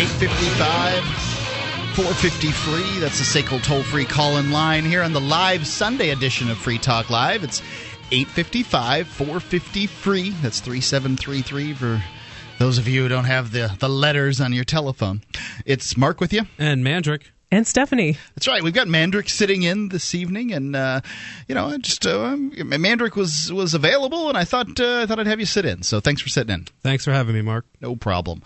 855 0.00 1.04
450. 1.94 3.00
That's 3.00 3.18
the 3.18 3.42
SACL 3.42 3.62
toll 3.62 3.82
free 3.82 4.06
call 4.06 4.38
in 4.38 4.50
line 4.50 4.86
here 4.86 5.02
on 5.02 5.12
the 5.12 5.20
live 5.20 5.66
Sunday 5.66 6.08
edition 6.08 6.50
of 6.50 6.56
Free 6.56 6.78
Talk 6.78 7.10
Live. 7.10 7.44
It's 7.44 7.60
855 8.10 9.06
453. 9.08 10.30
That's 10.40 10.60
3733 10.60 11.74
for 11.74 12.02
those 12.58 12.78
of 12.78 12.88
you 12.88 13.02
who 13.02 13.08
don't 13.10 13.26
have 13.26 13.52
the, 13.52 13.76
the 13.78 13.90
letters 13.90 14.40
on 14.40 14.54
your 14.54 14.64
telephone. 14.64 15.20
It's 15.66 15.94
Mark 15.98 16.18
with 16.18 16.32
you. 16.32 16.46
And 16.58 16.82
Mandrick. 16.82 17.24
And 17.52 17.66
Stephanie. 17.66 18.16
That's 18.34 18.48
right. 18.48 18.62
We've 18.62 18.72
got 18.72 18.86
Mandrick 18.86 19.28
sitting 19.28 19.64
in 19.64 19.90
this 19.90 20.14
evening, 20.14 20.50
and 20.54 20.74
uh, 20.74 21.02
you 21.46 21.54
know, 21.54 21.76
just 21.76 22.06
uh, 22.06 22.36
Mandrick 22.36 23.16
was 23.16 23.52
was 23.52 23.74
available, 23.74 24.30
and 24.30 24.38
I 24.38 24.44
thought 24.44 24.80
uh, 24.80 25.00
I 25.02 25.06
thought 25.06 25.20
I'd 25.20 25.26
have 25.26 25.40
you 25.40 25.46
sit 25.46 25.66
in. 25.66 25.82
So 25.82 26.00
thanks 26.00 26.22
for 26.22 26.30
sitting 26.30 26.54
in. 26.54 26.68
Thanks 26.82 27.04
for 27.04 27.12
having 27.12 27.34
me, 27.34 27.42
Mark. 27.42 27.66
No 27.82 27.96
problem. 27.96 28.42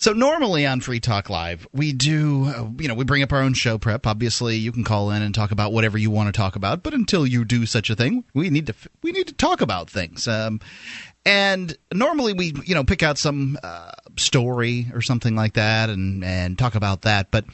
So 0.00 0.12
normally 0.12 0.64
on 0.64 0.80
Free 0.80 1.00
Talk 1.00 1.28
Live, 1.28 1.66
we 1.72 1.92
do, 1.92 2.44
uh, 2.46 2.68
you 2.78 2.86
know, 2.86 2.94
we 2.94 3.04
bring 3.04 3.24
up 3.24 3.32
our 3.32 3.42
own 3.42 3.52
show 3.52 3.78
prep. 3.78 4.06
Obviously, 4.06 4.56
you 4.56 4.70
can 4.70 4.84
call 4.84 5.10
in 5.10 5.22
and 5.22 5.34
talk 5.34 5.50
about 5.50 5.72
whatever 5.72 5.98
you 5.98 6.08
want 6.08 6.32
to 6.32 6.36
talk 6.36 6.54
about. 6.54 6.84
But 6.84 6.94
until 6.94 7.26
you 7.26 7.44
do 7.44 7.66
such 7.66 7.90
a 7.90 7.96
thing, 7.96 8.22
we 8.32 8.48
need 8.48 8.68
to 8.68 8.74
we 9.02 9.10
need 9.10 9.26
to 9.26 9.34
talk 9.34 9.60
about 9.60 9.90
things. 9.90 10.28
Um, 10.28 10.60
and 11.26 11.76
normally 11.92 12.32
we, 12.32 12.54
you 12.64 12.76
know, 12.76 12.84
pick 12.84 13.02
out 13.02 13.18
some 13.18 13.58
uh, 13.60 13.90
story 14.16 14.86
or 14.94 15.02
something 15.02 15.34
like 15.34 15.54
that 15.54 15.90
and 15.90 16.22
and 16.24 16.56
talk 16.56 16.76
about 16.76 17.02
that. 17.02 17.32
But 17.32 17.46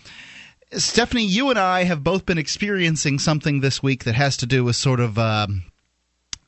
Stephanie, 0.73 1.25
you 1.25 1.49
and 1.49 1.59
I 1.59 1.85
have 1.85 2.05
both 2.05 2.27
been 2.27 2.37
experiencing 2.37 3.19
something 3.19 3.61
this 3.61 3.83
week 3.83 4.05
that 4.05 4.17
has 4.17 4.37
to 4.39 4.47
do 4.47 4.65
with 4.65 4.77
sort 4.77 5.01
of. 5.01 5.19
Um, 5.19 5.65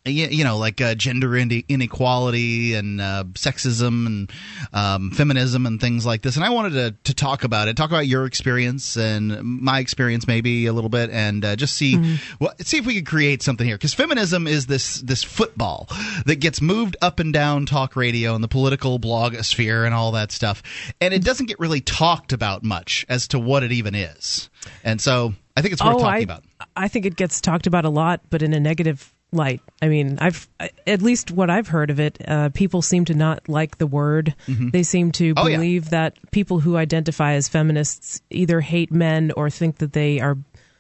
you 0.06 0.44
know, 0.44 0.58
like 0.58 0.80
uh, 0.80 0.94
gender 0.94 1.36
inequality 1.36 2.74
and 2.74 3.00
uh, 3.00 3.24
sexism 3.32 4.06
and 4.06 4.32
um, 4.72 5.10
feminism 5.10 5.66
and 5.66 5.80
things 5.80 6.06
like 6.06 6.22
this. 6.22 6.36
And 6.36 6.44
I 6.44 6.50
wanted 6.50 6.72
to, 6.72 6.94
to 7.04 7.14
talk 7.14 7.44
about 7.44 7.68
it, 7.68 7.76
talk 7.76 7.90
about 7.90 8.06
your 8.06 8.26
experience 8.26 8.96
and 8.96 9.42
my 9.42 9.80
experience 9.80 10.26
maybe 10.26 10.66
a 10.66 10.72
little 10.72 10.90
bit, 10.90 11.10
and 11.10 11.44
uh, 11.44 11.56
just 11.56 11.76
see 11.76 11.96
mm-hmm. 11.96 12.14
well, 12.40 12.54
see 12.60 12.78
if 12.78 12.86
we 12.86 12.94
could 12.94 13.06
create 13.06 13.42
something 13.42 13.66
here. 13.66 13.76
Because 13.76 13.94
feminism 13.94 14.46
is 14.46 14.66
this 14.66 15.00
this 15.00 15.22
football 15.22 15.88
that 16.26 16.36
gets 16.36 16.60
moved 16.60 16.96
up 17.02 17.18
and 17.18 17.32
down 17.32 17.66
talk 17.66 17.96
radio 17.96 18.34
and 18.34 18.42
the 18.42 18.48
political 18.48 18.98
blogosphere 18.98 19.84
and 19.84 19.94
all 19.94 20.12
that 20.12 20.32
stuff, 20.32 20.62
and 21.00 21.12
it 21.12 21.24
doesn't 21.24 21.46
get 21.46 21.58
really 21.58 21.80
talked 21.80 22.32
about 22.32 22.62
much 22.62 23.04
as 23.08 23.28
to 23.28 23.38
what 23.38 23.62
it 23.62 23.72
even 23.72 23.94
is. 23.94 24.50
And 24.84 25.00
so 25.00 25.34
I 25.56 25.62
think 25.62 25.72
it's 25.72 25.82
worth 25.82 25.96
oh, 25.96 26.00
talking 26.00 26.30
I, 26.30 26.34
about. 26.34 26.44
I 26.76 26.88
think 26.88 27.06
it 27.06 27.16
gets 27.16 27.40
talked 27.40 27.66
about 27.66 27.84
a 27.84 27.90
lot, 27.90 28.20
but 28.30 28.42
in 28.42 28.52
a 28.52 28.60
negative 28.60 29.12
light. 29.36 29.60
I 29.80 29.88
mean, 29.88 30.18
I've 30.20 30.48
at 30.86 31.02
least 31.02 31.30
what 31.30 31.50
I've 31.50 31.68
heard 31.68 31.90
of 31.90 32.00
it. 32.00 32.18
Uh, 32.26 32.48
people 32.50 32.82
seem 32.82 33.04
to 33.06 33.14
not 33.14 33.48
like 33.48 33.78
the 33.78 33.86
word. 33.86 34.34
Mm-hmm. 34.46 34.70
They 34.70 34.82
seem 34.82 35.12
to 35.12 35.34
oh, 35.36 35.44
believe 35.44 35.84
yeah. 35.84 35.90
that 35.90 36.30
people 36.30 36.60
who 36.60 36.76
identify 36.76 37.34
as 37.34 37.48
feminists 37.48 38.20
either 38.30 38.60
hate 38.60 38.90
men 38.90 39.32
or 39.36 39.50
think 39.50 39.78
that 39.78 39.92
they 39.92 40.20
are. 40.20 40.36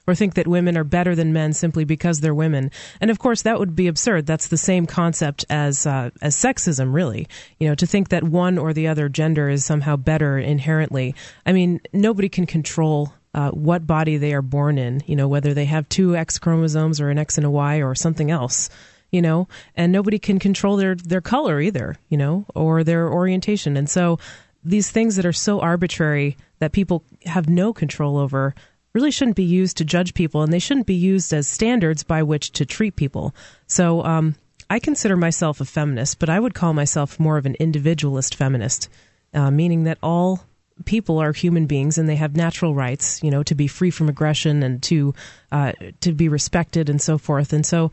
Or 0.08 0.14
think 0.14 0.34
that 0.34 0.46
women 0.46 0.78
are 0.78 0.84
better 0.84 1.16
than 1.16 1.32
men 1.32 1.52
simply 1.52 1.84
because 1.84 2.20
they're 2.20 2.32
women, 2.32 2.70
and 3.00 3.10
of 3.10 3.18
course 3.18 3.42
that 3.42 3.58
would 3.58 3.74
be 3.74 3.88
absurd. 3.88 4.24
That's 4.24 4.46
the 4.46 4.56
same 4.56 4.86
concept 4.86 5.44
as 5.50 5.84
uh, 5.84 6.10
as 6.22 6.36
sexism, 6.36 6.94
really. 6.94 7.26
You 7.58 7.66
know, 7.66 7.74
to 7.74 7.86
think 7.88 8.10
that 8.10 8.22
one 8.22 8.56
or 8.56 8.72
the 8.72 8.86
other 8.86 9.08
gender 9.08 9.48
is 9.48 9.64
somehow 9.64 9.96
better 9.96 10.38
inherently. 10.38 11.16
I 11.44 11.52
mean, 11.52 11.80
nobody 11.92 12.28
can 12.28 12.46
control 12.46 13.14
uh, 13.36 13.50
what 13.50 13.86
body 13.86 14.16
they 14.16 14.32
are 14.32 14.42
born 14.42 14.78
in, 14.78 15.02
you 15.06 15.14
know, 15.14 15.28
whether 15.28 15.52
they 15.52 15.66
have 15.66 15.88
two 15.88 16.16
X 16.16 16.38
chromosomes 16.38 17.00
or 17.00 17.10
an 17.10 17.18
X 17.18 17.36
and 17.36 17.46
a 17.46 17.50
Y 17.50 17.82
or 17.82 17.94
something 17.94 18.30
else, 18.30 18.70
you 19.12 19.20
know, 19.20 19.46
and 19.76 19.92
nobody 19.92 20.18
can 20.18 20.38
control 20.38 20.76
their, 20.76 20.94
their 20.94 21.20
color 21.20 21.60
either, 21.60 21.96
you 22.08 22.16
know, 22.16 22.46
or 22.54 22.82
their 22.82 23.12
orientation. 23.12 23.76
And 23.76 23.90
so 23.90 24.18
these 24.64 24.90
things 24.90 25.16
that 25.16 25.26
are 25.26 25.34
so 25.34 25.60
arbitrary 25.60 26.38
that 26.60 26.72
people 26.72 27.04
have 27.26 27.46
no 27.46 27.74
control 27.74 28.16
over 28.16 28.54
really 28.94 29.10
shouldn't 29.10 29.36
be 29.36 29.44
used 29.44 29.76
to 29.76 29.84
judge 29.84 30.14
people 30.14 30.42
and 30.42 30.50
they 30.50 30.58
shouldn't 30.58 30.86
be 30.86 30.94
used 30.94 31.30
as 31.34 31.46
standards 31.46 32.02
by 32.02 32.22
which 32.22 32.52
to 32.52 32.64
treat 32.64 32.96
people. 32.96 33.34
So, 33.66 34.02
um, 34.02 34.34
I 34.68 34.80
consider 34.80 35.16
myself 35.16 35.60
a 35.60 35.64
feminist, 35.64 36.18
but 36.18 36.28
I 36.28 36.40
would 36.40 36.54
call 36.54 36.72
myself 36.72 37.20
more 37.20 37.36
of 37.36 37.46
an 37.46 37.54
individualist 37.60 38.34
feminist, 38.34 38.88
uh, 39.32 39.50
meaning 39.50 39.84
that 39.84 39.98
all 40.02 40.40
people 40.84 41.18
are 41.18 41.32
human 41.32 41.66
beings 41.66 41.98
and 41.98 42.08
they 42.08 42.16
have 42.16 42.36
natural 42.36 42.74
rights, 42.74 43.22
you 43.22 43.30
know, 43.30 43.42
to 43.42 43.54
be 43.54 43.66
free 43.66 43.90
from 43.90 44.08
aggression 44.08 44.62
and 44.62 44.82
to 44.84 45.14
uh, 45.52 45.72
to 46.00 46.12
be 46.12 46.28
respected 46.28 46.88
and 46.88 47.00
so 47.00 47.18
forth. 47.18 47.52
And 47.52 47.64
so, 47.64 47.90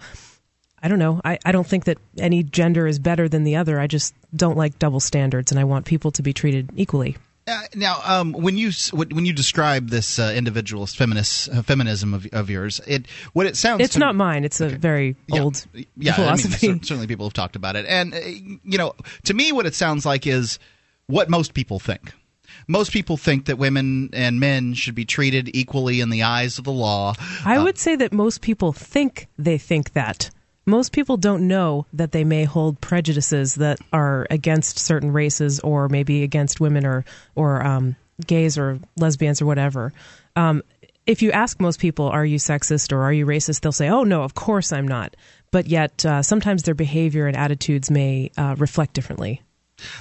I 0.82 0.88
don't 0.90 1.00
know. 1.00 1.22
I, 1.24 1.40
I 1.46 1.52
don't 1.52 1.66
think 1.66 1.86
that 1.86 1.98
any 2.18 2.44
gender 2.44 2.86
is 2.86 3.00
better 3.00 3.30
than 3.30 3.46
the 3.46 3.56
other. 3.56 3.80
I 3.80 3.88
just 3.88 4.14
don't 4.36 4.58
like 4.58 4.80
double 4.80 5.00
standards, 5.00 5.52
and 5.52 5.60
I 5.60 5.64
want 5.64 5.86
people 5.86 6.12
to 6.12 6.22
be 6.22 6.34
treated 6.34 6.72
equally. 6.76 7.16
Uh, 7.46 7.62
now, 7.76 8.00
um, 8.06 8.32
when 8.32 8.58
you 8.58 8.72
when 8.94 9.26
you 9.26 9.34
describe 9.34 9.90
this 9.90 10.18
uh, 10.18 10.34
individualist 10.36 10.96
feminist 10.96 11.50
uh, 11.50 11.62
feminism 11.62 12.14
of, 12.14 12.26
of 12.32 12.50
yours, 12.50 12.80
it 12.88 13.06
what 13.34 13.46
it 13.46 13.58
sounds 13.58 13.82
it's 13.82 13.98
not 13.98 14.16
mine. 14.16 14.46
It's 14.46 14.62
a 14.62 14.68
okay. 14.68 14.76
very 14.76 15.16
yeah. 15.28 15.42
old 15.42 15.66
yeah, 15.98 16.14
philosophy. 16.14 16.68
I 16.68 16.72
mean, 16.72 16.84
certainly, 16.84 17.08
people 17.08 17.26
have 17.26 17.34
talked 17.34 17.58
about 17.58 17.76
it, 17.76 17.86
and 17.86 18.14
uh, 18.14 18.20
you 18.64 18.78
know, 18.78 18.96
to 19.26 19.34
me, 19.34 19.52
what 19.52 19.66
it 19.66 19.76
sounds 19.76 20.06
like 20.06 20.26
is 20.26 20.58
what 21.08 21.30
most 21.30 21.54
people 21.54 21.80
think 21.80 22.14
most 22.68 22.92
people 22.92 23.18
think 23.18 23.46
that 23.46 23.58
women 23.58 24.10
and 24.14 24.40
men 24.40 24.74
should 24.74 24.96
be 24.96 25.06
treated 25.06 25.56
equally 25.56 26.00
in 26.00 26.10
the 26.10 26.24
eyes 26.24 26.58
of 26.58 26.64
the 26.64 26.72
law. 26.72 27.14
I 27.46 27.58
uh, 27.58 27.64
would 27.64 27.78
say 27.78 27.96
that 27.96 28.14
most 28.14 28.42
people 28.42 28.74
think 28.74 29.28
they 29.38 29.58
think 29.58 29.94
that. 29.94 30.30
Most 30.66 30.94
people 30.94 31.18
don't 31.18 31.48
know 31.48 31.86
that 31.92 32.14
they 32.14 32.24
may 32.24 32.46
hold 32.46 32.80
prejudices 32.80 33.56
that 33.56 33.80
are 33.92 34.26
against 34.30 34.80
certain 34.80 35.12
races 35.12 35.60
or 35.60 35.90
maybe 35.90 36.24
against 36.24 36.62
women 36.62 36.86
or 36.86 37.04
or 37.36 37.66
um, 37.66 37.98
gays 38.26 38.58
or 38.58 38.80
lesbians 38.96 39.42
or 39.42 39.46
whatever. 39.46 39.92
Um, 40.38 40.64
if 41.06 41.22
you 41.22 41.32
ask 41.32 41.60
most 41.60 41.80
people, 41.80 42.08
"Are 42.08 42.26
you 42.26 42.38
sexist 42.38 42.94
or 42.94 43.02
are 43.02 43.12
you 43.12 43.26
racist?" 43.26 43.60
they'll 43.60 43.74
say, 43.74 43.90
"Oh 43.90 44.04
no, 44.04 44.24
of 44.24 44.36
course 44.36 44.72
I'm 44.72 44.88
not." 44.88 45.18
But 45.52 45.68
yet, 45.68 46.06
uh, 46.06 46.22
sometimes 46.24 46.64
their 46.64 46.74
behavior 46.74 47.28
and 47.28 47.36
attitudes 47.36 47.92
may 47.92 48.32
uh, 48.38 48.56
reflect 48.58 48.94
differently. 48.94 49.42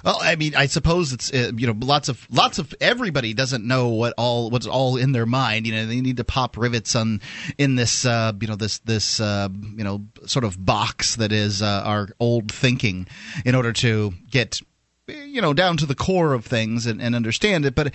Well, 0.05 0.19
I 0.21 0.37
mean, 0.37 0.55
I 0.55 0.67
suppose 0.67 1.13
it's 1.13 1.33
uh, 1.33 1.53
you 1.57 1.67
know 1.67 1.75
lots 1.79 2.09
of 2.09 2.27
lots 2.31 2.59
of 2.59 2.75
everybody 2.81 3.35
doesn't 3.35 3.67
know 3.67 3.89
what 3.89 4.15
all 4.17 4.51
what's 4.51 4.67
all 4.67 4.97
in 4.97 5.13
their 5.13 5.27
mind. 5.27 5.67
You 5.67 5.75
know, 5.75 5.87
they 5.87 6.01
need 6.01 6.17
to 6.19 6.25
pop 6.25 6.57
rivets 6.57 6.95
on 6.95 7.21
in 7.59 7.77
this 7.77 8.05
uh, 8.05 8.33
you 8.41 8.49
know 8.49 8.57
this 8.57 8.79
this 8.79 9.21
uh, 9.21 9.49
you 9.53 9.85
know 9.85 10.05
sort 10.27 10.45
of 10.45 10.65
box 10.65 11.17
that 11.17 11.33
is 11.33 11.63
uh, 11.63 11.83
our 11.85 12.09
old 12.21 12.51
thinking 12.53 13.07
in 13.45 13.55
order 13.55 13.73
to 13.73 14.13
get 14.31 14.61
you 15.09 15.41
know 15.41 15.53
down 15.53 15.77
to 15.77 15.87
the 15.87 15.95
core 15.95 16.33
of 16.33 16.45
things 16.45 16.87
and, 16.87 17.03
and, 17.03 17.15
understand 17.15 17.65
it. 17.65 17.75
But 17.75 17.95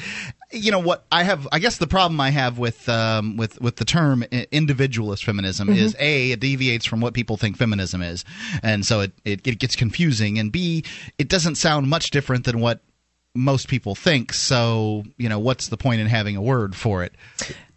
you 0.51 0.72
know 0.72 0.79
what 0.79 1.06
i 1.12 1.23
have 1.23 1.45
i 1.51 1.59
guess 1.59 1.78
the 1.78 1.88
problem 1.88 2.22
i 2.22 2.29
have 2.29 2.57
with 2.57 2.88
um, 2.88 3.38
with 3.38 3.59
with 3.62 3.78
the 3.78 3.85
term 3.85 4.23
individualist 4.51 5.25
feminism 5.25 5.67
mm-hmm. 5.67 5.78
is 5.78 5.96
a 6.00 6.31
it 6.31 6.40
deviates 6.40 6.85
from 6.85 7.01
what 7.01 7.13
people 7.13 7.38
think 7.38 7.57
feminism 7.57 8.01
is. 8.01 8.25
And 8.63 8.85
so 8.85 9.01
it, 9.01 9.13
it, 9.25 9.47
it 9.47 9.59
gets 9.59 9.75
confusing. 9.75 10.40
And 10.40 10.51
b 10.51 10.84
it 11.17 11.29
doesn't 11.29 11.56
sound 11.56 11.90
much 11.90 12.12
different 12.12 12.46
than 12.46 12.59
what 12.59 12.81
most 13.35 13.67
people 13.67 13.96
think. 13.96 14.34
So 14.34 15.03
you 15.17 15.29
know 15.29 15.40
what's 15.40 15.67
the 15.69 15.78
point 15.78 16.01
in 16.01 16.07
having 16.07 16.35
a 16.35 16.41
word 16.41 16.75
for 16.75 17.03
it? 17.03 17.13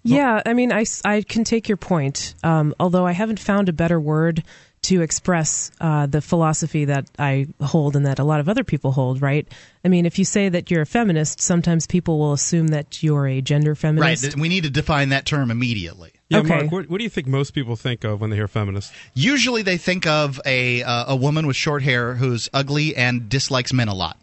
Yeah 0.02 0.42
i 0.46 0.54
mean 0.54 0.72
i, 0.72 0.84
I 1.04 1.22
can 1.22 1.44
take 1.44 1.68
your 1.68 1.76
point. 1.76 2.34
Um, 2.42 2.74
although 2.80 3.06
i 3.06 3.12
haven't 3.12 3.38
found 3.38 3.68
a 3.68 3.72
better 3.72 4.00
word 4.00 4.42
to 4.82 5.02
express 5.02 5.70
uh, 5.80 6.06
the 6.06 6.20
philosophy 6.22 6.86
that 6.86 7.10
I 7.18 7.48
hold 7.60 7.96
and 7.96 8.06
that 8.06 8.18
a 8.18 8.24
lot 8.24 8.40
of 8.40 8.48
other 8.48 8.64
people 8.64 8.92
hold, 8.92 9.20
right? 9.20 9.46
I 9.84 9.88
mean, 9.88 10.06
if 10.06 10.18
you 10.18 10.24
say 10.24 10.48
that 10.48 10.70
you're 10.70 10.82
a 10.82 10.86
feminist, 10.86 11.40
sometimes 11.40 11.86
people 11.86 12.18
will 12.18 12.32
assume 12.32 12.68
that 12.68 13.02
you're 13.02 13.26
a 13.26 13.42
gender 13.42 13.74
feminist. 13.74 14.24
Right. 14.24 14.36
We 14.36 14.48
need 14.48 14.64
to 14.64 14.70
define 14.70 15.10
that 15.10 15.26
term 15.26 15.50
immediately. 15.50 16.12
Yeah, 16.28 16.38
okay. 16.38 16.48
Mark, 16.48 16.72
what, 16.72 16.90
what, 16.90 16.98
do 16.98 17.04
you 17.04 17.10
think 17.10 17.26
most 17.26 17.50
people 17.50 17.76
think 17.76 18.04
of 18.04 18.20
when 18.20 18.30
they 18.30 18.36
hear 18.36 18.48
feminist? 18.48 18.92
Usually 19.14 19.62
they 19.62 19.76
think 19.76 20.06
of 20.06 20.40
a, 20.46 20.82
uh, 20.82 21.12
a 21.12 21.16
woman 21.16 21.46
with 21.46 21.56
short 21.56 21.82
hair 21.82 22.14
who's 22.14 22.48
ugly 22.54 22.96
and 22.96 23.28
dislikes 23.28 23.72
men 23.72 23.88
a 23.88 23.94
lot. 23.94 24.16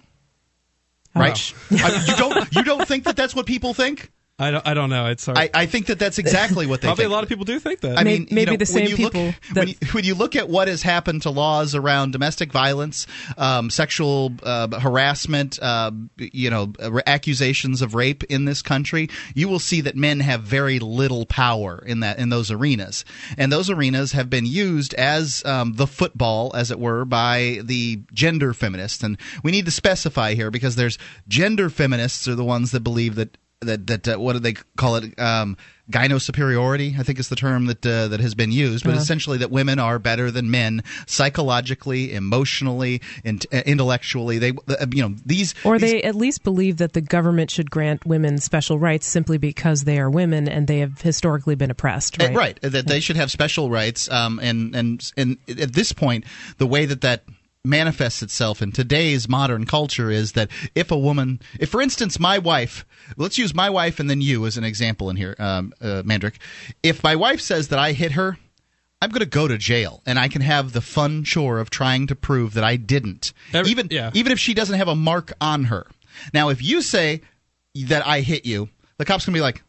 Right? 1.16 1.54
I 1.72 2.06
you 2.08 2.16
don't 2.16 2.56
you 2.56 2.64
don't 2.64 2.88
think 2.88 3.06
that 3.06 3.16
that's 3.16 3.34
what 3.34 3.48
people 3.48 3.74
think? 3.74 4.12
I 4.40 4.52
don't. 4.52 4.68
I 4.68 4.76
don't 4.76 4.92
know. 4.92 5.08
It's 5.08 5.26
hard. 5.26 5.40
I, 5.40 5.50
I 5.52 5.66
think 5.66 5.88
that 5.88 5.98
that's 5.98 6.20
exactly 6.20 6.68
what 6.68 6.82
they. 6.82 6.88
Probably 6.88 7.06
think. 7.06 7.12
a 7.12 7.16
lot 7.16 7.24
of 7.24 7.30
people 7.30 7.44
do 7.44 7.60
think 7.60 7.80
that. 7.80 7.98
I 7.98 8.04
mean, 8.04 8.28
maybe 8.30 8.52
you 8.52 8.58
know, 8.58 8.58
the 8.58 8.68
same 8.68 8.86
when 8.86 8.96
people. 8.96 9.26
Look, 9.26 9.36
that... 9.54 9.56
when, 9.56 9.68
you, 9.70 9.76
when 9.94 10.04
you 10.04 10.14
look 10.14 10.36
at 10.36 10.48
what 10.48 10.68
has 10.68 10.84
happened 10.84 11.24
to 11.24 11.32
laws 11.32 11.74
around 11.74 12.12
domestic 12.12 12.52
violence, 12.52 13.08
um, 13.40 13.72
sexual 13.72 14.32
uh, 14.44 14.80
harassment, 14.80 15.58
uh, 15.60 15.90
you 16.18 16.52
know, 16.52 16.72
accusations 17.08 17.82
of 17.82 17.96
rape 17.96 18.24
in 18.26 18.46
this 18.46 18.62
country, 18.62 19.10
you 19.34 19.50
will 19.50 19.58
see 19.58 19.82
that 19.82 19.96
men 19.96 20.20
have 20.20 20.44
very 20.44 20.78
little 20.78 21.26
power 21.26 21.84
in 21.84 22.02
that 22.02 22.20
in 22.20 22.30
those 22.30 22.52
arenas, 22.52 23.06
and 23.40 23.52
those 23.52 23.72
arenas 23.72 24.12
have 24.12 24.30
been 24.30 24.46
used 24.46 24.94
as 24.94 25.44
um, 25.46 25.74
the 25.74 25.88
football, 25.88 26.52
as 26.56 26.70
it 26.70 26.80
were, 26.80 27.06
by 27.06 27.60
the 27.64 28.02
gender 28.14 28.54
feminists. 28.54 29.02
And 29.02 29.18
we 29.42 29.50
need 29.50 29.66
to 29.66 29.72
specify 29.72 30.36
here 30.36 30.52
because 30.52 30.76
there's 30.76 31.00
gender 31.28 31.72
feminists 31.72 32.28
are 32.28 32.36
the 32.36 32.44
ones 32.44 32.70
that 32.70 32.82
believe 32.82 33.16
that 33.16 33.36
that 33.62 33.88
that 33.88 34.08
uh, 34.08 34.20
what 34.20 34.34
do 34.34 34.40
they 34.40 34.54
call 34.76 34.96
it? 34.98 35.18
Um, 35.20 35.58
gyno 35.90 36.22
superiority, 36.22 36.96
I 37.00 37.04
think 37.04 37.18
is 37.18 37.30
the 37.30 37.36
term 37.38 37.66
that 37.68 37.86
uh, 37.86 38.10
that 38.10 38.20
has 38.20 38.36
been 38.36 38.52
used, 38.52 38.84
but 38.84 38.92
Uh-huh. 38.92 39.02
essentially 39.02 39.38
that 39.40 39.50
women 39.52 39.80
are 39.80 40.00
better 40.00 40.30
than 40.32 40.52
men 40.52 40.84
psychologically, 41.06 42.14
emotionally, 42.14 43.02
and 43.24 43.46
uh, 43.54 43.62
intellectually. 43.66 44.38
They, 44.38 44.52
uh, 44.68 44.86
you 44.92 45.02
know, 45.08 45.16
these 45.26 45.56
Or 45.64 45.80
these- 45.80 45.92
they 45.92 46.04
at 46.04 46.16
least 46.16 46.44
believe 46.44 46.78
that 46.78 46.94
the 46.94 47.02
government 47.02 47.50
should 47.50 47.72
grant 47.72 48.06
women 48.06 48.38
special 48.40 48.78
rights 48.80 49.08
simply 49.08 49.38
because 49.38 49.86
they 49.86 49.98
are 49.98 50.10
women 50.10 50.48
and 50.48 50.68
they 50.68 50.80
have 50.80 51.02
historically 51.02 51.56
been 51.56 51.72
oppressed. 51.72 52.22
Uh, 52.22 52.26
Right. 52.28 52.36
right 52.36 52.60
that 52.62 52.88
they 52.88 53.00
should 53.00 53.16
have 53.16 53.32
special 53.32 53.70
rights 53.70 54.10
um, 54.12 54.40
and 54.40 54.76
and 54.76 55.12
and 55.18 55.38
at 55.50 55.74
this 55.74 55.92
point 55.94 56.26
the 56.58 56.68
way 56.68 56.86
that 56.86 57.02
that 57.02 57.24
manifests 57.68 58.22
itself 58.24 58.62
in 58.62 58.72
today's 58.72 59.28
modern 59.30 59.66
culture 59.66 60.10
is 60.10 60.32
that 60.32 60.50
if 60.74 60.90
a 60.92 60.98
woman 60.98 61.40
if 61.60 61.70
for 61.70 61.82
instance 61.82 62.20
my 62.20 62.38
wife 62.40 62.86
let's 63.18 63.38
use 63.38 63.54
my 63.54 63.70
wife 63.70 64.00
and 64.00 64.10
then 64.10 64.22
you 64.22 64.46
as 64.46 64.58
an 64.58 64.64
example 64.64 65.10
in 65.10 65.16
here 65.16 65.36
um, 65.40 65.74
uh, 65.82 66.02
mandrick 66.04 66.36
if 66.82 67.04
my 67.04 67.16
wife 67.16 67.42
says 67.42 67.68
that 67.68 67.80
i 67.80 67.92
hit 67.92 68.14
her 68.14 68.38
I'm 69.00 69.12
going 69.12 69.20
to 69.20 69.28
go 69.28 69.48
to 69.48 69.60
jail, 69.60 70.02
and 70.08 70.18
I 70.18 70.28
can 70.28 70.42
have 70.42 70.72
the 70.74 70.82
fun 70.82 71.24
chore 71.24 71.60
of 71.60 71.70
trying 71.70 72.08
to 72.08 72.16
prove 72.16 72.56
that 72.56 72.64
I 72.64 72.78
didn't, 72.78 73.32
Every- 73.54 73.70
even 73.70 73.90
yeah. 73.92 74.10
even 74.16 74.32
if 74.32 74.40
she 74.40 74.56
doesn't 74.56 74.76
have 74.76 74.88
a 74.88 74.96
mark 74.96 75.34
on 75.40 75.66
her. 75.66 75.86
Now, 76.34 76.50
if 76.50 76.64
you 76.64 76.82
say 76.82 77.22
that 77.76 78.04
I 78.08 78.22
hit 78.22 78.44
you, 78.48 78.70
the 78.98 79.06
cop's 79.06 79.24
going 79.24 79.36
to 79.36 79.38
be 79.38 79.42
like, 79.44 79.62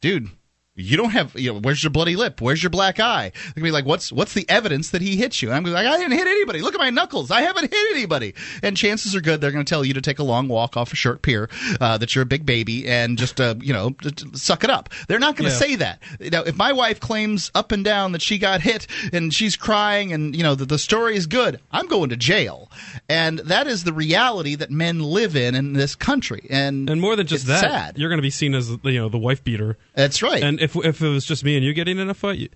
"Dude, 0.00 0.30
you 0.74 0.96
don't 0.96 1.10
have. 1.10 1.34
You 1.38 1.52
know, 1.52 1.60
where's 1.60 1.82
your 1.82 1.90
bloody 1.90 2.16
lip? 2.16 2.40
Where's 2.40 2.62
your 2.62 2.70
black 2.70 2.98
eye?" 2.98 3.30
They're 3.34 3.42
going 3.54 3.54
to 3.56 3.62
be 3.62 3.70
like, 3.70 3.84
"What's 3.84 4.10
what's 4.10 4.32
the 4.34 4.48
evidence 4.48 4.90
that 4.90 5.02
he 5.02 5.16
hit 5.16 5.42
you?" 5.42 5.48
And 5.48 5.56
I'm 5.56 5.62
going 5.64 5.74
to 5.74 5.80
be 5.80 5.84
like, 5.84 5.94
"I 5.94 5.98
didn't 6.00 6.16
hit 6.18 6.26
anybody. 6.26 6.62
Look 6.62 6.74
at 6.74 6.80
my 6.80 6.90
knuckles. 6.90 7.30
I 7.30 7.42
haven't 7.42 7.70
hit 7.72 7.90
anybody." 7.94 8.34
And 8.62 8.76
chances 8.76 9.14
are 9.14 9.20
good 9.20 9.40
they're 9.40 9.50
going 9.52 9.64
to 9.64 9.68
tell 9.68 9.84
you 9.84 9.94
to 9.94 10.00
take 10.00 10.18
a 10.18 10.22
long 10.22 10.48
walk 10.48 10.76
off 10.76 10.92
a 10.92 10.96
short 10.96 11.22
pier, 11.22 11.50
uh, 11.80 11.98
that 11.98 12.14
you're 12.14 12.22
a 12.22 12.26
big 12.26 12.46
baby, 12.46 12.88
and 12.88 13.18
just 13.18 13.40
uh, 13.40 13.54
you 13.60 13.72
know 13.72 13.94
suck 14.34 14.64
it 14.64 14.70
up. 14.70 14.88
They're 15.08 15.18
not 15.18 15.36
going 15.36 15.50
to 15.50 15.54
Yeah. 15.54 15.58
say 15.60 15.76
that. 15.76 16.02
Now, 16.20 16.42
if 16.42 16.56
my 16.56 16.72
wife 16.72 17.00
claims 17.00 17.50
up 17.54 17.70
and 17.72 17.84
down 17.84 18.12
that 18.12 18.22
she 18.22 18.38
got 18.38 18.60
hit 18.62 18.86
and 19.12 19.32
she's 19.34 19.56
crying 19.56 20.12
and 20.12 20.34
you 20.34 20.42
know 20.42 20.54
that 20.54 20.68
the 20.70 20.78
story 20.78 21.16
is 21.16 21.26
good, 21.26 21.60
I'm 21.70 21.86
going 21.86 22.08
to 22.10 22.16
jail, 22.16 22.70
and 23.08 23.38
that 23.40 23.66
is 23.66 23.84
the 23.84 23.92
reality 23.92 24.54
that 24.54 24.70
men 24.70 25.00
live 25.00 25.36
in 25.36 25.54
in 25.54 25.74
this 25.74 25.94
country. 25.94 26.46
And 26.50 26.88
And 26.88 27.00
more 27.00 27.14
than 27.16 27.26
just 27.26 27.46
that, 27.46 27.60
sad. 27.60 27.98
you're 27.98 28.08
going 28.08 28.18
to 28.18 28.22
be 28.22 28.30
seen 28.30 28.54
as 28.54 28.70
you 28.84 28.98
know 28.98 29.08
the 29.08 29.18
wife 29.18 29.44
beater. 29.44 29.76
that's 29.94 30.22
right. 30.22 30.42
And 30.42 30.61
if 30.62 30.76
if 30.76 31.02
it 31.02 31.08
was 31.08 31.24
just 31.24 31.44
me 31.44 31.56
and 31.56 31.64
you 31.64 31.72
getting 31.74 31.98
in 31.98 32.08
a 32.08 32.14
fight, 32.14 32.38
you- 32.38 32.48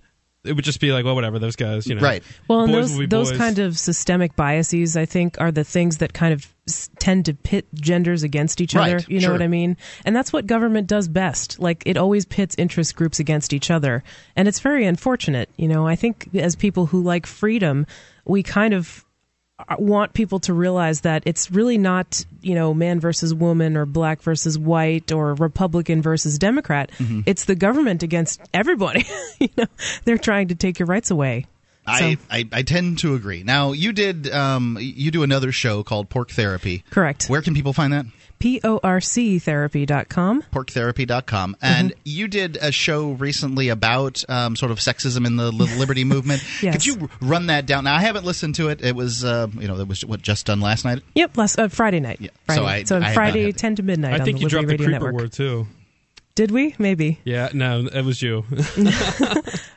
it 0.43 0.53
would 0.55 0.63
just 0.63 0.79
be 0.79 0.93
like, 0.93 1.03
well, 1.03 1.15
whatever. 1.15 1.39
Those 1.39 1.57
guys, 1.57 1.87
you 1.87 1.95
know, 1.95 2.01
Right. 2.01 2.23
Well, 2.47 2.61
and 2.61 2.71
boys 2.71 2.95
those 2.95 3.07
those 3.09 3.31
kind 3.37 3.59
of 3.59 3.77
systemic 3.77 4.35
biases, 4.37 4.95
I 4.95 5.03
think, 5.03 5.35
are 5.41 5.51
the 5.51 5.65
things 5.65 5.97
that 5.97 6.13
kind 6.13 6.31
of 6.33 6.47
s- 6.69 6.89
tend 6.99 7.25
to 7.25 7.33
pit 7.33 7.65
genders 7.73 8.23
against 8.23 8.61
each 8.61 8.73
other. 8.73 8.97
Right, 8.97 9.09
You 9.09 9.15
know 9.19 9.25
sure. 9.25 9.31
what 9.33 9.41
I 9.41 9.47
mean? 9.47 9.75
And 10.05 10.15
that's 10.15 10.31
what 10.31 10.45
government 10.45 10.87
does 10.87 11.09
best. 11.09 11.59
Like 11.59 11.83
it 11.85 11.97
always 11.97 12.23
pits 12.23 12.55
interest 12.57 12.95
groups 12.95 13.19
against 13.19 13.51
each 13.51 13.69
other, 13.69 14.03
and 14.37 14.47
it's 14.47 14.59
very 14.61 14.85
unfortunate. 14.85 15.49
You 15.57 15.67
know, 15.67 15.85
I 15.85 15.97
think 15.97 16.29
as 16.35 16.55
people 16.55 16.85
who 16.85 17.01
like 17.03 17.25
freedom, 17.25 17.85
we 18.23 18.41
kind 18.41 18.73
of 18.73 19.03
want 19.79 20.13
people 20.13 20.39
to 20.39 20.53
realize 20.53 21.01
that 21.01 21.23
it's 21.25 21.49
really 21.51 21.77
not 21.77 22.23
you 22.41 22.53
know 22.55 22.73
man 22.73 22.99
versus 22.99 23.33
woman 23.33 23.75
or 23.75 23.85
black 23.85 24.21
versus 24.21 24.57
white 24.57 25.11
or 25.11 25.33
republican 25.33 26.01
versus 26.01 26.37
democrat 26.37 26.91
Mm-hmm. 26.97 27.21
it's 27.25 27.45
the 27.45 27.55
government 27.55 28.03
against 28.03 28.39
everybody 28.53 29.05
you 29.39 29.49
know 29.57 29.65
they're 30.05 30.17
trying 30.17 30.49
to 30.49 30.55
take 30.55 30.79
your 30.79 30.85
rights 30.87 31.09
away 31.11 31.45
I, 31.89 32.15
So- 32.15 32.21
I, 32.29 32.49
I 32.51 32.61
tend 32.63 32.99
to 32.99 33.15
agree. 33.15 33.43
Now 33.43 33.71
you 33.71 33.93
did 33.93 34.29
um, 34.29 34.77
you 34.81 35.09
do 35.09 35.23
another 35.23 35.53
show 35.53 35.83
called 35.83 36.09
Porc 36.09 36.31
Therapy. 36.31 36.83
correct 36.91 37.27
Where 37.29 37.41
can 37.41 37.53
people 37.53 37.71
find 37.71 37.93
that? 37.93 38.05
porctherapy.com 38.39 40.43
porktherapy.com 40.53 41.57
and 41.61 41.87
Mm-hmm. 41.91 41.99
you 42.05 42.27
did 42.27 42.57
a 42.61 42.71
show 42.71 43.11
recently 43.11 43.69
about 43.69 44.23
um, 44.29 44.55
sort 44.55 44.71
of 44.71 44.79
sexism 44.79 45.25
in 45.25 45.35
the 45.37 45.51
li- 45.51 45.75
liberty 45.77 46.03
movement. 46.03 46.43
Yes. 46.61 46.73
could 46.75 46.85
you 46.85 47.09
run 47.21 47.47
that 47.47 47.65
down? 47.65 47.83
Now 47.85 47.95
i 47.95 48.01
haven't 48.01 48.25
listened 48.25 48.55
to 48.55 48.69
it. 48.69 48.83
It 48.83 48.95
was 48.95 49.23
uh, 49.23 49.47
you 49.53 49.67
know 49.67 49.79
it 49.79 49.87
was 49.87 50.05
what 50.05 50.21
just 50.21 50.45
done 50.45 50.61
last 50.61 50.85
night? 50.85 51.01
Yep 51.15 51.37
last 51.37 51.59
uh, 51.59 51.67
friday 51.67 51.99
night. 51.99 52.19
Yeah, 52.21 52.29
friday. 52.45 52.85
so 52.85 52.97
I- 52.97 53.01
so 53.01 53.07
I 53.07 53.13
friday 53.13 53.45
had 53.45 53.57
10 53.57 53.75
to 53.77 53.83
midnight 53.83 54.13
I 54.13 54.19
on 54.19 54.25
think 54.25 54.37
the 54.37 54.41
you 54.43 54.49
Liberty 54.49 54.65
dropped 54.65 54.69
the 54.69 54.77
creeper 54.77 54.91
network. 54.91 55.13
word 55.15 55.31
too. 55.33 55.67
did 56.35 56.51
we? 56.51 56.75
Maybe. 56.77 57.19
Yeah, 57.23 57.49
no, 57.53 57.87
it 57.91 58.05
was 58.05 58.21
you. 58.21 58.45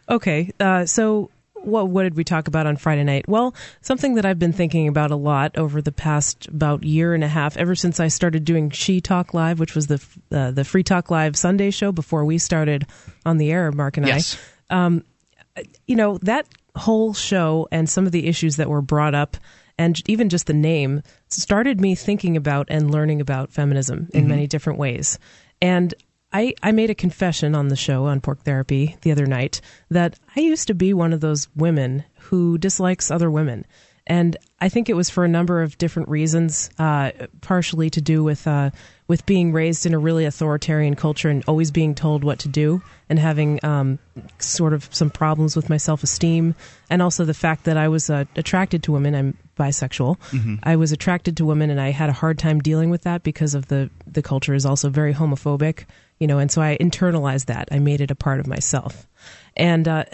Okay, 0.08 0.50
uh, 0.58 0.86
so 0.86 1.30
what 1.62 1.88
what 1.88 2.04
did 2.04 2.16
we 2.16 2.24
talk 2.24 2.48
about 2.48 2.66
on 2.66 2.76
Friday 2.76 3.04
night? 3.04 3.28
Well, 3.28 3.54
something 3.80 4.14
that 4.14 4.24
I've 4.24 4.38
been 4.38 4.52
thinking 4.52 4.88
about 4.88 5.10
a 5.10 5.16
lot 5.16 5.56
over 5.56 5.82
the 5.82 5.92
past 5.92 6.48
about 6.48 6.84
year 6.84 7.14
and 7.14 7.22
a 7.22 7.28
half, 7.28 7.56
ever 7.56 7.74
since 7.74 8.00
I 8.00 8.08
started 8.08 8.44
doing 8.44 8.70
She 8.70 9.00
Talk 9.00 9.34
Live, 9.34 9.60
which 9.60 9.74
was 9.74 9.86
the 9.86 10.04
uh, 10.30 10.50
the 10.50 10.64
Free 10.64 10.82
Talk 10.82 11.10
Live 11.10 11.36
Sunday 11.36 11.70
show 11.70 11.92
before 11.92 12.24
we 12.24 12.38
started 12.38 12.86
on 13.24 13.36
the 13.36 13.52
air, 13.52 13.70
Mark 13.72 13.96
and 13.96 14.06
yes 14.06 14.38
I. 14.70 15.02
You 15.86 15.96
know 15.96 16.18
that 16.22 16.46
whole 16.76 17.12
show 17.12 17.68
and 17.72 17.88
some 17.88 18.06
of 18.06 18.12
the 18.12 18.26
issues 18.26 18.56
that 18.56 18.68
were 18.68 18.82
brought 18.82 19.14
up. 19.14 19.36
And 19.78 19.98
even 20.10 20.28
just 20.28 20.46
the 20.46 20.52
name 20.52 21.02
started 21.28 21.80
me 21.80 21.94
thinking 21.94 22.36
about 22.36 22.66
and 22.68 22.90
learning 22.90 23.22
about 23.22 23.50
feminism 23.50 24.10
in 24.12 24.28
many 24.28 24.46
different 24.46 24.78
ways. 24.78 25.18
And 25.62 25.94
I, 26.32 26.54
I 26.62 26.72
made 26.72 26.90
a 26.90 26.94
confession 26.94 27.54
on 27.54 27.68
the 27.68 27.76
show 27.76 28.06
on 28.06 28.20
Porc 28.20 28.40
Therapy 28.40 28.96
the 29.02 29.12
other 29.12 29.26
night 29.26 29.60
that 29.90 30.18
I 30.36 30.40
used 30.40 30.68
to 30.68 30.74
be 30.74 30.94
one 30.94 31.12
of 31.12 31.20
those 31.20 31.48
women 31.56 32.04
who 32.18 32.56
dislikes 32.58 33.10
other 33.10 33.30
women. 33.30 33.66
And 34.06 34.36
I 34.60 34.68
think 34.68 34.88
it 34.88 34.94
was 34.94 35.10
for 35.10 35.24
a 35.24 35.28
number 35.28 35.62
of 35.62 35.78
different 35.78 36.08
reasons, 36.08 36.70
uh, 36.78 37.12
partially 37.42 37.90
to 37.90 38.00
do 38.00 38.24
with 38.24 38.46
uh, 38.46 38.70
with 39.06 39.24
being 39.26 39.52
raised 39.52 39.86
in 39.86 39.94
a 39.94 39.98
really 39.98 40.24
authoritarian 40.24 40.96
culture 40.96 41.28
and 41.28 41.44
always 41.46 41.70
being 41.70 41.94
told 41.94 42.24
what 42.24 42.40
to 42.40 42.48
do, 42.48 42.82
and 43.08 43.18
having 43.18 43.64
um, 43.64 43.98
sort 44.38 44.72
of 44.72 44.92
some 44.92 45.10
problems 45.10 45.54
with 45.54 45.68
my 45.68 45.76
self 45.76 46.02
esteem, 46.02 46.56
and 46.88 47.02
also 47.02 47.24
the 47.24 47.34
fact 47.34 47.64
that 47.64 47.76
I 47.76 47.88
was 47.88 48.10
uh, 48.10 48.24
attracted 48.34 48.82
to 48.84 48.92
women. 48.92 49.14
I'm 49.14 49.38
bisexual. 49.56 50.16
I 50.64 50.76
was 50.76 50.90
attracted 50.90 51.36
to 51.36 51.44
women, 51.44 51.70
and 51.70 51.80
I 51.80 51.90
had 51.90 52.08
a 52.08 52.14
hard 52.14 52.38
time 52.38 52.58
dealing 52.58 52.90
with 52.90 53.02
that 53.02 53.22
because 53.22 53.54
of 53.54 53.68
the 53.68 53.90
the 54.06 54.22
culture 54.22 54.54
is 54.54 54.66
also 54.66 54.88
very 54.88 55.14
homophobic, 55.14 55.84
you 56.20 56.26
know, 56.26 56.38
and 56.38 56.50
so 56.50 56.62
I 56.62 56.76
internalized 56.80 57.46
that. 57.46 57.68
I 57.72 57.80
made 57.80 58.00
it 58.00 58.10
a 58.10 58.14
part 58.14 58.38
of 58.38 58.46
myself, 58.46 59.08
and 59.56 59.88
uh, 59.88 60.04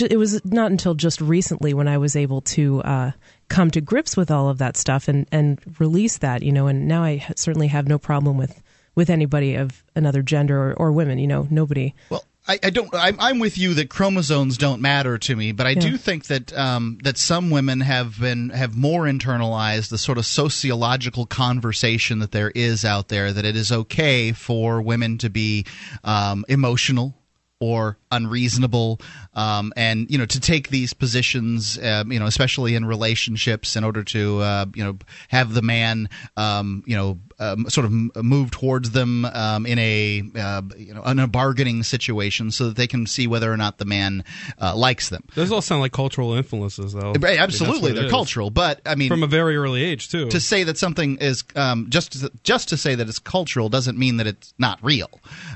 it 0.00 0.18
was 0.18 0.44
not 0.44 0.70
until 0.70 0.94
just 0.94 1.20
recently 1.20 1.74
when 1.74 1.88
I 1.88 1.98
was 1.98 2.16
able 2.16 2.40
to 2.42 2.82
uh, 2.82 3.10
come 3.48 3.70
to 3.72 3.80
grips 3.80 4.16
with 4.16 4.30
all 4.30 4.48
of 4.48 4.58
that 4.58 4.76
stuff 4.76 5.08
and 5.08 5.26
and 5.32 5.60
release 5.78 6.18
that, 6.18 6.42
you 6.42 6.52
know, 6.52 6.66
and 6.66 6.86
now 6.86 7.02
I 7.02 7.24
certainly 7.36 7.68
have 7.68 7.88
no 7.88 7.98
problem 7.98 8.36
with 8.36 8.62
with 8.94 9.10
anybody 9.10 9.54
of 9.54 9.84
another 9.94 10.22
gender 10.22 10.70
or, 10.70 10.74
or 10.74 10.92
women, 10.92 11.18
you 11.18 11.26
know, 11.26 11.46
nobody. 11.50 11.94
Well, 12.10 12.24
I, 12.48 12.58
I 12.62 12.70
don't. 12.70 12.88
I'm, 12.94 13.16
I'm 13.18 13.38
with 13.38 13.58
you 13.58 13.74
that 13.74 13.90
chromosomes 13.90 14.56
don't 14.56 14.80
matter 14.80 15.18
to 15.18 15.36
me, 15.36 15.52
but 15.52 15.66
I 15.66 15.74
do 15.74 15.96
think 15.96 16.26
that 16.26 16.56
um, 16.56 16.98
that 17.02 17.18
some 17.18 17.50
women 17.50 17.80
have 17.80 18.20
been 18.20 18.50
have 18.50 18.76
more 18.76 19.02
internalized 19.04 19.88
the 19.88 19.98
sort 19.98 20.18
of 20.18 20.26
sociological 20.26 21.26
conversation 21.26 22.20
that 22.20 22.30
there 22.30 22.52
is 22.54 22.84
out 22.84 23.08
there 23.08 23.32
that 23.32 23.44
it 23.44 23.56
is 23.56 23.72
okay 23.72 24.32
for 24.32 24.80
women 24.80 25.18
to 25.18 25.30
be 25.30 25.66
um, 26.04 26.44
emotional 26.48 27.14
or 27.58 27.96
unreasonable, 28.10 29.00
um, 29.34 29.72
and 29.76 30.10
you 30.10 30.18
know 30.18 30.26
to 30.26 30.40
take 30.40 30.68
these 30.68 30.92
positions, 30.92 31.78
um, 31.82 32.12
you 32.12 32.18
know, 32.18 32.26
especially 32.26 32.74
in 32.74 32.84
relationships, 32.84 33.76
in 33.76 33.84
order 33.84 34.04
to 34.04 34.40
uh, 34.40 34.66
you 34.74 34.84
know 34.84 34.98
have 35.28 35.54
the 35.54 35.62
man, 35.62 36.08
um, 36.36 36.82
you 36.86 36.96
know, 36.96 37.18
um, 37.38 37.68
sort 37.68 37.84
of 37.84 37.92
move 38.24 38.50
towards 38.50 38.92
them 38.92 39.24
um, 39.26 39.66
in 39.66 39.78
a 39.78 40.22
uh, 40.36 40.62
you 40.76 40.94
know 40.94 41.02
in 41.04 41.18
a 41.18 41.26
bargaining 41.26 41.82
situation, 41.82 42.50
so 42.50 42.68
that 42.68 42.76
they 42.76 42.86
can 42.86 43.06
see 43.06 43.26
whether 43.26 43.52
or 43.52 43.56
not 43.56 43.78
the 43.78 43.84
man 43.84 44.24
uh, 44.60 44.74
likes 44.76 45.08
them. 45.10 45.24
Those 45.34 45.52
all 45.52 45.60
sound 45.62 45.80
like 45.82 45.92
cultural 45.92 46.32
influences, 46.34 46.92
though. 46.92 47.12
I 47.14 47.18
mean, 47.18 47.38
absolutely, 47.38 47.92
they're 47.92 48.08
cultural, 48.10 48.50
but 48.50 48.80
I 48.86 48.94
mean, 48.94 49.08
from 49.08 49.22
a 49.22 49.26
very 49.26 49.56
early 49.56 49.82
age 49.84 50.08
too. 50.08 50.28
to 50.30 50.40
say 50.40 50.64
that 50.64 50.78
something 50.78 51.18
is 51.18 51.44
um, 51.54 51.86
just 51.90 52.12
to, 52.20 52.32
just 52.42 52.68
to 52.70 52.76
say 52.76 52.94
that 52.94 53.08
it's 53.08 53.18
cultural 53.18 53.68
doesn't 53.68 53.98
mean 53.98 54.16
that 54.18 54.26
it's 54.26 54.54
not 54.58 54.78
real. 54.82 55.10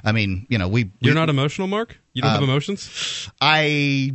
I 0.04 0.12
mean, 0.12 0.46
you 0.48 0.58
know, 0.58 0.68
we 0.68 0.90
You're 1.00 1.14
we- 1.14 1.20
not 1.20 1.28
emotional, 1.30 1.66
Mark. 1.66 1.98
You 2.12 2.22
don't 2.22 2.32
have 2.32 2.42
Um, 2.42 2.48
emotions. 2.50 3.30
I 3.40 4.12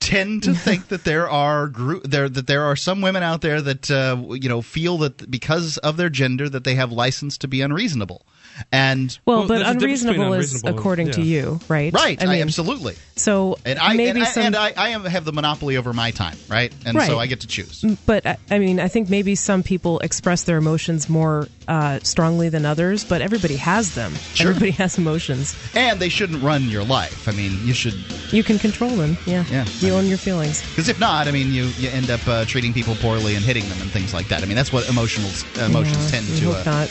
tend 0.00 0.42
to 0.42 0.54
think 0.66 0.88
that 0.88 1.04
there 1.04 1.28
are 1.28 1.68
group 1.68 2.02
there 2.04 2.28
that 2.28 2.46
there 2.46 2.62
are 2.62 2.76
some 2.76 3.00
women 3.00 3.22
out 3.22 3.40
there 3.40 3.60
that 3.60 3.90
uh, 3.90 4.16
you 4.30 4.48
know 4.48 4.62
feel 4.62 4.98
that 4.98 5.30
because 5.30 5.78
of 5.78 5.96
their 5.96 6.10
gender 6.10 6.48
that 6.48 6.64
they 6.64 6.74
have 6.74 6.92
license 6.92 7.38
to 7.38 7.48
be 7.48 7.60
unreasonable. 7.60 8.26
And 8.72 9.16
Well, 9.26 9.38
Well, 9.40 9.48
but 9.48 9.58
there's 9.58 9.70
a 9.70 9.74
difference 9.74 10.02
between 10.02 10.20
unreasonable 10.20 10.32
is 10.34 10.52
unreasonable 10.52 10.68
and- 10.68 10.78
according 10.78 11.10
to 11.12 11.22
you, 11.22 11.60
right? 11.68 11.92
right, 11.92 12.22
I 12.22 12.36
I 12.36 12.40
absolutely. 12.42 12.96
so 13.16 13.56
And 13.64 13.78
I 13.78 13.94
maybe 13.94 14.10
and, 14.20 14.22
I, 14.22 14.24
some, 14.24 14.42
and 14.44 14.56
I, 14.56 14.72
I 14.76 14.88
have 14.90 15.24
the 15.24 15.32
monopoly 15.32 15.76
over 15.76 15.92
my 15.92 16.10
time, 16.10 16.36
right? 16.48 16.72
And 16.84 17.00
so 17.02 17.18
I 17.18 17.26
get 17.26 17.40
to 17.40 17.46
choose. 17.46 17.84
but 18.06 18.26
I, 18.50 18.58
mean, 18.58 18.80
I 18.80 18.88
think 18.88 19.08
maybe 19.08 19.34
some 19.34 19.62
people 19.62 19.98
express 20.00 20.44
their 20.44 20.58
emotions 20.58 21.08
more 21.08 21.48
uh, 21.68 21.98
strongly 22.02 22.48
than 22.48 22.64
others, 22.64 23.04
but 23.04 23.20
everybody 23.22 23.56
has 23.56 23.94
them. 23.94 24.14
Sure. 24.34 24.48
Everybody 24.50 24.70
has 24.72 24.98
emotions. 24.98 25.56
And 25.74 25.98
they 25.98 26.08
shouldn't 26.08 26.42
run 26.42 26.68
your 26.68 26.84
life. 26.84 27.28
I 27.28 27.32
mean, 27.32 27.66
you 27.66 27.74
should 27.74 27.94
You 28.32 28.42
can 28.42 28.58
control 28.58 28.90
them. 28.96 29.16
Yeah. 29.26 29.44
Yeah. 29.50 29.64
You 29.80 29.94
own 29.94 30.08
your 30.08 30.18
feelings. 30.18 30.62
because 30.62 30.88
if 30.88 30.98
not, 30.98 31.28
I 31.28 31.32
mean, 31.32 31.52
you 31.52 31.72
you 31.78 31.88
end 31.90 32.10
up 32.10 32.26
uh, 32.28 32.44
treating 32.44 32.72
people 32.72 32.94
poorly 32.96 33.34
and 33.34 33.44
hitting 33.44 33.68
them 33.68 33.80
and 33.80 33.90
things 33.90 34.14
like 34.14 34.28
that. 34.28 34.42
I 34.42 34.46
mean, 34.46 34.56
that's 34.56 34.72
what 34.72 34.84
emotionals 34.84 35.44
emotions 35.58 36.04
Yeah, 36.04 36.20
tend 36.20 36.38
to 36.38 36.70
uh, 36.70 36.86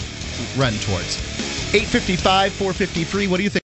run 0.58 0.74
towards. 0.80 1.55
855 1.76 2.54
450. 2.54 3.28
What 3.28 3.38
do 3.38 3.44
you 3.44 3.50
think? 3.50 3.65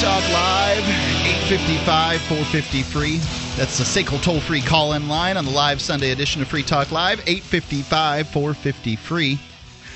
Talk 0.00 0.32
Live, 0.32 0.78
855 0.78 2.22
453. 2.22 3.18
That's 3.58 3.76
the 3.76 3.84
SACL 3.84 4.22
toll 4.22 4.40
free 4.40 4.62
call 4.62 4.94
in 4.94 5.10
line 5.10 5.36
on 5.36 5.44
the 5.44 5.50
live 5.50 5.82
Sunday 5.82 6.10
edition 6.10 6.40
of 6.40 6.48
Free 6.48 6.62
Talk 6.62 6.90
Live, 6.90 7.18
855 7.26 8.26
453. 8.30 9.38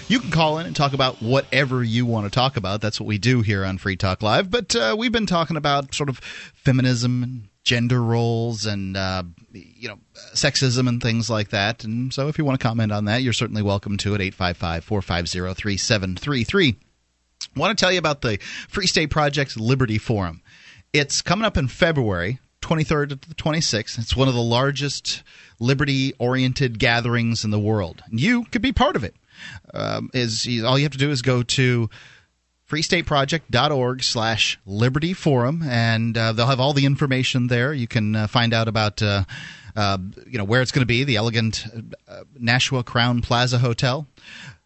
You 0.08 0.20
can 0.20 0.30
call 0.30 0.58
in 0.58 0.66
and 0.66 0.76
talk 0.76 0.92
about 0.92 1.22
whatever 1.22 1.82
you 1.82 2.04
want 2.04 2.26
to 2.26 2.30
talk 2.30 2.58
about. 2.58 2.82
That's 2.82 3.00
what 3.00 3.06
we 3.06 3.16
do 3.16 3.40
here 3.40 3.64
on 3.64 3.78
Free 3.78 3.96
Talk 3.96 4.22
Live. 4.22 4.50
But 4.50 4.76
uh, 4.76 4.94
we've 4.98 5.10
been 5.10 5.24
talking 5.24 5.56
about 5.56 5.94
sort 5.94 6.10
of 6.10 6.18
feminism 6.18 7.22
and 7.22 7.48
gender 7.62 8.02
roles 8.02 8.66
and 8.66 8.98
uh, 8.98 9.22
you 9.54 9.88
know 9.88 9.98
sexism 10.34 10.86
and 10.86 11.02
things 11.02 11.30
like 11.30 11.48
that. 11.48 11.82
And 11.82 12.12
so, 12.12 12.28
if 12.28 12.36
you 12.36 12.44
want 12.44 12.60
to 12.60 12.62
comment 12.62 12.92
on 12.92 13.06
that, 13.06 13.22
you're 13.22 13.32
certainly 13.32 13.62
welcome 13.62 13.96
to 13.96 14.14
it. 14.14 14.20
855 14.20 14.84
450 14.84 15.54
3733 15.54 16.76
want 17.56 17.76
to 17.76 17.82
tell 17.82 17.92
you 17.92 17.98
about 17.98 18.20
the 18.20 18.38
Free 18.68 18.86
State 18.86 19.10
Project 19.10 19.58
Liberty 19.58 19.98
Forum. 19.98 20.42
It's 20.92 21.22
coming 21.22 21.44
up 21.44 21.56
in 21.56 21.68
February. 21.68 22.38
23rd 22.62 23.08
to 23.10 23.28
the 23.28 23.34
26th. 23.34 23.98
It's 23.98 24.16
one 24.16 24.26
of 24.26 24.32
the 24.32 24.40
largest 24.40 25.22
liberty 25.60 26.14
oriented 26.18 26.78
gatherings 26.78 27.44
in 27.44 27.50
the 27.50 27.58
world. 27.58 28.02
You 28.10 28.44
could 28.44 28.62
be 28.62 28.72
part 28.72 28.96
of 28.96 29.04
it. 29.04 29.14
Um, 29.74 30.10
is 30.14 30.48
all 30.64 30.78
you 30.78 30.84
have 30.84 30.92
to 30.92 30.98
do 30.98 31.10
is 31.10 31.20
go 31.20 31.42
to 31.42 31.90
freestateproject.org 32.68 34.02
slash 34.02 34.58
liberty 34.64 35.12
forum 35.12 35.62
and 35.64 36.16
uh, 36.16 36.32
they'll 36.32 36.46
have 36.46 36.60
all 36.60 36.72
the 36.72 36.86
information 36.86 37.48
there 37.48 37.74
you 37.74 37.86
can 37.86 38.16
uh, 38.16 38.26
find 38.26 38.54
out 38.54 38.68
about 38.68 39.02
uh, 39.02 39.22
uh 39.76 39.98
you 40.26 40.38
know 40.38 40.44
where 40.44 40.62
it's 40.62 40.72
going 40.72 40.80
to 40.82 40.86
be 40.86 41.04
the 41.04 41.16
elegant 41.16 41.66
uh, 42.08 42.22
nashua 42.38 42.82
Crowne 42.82 43.22
Plaza 43.22 43.58
hotel 43.58 44.06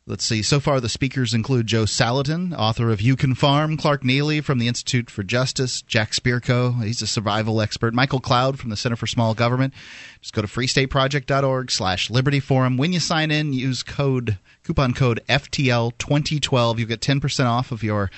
Let's 0.08 0.24
see. 0.24 0.40
So 0.40 0.58
far, 0.58 0.80
the 0.80 0.88
speakers 0.88 1.34
include 1.34 1.66
Joel 1.66 1.84
Salatin, 1.84 2.56
author 2.56 2.88
of 2.88 3.02
You 3.02 3.14
Can 3.14 3.34
Farm, 3.34 3.76
Clark 3.76 4.02
Neily 4.02 4.42
from 4.42 4.58
the 4.58 4.66
Institute 4.66 5.10
for 5.10 5.22
Justice, 5.22 5.82
Jack 5.82 6.12
Spirko, 6.12 6.82
he's 6.82 7.02
a 7.02 7.06
survival 7.06 7.60
expert, 7.60 7.92
Michael 7.92 8.18
Cloud 8.18 8.58
from 8.58 8.70
the 8.70 8.76
Center 8.76 8.96
for 8.96 9.06
Small 9.06 9.34
Government. 9.34 9.74
Just 10.22 10.32
go 10.32 10.40
to 10.40 10.48
freestateproject.org 10.48 11.70
slash 11.70 12.08
Liberty 12.08 12.40
Forum. 12.40 12.78
When 12.78 12.94
you 12.94 13.00
sign 13.00 13.30
in, 13.30 13.52
use 13.52 13.82
code 13.82 14.38
coupon 14.64 14.94
code 14.94 15.20
FTL2012. 15.28 16.78
You 16.78 16.86
get 16.86 17.02
10% 17.02 17.44
off 17.44 17.70
of 17.70 17.82
your 17.82 18.10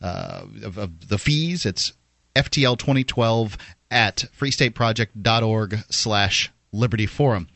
uh, 0.00 0.46
of, 0.62 0.78
of 0.78 1.08
the 1.08 1.18
fees. 1.18 1.66
It's 1.66 1.92
FTL2012 2.36 3.58
at 3.90 4.24
freestateproject.org 4.34 5.76
slash 5.90 6.50
Liberty 6.72 7.06
Forum. 7.06 7.48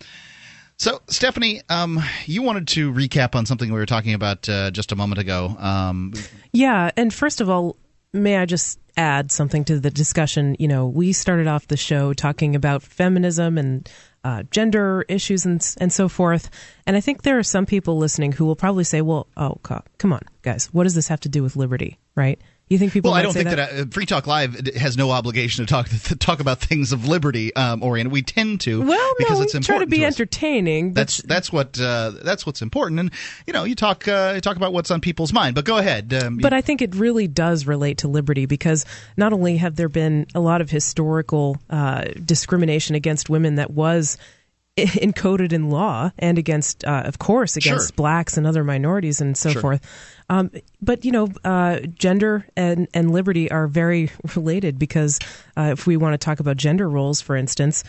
So, 0.79 1.03
Stephanie, 1.09 1.61
um, 1.69 2.01
you 2.25 2.43
wanted 2.43 2.69
to 2.69 2.93
recap 2.93 3.35
on 3.35 3.47
something 3.47 3.73
we 3.73 3.79
were 3.79 3.87
talking 3.87 4.15
about 4.15 4.49
uh, 4.49 4.71
just 4.71 4.93
a 4.93 4.97
moment 4.97 5.21
ago. 5.21 5.57
Um, 5.59 6.13
yeah, 6.53 6.93
and 6.97 7.13
first 7.13 7.41
of 7.41 7.51
all, 7.51 7.77
may 8.13 8.37
I 8.37 8.47
just 8.47 8.79
add 8.97 9.33
something 9.33 9.65
to 9.65 9.81
the 9.81 9.91
discussion? 9.91 10.55
You 10.61 10.69
know, 10.69 10.87
we 10.87 11.13
started 11.13 11.49
off 11.49 11.67
the 11.67 11.77
show 11.77 12.13
talking 12.13 12.55
about 12.55 12.85
feminism 12.85 13.59
and 13.59 13.91
uh, 14.23 14.45
gender 14.53 15.05
issues 15.09 15.45
and 15.45 15.67
and 15.81 15.93
so 15.93 16.09
forth, 16.09 16.49
and 16.87 16.97
I 16.97 17.01
think 17.01 17.23
there 17.23 17.39
are 17.39 17.45
some 17.45 17.67
people 17.67 17.99
listening 17.99 18.31
who 18.31 18.45
will 18.45 18.57
probably 18.57 18.85
say, 18.85 19.01
"Well, 19.01 19.27
oh, 19.37 19.57
come 19.99 20.13
on, 20.13 20.23
guys, 20.43 20.67
what 20.73 20.85
does 20.85 20.95
this 20.95 21.09
have 21.09 21.21
to 21.21 21.29
do 21.29 21.43
with 21.43 21.57
liberty?" 21.57 21.99
Right? 22.15 22.41
You 22.69 22.79
think 22.79 22.93
people? 22.93 23.11
Well, 23.11 23.19
I 23.19 23.23
don't 23.23 23.33
think 23.33 23.49
that, 23.49 23.57
that 23.57 23.81
uh, 23.81 23.91
Free 23.91 24.05
Talk 24.05 24.27
Live 24.27 24.67
has 24.77 24.97
no 24.97 25.11
obligation 25.11 25.65
to 25.65 25.71
talk 25.71 25.89
to 26.05 26.17
talk 26.17 26.41
about 26.41 26.61
things 26.61 26.93
of 26.93 27.09
liberty 27.09 27.55
um, 27.57 27.83
oriented. 27.83 28.13
We 28.13 28.23
tend 28.23 28.61
to, 28.63 28.83
well, 28.83 29.13
because 29.19 29.39
no, 29.39 29.45
it's 29.45 29.55
important. 29.55 29.67
Try 29.67 29.79
to 29.79 29.87
be 29.87 29.99
to 29.99 30.05
entertaining. 30.05 30.93
That's 30.93 31.19
that's 31.23 31.51
what 31.51 31.81
uh, 31.81 32.13
that's 32.23 32.45
what's 32.45 32.61
important, 32.61 33.01
and 33.01 33.11
you 33.47 33.53
know, 33.53 33.65
you 33.65 33.75
talk 33.75 34.07
uh, 34.07 34.33
you 34.35 34.41
talk 34.41 34.57
about 34.57 34.73
what's 34.73 34.91
on 34.91 35.01
people's 35.01 35.33
mind. 35.33 35.55
But 35.55 35.65
go 35.65 35.79
ahead. 35.79 36.13
Um, 36.13 36.37
but 36.37 36.53
I 36.53 36.61
think 36.61 36.83
it 36.83 36.95
really 36.95 37.27
does 37.27 37.67
relate 37.67 37.99
to 37.99 38.09
liberty 38.09 38.45
because 38.45 38.85
not 39.17 39.33
only 39.33 39.57
have 39.57 39.77
there 39.77 39.89
been 39.89 40.27
a 40.35 40.41
lot 40.41 40.61
of 40.61 40.71
historical 40.71 41.57
uh, 41.71 42.05
discrimination 42.25 42.97
against 42.97 43.31
women 43.31 43.55
that 43.55 43.71
was 43.71 44.19
encoded 44.79 45.53
in 45.53 45.71
law 45.71 46.11
and 46.19 46.39
against, 46.39 46.85
uh, 46.85 47.03
of 47.05 47.19
course, 47.19 47.57
against 47.57 47.89
sure. 47.89 47.97
blacks 47.97 48.37
and 48.37 48.47
other 48.47 48.63
minorities 48.63 49.21
and 49.21 49.37
so 49.37 49.51
sure. 49.51 49.61
forth. 49.61 50.18
Um, 50.31 50.51
but 50.81 51.05
you 51.05 51.13
know, 51.13 51.29
uh, 51.45 51.81
gender 51.81 52.47
and, 52.57 52.89
and 52.93 53.11
liberty 53.11 53.51
are 53.51 53.67
very 53.67 54.11
related 54.37 54.79
because 54.79 55.19
uh, 55.57 55.71
if 55.73 55.87
we 55.87 55.97
want 55.97 56.15
to 56.15 56.19
talk 56.19 56.41
about 56.41 56.57
gender 56.57 56.89
roles, 56.89 57.21
for 57.21 57.37
instance, 57.37 57.85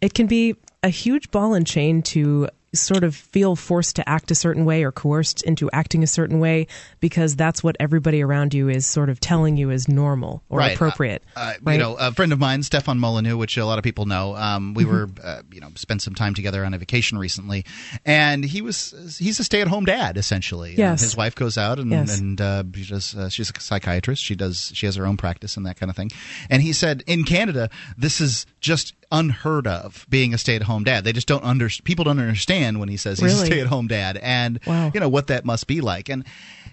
it 0.00 0.14
can 0.14 0.26
be 0.26 0.56
a 0.82 0.88
huge 0.88 1.30
ball 1.30 1.54
and 1.54 1.66
chain 1.66 2.02
to 2.02 2.48
sort 2.74 3.04
of 3.04 3.14
feel 3.14 3.56
forced 3.56 3.96
to 3.96 4.08
act 4.08 4.30
a 4.30 4.34
certain 4.34 4.64
way 4.64 4.84
or 4.84 4.92
coerced 4.92 5.42
into 5.42 5.70
acting 5.72 6.02
a 6.02 6.06
certain 6.06 6.40
way 6.40 6.66
because 7.00 7.36
that's 7.36 7.62
what 7.62 7.76
everybody 7.80 8.22
around 8.22 8.54
you 8.54 8.68
is 8.68 8.86
sort 8.86 9.08
of 9.08 9.20
telling 9.20 9.56
you 9.56 9.70
is 9.70 9.88
normal 9.88 10.42
or 10.48 10.58
right. 10.58 10.74
appropriate. 10.74 11.22
Uh, 11.36 11.40
uh, 11.40 11.52
right? 11.62 11.72
You 11.74 11.78
know, 11.78 11.94
a 11.94 12.12
friend 12.12 12.32
of 12.32 12.38
mine, 12.38 12.62
Stefan 12.62 12.98
Molyneux, 12.98 13.36
which 13.36 13.56
a 13.56 13.66
lot 13.66 13.78
of 13.78 13.84
people 13.84 14.06
know, 14.06 14.36
um, 14.36 14.74
we 14.74 14.84
mm-hmm. 14.84 14.92
were, 14.92 15.08
uh, 15.22 15.42
you 15.52 15.60
know, 15.60 15.68
spent 15.74 16.02
some 16.02 16.14
time 16.14 16.34
together 16.34 16.64
on 16.64 16.74
a 16.74 16.78
vacation 16.78 17.18
recently, 17.18 17.64
and 18.04 18.44
he 18.44 18.62
was 18.62 19.16
he's 19.18 19.38
a 19.40 19.44
stay 19.44 19.60
at 19.60 19.68
home 19.68 19.84
dad 19.84 20.16
essentially. 20.16 20.74
Yes. 20.76 21.00
his 21.00 21.16
wife 21.16 21.34
goes 21.34 21.58
out 21.58 21.78
and 21.78 21.90
yes. 21.90 22.18
and 22.18 22.40
uh, 22.40 22.64
she 22.74 22.86
does, 22.86 23.14
uh, 23.14 23.28
she's 23.28 23.50
a 23.50 23.60
psychiatrist. 23.60 24.22
She 24.22 24.34
does 24.34 24.72
she 24.74 24.86
has 24.86 24.96
her 24.96 25.06
own 25.06 25.16
practice 25.16 25.56
and 25.56 25.66
that 25.66 25.78
kind 25.78 25.90
of 25.90 25.96
thing. 25.96 26.10
And 26.50 26.62
he 26.62 26.72
said 26.72 27.02
in 27.06 27.24
Canada, 27.24 27.70
this 27.96 28.20
is 28.20 28.46
just 28.60 28.94
unheard 29.12 29.66
of 29.66 30.06
being 30.08 30.34
a 30.34 30.38
stay-at-home 30.38 30.84
dad. 30.84 31.04
They 31.04 31.12
just 31.12 31.28
don't 31.28 31.44
under 31.44 31.68
people 31.84 32.04
don't 32.04 32.18
understand 32.18 32.80
when 32.80 32.88
he 32.88 32.96
says 32.96 33.18
he's 33.18 33.32
really? 33.32 33.44
a 33.44 33.46
stay-at-home 33.46 33.88
dad, 33.88 34.18
and 34.22 34.60
wow. 34.66 34.90
you 34.92 35.00
know 35.00 35.08
what 35.08 35.28
that 35.28 35.44
must 35.44 35.66
be 35.66 35.80
like. 35.80 36.08
And 36.08 36.24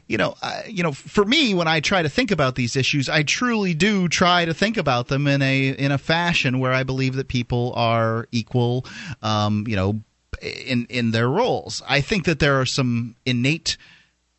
you 0.08 0.18
know, 0.18 0.36
uh, 0.42 0.62
you 0.68 0.84
know, 0.84 0.92
for 0.92 1.24
me, 1.24 1.54
when 1.54 1.68
I 1.68 1.80
try 1.80 2.02
to 2.02 2.10
think 2.10 2.32
about 2.32 2.56
these 2.56 2.76
issues, 2.76 3.08
I 3.08 3.24
truly 3.24 3.74
do 3.74 4.08
try 4.10 4.46
to 4.46 4.54
think 4.54 4.78
about 4.78 5.08
them 5.08 5.28
in 5.28 5.42
a 5.42 5.70
in 5.70 5.92
a 5.92 5.98
fashion 5.98 6.60
where 6.60 6.74
I 6.74 6.84
believe 6.84 7.16
that 7.16 7.28
people 7.28 7.74
are 7.76 8.28
equal. 8.32 8.86
Um, 9.22 9.66
you 9.68 9.76
know, 9.76 10.02
in 10.42 10.86
in 10.90 11.12
their 11.12 11.30
roles. 11.30 11.82
I 11.88 12.02
think 12.02 12.26
that 12.26 12.40
there 12.40 12.60
are 12.60 12.66
some 12.66 13.16
innate 13.26 13.78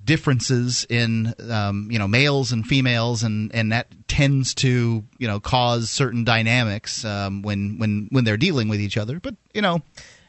differences 0.04 0.86
in 0.88 1.34
um, 1.50 1.88
you 1.90 1.98
know 1.98 2.08
males 2.08 2.52
and 2.52 2.66
females 2.66 3.22
and 3.22 3.54
and 3.54 3.72
that 3.72 3.88
tends 4.08 4.54
to 4.54 5.04
you 5.18 5.28
know 5.28 5.40
cause 5.40 5.90
certain 5.90 6.24
dynamics 6.24 7.04
um, 7.04 7.42
when 7.42 7.78
when 7.78 8.08
when 8.10 8.24
they're 8.24 8.36
dealing 8.36 8.68
with 8.68 8.80
each 8.80 8.96
other. 8.96 9.20
But 9.20 9.34
you 9.54 9.62
know. 9.62 9.82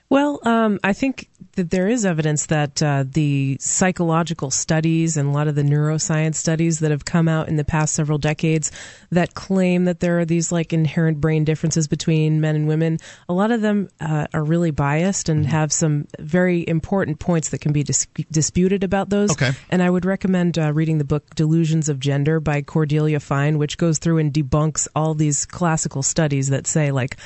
Well, 0.09 0.39
um, 0.43 0.79
I 0.83 0.93
think 0.93 1.27
that 1.55 1.69
there 1.69 1.87
is 1.87 2.05
evidence 2.05 2.47
that 2.47 2.81
uh, 2.81 3.03
the 3.07 3.57
psychological 3.59 4.49
studies 4.49 5.17
and 5.17 5.29
a 5.29 5.31
lot 5.31 5.47
of 5.47 5.55
the 5.55 5.61
neuroscience 5.61 6.35
studies 6.35 6.79
that 6.79 6.91
have 6.91 7.05
come 7.05 7.27
out 7.27 7.47
in 7.47 7.57
the 7.57 7.63
past 7.63 7.93
several 7.93 8.17
decades 8.17 8.71
that 9.11 9.35
claim 9.35 9.85
that 9.85 9.99
there 9.99 10.19
are 10.19 10.25
these 10.25 10.51
like 10.51 10.73
inherent 10.73 11.21
brain 11.21 11.43
differences 11.43 11.87
between 11.87 12.41
men 12.41 12.55
and 12.55 12.67
women, 12.67 12.97
a 13.29 13.33
lot 13.33 13.51
of 13.51 13.61
them 13.61 13.87
uh, 13.99 14.25
are 14.33 14.43
really 14.43 14.71
biased 14.71 15.29
and 15.29 15.45
have 15.45 15.71
some 15.71 16.07
very 16.19 16.67
important 16.67 17.19
points 17.19 17.49
that 17.49 17.61
can 17.61 17.71
be 17.71 17.83
dis- 17.83 18.07
disputed 18.31 18.83
about 18.83 19.09
those. 19.09 19.31
Okay. 19.31 19.51
And 19.69 19.83
I 19.83 19.89
would 19.89 20.05
recommend 20.05 20.57
uh, 20.57 20.73
reading 20.73 20.97
the 20.97 21.03
book 21.03 21.35
Delusions 21.35 21.87
of 21.87 21.99
Gender 21.99 22.39
by 22.39 22.61
Cordelia 22.63 23.19
Fine, 23.19 23.57
which 23.59 23.77
goes 23.77 23.99
through 23.99 24.17
and 24.17 24.33
debunks 24.33 24.87
all 24.95 25.13
these 25.13 25.45
classical 25.45 26.01
studies 26.01 26.49
that 26.49 26.65
say 26.65 26.91
like, 26.91 27.17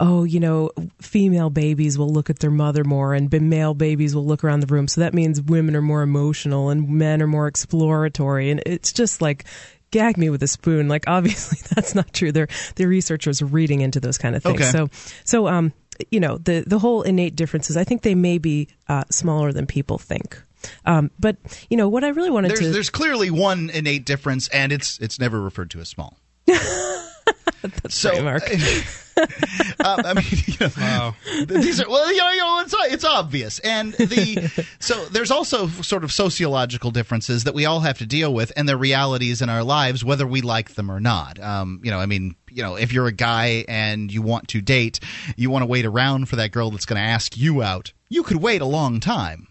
oh, 0.00 0.24
you 0.24 0.40
know, 0.40 0.70
female 1.00 1.50
babies 1.50 1.98
will 1.98 2.08
look 2.08 2.30
at 2.30 2.40
their 2.40 2.50
mother 2.50 2.84
more 2.84 3.14
and 3.14 3.32
male 3.32 3.74
babies 3.74 4.14
will 4.14 4.26
look 4.26 4.44
around 4.44 4.60
the 4.60 4.66
room. 4.66 4.88
So 4.88 5.00
that 5.00 5.14
means 5.14 5.40
women 5.40 5.76
are 5.76 5.82
more 5.82 6.02
emotional 6.02 6.70
and 6.70 6.88
men 6.88 7.22
are 7.22 7.26
more 7.26 7.46
exploratory. 7.46 8.50
And 8.50 8.62
it's 8.66 8.92
just 8.92 9.22
like, 9.22 9.44
gag 9.90 10.18
me 10.18 10.30
with 10.30 10.42
a 10.42 10.48
spoon. 10.48 10.88
Like, 10.88 11.04
obviously 11.08 11.58
that's 11.74 11.94
not 11.94 12.12
true. 12.12 12.32
They're, 12.32 12.48
the 12.76 12.86
researchers 12.86 13.40
are 13.42 13.46
reading 13.46 13.80
into 13.80 14.00
those 14.00 14.18
kind 14.18 14.34
of 14.34 14.42
things. 14.42 14.60
Okay. 14.60 14.70
So, 14.70 14.88
so, 15.24 15.48
um, 15.48 15.72
you 16.10 16.20
know, 16.20 16.38
the, 16.38 16.64
the 16.66 16.78
whole 16.78 17.02
innate 17.02 17.36
differences, 17.36 17.76
I 17.76 17.84
think 17.84 18.02
they 18.02 18.16
may 18.16 18.38
be 18.38 18.68
uh, 18.88 19.04
smaller 19.10 19.52
than 19.52 19.66
people 19.66 19.98
think. 19.98 20.42
Um, 20.86 21.10
but 21.18 21.36
you 21.68 21.76
know 21.76 21.90
what 21.90 22.04
I 22.04 22.08
really 22.08 22.30
wanted 22.30 22.50
there's, 22.52 22.60
to 22.60 22.70
there's 22.70 22.88
clearly 22.88 23.30
one 23.30 23.68
innate 23.68 24.06
difference, 24.06 24.48
and 24.48 24.72
it's 24.72 24.98
it's 24.98 25.18
never 25.18 25.38
referred 25.38 25.70
to 25.72 25.80
as 25.80 25.90
small. 25.90 26.16
so, 27.88 28.10
right, 28.10 28.22
Mark. 28.22 28.42
uh, 29.16 30.02
I 30.04 30.14
mean, 30.14 30.24
you 30.46 30.54
know, 30.60 30.70
Wow. 30.76 31.14
these 31.46 31.80
are 31.80 31.88
well, 31.88 32.10
you 32.10 32.18
know, 32.18 32.30
you 32.30 32.38
know, 32.38 32.60
it's 32.60 32.74
it's 32.92 33.04
obvious, 33.04 33.58
and 33.60 33.92
the 33.94 34.50
so 34.80 35.04
there's 35.06 35.30
also 35.30 35.68
sort 35.68 36.04
of 36.04 36.12
sociological 36.12 36.90
differences 36.90 37.44
that 37.44 37.54
we 37.54 37.64
all 37.66 37.80
have 37.80 37.98
to 37.98 38.06
deal 38.06 38.34
with, 38.34 38.52
and 38.56 38.68
the 38.68 38.76
realities 38.76 39.40
in 39.42 39.48
our 39.48 39.62
lives, 39.62 40.04
whether 40.04 40.26
we 40.26 40.40
like 40.40 40.74
them 40.74 40.90
or 40.90 41.00
not. 41.00 41.38
Um, 41.40 41.80
you 41.84 41.90
know, 41.90 41.98
I 42.00 42.06
mean, 42.06 42.34
you 42.50 42.62
know, 42.62 42.76
if 42.76 42.92
you're 42.92 43.06
a 43.06 43.12
guy 43.12 43.64
and 43.68 44.12
you 44.12 44.20
want 44.22 44.48
to 44.48 44.60
date, 44.60 44.98
you 45.36 45.48
want 45.50 45.62
to 45.62 45.66
wait 45.66 45.86
around 45.86 46.28
for 46.28 46.36
that 46.36 46.50
girl 46.50 46.70
that's 46.70 46.86
going 46.86 47.00
to 47.00 47.06
ask 47.06 47.36
you 47.36 47.62
out. 47.62 47.92
You 48.08 48.22
could 48.24 48.38
wait 48.38 48.60
a 48.62 48.66
long 48.66 49.00
time, 49.00 49.46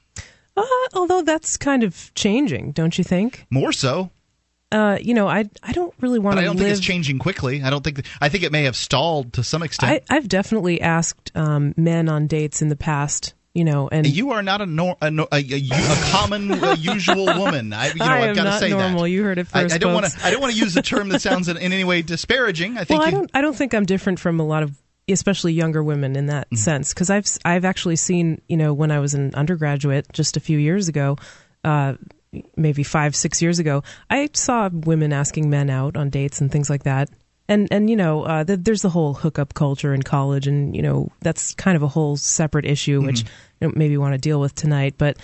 Uh, 0.58 0.63
although 0.93 1.22
that's 1.22 1.58
kind 1.58 1.84
of 1.84 2.12
changing, 2.15 2.72
don't 2.74 2.98
you 2.98 3.03
think? 3.03 3.46
more 3.50 3.72
so. 3.72 4.12
Uh, 4.73 4.97
you 5.01 5.13
know, 5.13 5.27
I 5.27 5.45
I 5.61 5.71
don't 5.71 5.93
really 6.01 6.17
want 6.19 6.37
to 6.37 6.41
I 6.41 6.45
don't 6.45 6.55
live. 6.55 6.65
think 6.65 6.77
it's 6.77 6.85
changing 6.85 7.19
quickly. 7.19 7.61
I 7.61 7.69
don't 7.69 7.83
think. 7.83 8.05
I 8.19 8.29
think 8.29 8.43
it 8.43 8.51
may 8.51 8.63
have 8.63 8.75
stalled 8.75 9.33
to 9.33 9.43
some 9.43 9.61
extent. 9.63 10.03
I, 10.09 10.15
I've 10.15 10.27
definitely 10.27 10.81
asked 10.81 11.31
um, 11.35 11.73
men 11.77 12.09
on 12.09 12.25
dates 12.27 12.61
in 12.61 12.69
the 12.69 12.75
past, 12.75 13.33
you 13.53 13.63
know, 13.65 13.87
and 13.89 14.07
you 14.07 14.31
are 14.31 14.41
not 14.41 14.61
a 14.61 14.65
nor- 14.65 14.97
a, 15.01 15.07
a, 15.07 15.25
a, 15.31 15.39
a 15.71 15.95
common, 16.11 16.51
a 16.51 16.73
usual 16.75 17.25
woman. 17.39 17.71
I, 17.71 17.89
you 17.89 17.95
know, 17.95 18.05
I 18.05 18.17
have 18.17 18.29
am 18.29 18.35
got 18.35 18.43
to 18.45 18.49
not 18.49 18.59
say 18.59 18.69
normal. 18.71 19.03
that. 19.03 19.09
You 19.11 19.23
heard 19.23 19.37
it 19.37 19.47
I, 19.53 19.61
first, 19.63 19.75
I 19.75 19.77
don't 19.77 19.93
want 19.93 20.07
to. 20.07 20.25
I 20.25 20.31
don't 20.31 20.41
want 20.41 20.53
to 20.53 20.59
use 20.59 20.75
a 20.75 20.81
term 20.81 21.09
that 21.09 21.21
sounds 21.21 21.47
in, 21.49 21.57
in 21.57 21.71
any 21.71 21.83
way 21.83 22.01
disparaging. 22.01 22.77
I 22.77 22.83
think. 22.83 22.99
well, 22.99 23.07
I 23.07 23.11
don't 23.11 23.29
I 23.35 23.41
don't 23.41 23.55
think 23.55 23.73
I'm 23.75 23.85
different 23.85 24.19
from 24.19 24.39
a 24.39 24.45
lot 24.45 24.63
of 24.63 24.75
especially 25.07 25.53
younger 25.53 25.83
women 25.83 26.15
in 26.15 26.27
that 26.27 26.47
Mm-hmm. 26.47 26.55
sense 26.55 26.93
because 26.93 27.09
I've 27.09 27.25
I've 27.45 27.65
actually 27.65 27.97
seen 27.97 28.41
you 28.47 28.57
know 28.57 28.73
when 28.73 28.89
I 28.89 28.99
was 28.99 29.13
an 29.13 29.35
undergraduate 29.35 30.07
just 30.13 30.35
a 30.37 30.39
few 30.39 30.57
years 30.57 30.87
ago. 30.87 31.17
Uh, 31.63 31.93
maybe 32.55 32.83
five 32.83 33.15
six 33.15 33.41
years 33.41 33.59
ago 33.59 33.83
i 34.09 34.29
saw 34.33 34.69
women 34.71 35.13
asking 35.13 35.49
men 35.49 35.69
out 35.69 35.95
on 35.97 36.09
dates 36.09 36.41
and 36.41 36.51
things 36.51 36.69
like 36.69 36.83
that 36.83 37.09
and 37.47 37.67
and 37.71 37.89
you 37.89 37.95
know 37.95 38.23
uh, 38.23 38.43
th- 38.43 38.59
there's 38.61 38.81
the 38.81 38.89
whole 38.89 39.13
hookup 39.13 39.53
culture 39.53 39.93
in 39.93 40.01
college 40.01 40.47
and 40.47 40.75
you 40.75 40.81
know 40.81 41.09
that's 41.21 41.53
kind 41.55 41.75
of 41.75 41.83
a 41.83 41.87
whole 41.87 42.15
separate 42.17 42.65
issue 42.65 42.99
Mm-hmm. 42.99 43.07
which 43.07 43.23
I 43.25 43.65
don't 43.65 43.77
maybe 43.77 43.97
want 43.97 44.13
to 44.13 44.17
deal 44.17 44.39
with 44.39 44.55
tonight 44.55 44.95
but 44.97 45.17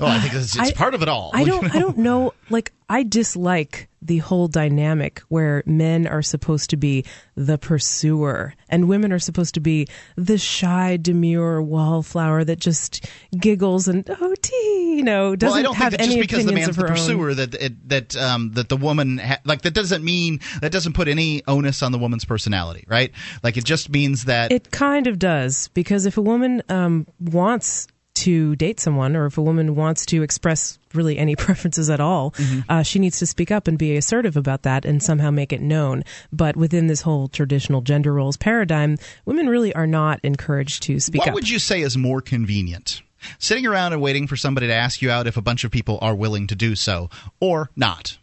Oh, 0.00 0.06
I 0.06 0.18
think 0.18 0.34
it's, 0.34 0.56
it's 0.56 0.70
I- 0.70 0.72
part 0.72 0.94
of 0.94 1.02
it 1.02 1.08
all. 1.08 1.30
I 1.32 1.44
don't 1.50 1.74
I 1.74 1.78
don't 1.78 1.98
know 1.98 2.34
like 2.50 2.72
I 2.88 3.02
dislike 3.04 3.88
the 4.02 4.18
whole 4.18 4.48
dynamic 4.48 5.20
where 5.28 5.62
men 5.64 6.06
are 6.08 6.22
supposed 6.22 6.70
to 6.70 6.76
be 6.76 7.04
the 7.36 7.56
pursuer 7.56 8.54
and 8.68 8.88
women 8.88 9.12
are 9.12 9.18
supposed 9.20 9.54
to 9.54 9.60
be 9.60 9.86
the 10.16 10.36
shy 10.36 10.96
demure 10.96 11.62
wallflower 11.62 12.42
that 12.44 12.58
just 12.58 13.06
giggles 13.38 13.86
and 13.86 14.04
oh 14.20 14.34
tea 14.42 14.94
you 14.96 15.04
know 15.04 15.36
doesn't 15.36 15.52
well, 15.52 15.58
I 15.60 15.62
don't 15.62 15.76
have 15.76 15.92
think 15.94 16.00
that 16.02 16.16
just 16.16 16.20
because 16.20 16.44
the 16.46 16.52
man's 16.52 16.76
the 16.76 16.82
her 16.82 16.88
own. 16.88 16.94
pursuer 16.94 17.34
that 17.34 17.54
it, 17.54 17.88
that 17.88 18.16
um, 18.16 18.50
that 18.52 18.68
the 18.68 18.76
woman 18.76 19.18
ha- 19.18 19.38
like 19.44 19.62
that 19.62 19.72
doesn't 19.74 20.02
mean 20.04 20.40
that 20.60 20.72
doesn't 20.72 20.94
put 20.94 21.06
any 21.08 21.42
onus 21.46 21.82
on 21.82 21.92
the 21.92 21.98
woman's 21.98 22.24
personality, 22.24 22.84
right? 22.88 23.12
Like 23.42 23.56
it 23.56 23.64
just 23.64 23.88
means 23.88 24.24
that 24.24 24.50
It 24.52 24.70
kind 24.70 25.06
of 25.06 25.18
does 25.18 25.68
because 25.68 26.06
if 26.06 26.18
a 26.18 26.22
woman 26.22 26.62
um, 26.68 27.06
wants 27.20 27.86
to 28.14 28.54
date 28.56 28.78
someone, 28.78 29.16
or 29.16 29.26
if 29.26 29.38
a 29.38 29.42
woman 29.42 29.74
wants 29.74 30.04
to 30.06 30.22
express 30.22 30.78
really 30.94 31.18
any 31.18 31.34
preferences 31.46 31.88
at 31.90 32.00
all, 32.00 32.32
Mm-hmm. 32.32 32.60
uh, 32.70 32.82
she 32.82 32.98
needs 32.98 33.18
to 33.20 33.26
speak 33.26 33.50
up 33.50 33.66
and 33.68 33.78
be 33.78 33.96
assertive 33.96 34.36
about 34.36 34.62
that 34.62 34.84
and 34.84 35.02
somehow 35.02 35.30
make 35.30 35.52
it 35.52 35.60
known. 35.60 36.04
But 36.32 36.56
within 36.56 36.86
this 36.88 37.00
whole 37.02 37.28
traditional 37.28 37.80
gender 37.80 38.12
roles 38.12 38.36
paradigm, 38.36 38.98
women 39.24 39.48
really 39.48 39.74
are 39.74 39.86
not 39.86 40.20
encouraged 40.22 40.82
to 40.84 41.00
speak 41.00 41.20
what 41.20 41.28
up. 41.28 41.34
What 41.34 41.42
would 41.42 41.50
you 41.50 41.58
say 41.58 41.80
is 41.80 41.96
more 41.96 42.20
convenient? 42.20 43.02
Sitting 43.38 43.66
around 43.66 43.92
and 43.92 44.02
waiting 44.02 44.26
for 44.26 44.36
somebody 44.36 44.66
to 44.66 44.72
ask 44.74 45.00
you 45.00 45.10
out 45.10 45.26
if 45.26 45.36
a 45.36 45.42
bunch 45.42 45.64
of 45.64 45.70
people 45.70 45.98
are 46.02 46.14
willing 46.14 46.46
to 46.48 46.54
do 46.56 46.74
so, 46.74 47.08
or 47.40 47.70
not. 47.76 48.18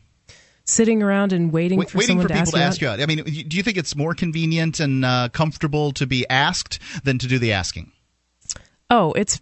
Sitting 0.65 1.01
around 1.01 1.33
and 1.33 1.51
waiting 1.51 1.79
Wait- 1.79 1.89
for 1.89 1.97
waiting 1.97 2.17
someone 2.19 2.27
for 2.27 2.33
to 2.33 2.39
people 2.45 2.59
ask 2.59 2.79
to 2.79 2.85
you 2.85 2.91
ask 2.91 2.99
out? 2.99 2.99
you 2.99 3.03
out. 3.03 3.09
I 3.09 3.15
mean, 3.15 3.47
do 3.47 3.57
you 3.57 3.63
think 3.63 3.77
it's 3.77 3.95
more 3.95 4.13
convenient 4.13 4.79
and 4.79 5.03
uh, 5.03 5.29
comfortable 5.33 5.93
to 5.93 6.05
be 6.05 6.27
asked 6.29 6.77
than 7.03 7.17
to 7.17 7.27
do 7.27 7.39
the 7.39 7.53
asking? 7.53 7.91
Oh, 8.89 9.13
it's. 9.13 9.39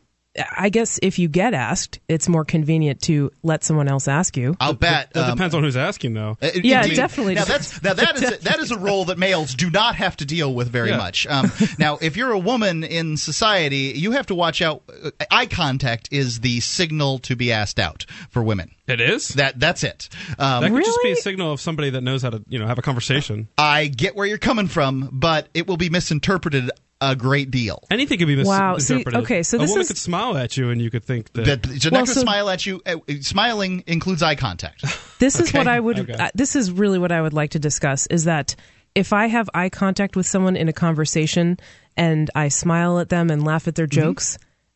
I 0.55 0.69
guess 0.69 0.99
if 1.01 1.19
you 1.19 1.27
get 1.27 1.53
asked, 1.53 1.99
it's 2.07 2.27
more 2.29 2.45
convenient 2.45 3.01
to 3.03 3.31
let 3.43 3.63
someone 3.63 3.87
else 3.87 4.07
ask 4.07 4.37
you. 4.37 4.55
I'll 4.59 4.73
bet. 4.73 5.13
That 5.13 5.29
um, 5.29 5.35
depends 5.35 5.55
on 5.55 5.63
who's 5.63 5.77
asking, 5.77 6.13
though. 6.13 6.37
Uh, 6.41 6.49
Yeah, 6.55 6.81
indeed. 6.81 6.93
it 6.93 6.95
definitely 6.95 7.35
Now 7.35 7.45
that's 7.45 7.81
now 7.81 7.93
that 7.93 8.15
is 8.15 8.31
a, 8.31 8.37
that 8.43 8.59
is 8.59 8.71
a 8.71 8.77
role 8.77 9.05
that 9.05 9.17
males 9.17 9.55
do 9.55 9.69
not 9.69 9.95
have 9.95 10.15
to 10.17 10.25
deal 10.25 10.53
with 10.53 10.69
very 10.69 10.89
Yeah. 10.89 10.97
much. 10.97 11.25
Um, 11.27 11.51
now, 11.79 11.97
if 12.01 12.15
you're 12.17 12.31
a 12.31 12.39
woman 12.39 12.83
in 12.83 13.17
society, 13.17 13.93
you 13.95 14.11
have 14.11 14.27
to 14.27 14.35
watch 14.35 14.61
out. 14.61 14.83
Uh, 15.03 15.11
Eye 15.31 15.45
contact 15.47 16.09
is 16.11 16.41
the 16.41 16.59
signal 16.59 17.19
to 17.19 17.35
be 17.35 17.51
asked 17.51 17.79
out 17.79 18.05
for 18.29 18.43
women. 18.43 18.71
It 18.87 19.01
is. 19.01 19.29
That 19.29 19.59
that's 19.59 19.83
it. 19.83 20.09
Um, 20.39 20.63
that 20.63 20.71
could 20.71 20.85
just 20.85 20.99
be 21.03 21.11
a 21.11 21.15
signal 21.17 21.51
of 21.51 21.59
somebody 21.61 21.89
that 21.91 22.01
knows 22.01 22.21
how 22.21 22.29
to, 22.29 22.43
you 22.47 22.57
know, 22.59 22.67
have 22.67 22.77
a 22.79 22.81
conversation. 22.81 23.47
I 23.57 23.87
get 23.87 24.15
where 24.15 24.25
you're 24.25 24.37
coming 24.37 24.67
from, 24.67 25.09
but 25.11 25.49
it 25.53 25.67
will 25.67 25.77
be 25.77 25.89
misinterpreted 25.89 26.71
a 26.99 27.15
great 27.15 27.51
deal. 27.51 27.83
Anything 27.91 28.17
could 28.17 28.27
be 28.27 28.41
Wow, 28.43 28.73
see, 28.77 28.95
misinterpreted. 28.95 29.23
okay, 29.25 29.43
so 29.43 29.57
a 29.57 29.59
this 29.61 29.69
woman 29.69 29.81
is- 29.81 29.87
could 29.89 29.97
smile 29.97 30.35
at 30.37 30.57
you, 30.57 30.69
and 30.71 30.81
you 30.81 30.89
could 30.89 31.03
think 31.03 31.31
that. 31.33 31.45
That 31.45 31.65
she's 31.67 31.85
not 31.85 31.91
Well, 31.91 31.99
going 31.99 32.05
to 32.07 32.13
so- 32.13 32.21
smile 32.21 32.49
at 32.49 32.65
you. 32.65 32.81
Uh, 32.85 32.95
smiling 33.21 33.83
includes 33.87 34.23
eye 34.23 34.35
contact. 34.35 34.83
This 35.19 35.39
is 35.39 35.51
what 35.53 35.67
I 35.67 35.79
would. 35.79 35.99
Okay. 35.99 36.13
Uh, 36.13 36.29
this 36.35 36.55
is 36.55 36.71
really 36.71 36.97
what 36.99 37.11
I 37.11 37.21
would 37.21 37.33
like 37.33 37.51
to 37.51 37.59
discuss. 37.59 38.07
Is 38.07 38.23
that 38.25 38.55
if 38.95 39.13
I 39.13 39.27
have 39.27 39.49
eye 39.53 39.69
contact 39.69 40.15
with 40.15 40.25
someone 40.27 40.55
in 40.55 40.69
a 40.69 40.73
conversation 40.73 41.57
and 41.95 42.29
I 42.35 42.47
smile 42.49 42.99
at 42.99 43.09
them 43.09 43.29
and 43.31 43.43
laugh 43.43 43.67
at 43.67 43.75
their 43.75 43.87
Mm-hmm. 43.87 43.99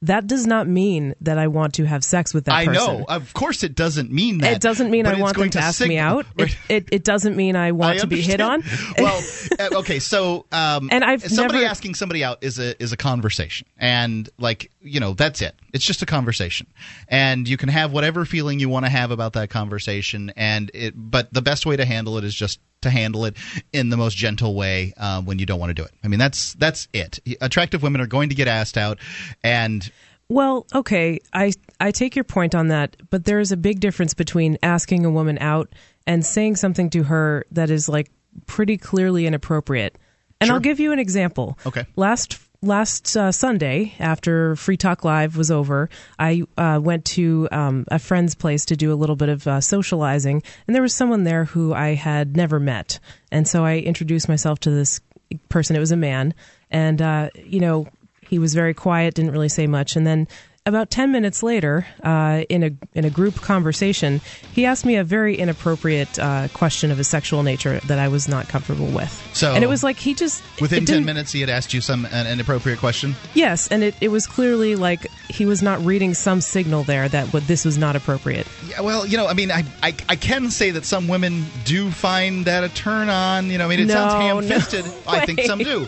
That 0.04 0.26
does 0.28 0.48
not 0.48 0.68
mean 0.68 1.14
that 1.22 1.38
I 1.38 1.48
want 1.48 1.76
to 1.76 1.86
have 1.86 2.04
sex 2.04 2.34
with 2.34 2.46
that 2.46 2.66
person. 2.66 2.70
I 2.74 2.78
person. 2.78 3.00
know. 3.00 3.06
Of 3.08 3.34
course, 3.34 3.64
it 3.64 3.76
doesn't 3.76 4.12
mean 4.12 4.40
that. 4.40 4.54
It 4.54 4.62
doesn't 4.62 4.90
mean 4.90 5.06
I 5.06 5.20
want 5.20 5.34
them 5.34 5.42
going 5.42 5.52
to 5.52 5.60
ask 5.60 5.86
me 5.86 5.98
out. 5.98 6.26
It, 6.38 6.42
Right. 6.42 6.58
it, 6.70 6.90
it 6.92 7.04
doesn't 7.04 7.36
mean 7.36 7.56
I 7.56 7.72
want 7.72 7.98
I 7.98 8.02
to 8.02 8.08
be 8.08 8.22
hit 8.22 8.42
on. 8.42 8.64
well, 8.98 9.22
uh, 9.60 9.70
okay, 9.80 10.00
so 10.00 10.46
um, 10.52 10.90
And 10.92 11.04
I've 11.04 11.22
somebody 11.24 11.60
never- 11.60 11.70
asking 11.70 11.96
somebody 11.96 12.24
out 12.24 12.44
is 12.44 12.58
a 12.60 12.82
is 12.82 12.92
a 12.94 12.98
conversation, 12.98 13.68
and 13.78 14.28
like 14.40 14.72
you 14.84 15.00
know 15.00 15.14
that's 15.14 15.42
it. 15.42 15.56
It's 15.74 15.86
just 15.86 16.02
a 16.02 16.06
conversation, 16.06 16.68
and 17.08 17.48
you 17.48 17.58
can 17.58 17.70
have 17.70 17.92
whatever 17.92 18.26
feeling 18.26 18.60
you 18.60 18.70
want 18.70 18.86
to 18.86 18.90
have 18.92 19.12
about 19.12 19.34
that 19.34 19.50
conversation, 19.50 20.32
and 20.36 20.72
it. 20.74 20.94
But 20.96 21.34
the 21.34 21.42
best 21.42 21.66
way 21.66 21.78
to 21.78 21.86
handle 21.86 22.18
it 22.18 22.24
is 22.24 22.34
just 22.34 22.60
to 22.82 22.90
handle 22.90 23.26
it 23.26 23.38
in 23.72 23.90
the 23.90 23.98
most 23.98 24.18
gentle 24.18 24.56
way 24.56 24.94
uh, 24.98 25.22
when 25.22 25.38
you 25.38 25.46
don't 25.46 25.60
want 25.60 25.70
to 25.70 25.74
do 25.74 25.84
it. 25.84 25.92
I 26.04 26.08
mean 26.08 26.20
that's 26.20 26.54
that's 26.56 26.88
it. 26.94 27.20
Attractive 27.40 27.84
women 27.84 28.02
are 28.02 28.08
going 28.08 28.30
to 28.30 28.36
get 28.36 28.48
asked 28.48 28.78
out, 28.78 28.98
and 29.44 29.90
Well, 30.30 30.66
okay, 30.74 31.20
I 31.34 31.54
I 31.80 31.92
take 31.92 32.16
your 32.16 32.26
point 32.26 32.56
on 32.56 32.70
that, 32.70 32.96
but 33.10 33.26
there 33.26 33.40
is 33.40 33.52
a 33.52 33.58
big 33.58 33.80
difference 33.80 34.14
between 34.14 34.58
asking 34.64 35.06
a 35.06 35.12
woman 35.12 35.38
out 35.40 35.70
and 36.08 36.26
saying 36.26 36.56
something 36.56 36.90
to 36.92 37.04
her 37.04 37.46
that 37.52 37.70
is 37.70 37.88
like 37.88 38.10
pretty 38.48 38.78
clearly 38.78 39.28
inappropriate. 39.28 39.98
And 40.40 40.48
Sure. 40.48 40.56
I'll 40.56 40.60
give 40.62 40.80
you 40.80 40.92
an 40.92 40.98
example. 40.98 41.60
Okay. 41.68 41.86
Last 41.96 42.40
last 42.62 43.16
uh, 43.18 43.32
Sunday, 43.32 43.94
after 44.00 44.56
Free 44.56 44.78
Talk 44.78 45.04
Live 45.04 45.36
was 45.36 45.50
over, 45.50 45.90
I 46.20 46.44
uh, 46.58 46.80
went 46.82 47.06
to 47.06 47.48
um, 47.52 47.86
a 47.90 48.00
friend's 48.00 48.36
place 48.36 48.66
to 48.66 48.76
do 48.76 48.94
a 48.94 48.96
little 48.96 49.16
bit 49.16 49.30
of 49.30 49.48
uh, 49.48 49.62
socializing, 49.62 50.44
and 50.68 50.76
there 50.76 50.82
was 50.82 50.94
someone 50.94 51.24
there 51.24 51.46
who 51.46 51.74
I 51.74 51.96
had 51.96 52.36
never 52.36 52.60
met, 52.60 53.00
and 53.32 53.48
so 53.48 53.66
I 53.66 53.78
introduced 53.78 54.30
myself 54.30 54.60
to 54.62 54.72
this 54.72 55.02
person. 55.50 55.76
It 55.76 55.80
was 55.80 55.92
a 55.92 55.98
man, 55.98 56.34
and 56.70 57.02
uh, 57.02 57.30
you 57.36 57.60
know 57.60 57.88
he 58.22 58.40
was 58.40 58.54
very 58.54 58.74
quiet, 58.74 59.16
didn't 59.16 59.32
really 59.32 59.50
say 59.50 59.68
much, 59.68 59.96
and 59.96 60.06
then 60.06 60.28
about 60.66 60.92
10 60.92 61.12
minutes 61.12 61.42
later, 61.42 61.88
uh, 62.04 62.44
in, 62.48 62.64
a, 62.64 62.72
in 62.94 63.04
a 63.04 63.10
group 63.10 63.36
conversation, 63.36 64.22
he 64.54 64.66
asked 64.66 64.86
me 64.86 64.96
a 64.96 65.04
very 65.04 65.36
inappropriate 65.36 66.20
uh, 66.20 66.50
question 66.54 66.92
of 66.92 67.00
a 67.00 67.04
sexual 67.04 67.42
nature 67.42 67.80
that 67.88 67.98
I 67.98 68.10
was 68.10 68.28
not 68.28 68.48
comfortable 68.48 68.86
with. 68.86 69.12
So, 69.34 69.54
and 69.54 69.64
it 69.64 69.68
was 69.68 69.84
like 69.84 69.98
he 69.98 70.14
just. 70.14 70.44
Within 70.62 70.86
10 70.86 71.04
minutes, 71.04 71.32
he 71.32 71.42
had 71.42 71.50
asked 71.50 71.74
you 71.74 71.82
some 71.82 72.06
an 72.06 72.28
inappropriate 72.28 72.78
question? 72.78 73.16
Yes, 73.34 73.70
and 73.70 73.82
it, 73.82 73.96
it 74.02 74.10
was 74.10 74.28
clearly 74.28 74.76
like 74.76 75.08
he 75.30 75.48
was 75.48 75.64
not 75.64 75.84
reading 75.84 76.14
some 76.14 76.42
signal 76.42 76.84
there 76.84 77.10
that 77.10 77.34
what, 77.34 77.48
this 77.48 77.66
was 77.66 77.80
not 77.80 77.96
appropriate. 77.96 78.46
Yeah, 78.68 78.82
well, 78.82 79.08
you 79.08 79.18
know, 79.18 79.28
I 79.28 79.34
mean, 79.34 79.50
I, 79.50 79.64
I, 79.82 79.96
I 80.10 80.16
can 80.16 80.52
say 80.52 80.70
that 80.72 80.86
some 80.86 81.08
women 81.08 81.44
do 81.66 81.90
find 81.90 82.46
that 82.46 82.64
a 82.64 82.70
turn 82.70 83.10
on. 83.10 83.50
You 83.50 83.58
know, 83.58 83.66
I 83.66 83.70
mean, 83.70 83.80
it 83.80 83.88
no, 83.88 83.96
sounds 83.96 84.14
ham 84.14 84.44
fisted. 84.44 84.86
No 84.86 84.92
I 85.08 85.26
think 85.26 85.42
some 85.42 85.60
do. 85.60 85.88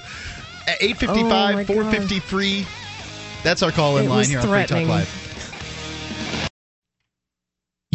855 0.65 1.69
oh 1.69 1.73
453 1.73 2.65
that's 3.43 3.61
our 3.61 3.71
call 3.71 3.97
in 3.97 4.09
line 4.09 4.25
here 4.25 4.39
on 4.39 4.47
Free 4.47 4.65
Talk. 4.65 4.87
Live. 4.87 5.32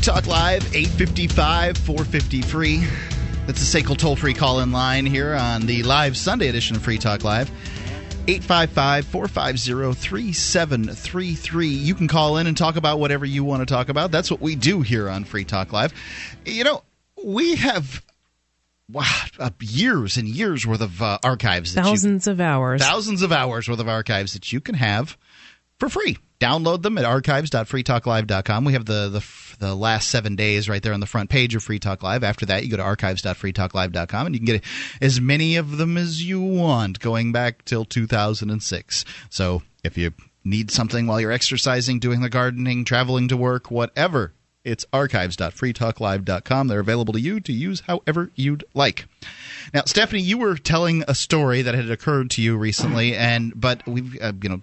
Free 0.00 0.14
Talk 0.14 0.26
Live, 0.26 0.74
855 0.74 1.76
450 1.76 2.40
free. 2.40 2.78
That's 3.46 3.60
the 3.70 3.82
SACL 3.82 3.98
toll 3.98 4.16
free 4.16 4.32
call 4.32 4.60
in 4.60 4.72
line 4.72 5.04
here 5.04 5.34
on 5.34 5.66
the 5.66 5.82
live 5.82 6.16
Sunday 6.16 6.48
edition 6.48 6.74
of 6.74 6.80
Free 6.80 6.96
Talk 6.96 7.22
Live. 7.22 7.50
855 8.26 9.04
450 9.04 9.92
3733. 9.92 11.66
You 11.68 11.94
can 11.94 12.08
call 12.08 12.38
in 12.38 12.46
and 12.46 12.56
talk 12.56 12.76
about 12.76 12.98
whatever 12.98 13.26
you 13.26 13.44
want 13.44 13.60
to 13.60 13.66
talk 13.66 13.90
about. 13.90 14.10
That's 14.10 14.30
what 14.30 14.40
we 14.40 14.56
do 14.56 14.80
here 14.80 15.06
on 15.06 15.24
Free 15.24 15.44
Talk 15.44 15.70
Live. 15.70 15.92
You 16.46 16.64
know, 16.64 16.82
we 17.22 17.56
have 17.56 18.02
wow, 18.90 19.04
uh, 19.38 19.50
years 19.60 20.16
and 20.16 20.26
years 20.26 20.66
worth 20.66 20.80
of 20.80 21.02
uh, 21.02 21.18
archives. 21.22 21.74
that 21.74 21.82
you- 21.84 21.90
Thousands 21.90 22.26
of 22.26 22.40
hours. 22.40 22.80
thousands 22.80 23.20
of 23.20 23.32
hours 23.32 23.68
worth 23.68 23.80
of 23.80 23.88
archives 23.88 24.32
that 24.32 24.50
you 24.50 24.62
can 24.62 24.76
have 24.76 25.18
for 25.78 25.90
free. 25.90 26.16
Download 26.40 26.80
them 26.80 26.96
at 26.96 27.04
archives.freetalklive.com. 27.04 28.64
We 28.64 28.72
have 28.72 28.86
the, 28.86 29.10
the 29.10 29.20
the 29.60 29.74
last 29.74 30.08
seven 30.08 30.34
days 30.34 30.68
right 30.68 30.82
there 30.82 30.92
on 30.92 31.00
the 31.00 31.06
front 31.06 31.30
page 31.30 31.54
of 31.54 31.62
Free 31.62 31.78
Talk 31.78 32.02
Live. 32.02 32.24
After 32.24 32.46
that, 32.46 32.64
you 32.64 32.70
go 32.70 32.78
to 32.78 32.82
archives.freetalklive.com 32.82 34.26
and 34.26 34.34
you 34.34 34.40
can 34.40 34.46
get 34.46 34.64
as 35.00 35.20
many 35.20 35.56
of 35.56 35.76
them 35.76 35.96
as 35.96 36.24
you 36.24 36.40
want, 36.40 36.98
going 36.98 37.30
back 37.30 37.64
till 37.64 37.84
2006. 37.84 39.04
So 39.28 39.62
if 39.84 39.96
you 39.96 40.12
need 40.42 40.70
something 40.70 41.06
while 41.06 41.20
you're 41.20 41.30
exercising, 41.30 42.00
doing 42.00 42.22
the 42.22 42.30
gardening, 42.30 42.84
traveling 42.84 43.28
to 43.28 43.36
work, 43.36 43.70
whatever, 43.70 44.32
it's 44.64 44.84
archives.freetalklive.com. 44.92 46.68
They're 46.68 46.80
available 46.80 47.12
to 47.14 47.20
you 47.20 47.40
to 47.40 47.52
use 47.52 47.80
however 47.80 48.30
you'd 48.34 48.64
like. 48.74 49.06
Now, 49.72 49.82
Stephanie, 49.86 50.22
you 50.22 50.38
were 50.38 50.56
telling 50.56 51.04
a 51.06 51.14
story 51.14 51.62
that 51.62 51.74
had 51.74 51.90
occurred 51.90 52.30
to 52.32 52.42
you 52.42 52.56
recently, 52.56 53.14
and 53.16 53.58
but 53.58 53.86
we've 53.86 54.20
uh, 54.20 54.32
you 54.42 54.48
know 54.48 54.60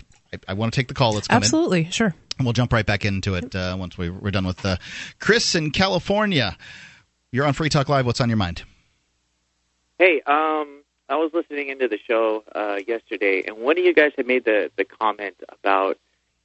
I, 0.47 0.51
I 0.51 0.53
want 0.53 0.73
to 0.73 0.79
take 0.79 0.87
the 0.87 0.93
call 0.93 1.13
that's 1.13 1.27
coming. 1.27 1.43
Absolutely, 1.43 1.89
sure. 1.91 2.13
And 2.37 2.45
we'll 2.45 2.53
jump 2.53 2.73
right 2.73 2.85
back 2.85 3.05
into 3.05 3.35
it 3.35 3.55
uh, 3.55 3.75
once 3.79 3.97
we, 3.97 4.09
we're 4.09 4.31
done 4.31 4.45
with 4.45 4.63
uh, 4.65 4.77
Chris 5.19 5.55
in 5.55 5.71
California. 5.71 6.57
You're 7.31 7.45
on 7.45 7.53
Free 7.53 7.69
Talk 7.69 7.89
Live. 7.89 8.05
What's 8.05 8.21
on 8.21 8.29
your 8.29 8.37
mind? 8.37 8.63
Hey, 9.99 10.21
um, 10.27 10.83
I 11.09 11.15
was 11.15 11.31
listening 11.33 11.69
into 11.69 11.87
the 11.87 11.97
show 12.07 12.43
uh, 12.53 12.79
yesterday, 12.87 13.43
and 13.47 13.57
one 13.57 13.77
of 13.77 13.83
you 13.83 13.93
guys 13.93 14.11
had 14.15 14.27
made 14.27 14.45
the 14.45 14.71
the 14.77 14.85
comment 14.85 15.35
about 15.49 15.97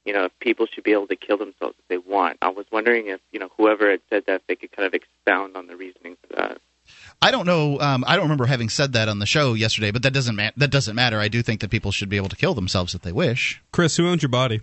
you 0.05 0.13
know 0.13 0.25
if 0.25 0.39
people 0.39 0.65
should 0.65 0.83
be 0.83 0.91
able 0.91 1.07
to 1.07 1.15
kill 1.15 1.37
themselves 1.37 1.75
if 1.79 1.87
they 1.87 1.97
want. 1.97 2.37
I 2.41 2.49
was 2.49 2.65
wondering 2.71 3.07
if 3.07 3.21
you 3.31 3.39
know 3.39 3.49
whoever 3.57 3.91
had 3.91 4.01
said 4.09 4.23
that 4.27 4.35
if 4.35 4.47
they 4.47 4.55
could 4.55 4.71
kind 4.71 4.87
of 4.87 4.93
expound 4.93 5.55
on 5.55 5.67
the 5.67 5.75
reasoning 5.75 6.17
for 6.21 6.35
that. 6.37 6.61
I 7.23 7.31
don't 7.31 7.45
know. 7.45 7.79
Um, 7.79 8.03
I 8.07 8.15
don't 8.15 8.23
remember 8.25 8.45
having 8.45 8.69
said 8.69 8.93
that 8.93 9.07
on 9.07 9.19
the 9.19 9.25
show 9.25 9.53
yesterday, 9.53 9.91
but 9.91 10.03
that 10.03 10.11
doesn't 10.13 10.35
ma- 10.35 10.51
that 10.57 10.71
doesn't 10.71 10.95
matter. 10.95 11.19
I 11.19 11.27
do 11.29 11.41
think 11.41 11.61
that 11.61 11.69
people 11.71 11.91
should 11.91 12.09
be 12.09 12.17
able 12.17 12.29
to 12.29 12.35
kill 12.35 12.53
themselves 12.53 12.93
if 12.93 13.01
they 13.01 13.11
wish. 13.11 13.61
Chris, 13.71 13.95
who 13.97 14.07
owns 14.07 14.21
your 14.21 14.29
body? 14.29 14.61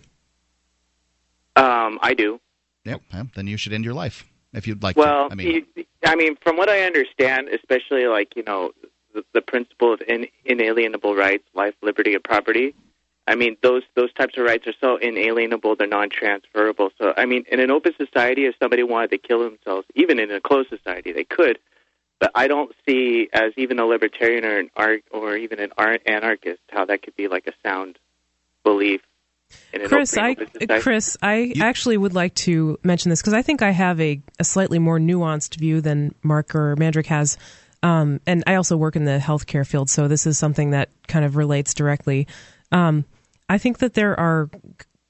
Um, 1.57 1.99
I 2.03 2.15
do. 2.15 2.41
Yep. 2.85 3.03
well, 3.13 3.29
then 3.35 3.47
you 3.47 3.57
should 3.57 3.73
end 3.73 3.85
your 3.85 3.95
life 3.95 4.25
if 4.53 4.67
you'd 4.67 4.83
like 4.83 4.97
Well, 4.97 5.29
to. 5.29 5.33
I 5.33 5.35
mean, 5.35 5.67
you- 5.77 5.85
I 6.05 6.17
mean, 6.17 6.37
from 6.43 6.57
what 6.57 6.69
I 6.71 6.83
understand, 6.83 7.49
especially 7.49 8.07
like 8.07 8.35
you 8.37 8.43
know 8.43 8.73
the, 9.15 9.25
the 9.35 9.43
principle 9.43 9.93
of 9.95 10.01
in, 10.07 10.27
inalienable 10.45 11.15
rights, 11.15 11.45
life, 11.55 11.75
liberty, 11.83 12.15
and 12.15 12.23
property. 12.25 12.75
I 13.27 13.35
mean, 13.37 13.57
those 13.63 13.83
those 13.95 14.13
types 14.15 14.37
of 14.39 14.45
rights 14.45 14.67
are 14.67 14.75
so 14.81 14.97
inalienable; 14.97 15.77
they're 15.77 15.87
non-transferable. 15.87 16.91
So, 16.99 17.13
I 17.17 17.27
mean, 17.27 17.45
in 17.51 17.61
an 17.61 17.71
open 17.71 17.93
society, 17.97 18.47
if 18.47 18.55
somebody 18.61 18.83
wanted 18.83 19.11
to 19.11 19.19
kill 19.19 19.41
themselves, 19.45 19.87
even 19.95 20.19
in 20.19 20.31
a 20.31 20.41
closed 20.41 20.69
society, 20.71 21.13
they 21.13 21.25
could. 21.25 21.59
But 22.21 22.31
I 22.35 22.47
don't 22.47 22.73
see, 22.87 23.29
as 23.33 23.53
even 23.57 23.81
a 23.81 23.87
libertarian 23.87 24.45
or 24.45 24.59
an 24.59 24.71
art 24.77 25.03
or 25.11 25.37
even 25.37 25.59
an 25.59 25.73
art 25.77 26.03
anarchist, 26.07 26.61
how 26.69 26.85
that 26.85 27.03
could 27.03 27.17
be 27.17 27.27
like 27.29 27.47
a 27.47 27.53
sound 27.67 27.99
belief. 28.63 29.01
In 29.73 29.81
an 29.81 29.89
Chris, 29.89 30.17
I. 30.17 30.37
Chris, 30.81 31.17
I 31.21 31.55
actually 31.61 31.97
would 31.97 32.15
like 32.15 32.35
to 32.37 32.79
mention 32.85 33.11
this 33.11 33.21
because 33.21 33.33
I 33.33 33.43
think 33.43 33.63
I 33.63 33.71
have 33.71 34.01
a, 34.01 34.21
a 34.39 34.45
slightly 34.45 34.79
more 34.79 35.01
nuanced 35.01 35.59
view 35.59 35.81
than 35.81 36.15
Mark 36.23 36.55
or 36.55 36.77
Mandrick 36.77 37.07
has, 37.07 37.37
um, 37.83 38.21
and 38.27 38.45
I 38.47 38.57
also 38.57 38.77
work 38.77 38.97
in 38.97 39.05
the 39.05 39.19
healthcare 39.19 39.67
field, 39.67 39.89
so 39.89 40.07
this 40.07 40.27
is 40.27 40.39
something 40.39 40.71
that 40.71 40.91
kind 41.09 41.25
of 41.25 41.37
relates 41.37 41.75
directly. 41.75 42.27
Um, 42.71 43.05
I 43.49 43.59
think 43.59 43.79
that 43.79 43.95
there 43.95 44.19
are 44.19 44.51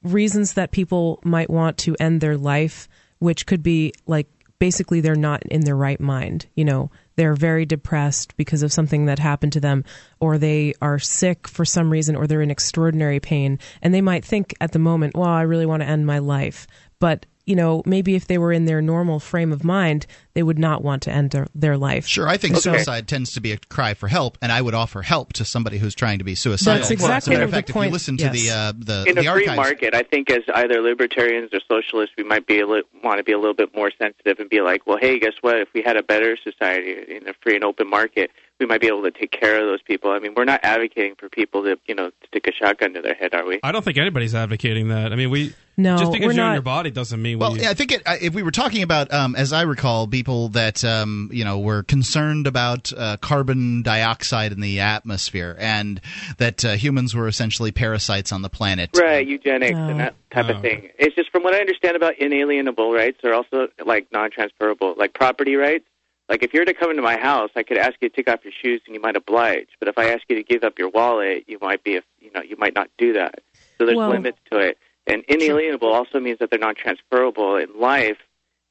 reasons 0.02 0.54
that 0.54 0.70
people 0.70 1.20
might 1.24 1.50
want 1.50 1.78
to 1.78 1.96
end 1.98 2.20
their 2.20 2.36
life, 2.36 2.88
which 3.18 3.44
could 3.46 3.62
be 3.62 3.92
like 4.06 4.28
basically 4.60 5.00
they're 5.00 5.16
not 5.16 5.42
in 5.46 5.62
their 5.62 5.74
right 5.74 6.00
mind. 6.00 6.46
You 6.54 6.64
know, 6.64 6.90
they're 7.16 7.34
very 7.34 7.66
depressed 7.66 8.36
because 8.36 8.62
of 8.62 8.72
something 8.72 9.06
that 9.06 9.18
happened 9.18 9.54
to 9.54 9.60
them, 9.60 9.84
or 10.20 10.38
they 10.38 10.74
are 10.80 11.00
sick 11.00 11.48
for 11.48 11.64
some 11.64 11.90
reason, 11.90 12.14
or 12.14 12.28
they're 12.28 12.42
in 12.42 12.50
extraordinary 12.52 13.18
pain. 13.18 13.58
And 13.82 13.92
they 13.92 14.00
might 14.00 14.24
think 14.24 14.54
at 14.60 14.70
the 14.70 14.78
moment, 14.78 15.16
well, 15.16 15.28
I 15.28 15.42
really 15.42 15.66
want 15.66 15.82
to 15.82 15.88
end 15.88 16.06
my 16.06 16.20
life. 16.20 16.68
But, 17.00 17.26
you 17.50 17.56
know, 17.56 17.82
maybe 17.84 18.14
if 18.14 18.28
they 18.28 18.38
were 18.38 18.52
in 18.52 18.64
their 18.66 18.80
normal 18.80 19.18
frame 19.18 19.50
of 19.52 19.64
mind, 19.64 20.06
they 20.34 20.42
would 20.44 20.58
not 20.58 20.84
want 20.84 21.02
to 21.02 21.10
end 21.10 21.32
their, 21.32 21.48
their 21.52 21.76
life. 21.76 22.06
Sure, 22.06 22.28
I 22.28 22.36
think 22.36 22.54
So- 22.54 22.60
suicide 22.72 23.08
tends 23.08 23.32
to 23.32 23.40
be 23.40 23.50
a 23.50 23.56
cry 23.58 23.94
for 23.94 24.06
help, 24.06 24.38
and 24.40 24.52
I 24.52 24.62
would 24.62 24.74
offer 24.74 25.02
help 25.02 25.32
to 25.34 25.44
somebody 25.44 25.78
who's 25.78 25.96
trying 25.96 26.18
to 26.18 26.24
be 26.24 26.36
suicidal. 26.36 26.78
That's 26.78 26.92
exactly 26.92 27.16
As 27.16 27.26
a 27.26 27.30
matter 27.30 27.44
of 27.44 27.50
the 27.50 27.56
fact, 27.56 27.70
if 27.70 27.74
point- 27.74 27.88
you 27.88 27.92
listen 27.92 28.16
to 28.18 28.24
yes. 28.26 28.32
the 28.32 28.50
uh, 28.50 28.72
the, 28.78 29.04
in 29.08 29.16
the 29.16 29.26
a 29.26 29.32
free 29.32 29.46
market, 29.56 29.92
I 29.94 30.02
think 30.04 30.30
as 30.30 30.42
either 30.54 30.80
libertarians 30.80 31.50
or 31.52 31.60
socialists, 31.68 32.14
we 32.16 32.22
might 32.22 32.46
be 32.46 32.60
a 32.60 32.66
li- 32.68 32.84
want 33.02 33.18
to 33.18 33.24
be 33.24 33.32
a 33.32 33.38
little 33.38 33.54
bit 33.54 33.74
more 33.74 33.90
sensitive 33.98 34.38
and 34.38 34.48
be 34.48 34.60
like, 34.60 34.86
well, 34.86 34.98
hey, 35.00 35.18
guess 35.18 35.34
what? 35.40 35.56
If 35.58 35.68
we 35.74 35.82
had 35.82 35.96
a 35.96 36.02
better 36.04 36.36
society 36.36 37.16
in 37.16 37.28
a 37.28 37.32
free 37.42 37.56
and 37.56 37.64
open 37.64 37.90
market, 37.90 38.30
we 38.60 38.66
might 38.66 38.80
be 38.80 38.86
able 38.86 39.02
to 39.02 39.10
take 39.10 39.32
care 39.32 39.58
of 39.60 39.66
those 39.66 39.82
people. 39.82 40.10
I 40.12 40.18
mean, 40.20 40.34
we're 40.36 40.44
not 40.44 40.60
advocating 40.62 41.14
for 41.16 41.28
people 41.28 41.62
to, 41.64 41.78
you 41.86 41.94
know, 41.94 42.10
stick 42.26 42.46
a 42.46 42.52
shotgun 42.52 42.92
to 42.94 43.00
their 43.02 43.14
head, 43.14 43.34
are 43.34 43.44
we? 43.46 43.58
I 43.62 43.72
don't 43.72 43.84
think 43.84 43.96
anybody's 43.96 44.34
advocating 44.34 44.88
that. 44.88 45.12
I 45.12 45.16
mean, 45.16 45.30
we 45.30 45.54
No, 45.82 45.96
just 45.96 46.12
because 46.12 46.26
we're 46.28 46.32
you're 46.34 46.46
in 46.46 46.52
your 46.54 46.62
body 46.62 46.90
doesn't 46.90 47.20
mean 47.20 47.38
Well, 47.38 47.52
we. 47.54 47.60
yeah, 47.62 47.70
I 47.70 47.74
think 47.74 47.92
it, 47.92 48.02
if 48.20 48.34
we 48.34 48.42
were 48.42 48.50
talking 48.50 48.82
about, 48.82 49.12
um, 49.12 49.34
as 49.34 49.52
I 49.52 49.62
recall, 49.62 50.06
people 50.06 50.48
that 50.50 50.84
um, 50.84 51.30
you 51.32 51.44
know 51.44 51.58
were 51.58 51.82
concerned 51.82 52.46
about 52.46 52.92
uh, 52.96 53.16
carbon 53.18 53.82
dioxide 53.82 54.52
in 54.52 54.60
the 54.60 54.80
atmosphere, 54.80 55.56
and 55.58 56.00
that 56.38 56.64
uh, 56.64 56.72
humans 56.72 57.14
were 57.14 57.28
essentially 57.28 57.72
parasites 57.72 58.32
on 58.32 58.42
the 58.42 58.48
planet. 58.50 58.90
Right, 58.96 59.26
eugenics 59.26 59.78
Oh. 59.78 59.88
and 59.88 60.00
that 60.00 60.14
type 60.30 60.46
Oh. 60.48 60.54
of 60.54 60.62
thing. 60.62 60.90
It's 60.98 61.14
just 61.14 61.30
from 61.30 61.42
what 61.42 61.54
I 61.54 61.60
understand 61.60 61.96
about 61.96 62.18
inalienable 62.18 62.92
rights, 62.92 63.18
they're 63.22 63.34
also 63.34 63.68
like 63.84 64.06
non-transferable, 64.12 64.94
like 64.96 65.14
property 65.14 65.56
rights. 65.56 65.84
Like 66.28 66.44
if 66.44 66.54
you 66.54 66.60
were 66.60 66.64
to 66.66 66.74
come 66.74 66.90
into 66.90 67.02
my 67.02 67.16
house, 67.18 67.50
I 67.56 67.64
could 67.64 67.76
ask 67.76 67.94
you 68.00 68.08
to 68.08 68.14
take 68.14 68.28
off 68.28 68.44
your 68.44 68.52
shoes 68.62 68.80
and 68.86 68.94
you 68.94 69.00
might 69.00 69.16
oblige. 69.16 69.66
But 69.80 69.88
if 69.88 69.98
I 69.98 70.10
ask 70.10 70.22
you 70.28 70.36
to 70.36 70.44
give 70.44 70.62
up 70.62 70.78
your 70.78 70.88
wallet, 70.88 71.44
you 71.48 71.58
might 71.60 71.82
be, 71.82 71.92
you 72.20 72.30
know, 72.32 72.40
you 72.42 72.56
might 72.56 72.74
not 72.74 72.88
do 72.98 73.14
that. 73.14 73.40
So 73.78 73.86
there's 73.86 73.96
Well- 73.96 74.10
limits 74.10 74.38
to 74.52 74.58
it. 74.58 74.78
And 75.06 75.24
inalienable 75.28 75.92
also 75.92 76.20
means 76.20 76.38
that 76.38 76.50
they're 76.50 76.58
not 76.58 76.76
transferable 76.76 77.56
in 77.56 77.68
life, 77.78 78.18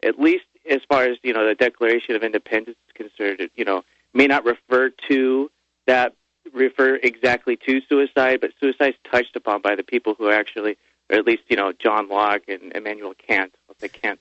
at 0.04 0.20
least 0.20 0.46
as 0.70 0.80
far 0.88 1.04
as 1.04 1.18
you 1.24 1.34
know 1.34 1.48
the 1.48 1.56
Declaration 1.56 2.16
of 2.16 2.24
Independence 2.24 2.78
is 2.88 2.94
concerned. 2.94 3.50
You 3.56 3.66
know, 3.66 3.84
may 4.14 4.28
not 4.28 4.46
refer 4.46 4.92
to 5.10 5.52
that 5.88 6.14
refer 6.54 6.96
exactly 6.96 7.58
to 7.68 7.82
suicide, 7.90 8.40
but 8.42 8.52
suicide 8.60 8.90
is 8.90 9.12
touched 9.12 9.36
upon 9.36 9.62
by 9.62 9.76
the 9.76 9.84
people 9.84 10.16
who 10.18 10.32
actually, 10.32 10.78
or 11.10 11.18
at 11.18 11.26
least 11.26 11.44
you 11.50 11.58
know, 11.58 11.74
John 11.74 12.10
Locke 12.10 12.44
and 12.48 12.72
Immanuel 12.76 13.14
Kant. 13.16 13.54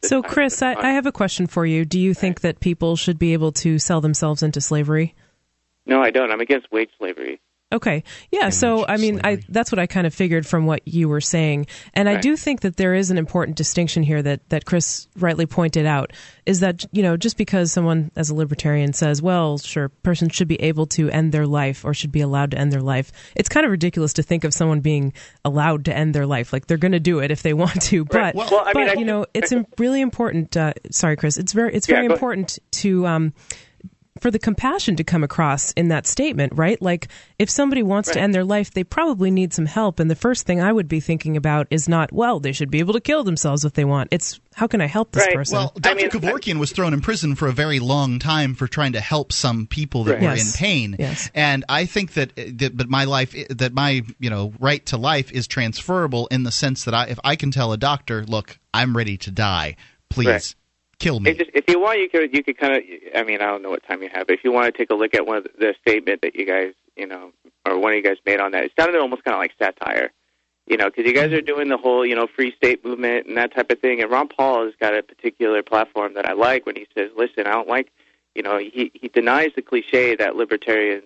So, 0.04 0.22
Chris, 0.22 0.62
I, 0.62 0.74
I 0.74 0.92
have 0.92 1.06
a 1.06 1.12
question 1.12 1.48
for 1.48 1.66
you. 1.66 1.84
Do 1.84 1.98
you 1.98 2.14
think 2.14 2.42
that 2.42 2.60
people 2.60 2.94
should 2.94 3.18
be 3.18 3.32
able 3.32 3.50
to 3.52 3.78
sell 3.80 4.00
themselves 4.00 4.42
into 4.42 4.60
slavery? 4.60 5.14
no, 5.84 6.02
I 6.02 6.10
don't. 6.10 6.30
I'm 6.30 6.40
against 6.40 6.70
wage 6.70 6.90
slavery. 6.98 7.40
Okay. 7.70 8.02
Yeah. 8.30 8.48
So, 8.48 8.86
I 8.86 8.96
mean, 8.96 9.20
I, 9.24 9.42
that's 9.50 9.70
what 9.70 9.78
I 9.78 9.86
kind 9.86 10.06
of 10.06 10.14
figured 10.14 10.46
from 10.46 10.64
what 10.64 10.80
you 10.88 11.06
were 11.06 11.20
saying. 11.20 11.66
And 11.92 12.08
I 12.08 12.16
do 12.18 12.34
think 12.34 12.62
that 12.62 12.76
there 12.78 12.94
is 12.94 13.10
an 13.10 13.18
important 13.18 13.58
distinction 13.58 14.02
here 14.02 14.22
that, 14.22 14.48
that 14.48 14.64
Chris 14.64 15.06
rightly 15.18 15.44
pointed 15.44 15.84
out 15.84 16.14
is 16.46 16.60
that, 16.60 16.86
you 16.92 17.02
know, 17.02 17.18
just 17.18 17.36
because 17.36 17.70
someone 17.70 18.10
as 18.16 18.30
a 18.30 18.34
libertarian 18.34 18.94
says, 18.94 19.20
well, 19.20 19.58
sure, 19.58 19.90
person 19.90 20.30
should 20.30 20.48
be 20.48 20.58
able 20.62 20.86
to 20.86 21.10
end 21.10 21.30
their 21.32 21.46
life 21.46 21.84
or 21.84 21.92
should 21.92 22.10
be 22.10 22.22
allowed 22.22 22.52
to 22.52 22.58
end 22.58 22.72
their 22.72 22.80
life, 22.80 23.12
it's 23.36 23.50
kind 23.50 23.66
of 23.66 23.70
ridiculous 23.70 24.14
to 24.14 24.22
think 24.22 24.44
of 24.44 24.54
someone 24.54 24.80
being 24.80 25.12
allowed 25.44 25.84
to 25.84 25.94
end 25.94 26.14
their 26.14 26.26
life. 26.26 26.54
Like 26.54 26.68
they're 26.68 26.78
going 26.78 26.92
to 26.92 27.00
do 27.00 27.18
it 27.18 27.30
if 27.30 27.42
they 27.42 27.52
want 27.52 27.82
to. 27.82 28.06
But, 28.06 28.14
Right. 28.18 28.34
Well, 28.34 28.48
I 28.64 28.72
mean, 28.72 28.86
but 28.86 28.96
I- 28.96 28.98
you 28.98 29.04
know, 29.04 29.26
it's 29.34 29.52
really 29.76 30.00
important. 30.00 30.56
Uh, 30.56 30.72
sorry, 30.90 31.16
Chris. 31.16 31.36
It's 31.36 31.52
very, 31.52 31.74
it's 31.74 31.86
Yeah, 31.86 31.96
very 31.96 32.06
important 32.06 32.58
to, 32.70 33.06
um, 33.06 33.34
for 34.20 34.30
the 34.30 34.38
compassion 34.38 34.96
to 34.96 35.04
come 35.04 35.22
across 35.24 35.72
in 35.72 35.88
that 35.88 36.06
statement, 36.06 36.52
right? 36.56 36.80
Like 36.82 37.08
if 37.38 37.48
somebody 37.50 37.82
wants 37.82 38.10
to 38.12 38.20
end 38.20 38.34
their 38.34 38.44
life, 38.44 38.72
they 38.72 38.84
probably 38.84 39.30
need 39.30 39.52
some 39.52 39.66
help. 39.66 40.00
And 40.00 40.10
the 40.10 40.14
first 40.16 40.46
thing 40.46 40.60
I 40.60 40.72
would 40.72 40.88
be 40.88 41.00
thinking 41.00 41.36
about 41.36 41.66
is 41.70 41.88
not, 41.88 42.12
well, 42.12 42.40
they 42.40 42.52
should 42.52 42.70
be 42.70 42.78
able 42.80 42.94
to 42.94 43.00
kill 43.00 43.24
themselves 43.24 43.64
if 43.64 43.72
they 43.74 43.84
want. 43.84 44.08
It's 44.12 44.40
how 44.54 44.66
can 44.66 44.80
I 44.80 44.86
help 44.86 45.12
this 45.12 45.24
Right. 45.26 45.34
person? 45.36 45.56
Well, 45.58 45.72
I 45.76 45.80
Dr. 45.80 45.96
mean, 45.96 46.10
Kevorkian 46.10 46.58
was 46.58 46.72
thrown 46.72 46.92
in 46.92 47.00
prison 47.00 47.36
for 47.36 47.46
a 47.46 47.52
very 47.52 47.78
long 47.78 48.18
time 48.18 48.54
for 48.54 48.66
trying 48.66 48.92
to 48.94 49.00
help 49.00 49.32
some 49.32 49.66
people 49.66 50.04
that 50.04 50.14
Right. 50.14 50.22
were 50.22 50.34
Yes. 50.34 50.54
in 50.54 50.58
pain. 50.58 50.96
Yes. 50.98 51.30
And 51.34 51.64
I 51.68 51.86
think 51.86 52.14
that, 52.14 52.32
that 52.58 52.76
but 52.76 52.88
my 52.88 53.04
life 53.04 53.34
that 53.50 53.72
my, 53.72 54.02
you 54.18 54.30
know, 54.30 54.52
right 54.58 54.84
to 54.86 54.96
life 54.96 55.30
is 55.30 55.46
transferable 55.46 56.26
in 56.30 56.42
the 56.42 56.50
sense 56.50 56.84
that 56.84 56.94
I 56.94 57.04
if 57.06 57.18
I 57.22 57.36
can 57.36 57.50
tell 57.50 57.72
a 57.72 57.76
doctor, 57.76 58.24
look, 58.26 58.58
I'm 58.74 58.96
ready 58.96 59.16
to 59.18 59.30
die. 59.30 59.76
Please 60.10 60.26
Right. 60.26 60.54
Kill 60.98 61.20
me. 61.20 61.34
Just, 61.34 61.50
if 61.54 61.64
you 61.68 61.80
want, 61.80 62.00
you 62.00 62.08
could 62.08 62.34
you 62.34 62.42
could 62.42 62.58
kind 62.58 62.76
of. 62.76 62.82
I 63.14 63.22
mean, 63.22 63.40
I 63.40 63.46
don't 63.46 63.62
know 63.62 63.70
what 63.70 63.86
time 63.86 64.02
you 64.02 64.08
have, 64.12 64.26
but 64.26 64.34
if 64.34 64.44
you 64.44 64.52
want 64.52 64.72
to 64.72 64.76
take 64.76 64.90
a 64.90 64.94
look 64.94 65.14
at 65.14 65.26
one 65.26 65.38
of 65.38 65.44
the, 65.44 65.50
the 65.58 65.74
statement 65.80 66.22
that 66.22 66.34
you 66.34 66.46
guys, 66.46 66.72
you 66.96 67.06
know, 67.06 67.32
or 67.66 67.78
one 67.78 67.92
of 67.92 67.96
you 67.96 68.02
guys 68.02 68.16
made 68.26 68.40
on 68.40 68.52
that, 68.52 68.64
it 68.64 68.72
sounded 68.78 69.00
almost 69.00 69.24
kind 69.24 69.34
of 69.34 69.40
like 69.40 69.52
satire. 69.58 70.10
You 70.66 70.76
know, 70.76 70.90
because 70.90 71.06
you 71.06 71.14
guys 71.14 71.32
are 71.32 71.40
doing 71.40 71.68
the 71.68 71.78
whole, 71.78 72.04
you 72.04 72.14
know, 72.14 72.26
free 72.26 72.52
state 72.54 72.84
movement 72.84 73.26
and 73.26 73.38
that 73.38 73.54
type 73.54 73.70
of 73.70 73.80
thing. 73.80 74.02
And 74.02 74.10
Ron 74.10 74.28
Paul 74.28 74.66
has 74.66 74.74
got 74.78 74.94
a 74.94 75.02
particular 75.02 75.62
platform 75.62 76.12
that 76.12 76.26
I 76.26 76.34
like 76.34 76.66
when 76.66 76.76
he 76.76 76.86
says, 76.94 77.10
"Listen, 77.16 77.46
I 77.46 77.52
don't 77.52 77.68
like," 77.68 77.90
you 78.34 78.42
know, 78.42 78.58
he 78.58 78.90
he 78.94 79.08
denies 79.08 79.50
the 79.56 79.62
cliche 79.62 80.14
that 80.16 80.36
libertarians 80.36 81.04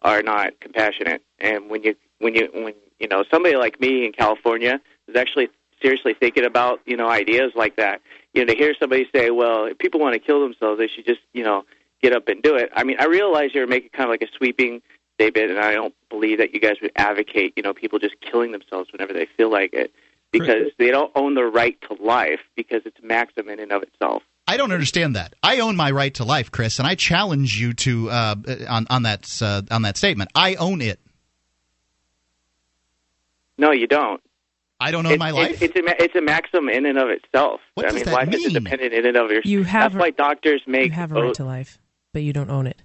are 0.00 0.22
not 0.22 0.58
compassionate. 0.60 1.22
And 1.38 1.68
when 1.68 1.82
you 1.82 1.94
when 2.18 2.34
you 2.34 2.48
when 2.54 2.74
you 2.98 3.08
know 3.08 3.24
somebody 3.30 3.56
like 3.56 3.80
me 3.80 4.06
in 4.06 4.12
California 4.12 4.80
is 5.08 5.16
actually 5.16 5.48
seriously 5.82 6.14
thinking 6.14 6.44
about 6.44 6.80
you 6.86 6.96
know 6.96 7.08
ideas 7.08 7.52
like 7.54 7.76
that, 7.76 8.00
you 8.34 8.44
know, 8.44 8.52
to 8.52 8.58
hear 8.58 8.74
somebody 8.78 9.06
say, 9.14 9.30
"Well, 9.30 9.66
if 9.66 9.78
people 9.78 10.00
want 10.00 10.14
to 10.14 10.18
kill 10.18 10.40
themselves, 10.40 10.78
they 10.78 10.88
should 10.88 11.06
just 11.06 11.20
you 11.32 11.44
know 11.44 11.64
get 12.02 12.14
up 12.14 12.28
and 12.28 12.42
do 12.42 12.56
it." 12.56 12.70
I 12.74 12.84
mean, 12.84 12.96
I 12.98 13.06
realize 13.06 13.50
you're 13.54 13.66
making 13.66 13.90
kind 13.90 14.04
of 14.04 14.10
like 14.10 14.22
a 14.22 14.32
sweeping 14.36 14.82
statement, 15.14 15.50
and 15.50 15.58
I 15.58 15.72
don't 15.72 15.94
believe 16.10 16.38
that 16.38 16.54
you 16.54 16.60
guys 16.60 16.76
would 16.82 16.92
advocate 16.96 17.54
you 17.56 17.62
know 17.62 17.74
people 17.74 17.98
just 17.98 18.14
killing 18.20 18.52
themselves 18.52 18.90
whenever 18.92 19.12
they 19.12 19.26
feel 19.36 19.50
like 19.50 19.72
it 19.72 19.92
because 20.32 20.72
they 20.78 20.90
don't 20.90 21.12
own 21.14 21.34
the 21.34 21.44
right 21.44 21.78
to 21.82 22.02
life 22.02 22.40
because 22.56 22.82
it's 22.86 22.96
maxim 23.02 23.48
in 23.48 23.60
and 23.60 23.70
of 23.70 23.82
itself. 23.82 24.22
I 24.48 24.56
don't 24.56 24.72
understand 24.72 25.14
that. 25.14 25.34
I 25.42 25.60
own 25.60 25.76
my 25.76 25.90
right 25.90 26.12
to 26.14 26.24
life, 26.24 26.50
Chris, 26.50 26.78
and 26.78 26.88
I 26.88 26.94
challenge 26.94 27.60
you 27.60 27.74
to 27.74 28.10
uh, 28.10 28.34
on 28.68 28.86
on 28.90 29.02
that 29.04 29.30
uh, 29.40 29.62
on 29.70 29.82
that 29.82 29.96
statement. 29.96 30.30
I 30.34 30.56
own 30.56 30.80
it. 30.80 30.98
No, 33.58 33.70
you 33.70 33.86
don't. 33.86 34.20
I 34.82 34.90
don't 34.90 35.06
own 35.06 35.12
It- 35.12 35.18
my 35.18 35.30
it- 35.30 35.34
life. 35.34 35.62
it's 35.62 35.76
a 35.76 35.82
ma- 35.82 35.94
it's 35.98 36.14
a 36.14 36.20
maxim 36.20 36.68
in 36.68 36.84
and 36.86 36.98
of 36.98 37.08
itself. 37.08 37.60
What 37.74 37.86
I 37.86 37.88
does 37.90 37.94
mean, 37.96 38.04
that 38.06 38.12
life 38.14 38.28
is 38.28 38.36
mean? 38.40 38.46
independent 38.56 38.92
in 38.92 39.06
and 39.06 39.16
of 39.16 39.30
yourself. 39.30 39.46
You 39.46 39.62
have 39.64 39.92
That's 39.92 40.00
why 40.00 40.10
doctors 40.10 40.62
make 40.66 40.86
You 40.86 40.92
have 40.92 41.12
a 41.12 41.14
right 41.22 41.34
to 41.34 41.44
life, 41.44 41.78
but 42.12 42.22
you 42.22 42.32
don't 42.32 42.50
own 42.50 42.66
it. 42.66 42.82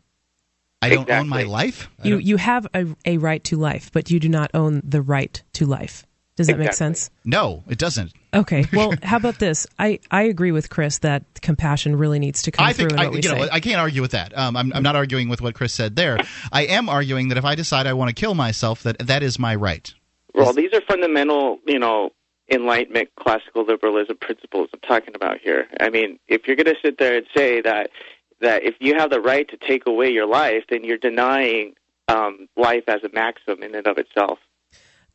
I 0.82 0.90
don't 0.90 1.10
own 1.10 1.28
my 1.28 1.44
life. 1.44 1.90
I 2.04 2.08
You 2.08 2.14
don't- 2.16 2.24
you 2.26 2.38
have 2.38 2.68
a, 2.74 2.86
a 3.06 3.18
right 3.18 3.44
to 3.46 3.58
life, 3.58 3.92
but 3.92 4.12
you 4.12 4.20
do 4.20 4.30
not 4.30 4.52
own 4.54 4.82
the 4.86 5.02
right 5.02 5.42
to 5.54 5.66
life. 5.66 6.06
Does 6.36 6.46
that 6.48 6.60
make 6.60 6.74
sense? 6.74 7.10
no, 7.26 7.64
it 7.68 7.80
doesn't. 7.80 8.12
Okay. 8.32 8.64
Well, 8.72 8.94
how 9.02 9.18
about 9.18 9.40
this? 9.40 9.66
I, 9.80 9.98
I 10.12 10.22
agree 10.24 10.52
with 10.52 10.70
Chris 10.70 11.00
that 11.00 11.24
compassion 11.42 11.96
really 11.96 12.20
needs 12.20 12.44
to 12.44 12.52
come 12.52 12.64
I 12.64 12.74
think 12.74 12.90
through 12.92 12.98
in 12.98 13.00
I, 13.02 13.06
what 13.08 13.14
we 13.16 13.22
you 13.24 13.30
know. 13.34 13.48
I 13.52 13.60
can't 13.60 13.78
argue 13.80 14.04
with 14.04 14.12
that. 14.12 14.38
Um, 14.38 14.56
I'm, 14.56 14.72
I'm 14.72 14.84
not 14.84 14.96
arguing 14.96 15.30
with 15.30 15.42
what 15.42 15.56
Chris 15.56 15.74
said 15.74 15.96
there. 15.96 16.20
I 16.52 16.66
am 16.68 16.90
arguing 16.90 17.30
that 17.30 17.40
if 17.40 17.46
I 17.46 17.56
decide 17.56 17.88
I 17.88 17.94
want 17.94 18.10
to 18.10 18.14
kill 18.14 18.36
myself, 18.36 18.84
that 18.84 19.00
that 19.00 19.24
is 19.24 19.40
my 19.40 19.56
right. 19.56 19.92
Well, 20.38 20.54
these 20.54 20.72
are 20.74 20.82
fundamental, 20.88 21.60
you 21.66 21.80
know, 21.80 22.12
Enlightenment, 22.50 23.10
classical 23.20 23.66
liberalism 23.66 24.18
principles 24.22 24.70
I'm 24.74 24.80
talking 24.82 25.14
about 25.16 25.40
here. 25.44 25.68
I 25.82 25.90
mean, 25.90 26.18
if 26.30 26.48
you're 26.48 26.56
going 26.56 26.68
to 26.74 26.76
sit 26.82 26.98
there 26.98 27.18
and 27.18 27.26
say 27.36 27.60
that 27.62 27.90
that 28.40 28.64
if 28.64 28.76
you 28.80 28.96
have 28.98 29.10
the 29.10 29.20
right 29.20 29.50
to 29.50 29.58
take 29.58 29.86
away 29.88 30.10
your 30.12 30.28
life, 30.28 30.64
then 30.70 30.84
you're 30.84 30.98
denying 31.00 31.74
um, 32.08 32.48
life 32.56 32.84
as 32.88 33.02
a 33.04 33.10
maxim 33.12 33.64
in 33.64 33.74
and 33.76 33.86
of 33.88 33.98
itself. 33.98 34.38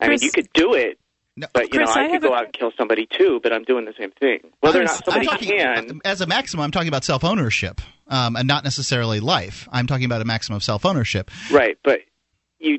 I 0.01 0.09
mean, 0.09 0.19
you 0.21 0.31
could 0.33 0.53
do 0.53 0.75
it, 0.75 0.99
No, 1.37 1.47
but 1.55 1.73
you 1.73 1.79
Chris, 1.79 1.95
know, 1.95 2.03
I 2.03 2.07
I, 2.07 2.09
could 2.11 2.21
go 2.23 2.33
a- 2.35 2.37
out 2.39 2.45
and 2.47 2.53
kill 2.53 2.73
somebody 2.77 3.07
too. 3.07 3.39
But 3.43 3.53
I'm 3.55 3.63
doing 3.63 3.85
the 3.87 3.95
same 3.99 4.11
thing. 4.11 4.41
Whether 4.61 4.81
or 4.81 4.83
I'm- 4.83 4.87
not 4.87 5.05
somebody 5.05 5.27
talking, 5.27 5.49
can, 5.49 6.01
as 6.05 6.21
a 6.21 6.27
maximum, 6.27 6.65
I'm 6.65 6.71
talking 6.73 6.89
about 6.89 7.05
self 7.05 7.23
ownership, 7.25 7.81
um, 8.09 8.35
and 8.37 8.47
not 8.49 8.65
necessarily 8.65 9.21
life. 9.21 9.69
I'm 9.73 9.87
talking 9.87 10.05
about 10.05 10.21
a 10.21 10.25
maximum 10.27 10.57
of 10.57 10.65
self 10.65 10.85
ownership. 10.85 11.31
Right, 11.51 11.79
but 11.85 12.01
you 12.59 12.79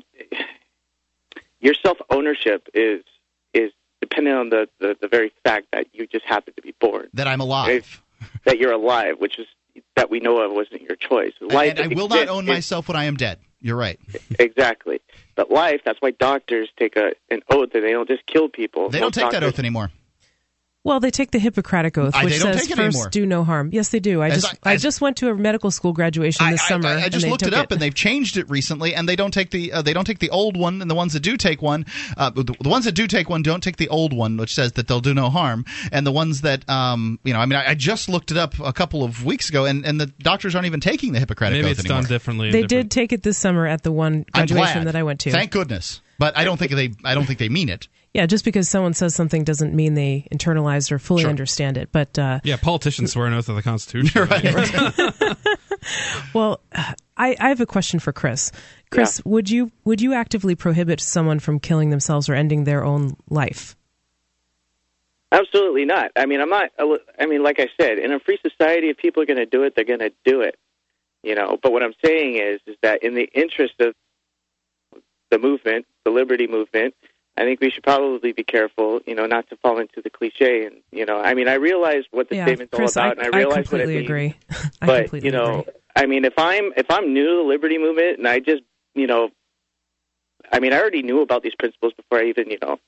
your 1.64 1.74
self 1.74 1.98
ownership 2.10 2.68
is 2.74 3.02
is 3.52 3.72
dependent 4.00 4.36
on 4.36 4.50
the, 4.50 4.68
the 4.78 4.96
the 5.00 5.08
very 5.08 5.32
fact 5.42 5.66
that 5.72 5.86
you 5.92 6.06
just 6.06 6.24
happen 6.24 6.54
to 6.54 6.62
be 6.62 6.74
born, 6.80 7.08
That 7.14 7.26
I'm 7.26 7.40
alive. 7.40 8.00
that 8.44 8.58
you're 8.58 8.72
alive, 8.72 9.16
which 9.18 9.38
is 9.38 9.46
that 9.96 10.10
we 10.10 10.20
know 10.20 10.38
of 10.40 10.52
wasn't 10.52 10.82
your 10.82 10.94
choice. 10.96 11.32
Life 11.40 11.74
and 11.76 11.92
I 11.92 11.94
will 11.94 12.08
not 12.08 12.28
own 12.28 12.44
is- 12.44 12.48
myself 12.48 12.86
when 12.88 12.96
I 12.96 13.04
am 13.04 13.16
dead. 13.16 13.38
You're 13.60 13.76
right. 13.76 13.98
exactly. 14.38 15.00
But 15.36 15.50
life, 15.50 15.80
that's 15.86 15.98
why 16.02 16.10
doctors 16.10 16.68
take 16.78 16.96
a 16.96 17.12
an 17.30 17.40
oath 17.50 17.70
that 17.72 17.80
they 17.80 17.92
don't 17.92 18.06
just 18.08 18.26
kill 18.26 18.48
people. 18.50 18.90
They 18.90 18.98
don't 19.00 19.06
Most 19.16 19.24
take 19.24 19.32
that 19.32 19.42
oath 19.42 19.58
anymore. 19.58 19.90
Well, 20.84 21.00
they 21.00 21.10
take 21.10 21.30
the 21.30 21.38
Hippocratic 21.38 21.96
Oath, 21.96 22.14
which 22.22 22.34
says 22.38 22.56
take 22.66 22.76
first 22.76 22.78
anymore. 22.78 23.08
do 23.08 23.24
no 23.24 23.42
harm. 23.42 23.70
Yes, 23.72 23.88
they 23.88 24.00
do. 24.00 24.20
I 24.20 24.28
As 24.28 24.42
just 24.42 24.54
I- 24.64 24.72
I, 24.72 24.76
just 24.76 25.00
went 25.00 25.16
to 25.16 25.30
a 25.30 25.34
medical 25.34 25.70
school 25.70 25.94
graduation 25.94 26.44
this 26.50 26.60
I, 26.60 26.64
I- 26.64 26.68
summer. 26.68 26.88
I, 26.88 26.92
I 26.92 27.08
just 27.08 27.14
and 27.14 27.22
they 27.24 27.30
looked 27.30 27.44
took 27.44 27.52
it 27.52 27.54
up, 27.54 27.72
and 27.72 27.80
they've 27.80 27.94
changed 27.94 28.36
it 28.36 28.50
recently, 28.50 28.94
and 28.94 29.08
they 29.08 29.16
don't 29.16 29.32
take 29.32 29.50
the 29.50 29.72
uh, 29.72 29.80
they 29.80 29.94
don't 29.94 30.04
take 30.04 30.18
the 30.18 30.28
old 30.28 30.58
one, 30.58 30.82
and 30.82 30.90
the 30.90 30.94
ones 30.94 31.14
that 31.14 31.20
do 31.20 31.38
take 31.38 31.62
one, 31.62 31.86
uh, 32.18 32.28
the, 32.28 32.42
the 32.60 32.68
ones 32.68 32.84
that 32.84 32.92
do 32.92 33.06
take 33.06 33.30
one 33.30 33.42
don't 33.42 33.62
take 33.62 33.78
the 33.78 33.88
old 33.88 34.12
one, 34.12 34.36
which 34.36 34.54
says 34.54 34.72
that 34.72 34.86
they'll 34.86 35.00
do 35.00 35.14
no 35.14 35.30
harm, 35.30 35.64
and 35.90 36.06
the 36.06 36.12
ones 36.12 36.42
that 36.42 36.68
um 36.68 37.18
you 37.24 37.32
know, 37.32 37.40
I 37.40 37.46
mean, 37.46 37.58
I, 37.58 37.70
I 37.70 37.74
just 37.74 38.10
looked 38.10 38.30
it 38.30 38.36
up 38.36 38.60
a 38.60 38.74
couple 38.74 39.04
of 39.04 39.24
weeks 39.24 39.48
ago, 39.48 39.64
and, 39.64 39.86
and 39.86 39.98
the 39.98 40.06
doctors 40.18 40.54
aren't 40.54 40.66
even 40.66 40.80
taking 40.80 41.12
the 41.14 41.18
Hippocratic 41.18 41.56
Maybe 41.56 41.70
oath 41.70 41.78
it's 41.78 41.86
anymore. 41.86 42.02
done 42.02 42.08
differently. 42.10 42.50
They 42.50 42.60
different- 42.60 42.68
did 42.68 42.90
take 42.90 43.12
it 43.14 43.22
this 43.22 43.38
summer 43.38 43.66
at 43.66 43.82
the 43.84 43.90
one 43.92 44.26
graduation 44.34 44.84
that 44.84 44.96
I 44.96 45.02
went 45.02 45.20
to. 45.20 45.30
Thank 45.30 45.50
goodness. 45.50 46.02
But 46.18 46.36
I 46.36 46.44
don't 46.44 46.58
think 46.58 46.72
they 46.72 46.92
I 47.04 47.14
don't 47.14 47.24
think 47.24 47.38
they 47.38 47.48
mean 47.48 47.70
it. 47.70 47.88
Yeah, 48.14 48.26
just 48.26 48.44
because 48.44 48.68
someone 48.68 48.94
says 48.94 49.14
something 49.14 49.42
doesn't 49.42 49.74
mean 49.74 49.94
they 49.94 50.28
internalize 50.32 50.90
or 50.92 51.00
fully 51.00 51.22
Sure. 51.22 51.30
understand 51.30 51.76
it. 51.76 51.90
But 51.90 52.16
uh, 52.18 52.40
Yeah, 52.44 52.56
politicians 52.56 53.12
swear 53.12 53.26
an 53.26 53.34
oath 53.34 53.48
of 53.48 53.56
the 53.56 53.62
Constitution. 53.62 54.28
well, 56.32 56.60
I, 57.16 57.36
I 57.38 57.48
have 57.48 57.60
a 57.60 57.66
question 57.66 57.98
for 57.98 58.12
Chris. 58.12 58.52
Chris, 58.90 59.20
would 59.24 59.50
you 59.50 59.72
would 59.84 60.00
you 60.00 60.14
actively 60.14 60.54
prohibit 60.54 61.00
someone 61.00 61.40
from 61.40 61.58
killing 61.58 61.90
themselves 61.90 62.28
or 62.28 62.34
ending 62.34 62.62
their 62.62 62.84
own 62.84 63.16
life? 63.28 63.76
Absolutely 65.32 65.84
not. 65.84 66.12
I 66.14 66.26
mean, 66.26 66.40
I'm 66.40 66.48
not. 66.48 66.70
I 67.18 67.26
mean, 67.26 67.42
like 67.42 67.58
I 67.58 67.68
said, 67.80 67.98
in 67.98 68.12
a 68.12 68.20
free 68.20 68.38
society, 68.40 68.90
if 68.90 68.96
people 68.96 69.20
are 69.24 69.26
going 69.26 69.38
to 69.38 69.46
do 69.46 69.64
it, 69.64 69.74
they're 69.74 69.84
going 69.84 69.98
to 69.98 70.12
do 70.24 70.42
it. 70.42 70.56
You 71.24 71.34
know. 71.34 71.58
But 71.60 71.72
what 71.72 71.82
I'm 71.82 71.94
saying 72.04 72.36
is, 72.36 72.60
is 72.68 72.76
that 72.82 73.02
in 73.02 73.14
the 73.16 73.28
interest 73.34 73.74
of 73.80 73.94
the 75.32 75.40
movement, 75.40 75.86
the 76.04 76.12
liberty 76.12 76.46
movement, 76.46 76.94
I 77.36 77.42
think 77.42 77.60
we 77.60 77.70
should 77.70 77.82
probably 77.82 78.32
be 78.32 78.44
careful, 78.44 79.00
you 79.06 79.14
know, 79.14 79.26
not 79.26 79.48
to 79.48 79.56
fall 79.56 79.78
into 79.78 80.00
the 80.00 80.10
cliche. 80.10 80.66
And 80.66 80.76
you 80.92 81.04
know, 81.04 81.20
I 81.20 81.34
mean, 81.34 81.48
I 81.48 81.54
realize 81.54 82.04
what 82.10 82.28
the 82.28 82.36
yeah, 82.36 82.44
statement's 82.46 82.74
Chris, 82.74 82.96
all 82.96 83.06
about, 83.06 83.18
I, 83.18 83.26
and 83.26 83.34
I 83.34 83.38
realize 83.38 83.70
what 83.72 83.80
it 83.80 83.84
completely 83.84 83.94
means. 83.94 84.06
agree. 84.06 84.34
I 84.82 84.86
but 84.86 85.02
completely 85.02 85.28
you 85.28 85.32
know, 85.32 85.60
agree. 85.60 85.72
I 85.96 86.06
mean, 86.06 86.24
if 86.24 86.34
I'm 86.38 86.72
if 86.76 86.90
I'm 86.90 87.12
new 87.12 87.26
to 87.26 87.36
the 87.42 87.48
liberty 87.48 87.78
movement, 87.78 88.18
and 88.18 88.28
I 88.28 88.38
just 88.38 88.62
you 88.94 89.06
know, 89.06 89.30
I 90.52 90.60
mean, 90.60 90.72
I 90.72 90.80
already 90.80 91.02
knew 91.02 91.22
about 91.22 91.42
these 91.42 91.54
principles 91.56 91.92
before 91.94 92.18
I 92.18 92.26
even 92.26 92.50
you 92.50 92.58
know 92.62 92.78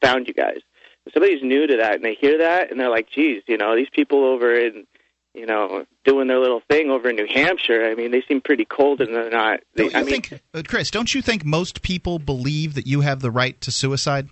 found 0.00 0.26
you 0.26 0.34
guys. 0.34 0.60
If 1.04 1.14
somebody's 1.14 1.42
new 1.42 1.66
to 1.66 1.76
that 1.78 1.96
and 1.96 2.04
they 2.04 2.14
hear 2.14 2.38
that 2.38 2.70
and 2.70 2.80
they're 2.80 2.88
like, 2.88 3.10
"Geez, 3.10 3.42
you 3.46 3.58
know, 3.58 3.76
these 3.76 3.90
people 3.92 4.24
over 4.24 4.54
in 4.54 4.86
you 5.34 5.46
know 5.46 5.84
doing 6.04 6.28
their 6.28 6.38
little 6.38 6.62
thing 6.68 6.90
over 6.90 7.08
in 7.08 7.16
New 7.16 7.26
Hampshire. 7.26 7.84
I 7.90 7.94
mean, 7.94 8.10
they 8.10 8.22
seem 8.22 8.40
pretty 8.40 8.64
cold 8.64 9.00
and 9.00 9.14
they're 9.14 9.30
not." 9.30 9.60
They, 9.74 9.84
Don't 9.84 9.92
you 9.92 9.98
I 9.98 10.02
mean, 10.02 10.22
think, 10.22 10.42
uh, 10.54 10.62
Chris? 10.66 10.90
Don't 10.90 11.14
you 11.14 11.22
think 11.22 11.44
most 11.44 11.82
people 11.82 12.18
believe 12.18 12.74
that 12.74 12.86
you 12.86 13.00
have 13.00 13.20
the 13.20 13.30
right 13.30 13.60
to 13.62 13.70
suicide? 13.72 14.28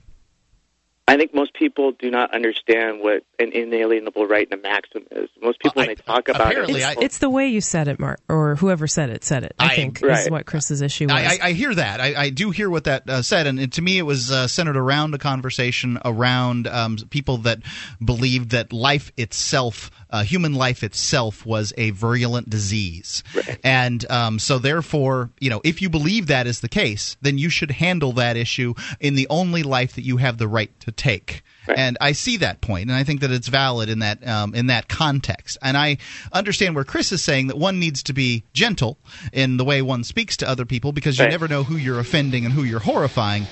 I 1.10 1.16
think 1.16 1.34
most 1.34 1.54
people 1.54 1.90
do 1.90 2.08
not 2.08 2.32
understand 2.32 3.00
what 3.00 3.24
an 3.40 3.50
inalienable 3.50 4.26
right 4.28 4.46
and 4.48 4.60
a 4.60 4.62
maxim 4.62 5.02
is. 5.10 5.28
Most 5.42 5.58
people, 5.58 5.72
Well, 5.74 5.86
when 5.86 5.90
I- 5.90 5.94
they 5.96 6.02
talk 6.02 6.28
about 6.28 6.46
apparently 6.52 6.82
it, 6.82 6.98
I- 6.98 7.02
It's 7.02 7.18
the 7.18 7.28
way 7.28 7.48
you 7.48 7.60
said 7.60 7.88
it, 7.88 7.98
Mark, 7.98 8.20
or 8.28 8.54
whoever 8.54 8.86
said 8.86 9.10
it 9.10 9.24
said 9.24 9.42
it. 9.42 9.52
I, 9.58 9.72
I- 9.72 9.74
think 9.74 10.00
is 10.04 10.30
what 10.30 10.46
Chris's 10.46 10.82
issue 10.82 11.06
was. 11.06 11.14
I, 11.14 11.24
I, 11.24 11.38
I 11.48 11.52
hear 11.52 11.74
that. 11.74 12.00
I, 12.00 12.14
I 12.14 12.30
do 12.30 12.52
hear 12.52 12.70
what 12.70 12.84
that 12.84 13.10
uh, 13.10 13.22
said, 13.22 13.48
and, 13.48 13.58
and 13.58 13.72
to 13.72 13.82
me, 13.82 13.98
it 13.98 14.02
was 14.02 14.30
uh, 14.30 14.46
centered 14.46 14.76
around 14.76 15.12
a 15.14 15.18
conversation 15.18 15.98
around 16.04 16.68
um, 16.68 16.96
people 17.10 17.38
that 17.38 17.58
believed 18.04 18.50
that 18.50 18.72
life 18.72 19.10
itself, 19.16 19.90
uh, 20.10 20.22
human 20.22 20.54
life 20.54 20.84
itself, 20.84 21.44
was 21.44 21.72
a 21.76 21.90
virulent 21.90 22.48
disease, 22.48 23.24
and 23.64 24.08
um, 24.12 24.38
so 24.38 24.60
therefore, 24.60 25.30
you 25.40 25.50
know, 25.50 25.60
if 25.64 25.82
you 25.82 25.90
believe 25.90 26.28
that 26.28 26.46
is 26.46 26.60
the 26.60 26.68
case, 26.68 27.16
then 27.20 27.36
you 27.36 27.50
should 27.50 27.72
handle 27.72 28.12
that 28.12 28.36
issue 28.36 28.74
in 29.00 29.16
the 29.16 29.26
only 29.28 29.64
life 29.64 29.94
that 29.96 30.02
you 30.02 30.18
have 30.18 30.38
the 30.38 30.46
right 30.46 30.70
to 30.78 30.92
take. 31.00 31.42
And 31.76 31.96
I 32.00 32.12
see 32.12 32.36
that 32.38 32.60
point, 32.60 32.90
and 32.90 32.98
I 32.98 33.04
think 33.04 33.20
that 33.20 33.30
it's 33.30 33.46
valid 33.46 33.88
in 33.88 34.00
that 34.00 34.26
um, 34.26 34.56
in 34.56 34.66
that 34.68 34.88
context. 34.88 35.56
And 35.62 35.76
I 35.76 35.98
understand 36.32 36.74
where 36.74 36.82
Chris 36.82 37.12
is 37.12 37.22
saying 37.22 37.46
that 37.46 37.58
one 37.58 37.78
needs 37.78 38.02
to 38.04 38.12
be 38.12 38.42
gentle 38.52 38.98
in 39.32 39.56
the 39.56 39.64
way 39.64 39.80
one 39.80 40.02
speaks 40.02 40.36
to 40.38 40.48
other 40.48 40.64
people 40.64 40.90
because 40.90 41.16
you 41.16 41.24
Right. 41.26 41.30
never 41.30 41.46
know 41.46 41.62
who 41.62 41.76
you're 41.76 42.00
offending 42.00 42.44
and 42.44 42.52
who 42.52 42.64
you're 42.64 42.80
horrifying. 42.80 43.46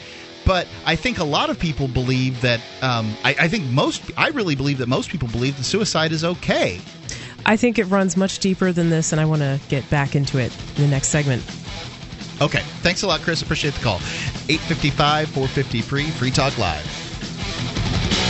But 0.45 0.67
I 0.85 0.97
think 0.97 1.19
a 1.21 1.25
lot 1.25 1.49
of 1.49 1.61
people 1.61 1.87
believe 1.87 2.41
that. 2.41 2.61
Um, 2.83 3.17
I, 3.23 3.37
I 3.39 3.49
think 3.49 3.65
most. 3.67 4.03
I 4.17 4.29
really 4.31 4.57
believe 4.57 4.79
that 4.79 4.89
most 4.89 5.11
people 5.11 5.29
believe 5.29 5.57
that 5.57 5.65
suicide 5.65 6.11
is 6.11 6.25
okay. 6.25 6.81
I 7.47 7.57
think 7.57 7.79
it 7.79 7.85
runs 7.85 8.17
much 8.17 8.41
deeper 8.41 8.73
than 8.73 8.91
this, 8.91 9.13
and 9.13 9.21
I 9.21 9.27
want 9.27 9.43
to 9.43 9.61
get 9.69 9.89
back 9.91 10.17
into 10.17 10.39
it 10.39 10.51
in 10.77 10.83
the 10.83 10.89
next 10.89 11.09
segment. 11.09 11.45
Okay. 12.41 12.63
Thanks 12.83 13.03
a 13.03 13.07
lot, 13.07 13.21
Chris. 13.21 13.43
Appreciate 13.43 13.75
the 13.75 13.81
call. 13.81 14.01
855 14.49 15.29
450 15.29 15.83
free, 15.83 16.07
Free 16.07 16.31
Talk 16.33 16.59
Live. 16.59 16.98
Bye. 17.91 18.28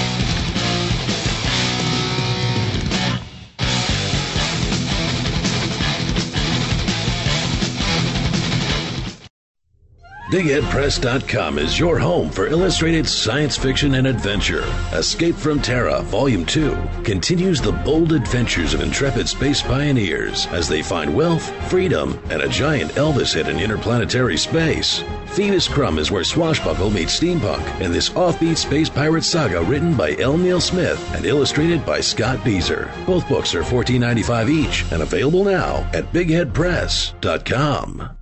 BigHeadPress.com 10.31 11.59
is 11.59 11.79
your 11.79 11.99
home 11.99 12.29
for 12.29 12.49
illustrated 12.49 13.09
science 13.09 13.57
fiction 13.57 13.95
and 13.95 14.07
adventure. 14.07 14.63
Escape 14.93 15.35
from 15.35 15.63
Terra, 15.63 16.03
Volume 16.03 16.45
2, 16.45 16.77
continues 17.03 17.63
the 17.63 17.73
bold 17.73 18.13
adventures 18.13 18.75
of 18.75 18.83
intrepid 18.83 19.27
space 19.27 19.63
pioneers 19.63 20.47
as 20.49 20.69
they 20.69 20.83
find 20.83 21.15
wealth, 21.15 21.49
freedom, 21.71 22.21
and 22.29 22.43
a 22.43 22.49
giant 22.51 22.91
Elvis 22.93 23.33
hit 23.33 23.49
in 23.49 23.59
interplanetary 23.59 24.37
space. 24.37 25.03
Phoebus 25.29 25.67
Krumm 25.67 25.99
is 25.99 26.11
where 26.11 26.25
Swashbuckle 26.25 26.91
meets 26.91 27.19
steampunk 27.19 27.81
in 27.81 27.91
this 27.91 28.11
offbeat 28.11 28.59
space 28.59 28.91
pirate 28.91 29.25
saga 29.25 29.63
written 29.63 29.95
by 29.95 30.15
L. 30.17 30.37
Neil 30.37 30.61
Smith 30.61 31.03
and 31.15 31.25
illustrated 31.25 31.87
by 31.87 32.03
Scott 32.03 32.37
Bieser. 32.41 32.91
Both 33.07 33.27
books 33.31 33.55
are 33.55 33.63
$14.95 33.63 34.51
each 34.51 34.85
and 34.93 35.01
available 35.01 35.45
now 35.45 35.89
at 35.95 36.13
BigHeadPress.com. 36.13 38.18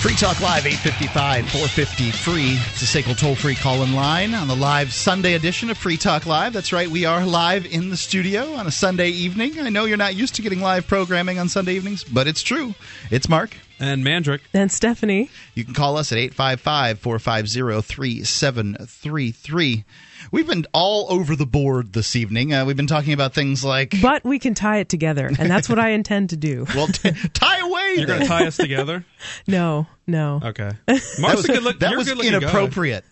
Free 0.00 0.14
Talk 0.14 0.40
Live, 0.40 0.64
855 0.64 1.50
450 1.50 2.10
free. 2.10 2.56
It's 2.72 2.80
a 2.80 2.86
SACL 2.86 3.18
toll 3.18 3.34
free 3.34 3.54
call 3.54 3.82
in 3.82 3.92
line 3.92 4.32
on 4.32 4.48
the 4.48 4.56
live 4.56 4.94
Sunday 4.94 5.34
edition 5.34 5.68
of 5.68 5.76
Free 5.76 5.98
Talk 5.98 6.24
Live. 6.24 6.54
That's 6.54 6.72
right, 6.72 6.88
we 6.88 7.04
are 7.04 7.26
live 7.26 7.66
in 7.66 7.90
the 7.90 7.98
studio 7.98 8.54
on 8.54 8.66
a 8.66 8.70
Sunday 8.70 9.10
evening. 9.10 9.60
I 9.60 9.68
know 9.68 9.84
you're 9.84 9.98
not 9.98 10.14
used 10.14 10.36
to 10.36 10.42
getting 10.42 10.60
live 10.60 10.86
programming 10.86 11.38
on 11.38 11.50
Sunday 11.50 11.74
evenings, 11.74 12.02
but 12.02 12.26
it's 12.26 12.40
true. 12.40 12.74
It's 13.10 13.28
Mark. 13.28 13.54
And 13.78 14.02
Mandrick. 14.02 14.40
And 14.54 14.72
Stephanie. 14.72 15.28
You 15.54 15.64
can 15.64 15.74
call 15.74 15.98
us 15.98 16.12
at 16.12 16.18
855 16.18 16.98
450 16.98 17.82
3733. 17.82 19.84
We've 20.32 20.46
been 20.46 20.64
all 20.72 21.06
over 21.10 21.34
the 21.34 21.46
board 21.46 21.92
this 21.92 22.14
evening. 22.14 22.54
Uh, 22.54 22.64
we've 22.64 22.76
been 22.76 22.86
talking 22.86 23.12
about 23.12 23.34
things 23.34 23.64
like. 23.64 23.94
But 24.00 24.22
we 24.24 24.38
can 24.38 24.54
tie 24.54 24.78
it 24.78 24.88
together, 24.88 25.26
and 25.26 25.50
that's 25.50 25.68
what 25.68 25.78
I 25.80 25.88
intend 25.98 26.30
to 26.30 26.36
do. 26.36 26.66
Well, 26.74 26.86
t- 26.86 27.10
tie 27.32 27.58
away. 27.58 27.94
You're 27.96 28.06
going 28.06 28.20
to 28.20 28.26
tie 28.26 28.46
us 28.46 28.56
together? 28.56 29.04
No, 29.46 29.86
no. 30.06 30.40
Okay. 30.42 30.70
That 30.86 31.16
Mark's 31.20 31.36
was, 31.38 31.44
a 31.44 31.52
good 31.52 31.62
look. 31.62 31.78
that 31.80 31.90
you're 31.90 31.98
was 31.98 32.08
good-looking 32.08 32.32
inappropriate. 32.34 33.04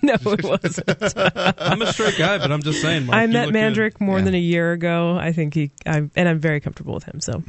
no, 0.00 0.14
it 0.24 0.44
wasn't. 0.44 1.14
I'm 1.60 1.82
a 1.82 1.92
straight 1.92 2.16
guy, 2.16 2.38
but 2.38 2.52
I'm 2.52 2.62
just 2.62 2.80
saying. 2.80 3.06
Mark, 3.06 3.16
I 3.16 3.26
met 3.26 3.46
look 3.46 3.74
good. 3.74 4.00
More 4.00 4.18
Yeah. 4.18 4.24
than 4.26 4.34
a 4.34 4.38
year 4.38 4.72
ago. 4.72 5.16
I 5.18 5.32
think 5.32 5.54
he, 5.54 5.72
I'm, 5.86 6.10
and 6.14 6.28
I'm 6.28 6.38
very 6.38 6.60
comfortable 6.60 6.94
with 6.94 7.02
him. 7.04 7.20
So, 7.20 7.42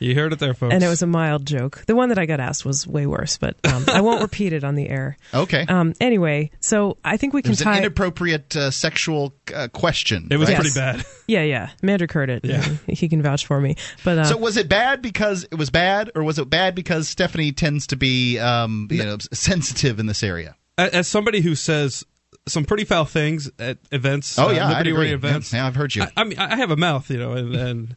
You 0.00 0.14
heard 0.14 0.32
it 0.32 0.38
there, 0.38 0.54
folks. 0.54 0.74
and 0.74 0.82
it 0.82 0.88
was 0.88 1.02
a 1.02 1.06
mild 1.06 1.46
joke. 1.46 1.84
The 1.86 1.94
one 1.94 2.08
that 2.10 2.18
I 2.18 2.26
got 2.26 2.40
asked 2.40 2.64
was 2.64 2.86
way 2.86 3.06
worse, 3.06 3.38
but 3.38 3.56
um, 3.64 3.84
I 3.88 4.00
won't 4.00 4.20
repeat 4.28 4.52
it 4.52 4.64
on 4.64 4.74
the 4.74 4.88
air. 4.88 5.16
Okay. 5.32 5.64
Um, 5.68 5.94
anyway, 6.00 6.50
so 6.60 6.98
I 7.04 7.16
think 7.16 7.32
we 7.32 7.40
it 7.40 7.44
can 7.44 7.50
was 7.52 7.60
an 7.60 7.66
tie. 7.66 7.78
inappropriate 7.78 8.54
uh, 8.56 8.70
sexual 8.70 9.34
uh, 9.54 9.68
question. 9.68 10.28
It 10.30 10.36
was 10.36 10.48
right? 10.48 10.56
pretty 10.56 10.70
Yes. 10.70 10.96
bad. 10.96 11.04
yeah, 11.26 11.42
yeah. 11.42 11.70
Mandrick 11.82 12.12
heard 12.12 12.28
it. 12.30 12.44
Yeah. 12.44 12.62
he 12.88 13.08
can 13.08 13.22
vouch 13.22 13.46
for 13.46 13.60
me. 13.60 13.76
But 14.04 14.18
uh, 14.18 14.24
So 14.24 14.36
was 14.36 14.56
it 14.56 14.68
bad 14.68 15.00
because 15.00 15.44
it 15.44 15.56
was 15.56 15.70
bad, 15.70 16.10
or 16.14 16.22
was 16.24 16.38
it 16.38 16.50
bad 16.50 16.74
because 16.74 17.08
Stephanie 17.08 17.52
tends 17.52 17.86
to 17.88 17.96
be, 17.96 18.38
um, 18.38 18.88
you 18.90 19.04
know, 19.04 19.16
sensitive 19.32 19.98
in 20.00 20.06
this 20.06 20.22
area? 20.22 20.56
As 20.76 21.06
somebody 21.06 21.40
who 21.40 21.54
says 21.54 22.04
some 22.48 22.64
pretty 22.64 22.84
foul 22.84 23.04
things 23.04 23.48
at 23.58 23.78
events, 23.92 24.38
Oh 24.38 24.48
uh, 24.48 24.52
yeah, 24.52 24.66
I 24.66 24.70
liberty 24.70 24.90
agree. 24.90 25.12
events. 25.12 25.52
Yeah, 25.52 25.66
I've 25.66 25.76
heard 25.76 25.94
you. 25.94 26.02
I, 26.02 26.10
I 26.16 26.24
mean, 26.24 26.38
I 26.38 26.56
have 26.56 26.70
a 26.72 26.76
mouth, 26.76 27.08
you 27.10 27.16
know, 27.18 27.32
and, 27.32 27.54
and 27.54 27.96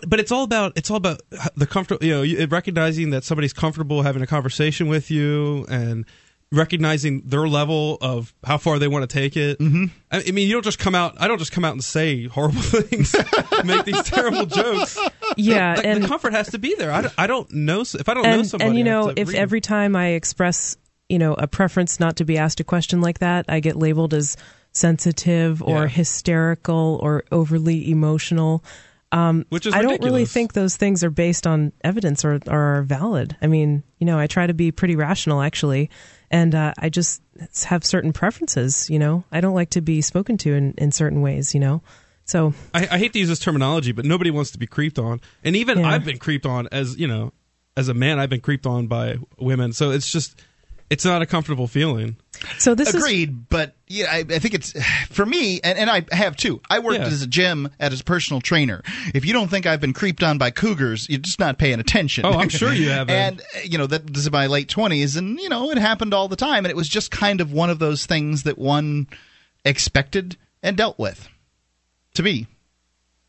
but 0.00 0.10
but 0.10 0.18
it's 0.20 0.32
all 0.32 0.42
about 0.42 0.72
it's 0.76 0.90
all 0.90 0.96
about 0.96 1.20
the 1.56 1.66
comfortable, 1.66 2.04
you 2.04 2.12
know, 2.38 2.46
recognizing 2.46 3.10
that 3.10 3.22
somebody's 3.22 3.52
comfortable 3.52 4.02
having 4.02 4.22
a 4.22 4.26
conversation 4.26 4.88
with 4.88 5.08
you 5.10 5.64
and 5.68 6.04
recognizing 6.50 7.22
their 7.24 7.46
level 7.48 7.98
of 8.00 8.32
how 8.44 8.56
far 8.58 8.78
they 8.78 8.88
want 8.88 9.08
to 9.08 9.12
take 9.12 9.36
it. 9.36 9.58
Mm-hmm. 9.58 9.84
I, 10.10 10.24
I 10.26 10.30
mean, 10.32 10.46
you 10.48 10.52
don't 10.54 10.64
just 10.64 10.78
come 10.78 10.94
out. 10.94 11.14
I 11.20 11.28
don't 11.28 11.38
just 11.38 11.52
come 11.52 11.64
out 11.64 11.72
and 11.72 11.82
say 11.82 12.26
horrible 12.26 12.60
things, 12.62 13.14
make 13.64 13.84
these 13.84 14.02
terrible 14.02 14.46
jokes. 14.46 14.98
yeah, 15.36 15.74
Like, 15.74 15.84
and 15.84 16.02
the 16.04 16.08
comfort 16.08 16.32
has 16.32 16.50
to 16.50 16.58
be 16.58 16.74
there. 16.76 16.92
I 16.92 17.00
don't, 17.02 17.14
I 17.18 17.26
don't 17.26 17.52
know 17.52 17.80
if 17.82 18.08
I 18.08 18.14
don't 18.14 18.22
know 18.24 18.30
and, 18.30 18.46
somebody. 18.46 18.68
and 18.70 18.78
you 18.78 18.84
know 18.84 19.12
if 19.14 19.28
read. 19.28 19.36
every 19.36 19.60
time 19.60 19.94
i 19.96 20.08
express 20.08 20.76
you 21.08 21.18
know 21.18 21.34
a 21.34 21.46
preference 21.46 22.00
not 22.00 22.16
to 22.16 22.24
be 22.24 22.38
asked 22.38 22.58
a 22.60 22.64
question 22.64 23.00
like 23.00 23.18
that 23.20 23.44
i 23.48 23.60
get 23.60 23.76
labeled 23.76 24.14
as 24.14 24.36
sensitive 24.72 25.62
or 25.62 25.82
Yeah. 25.82 25.86
hysterical 25.88 26.98
or 27.02 27.24
overly 27.30 27.90
emotional 27.90 28.64
um, 29.14 29.46
Which 29.48 29.64
is 29.64 29.72
I 29.74 29.82
don't 29.82 30.02
really 30.02 30.24
think 30.24 30.54
those 30.54 30.76
things 30.76 31.04
are 31.04 31.10
based 31.10 31.46
on 31.46 31.72
evidence 31.82 32.24
or, 32.24 32.40
or 32.48 32.78
are 32.78 32.82
valid. 32.82 33.36
I 33.40 33.46
mean, 33.46 33.84
you 33.98 34.06
know, 34.06 34.18
I 34.18 34.26
try 34.26 34.46
to 34.46 34.54
be 34.54 34.72
pretty 34.72 34.96
rational 34.96 35.40
actually, 35.40 35.88
and 36.32 36.52
uh, 36.54 36.74
I 36.76 36.88
just 36.88 37.22
have 37.64 37.84
certain 37.84 38.12
preferences. 38.12 38.90
You 38.90 38.98
know, 38.98 39.22
I 39.30 39.40
don't 39.40 39.54
like 39.54 39.70
to 39.70 39.80
be 39.80 40.00
spoken 40.00 40.36
to 40.38 40.54
in, 40.54 40.74
in 40.78 40.90
certain 40.90 41.22
ways. 41.22 41.54
You 41.54 41.60
know, 41.60 41.82
so 42.24 42.54
I, 42.74 42.88
I 42.90 42.98
hate 42.98 43.12
to 43.12 43.20
use 43.20 43.28
this 43.28 43.38
terminology, 43.38 43.92
but 43.92 44.04
nobody 44.04 44.32
wants 44.32 44.50
to 44.50 44.58
be 44.58 44.66
creeped 44.66 44.98
on, 44.98 45.20
and 45.44 45.54
even 45.54 45.78
Yeah. 45.78 45.90
I've 45.90 46.04
been 46.04 46.18
creeped 46.18 46.46
on 46.46 46.68
as 46.72 46.98
you 46.98 47.06
know, 47.06 47.32
as 47.76 47.88
a 47.88 47.94
man, 47.94 48.18
I've 48.18 48.30
been 48.30 48.40
creeped 48.40 48.66
on 48.66 48.88
by 48.88 49.18
women. 49.38 49.72
So 49.72 49.92
it's 49.92 50.10
just, 50.10 50.42
it's 50.90 51.04
not 51.04 51.22
a 51.22 51.26
comfortable 51.26 51.66
feeling. 51.66 52.16
so 52.58 52.74
this 52.74 52.88
is 52.88 52.94
Agreed, 52.96 53.48
but 53.48 53.74
yeah, 53.88 54.06
I, 54.10 54.18
I 54.18 54.38
think 54.38 54.54
it's 54.54 54.72
for 55.10 55.24
me, 55.24 55.60
and, 55.64 55.78
and 55.78 55.90
I 55.90 56.04
have 56.12 56.36
too. 56.36 56.60
I 56.68 56.78
worked 56.80 57.00
Yeah. 57.00 57.06
as 57.06 57.22
a 57.22 57.26
gym 57.26 57.68
at 57.80 57.92
as 57.92 58.00
a 58.00 58.04
personal 58.04 58.40
trainer. 58.40 58.82
If 59.14 59.24
you 59.24 59.32
don't 59.32 59.48
think 59.48 59.66
I've 59.66 59.80
been 59.80 59.92
creeped 59.92 60.22
on 60.22 60.38
by 60.38 60.50
cougars, 60.50 61.08
you're 61.08 61.20
just 61.20 61.40
not 61.40 61.58
paying 61.58 61.80
attention. 61.80 62.26
Oh, 62.26 62.32
I'm 62.32 62.48
sure 62.48 62.72
you 62.72 62.88
have, 62.90 63.08
and 63.10 63.40
uh, 63.40 63.60
you 63.64 63.78
know 63.78 63.86
that 63.86 64.06
this 64.12 64.24
is 64.24 64.30
my 64.30 64.46
late 64.46 64.68
twenties, 64.68 65.16
and 65.16 65.38
you 65.40 65.48
know 65.48 65.70
it 65.70 65.78
happened 65.78 66.12
all 66.14 66.28
the 66.28 66.36
time, 66.36 66.64
and 66.64 66.70
it 66.70 66.76
was 66.76 66.88
just 66.88 67.10
kind 67.10 67.40
of 67.40 67.52
one 67.52 67.70
of 67.70 67.78
those 67.78 68.06
things 68.06 68.42
that 68.44 68.58
one 68.58 69.06
expected 69.64 70.36
and 70.62 70.76
dealt 70.76 70.98
with. 70.98 71.28
To 72.14 72.22
me, 72.22 72.46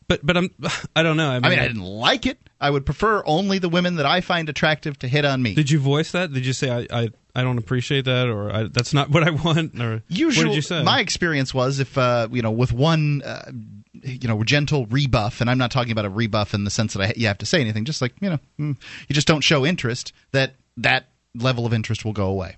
But 0.08 0.24
but 0.24 0.36
I'm, 0.36 0.50
I 0.96 1.02
don't 1.02 1.16
know. 1.16 1.28
I 1.28 1.34
mean, 1.34 1.44
I 1.44 1.48
mean, 1.50 1.58
I 1.58 1.66
didn't 1.66 1.82
like 1.82 2.26
it. 2.26 2.38
I 2.60 2.70
would 2.70 2.86
prefer 2.86 3.22
only 3.26 3.58
the 3.58 3.68
women 3.68 3.96
that 3.96 4.06
I 4.06 4.20
find 4.20 4.48
attractive 4.48 4.98
to 5.00 5.08
hit 5.08 5.24
on 5.24 5.42
me. 5.42 5.54
Did 5.54 5.70
you 5.70 5.78
voice 5.78 6.12
that? 6.12 6.32
Did 6.32 6.46
you 6.46 6.52
say 6.52 6.70
I 6.70 7.02
I, 7.02 7.08
I 7.34 7.42
don't 7.42 7.58
appreciate 7.58 8.06
that, 8.06 8.28
or 8.28 8.50
I, 8.50 8.62
that's 8.64 8.94
not 8.94 9.10
what 9.10 9.22
I 9.22 9.30
want, 9.30 9.80
or 9.80 10.02
Usually, 10.08 10.46
what 10.46 10.50
did 10.50 10.56
you 10.56 10.62
say? 10.62 10.82
my 10.82 11.00
experience 11.00 11.52
was 11.52 11.80
if 11.80 11.98
uh, 11.98 12.28
you 12.30 12.42
know 12.42 12.50
with 12.50 12.72
one 12.72 13.22
uh, 13.22 13.50
you 14.02 14.28
know 14.28 14.42
gentle 14.44 14.86
rebuff, 14.86 15.40
and 15.40 15.50
I'm 15.50 15.58
not 15.58 15.70
talking 15.70 15.92
about 15.92 16.04
a 16.04 16.10
rebuff 16.10 16.54
in 16.54 16.64
the 16.64 16.70
sense 16.70 16.94
that 16.94 17.02
I, 17.02 17.12
you 17.16 17.26
have 17.26 17.38
to 17.38 17.46
say 17.46 17.60
anything, 17.60 17.84
just 17.84 18.00
like 18.00 18.14
you 18.20 18.30
know 18.30 18.38
mm, 18.58 18.76
you 19.08 19.14
just 19.14 19.26
don't 19.26 19.42
show 19.42 19.66
interest, 19.66 20.12
that 20.32 20.54
that 20.78 21.08
level 21.34 21.66
of 21.66 21.74
interest 21.74 22.04
will 22.04 22.12
go 22.12 22.26
away. 22.26 22.56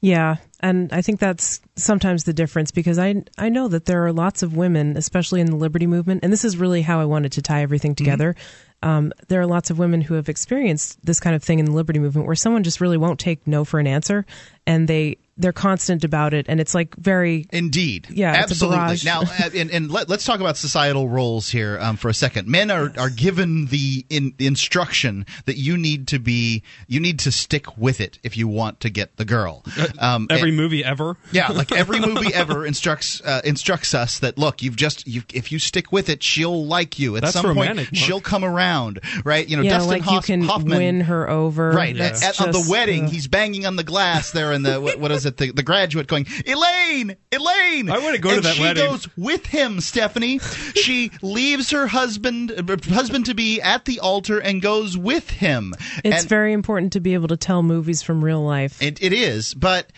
Yeah, 0.00 0.36
and 0.60 0.92
I 0.92 1.02
think 1.02 1.18
that's 1.18 1.60
sometimes 1.74 2.22
the 2.24 2.32
difference 2.32 2.70
because 2.70 2.98
I 2.98 3.24
I 3.36 3.48
know 3.48 3.66
that 3.68 3.86
there 3.86 4.06
are 4.06 4.12
lots 4.12 4.42
of 4.44 4.56
women, 4.56 4.96
especially 4.96 5.40
in 5.40 5.46
the 5.46 5.56
liberty 5.56 5.86
movement, 5.88 6.20
and 6.22 6.32
this 6.32 6.44
is 6.44 6.56
really 6.56 6.82
how 6.82 7.00
I 7.00 7.04
wanted 7.04 7.32
to 7.32 7.42
tie 7.42 7.62
everything 7.62 7.94
together. 7.96 8.36
Um, 8.80 9.12
there 9.26 9.40
are 9.40 9.46
lots 9.46 9.70
of 9.70 9.78
women 9.80 10.00
who 10.00 10.14
have 10.14 10.28
experienced 10.28 11.04
this 11.04 11.18
kind 11.18 11.34
of 11.34 11.42
thing 11.42 11.58
in 11.58 11.64
the 11.64 11.72
liberty 11.72 11.98
movement, 11.98 12.26
where 12.28 12.36
someone 12.36 12.62
just 12.62 12.80
really 12.80 12.96
won't 12.96 13.18
take 13.18 13.44
no 13.44 13.64
for 13.64 13.80
an 13.80 13.88
answer, 13.88 14.24
and 14.68 14.86
they 14.86 15.18
they're 15.38 15.52
constant 15.52 16.04
about 16.04 16.34
it, 16.34 16.46
and 16.48 16.60
it's 16.60 16.74
like 16.74 16.94
very 16.96 17.46
Indeed. 17.52 18.08
Yeah, 18.10 18.30
it's 18.32 18.38
a 18.38 18.42
absolutely. 18.42 18.76
barrage. 18.78 19.04
Now, 19.04 19.20
uh, 19.22 19.50
and, 19.54 19.70
and 19.70 19.90
let, 19.90 20.10
us 20.10 20.24
talk 20.24 20.40
about 20.40 20.56
societal 20.56 21.08
roles 21.08 21.48
here 21.48 21.78
um, 21.80 21.96
for 21.96 22.08
a 22.08 22.14
second. 22.14 22.48
Men 22.48 22.70
are, 22.70 22.92
are 22.98 23.10
given 23.10 23.66
the 23.66 24.04
in, 24.10 24.34
instruction 24.38 25.24
that 25.46 25.56
you 25.56 25.76
need 25.76 26.08
to 26.08 26.18
be, 26.18 26.62
you 26.88 27.00
need 27.00 27.20
to 27.20 27.32
stick 27.32 27.78
with 27.78 28.00
it 28.00 28.18
if 28.22 28.36
you 28.36 28.48
want 28.48 28.80
to 28.80 28.90
get 28.90 29.16
the 29.16 29.24
girl. 29.24 29.64
Um, 29.98 30.26
Every 30.30 30.48
and- 30.48 30.56
movie 30.56 30.84
ever. 30.84 31.16
Yeah, 31.32 31.48
like 31.48 31.70
every 31.72 32.00
movie 32.06 32.34
ever 32.34 32.66
instructs 32.66 33.20
uh, 33.22 33.40
instructs 33.44 33.94
us 33.94 34.18
that 34.18 34.38
look, 34.38 34.62
you've 34.62 34.76
just 34.76 35.06
you 35.06 35.22
if 35.32 35.52
you 35.52 35.58
stick 35.58 35.92
with 35.92 36.08
it, 36.08 36.22
she'll 36.22 36.66
like 36.66 36.98
you. 36.98 37.16
At 37.16 37.22
That's 37.22 37.34
some 37.34 37.46
romantic, 37.46 37.86
point, 37.86 37.92
Mark. 37.92 37.94
she'll 38.06 38.20
come 38.20 38.44
around, 38.44 39.00
right? 39.24 39.48
You 39.48 39.56
know, 39.56 39.62
yeah, 39.62 39.78
Dustin 39.78 39.90
like 40.00 40.10
you 40.10 40.20
can 40.20 40.42
Hoffman, 40.42 40.78
win 40.78 41.00
her 41.02 41.28
over. 41.30 41.70
right? 41.70 41.96
That's 41.96 42.22
At, 42.24 42.40
at- 42.40 42.46
on 42.46 42.52
the 42.52 42.66
wedding, 42.68 43.04
uh, 43.04 43.10
he's 43.10 43.28
banging 43.28 43.66
on 43.66 43.76
the 43.76 43.84
glass 43.84 44.32
there 44.32 44.52
in 44.52 44.62
the 44.62 44.80
what, 44.80 44.98
what 44.98 45.10
is 45.12 45.26
it? 45.26 45.27
The, 45.36 45.52
the 45.52 45.62
graduate 45.62 46.06
going, 46.06 46.26
Elaine, 46.46 47.16
Elaine. 47.32 47.90
I 47.90 47.98
wanna 47.98 48.18
go 48.18 48.30
to 48.30 48.36
and 48.36 48.44
that 48.44 48.54
she 48.56 48.62
wedding. 48.62 48.86
goes 48.86 49.08
with 49.16 49.46
him, 49.46 49.80
Stephanie. 49.80 50.38
she 50.74 51.10
leaves 51.22 51.70
her 51.70 51.86
husband, 51.86 52.52
uh, 52.52 52.76
husband 52.92 53.26
to 53.26 53.34
be 53.34 53.60
at 53.60 53.84
the 53.84 54.00
altar, 54.00 54.38
and 54.38 54.62
goes 54.62 54.96
with 54.96 55.30
him. 55.30 55.74
it's 56.04 56.20
and, 56.20 56.28
very 56.28 56.52
important 56.52 56.92
to 56.94 57.00
be 57.00 57.14
able 57.14 57.28
to 57.28 57.36
tell 57.36 57.62
movies 57.62 58.02
from 58.02 58.24
real 58.24 58.42
life. 58.42 58.80
It, 58.82 59.02
it 59.02 59.12
is, 59.12 59.54
but 59.54 59.90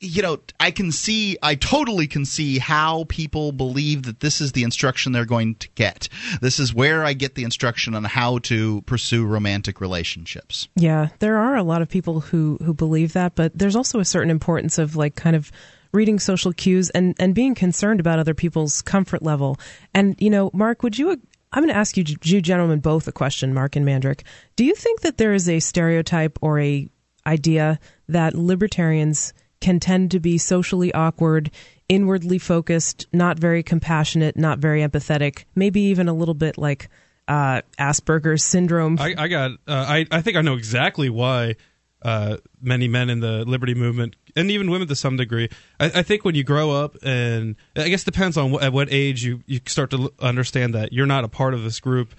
you 0.00 0.22
know, 0.22 0.38
I 0.58 0.70
can 0.70 0.92
see, 0.92 1.36
I 1.42 1.54
totally 1.54 2.06
can 2.06 2.24
see 2.24 2.58
how 2.58 3.04
people 3.08 3.52
believe 3.52 4.04
that 4.04 4.20
this 4.20 4.40
is 4.40 4.52
the 4.52 4.62
instruction 4.62 5.12
they're 5.12 5.24
going 5.24 5.56
to 5.56 5.68
get. 5.74 6.08
This 6.40 6.60
is 6.60 6.74
where 6.74 7.04
I 7.04 7.12
get 7.12 7.34
the 7.34 7.44
instruction 7.44 7.94
on 7.94 8.04
how 8.04 8.38
to 8.38 8.82
pursue 8.82 9.26
romantic 9.26 9.80
relationships. 9.80 10.68
Yeah, 10.76 11.08
there 11.18 11.38
are 11.38 11.56
a 11.56 11.62
lot 11.62 11.82
of 11.82 11.88
people 11.88 12.20
who 12.20 12.58
who 12.64 12.74
believe 12.74 13.14
that, 13.14 13.34
but 13.34 13.56
there's 13.56 13.76
also 13.76 14.00
a 14.00 14.04
certain 14.04 14.30
importance 14.30 14.78
of 14.78 14.96
like 14.96 15.14
kind 15.16 15.36
of 15.36 15.50
reading 15.92 16.18
social 16.18 16.52
cues 16.52 16.90
and 16.90 17.14
and 17.18 17.34
being 17.34 17.54
concerned 17.54 18.00
about 18.00 18.18
other 18.18 18.34
people's 18.34 18.82
comfort 18.82 19.22
level. 19.22 19.58
And 19.94 20.16
you 20.20 20.30
know, 20.30 20.50
Mark, 20.52 20.82
would 20.82 20.98
you 20.98 21.20
I'm 21.52 21.62
going 21.62 21.72
to 21.72 21.78
ask 21.78 21.96
you 21.96 22.04
you 22.22 22.40
gentlemen 22.40 22.80
both 22.80 23.08
a 23.08 23.12
question, 23.12 23.54
Mark 23.54 23.76
and 23.76 23.86
Mandrick. 23.86 24.22
Do 24.56 24.64
you 24.64 24.74
think 24.74 25.00
that 25.00 25.18
there 25.18 25.34
is 25.34 25.48
a 25.48 25.60
stereotype 25.60 26.38
or 26.40 26.60
a 26.60 26.88
idea 27.26 27.78
that 28.08 28.34
libertarians 28.34 29.32
can 29.60 29.80
tend 29.80 30.10
to 30.10 30.20
be 30.20 30.38
socially 30.38 30.92
awkward 30.94 31.50
inwardly 31.88 32.38
focused, 32.38 33.06
not 33.12 33.38
very 33.38 33.62
compassionate, 33.62 34.36
not 34.36 34.58
very 34.58 34.80
empathetic, 34.80 35.44
maybe 35.54 35.80
even 35.80 36.08
a 36.08 36.14
little 36.14 36.34
bit 36.34 36.56
like 36.56 36.88
uh, 37.26 37.62
Asperger's 37.78 38.44
syndrome. 38.44 38.96
I, 38.98 39.14
I 39.18 39.28
got. 39.28 39.50
Uh, 39.66 39.86
I 39.88 40.06
I 40.10 40.20
think 40.22 40.36
I 40.36 40.40
know 40.40 40.54
exactly 40.54 41.10
why 41.10 41.56
uh, 42.02 42.38
many 42.60 42.88
men 42.88 43.10
in 43.10 43.20
the 43.20 43.44
liberty 43.44 43.74
movement 43.74 44.16
and 44.36 44.50
even 44.50 44.70
women 44.70 44.88
to 44.88 44.96
some 44.96 45.16
degree. 45.16 45.48
I, 45.78 45.86
I 45.86 46.02
think 46.02 46.24
when 46.24 46.34
you 46.34 46.44
grow 46.44 46.70
up, 46.70 46.96
and 47.02 47.56
I 47.76 47.88
guess 47.88 48.02
it 48.02 48.06
depends 48.06 48.36
on 48.36 48.52
what, 48.52 48.62
at 48.62 48.72
what 48.72 48.88
age 48.90 49.24
you 49.24 49.42
you 49.46 49.60
start 49.66 49.90
to 49.90 50.12
understand 50.20 50.74
that 50.74 50.92
you're 50.92 51.06
not 51.06 51.24
a 51.24 51.28
part 51.28 51.54
of 51.54 51.62
this 51.62 51.80
group. 51.80 52.14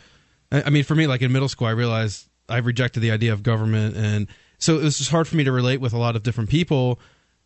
I, 0.51 0.63
I 0.63 0.69
mean, 0.69 0.83
for 0.83 0.95
me, 0.95 1.07
like 1.07 1.21
in 1.21 1.31
middle 1.31 1.49
school, 1.49 1.67
I 1.67 1.71
realized 1.71 2.29
I 2.47 2.57
rejected 2.57 2.99
the 2.99 3.11
idea 3.11 3.33
of 3.33 3.43
government, 3.43 3.95
and 3.95 4.27
so 4.59 4.77
it 4.79 4.83
was 4.83 4.97
just 4.97 5.11
hard 5.11 5.27
for 5.27 5.35
me 5.35 5.43
to 5.45 5.51
relate 5.51 5.81
with 5.81 5.93
a 5.93 5.97
lot 5.97 6.15
of 6.15 6.23
different 6.23 6.49
people. 6.49 6.99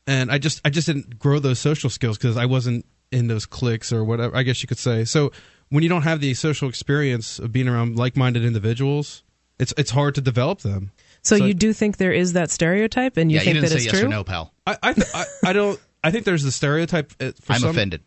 And 0.07 0.31
I 0.31 0.37
just 0.37 0.61
I 0.63 0.69
just 0.69 0.87
didn't 0.87 1.17
grow 1.17 1.39
those 1.39 1.59
social 1.59 1.89
skills 1.89 2.17
because 2.17 2.37
I 2.37 2.45
wasn't 2.45 2.85
in 3.11 3.27
those 3.27 3.45
cliques 3.45 3.91
or 3.91 4.03
whatever. 4.03 4.35
I 4.35 4.43
guess 4.43 4.61
you 4.61 4.67
could 4.67 4.77
say 4.77 5.05
so 5.05 5.31
when 5.69 5.83
you 5.83 5.89
don't 5.89 6.03
have 6.03 6.21
the 6.21 6.33
social 6.33 6.69
experience 6.69 7.39
of 7.39 7.51
being 7.51 7.67
around 7.67 7.97
like-minded 7.97 8.45
individuals, 8.45 9.23
it's 9.59 9.73
it's 9.77 9.91
hard 9.91 10.15
to 10.15 10.21
develop 10.21 10.61
them. 10.61 10.91
So, 11.21 11.37
so 11.37 11.45
you 11.45 11.53
do 11.53 11.73
think 11.73 11.97
there 11.97 12.11
is 12.13 12.33
that 12.33 12.51
stereotype, 12.51 13.17
and 13.17 13.31
you 13.31 13.37
yeah, 13.37 13.43
think 13.43 13.55
you 13.55 13.61
that 13.61 13.71
it's 13.71 13.85
yes 13.85 13.93
true? 13.93 14.05
Or 14.05 14.09
no, 14.09 14.23
pal. 14.23 14.53
I 14.67 14.77
I, 14.81 14.93
th- 14.93 15.07
I, 15.13 15.25
I 15.45 15.53
don't. 15.53 15.79
I 16.03 16.11
think 16.11 16.25
there's 16.25 16.43
the 16.43 16.51
stereotype. 16.51 17.13
uh, 17.19 17.31
For 17.41 17.53
I'm 17.53 17.59
some, 17.59 17.69
offended. 17.71 18.03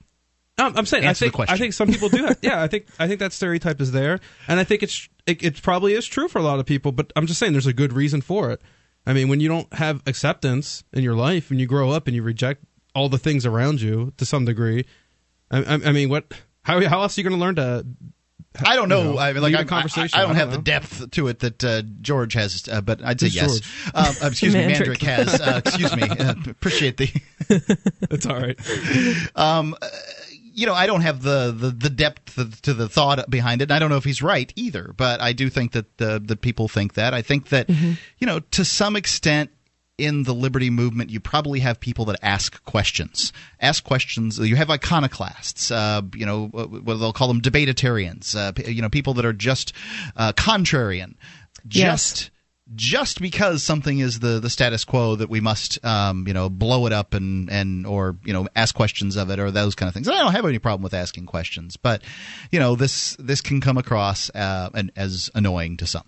No, 0.56 0.72
I'm 0.74 0.86
saying 0.86 1.04
Answer 1.04 1.08
I 1.08 1.12
the 1.12 1.30
think 1.30 1.34
question. 1.34 1.54
I 1.54 1.58
think 1.58 1.72
some 1.72 1.88
people 1.88 2.08
do. 2.08 2.24
Have, 2.26 2.38
yeah, 2.42 2.62
I 2.62 2.68
think 2.68 2.86
I 2.98 3.08
think 3.08 3.20
that 3.20 3.32
stereotype 3.32 3.80
is 3.80 3.92
there, 3.92 4.20
and 4.46 4.60
I 4.60 4.64
think 4.64 4.82
it's 4.82 5.08
it, 5.26 5.42
it 5.42 5.62
probably 5.62 5.94
is 5.94 6.06
true 6.06 6.28
for 6.28 6.38
a 6.38 6.42
lot 6.42 6.60
of 6.60 6.66
people. 6.66 6.92
But 6.92 7.12
I'm 7.16 7.26
just 7.26 7.40
saying 7.40 7.52
there's 7.52 7.66
a 7.66 7.72
good 7.72 7.92
reason 7.92 8.20
for 8.20 8.50
it. 8.50 8.60
I 9.08 9.14
mean, 9.14 9.28
when 9.28 9.40
you 9.40 9.48
don't 9.48 9.72
have 9.72 10.02
acceptance 10.06 10.84
in 10.92 11.02
your 11.02 11.14
life, 11.14 11.50
and 11.50 11.58
you 11.58 11.66
grow 11.66 11.90
up 11.90 12.06
and 12.06 12.14
you 12.14 12.22
reject 12.22 12.62
all 12.94 13.08
the 13.08 13.18
things 13.18 13.46
around 13.46 13.80
you 13.80 14.12
to 14.18 14.26
some 14.26 14.44
degree, 14.44 14.84
I, 15.50 15.58
I, 15.60 15.74
I 15.86 15.92
mean, 15.92 16.10
what? 16.10 16.32
How 16.62 16.86
how 16.86 17.00
else 17.00 17.16
are 17.16 17.20
you 17.22 17.28
going 17.28 17.38
to 17.38 17.44
learn 17.44 17.54
to 17.56 17.86
I 18.64 18.76
don't 18.76 18.88
know. 18.88 18.98
you 18.98 19.04
know, 19.14 19.18
I 19.18 19.32
mean, 19.32 19.42
like 19.42 19.52
lead 19.52 19.60
a 19.60 19.62
I, 19.62 19.64
conversation. 19.64 20.18
I, 20.18 20.22
I 20.22 20.26
don't 20.26 20.36
I 20.36 20.38
have 20.38 20.50
don't 20.50 20.64
the 20.64 20.72
know. 20.72 20.80
depth 20.80 21.10
to 21.12 21.28
it 21.28 21.38
that 21.40 21.64
uh, 21.64 21.82
George 22.00 22.34
has, 22.34 22.68
uh, 22.70 22.80
but 22.80 23.02
I'd 23.04 23.20
say 23.20 23.26
Who's 23.26 23.34
yes. 23.34 23.60
Um, 23.94 24.04
uh, 24.22 24.26
excuse 24.28 24.54
me, 24.54 24.60
Mandrick. 24.66 24.98
Mandrick 24.98 25.02
has. 25.02 25.40
Uh, 25.40 25.60
excuse 25.64 25.96
me. 25.96 26.02
Uh, 26.02 26.34
appreciate 26.50 26.96
the. 26.96 27.08
It's 28.10 28.26
all 28.26 28.36
right. 28.36 28.58
Um, 29.36 29.74
uh, 29.80 29.88
you 30.58 30.66
know, 30.66 30.74
I 30.74 30.86
don't 30.86 31.02
have 31.02 31.22
the, 31.22 31.54
the, 31.56 31.70
the 31.70 31.90
depth 31.90 32.34
to, 32.62 32.74
the 32.74 32.88
thought 32.88 33.30
behind 33.30 33.62
it. 33.62 33.64
And 33.64 33.72
I 33.72 33.78
don't 33.78 33.90
know 33.90 33.96
if 33.96 34.04
he's 34.04 34.20
right 34.20 34.52
either, 34.56 34.92
but 34.96 35.20
I 35.20 35.32
do 35.32 35.48
think 35.48 35.72
that 35.72 35.96
the 35.98 36.18
the 36.18 36.36
people 36.36 36.68
think 36.68 36.94
that. 36.94 37.14
I 37.14 37.22
think 37.22 37.48
that 37.50 37.68
you 37.68 38.26
know, 38.26 38.40
to 38.40 38.64
some 38.64 38.96
extent. 38.96 39.50
In 40.00 40.22
the 40.22 40.32
liberty 40.32 40.70
movement, 40.70 41.10
you 41.10 41.18
probably 41.18 41.58
have 41.58 41.80
people 41.80 42.04
that 42.04 42.20
ask 42.22 42.64
questions. 42.64 43.32
Ask 43.60 43.82
questions. 43.82 44.38
You 44.38 44.54
have 44.54 44.70
iconoclasts. 44.70 45.72
Uh, 45.72 46.02
you 46.14 46.24
know, 46.24 46.46
what 46.46 47.00
they'll 47.00 47.12
call 47.12 47.26
them 47.26 47.40
debatitarians. 47.40 48.36
Uh, 48.36 48.52
you 48.64 48.80
know, 48.80 48.88
people 48.88 49.14
that 49.14 49.24
are 49.24 49.32
just 49.32 49.72
uh, 50.14 50.30
contrarian. 50.34 51.16
Yes. 51.68 52.30
Just 52.74 53.20
because 53.20 53.62
something 53.62 53.98
is 53.98 54.20
the, 54.20 54.40
the 54.40 54.50
status 54.50 54.84
quo 54.84 55.16
that 55.16 55.30
we 55.30 55.40
must 55.40 55.82
um, 55.84 56.26
you 56.26 56.34
know 56.34 56.50
blow 56.50 56.86
it 56.86 56.92
up 56.92 57.14
and, 57.14 57.50
and 57.50 57.86
or 57.86 58.16
you 58.24 58.32
know 58.32 58.46
ask 58.54 58.74
questions 58.74 59.16
of 59.16 59.30
it 59.30 59.38
or 59.38 59.50
those 59.50 59.74
kind 59.74 59.88
of 59.88 59.94
things. 59.94 60.06
And 60.06 60.16
I 60.16 60.20
don't 60.20 60.32
have 60.32 60.44
any 60.44 60.58
problem 60.58 60.82
with 60.82 60.92
asking 60.92 61.26
questions, 61.26 61.78
but 61.78 62.02
you 62.50 62.58
know 62.58 62.76
this 62.76 63.16
this 63.18 63.40
can 63.40 63.62
come 63.62 63.78
across 63.78 64.28
uh, 64.30 64.68
and, 64.74 64.92
as 64.96 65.30
annoying 65.34 65.78
to 65.78 65.86
some. 65.86 66.04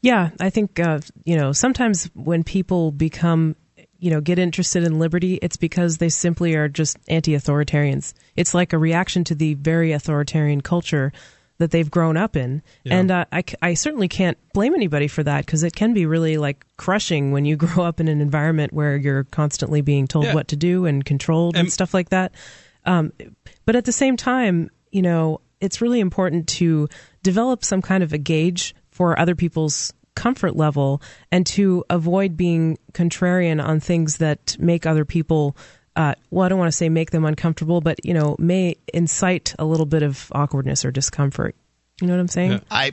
Yeah, 0.00 0.30
I 0.40 0.48
think 0.50 0.80
uh, 0.80 1.00
you 1.24 1.36
know 1.36 1.52
sometimes 1.52 2.08
when 2.14 2.44
people 2.44 2.90
become 2.90 3.54
you 3.98 4.10
know 4.10 4.20
get 4.20 4.38
interested 4.38 4.84
in 4.84 4.98
liberty, 4.98 5.38
it's 5.42 5.56
because 5.56 5.98
they 5.98 6.08
simply 6.08 6.54
are 6.54 6.68
just 6.68 6.96
anti-authoritarians. 7.08 8.14
It's 8.36 8.54
like 8.54 8.72
a 8.72 8.78
reaction 8.78 9.24
to 9.24 9.34
the 9.34 9.54
very 9.54 9.92
authoritarian 9.92 10.60
culture 10.60 11.12
that 11.58 11.70
they've 11.72 11.90
grown 11.90 12.16
up 12.16 12.36
in, 12.36 12.62
Yeah. 12.84 12.98
and 12.98 13.10
uh, 13.10 13.24
I, 13.32 13.44
I 13.60 13.74
certainly 13.74 14.08
can't 14.08 14.38
blame 14.54 14.74
anybody 14.74 15.08
for 15.08 15.22
that 15.24 15.44
because 15.44 15.62
it 15.64 15.74
can 15.74 15.92
be 15.92 16.06
really 16.06 16.36
like 16.38 16.64
crushing 16.76 17.32
when 17.32 17.44
you 17.44 17.56
grow 17.64 17.84
up 17.84 18.00
in 18.00 18.08
an 18.08 18.20
environment 18.20 18.72
where 18.72 18.96
you're 18.96 19.24
constantly 19.24 19.80
being 19.80 20.06
told 20.06 20.26
Yeah. 20.26 20.34
what 20.34 20.48
to 20.48 20.56
do 20.56 20.86
and 20.86 21.04
controlled 21.04 21.56
and, 21.56 21.66
And- 21.66 21.72
stuff 21.72 21.92
like 21.94 22.10
that. 22.10 22.32
Um, 22.84 23.12
but 23.66 23.76
at 23.76 23.84
the 23.84 23.92
same 23.92 24.16
time, 24.16 24.70
you 24.92 25.02
know, 25.02 25.40
it's 25.60 25.80
really 25.80 26.00
important 26.00 26.46
to 26.48 26.88
develop 27.22 27.64
some 27.64 27.82
kind 27.82 28.02
of 28.02 28.12
a 28.12 28.18
gauge 28.18 28.74
for 28.90 29.18
other 29.18 29.34
people's 29.34 29.92
comfort 30.14 30.56
level 30.56 31.02
and 31.30 31.44
to 31.46 31.84
avoid 31.90 32.36
being 32.36 32.78
contrarian 32.92 33.62
on 33.62 33.78
things 33.80 34.16
that 34.18 34.56
make 34.58 34.86
other 34.86 35.04
people 35.04 35.56
uh, 35.98 36.14
well 36.30 36.46
i 36.46 36.48
don't 36.48 36.58
want 36.58 36.70
to 36.70 36.76
say 36.76 36.88
make 36.88 37.10
them 37.10 37.26
uncomfortable 37.26 37.82
but 37.82 38.02
you 38.04 38.14
know 38.14 38.34
may 38.38 38.74
incite 38.94 39.54
a 39.58 39.64
little 39.64 39.84
bit 39.86 40.02
of 40.02 40.30
awkwardness 40.32 40.84
or 40.84 40.90
discomfort. 40.90 41.54
You 42.00 42.06
know 42.06 42.14
what 42.14 42.20
i'm 42.20 42.28
saying? 42.28 42.52
Yeah. 42.52 42.60
I, 42.70 42.92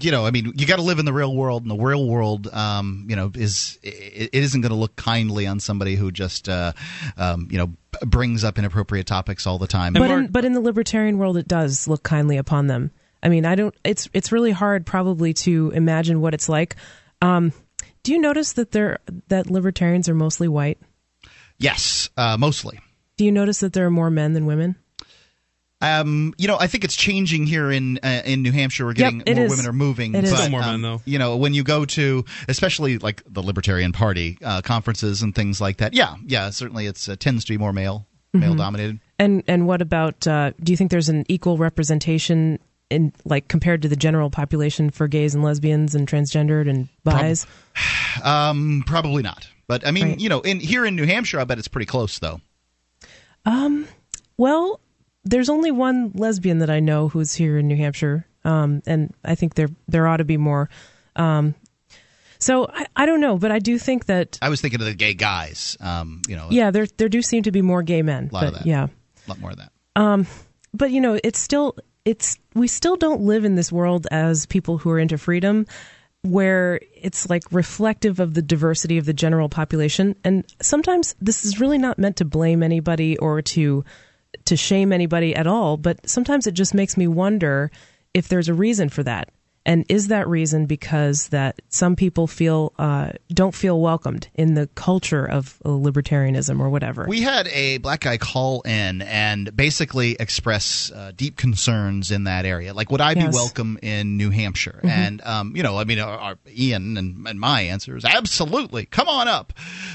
you 0.00 0.10
know, 0.10 0.24
I 0.24 0.30
mean, 0.30 0.54
you 0.56 0.66
got 0.66 0.76
to 0.76 0.82
live 0.82 0.98
in 0.98 1.04
the 1.04 1.12
real 1.12 1.36
world, 1.36 1.60
and 1.60 1.70
the 1.70 1.76
real 1.76 2.06
world, 2.06 2.48
um, 2.48 3.04
you 3.06 3.14
know, 3.14 3.30
is 3.34 3.78
it, 3.82 4.30
it 4.32 4.42
isn't 4.42 4.62
going 4.62 4.70
to 4.70 4.78
look 4.78 4.96
kindly 4.96 5.46
on 5.46 5.60
somebody 5.60 5.94
who 5.94 6.10
just, 6.10 6.48
uh, 6.48 6.72
um, 7.18 7.48
you 7.50 7.58
know, 7.58 7.70
brings 8.00 8.42
up 8.42 8.58
inappropriate 8.58 9.06
topics 9.06 9.46
all 9.46 9.58
the 9.58 9.66
time. 9.66 9.92
but 9.92 10.10
in, 10.10 10.28
but 10.28 10.46
in 10.46 10.54
the 10.54 10.60
libertarian 10.60 11.18
world 11.18 11.36
it 11.36 11.46
does 11.46 11.86
look 11.86 12.02
kindly 12.02 12.38
upon 12.38 12.66
them. 12.66 12.90
I 13.22 13.28
mean 13.28 13.44
i 13.44 13.54
don't 13.54 13.74
it's 13.84 14.08
it's 14.14 14.32
really 14.32 14.52
hard 14.52 14.86
probably 14.86 15.34
to 15.34 15.70
imagine 15.74 16.22
what 16.22 16.32
it's 16.32 16.48
like. 16.48 16.76
Um, 17.20 17.52
do 18.02 18.12
you 18.12 18.18
notice 18.18 18.54
that 18.54 18.72
they're 18.72 19.00
that 19.28 19.50
libertarians 19.50 20.08
are 20.08 20.14
mostly 20.14 20.48
white 20.48 20.78
yes, 21.60 22.10
uh, 22.16 22.36
mostly. 22.36 22.80
do 23.16 23.24
you 23.24 23.30
notice 23.32 23.60
that 23.60 23.72
there 23.72 23.86
are 23.86 23.90
more 23.90 24.10
men 24.10 24.32
than 24.32 24.46
women 24.46 24.74
Um, 25.82 26.34
you 26.36 26.46
know, 26.46 26.58
I 26.60 26.66
think 26.66 26.84
it's 26.84 26.94
changing 26.96 27.46
here 27.46 27.70
in 27.70 27.98
uh, 28.02 28.20
in 28.26 28.42
New 28.42 28.52
Hampshire. 28.52 28.84
We're 28.84 28.92
getting 28.92 29.22
it 29.24 29.34
more 29.34 29.46
is. 29.46 29.50
women 29.50 29.66
are 29.66 29.72
moving. 29.72 30.14
It 30.14 30.24
is. 30.24 30.30
but, 30.30 30.36
Still 30.38 30.50
more 30.50 30.62
um, 30.62 30.66
men, 30.72 30.82
though. 30.82 31.00
You 31.06 31.18
know, 31.18 31.36
when 31.38 31.54
you 31.54 31.62
go 31.64 31.86
to, 31.86 32.24
especially 32.48 32.98
like 32.98 33.22
the 33.26 33.42
Libertarian 33.42 33.92
Party 33.92 34.36
uh, 34.44 34.60
conferences 34.60 35.22
and 35.22 35.34
things 35.34 35.58
like 35.58 35.78
that. 35.78 35.94
Yeah, 35.94 36.16
yeah, 36.26 36.50
certainly 36.50 36.84
it's 36.86 37.08
uh, 37.08 37.16
tends 37.18 37.44
to 37.46 37.52
be 37.52 37.58
more 37.58 37.72
male 37.72 38.06
Mm-hmm. 38.34 38.40
male 38.46 38.54
dominated. 38.54 39.00
And 39.18 39.42
and 39.48 39.66
what 39.66 39.80
about? 39.82 40.24
Uh, 40.26 40.52
do 40.62 40.70
you 40.72 40.76
think 40.76 40.90
there's 40.92 41.08
an 41.08 41.24
equal 41.28 41.56
representation 41.58 42.58
in 42.90 43.12
like 43.24 43.48
compared 43.48 43.82
to 43.82 43.88
the 43.88 43.96
general 43.96 44.28
population 44.30 44.90
for 44.90 45.08
gays 45.08 45.34
and 45.34 45.42
lesbians 45.42 45.94
and 45.96 46.06
transgendered 46.06 46.68
and 46.68 46.88
bis? 47.04 47.46
Um, 48.24 48.82
probably 48.86 49.22
not. 49.22 49.48
But 49.70 49.86
I 49.86 49.92
mean, 49.92 50.08
Right. 50.08 50.20
you 50.20 50.28
know, 50.28 50.40
in 50.40 50.58
here 50.58 50.84
in 50.84 50.96
New 50.96 51.06
Hampshire, 51.06 51.38
I 51.38 51.44
bet 51.44 51.58
it's 51.60 51.68
pretty 51.68 51.86
close 51.86 52.18
though. 52.18 52.40
Well, 54.36 54.80
there's 55.24 55.48
only 55.48 55.70
one 55.70 56.10
lesbian 56.14 56.58
that 56.58 56.70
I 56.70 56.80
know 56.80 57.08
who's 57.08 57.34
here 57.34 57.56
in 57.58 57.68
New 57.68 57.76
Hampshire, 57.76 58.26
um, 58.44 58.82
and 58.86 59.14
I 59.24 59.34
think 59.36 59.54
there 59.54 59.68
there 59.86 60.08
ought 60.08 60.16
to 60.16 60.24
be 60.24 60.36
more. 60.38 60.68
Um, 61.14 61.54
so 62.38 62.66
I, 62.72 62.86
I 62.96 63.06
don't 63.06 63.20
know, 63.20 63.36
but 63.38 63.52
I 63.52 63.58
do 63.60 63.78
think 63.78 64.06
that 64.06 64.38
I 64.42 64.48
was 64.48 64.60
thinking 64.60 64.80
of 64.80 64.86
the 64.86 64.94
gay 64.94 65.14
guys. 65.14 65.76
Um, 65.78 66.22
you 66.26 66.34
know, 66.36 66.48
yeah, 66.50 66.70
there 66.72 66.86
there 66.96 67.08
do 67.08 67.22
seem 67.22 67.42
to 67.44 67.52
be 67.52 67.62
more 67.62 67.82
gay 67.82 68.02
men. 68.02 68.28
a 68.30 68.34
lot 68.34 68.40
but 68.40 68.46
of 68.48 68.54
that. 68.54 68.66
yeah, 68.66 68.84
a 68.86 69.28
lot 69.28 69.38
more 69.40 69.50
of 69.50 69.58
that. 69.58 70.26
but 70.74 70.90
you 70.90 71.00
know, 71.00 71.20
it's 71.22 71.38
still 71.38 71.76
it's 72.04 72.38
we 72.54 72.66
still 72.66 72.96
don't 72.96 73.20
live 73.20 73.44
in 73.44 73.54
this 73.54 73.70
world 73.70 74.06
as 74.10 74.46
people 74.46 74.78
who 74.78 74.90
are 74.90 74.98
into 74.98 75.18
freedom 75.18 75.66
where 76.22 76.80
it's 76.94 77.30
like 77.30 77.42
reflective 77.50 78.20
of 78.20 78.34
the 78.34 78.42
diversity 78.42 78.98
of 78.98 79.06
the 79.06 79.12
general 79.12 79.48
population. 79.48 80.14
And 80.22 80.44
sometimes 80.60 81.14
this 81.20 81.44
is 81.44 81.60
really 81.60 81.78
not 81.78 81.98
meant 81.98 82.16
to 82.16 82.24
blame 82.24 82.62
anybody 82.62 83.16
or 83.18 83.42
to 83.42 83.84
to 84.44 84.56
shame 84.56 84.92
anybody 84.92 85.34
at 85.34 85.46
all 85.46 85.76
but 85.76 86.08
sometimes 86.08 86.46
it 86.46 86.52
just 86.52 86.72
makes 86.72 86.96
me 86.96 87.06
wonder 87.06 87.70
if 88.14 88.28
there's 88.28 88.48
a 88.48 88.54
reason 88.54 88.88
for 88.88 89.02
that 89.02 89.28
and 89.66 89.84
is 89.88 90.08
that 90.08 90.26
reason 90.28 90.66
because 90.66 91.28
that 91.28 91.60
some 91.68 91.96
people 91.96 92.26
feel 92.26 92.72
uh, 92.78 93.10
don't 93.28 93.54
feel 93.54 93.80
welcomed 93.80 94.28
in 94.34 94.54
the 94.54 94.66
culture 94.68 95.24
of 95.24 95.58
uh, 95.64 95.68
libertarianism 95.68 96.60
or 96.60 96.70
whatever 96.70 97.06
We 97.08 97.22
had 97.22 97.46
a 97.48 97.78
black 97.78 98.00
guy 98.00 98.16
call 98.16 98.62
in 98.62 99.02
and 99.02 99.54
basically 99.54 100.16
express 100.18 100.90
uh, 100.92 101.12
deep 101.14 101.36
concerns 101.36 102.10
in 102.10 102.24
that 102.24 102.46
area. 102.46 102.72
Like, 102.72 102.90
would 102.90 103.00
I 103.00 103.14
be 103.14 103.28
welcome 103.28 103.78
in 103.82 104.16
New 104.16 104.30
Hampshire? 104.30 104.80
And 104.82 105.20
um, 105.22 105.54
you 105.54 105.62
know, 105.62 105.78
I 105.78 105.84
mean, 105.84 106.00
our, 106.00 106.18
our, 106.18 106.38
Ian 106.48 106.96
and, 106.96 107.26
and 107.26 107.38
my 107.38 107.62
answer 107.62 107.96
is 107.96 108.04
absolutely. 108.04 108.86
Come 108.86 109.08
on 109.08 109.28
up. 109.28 109.52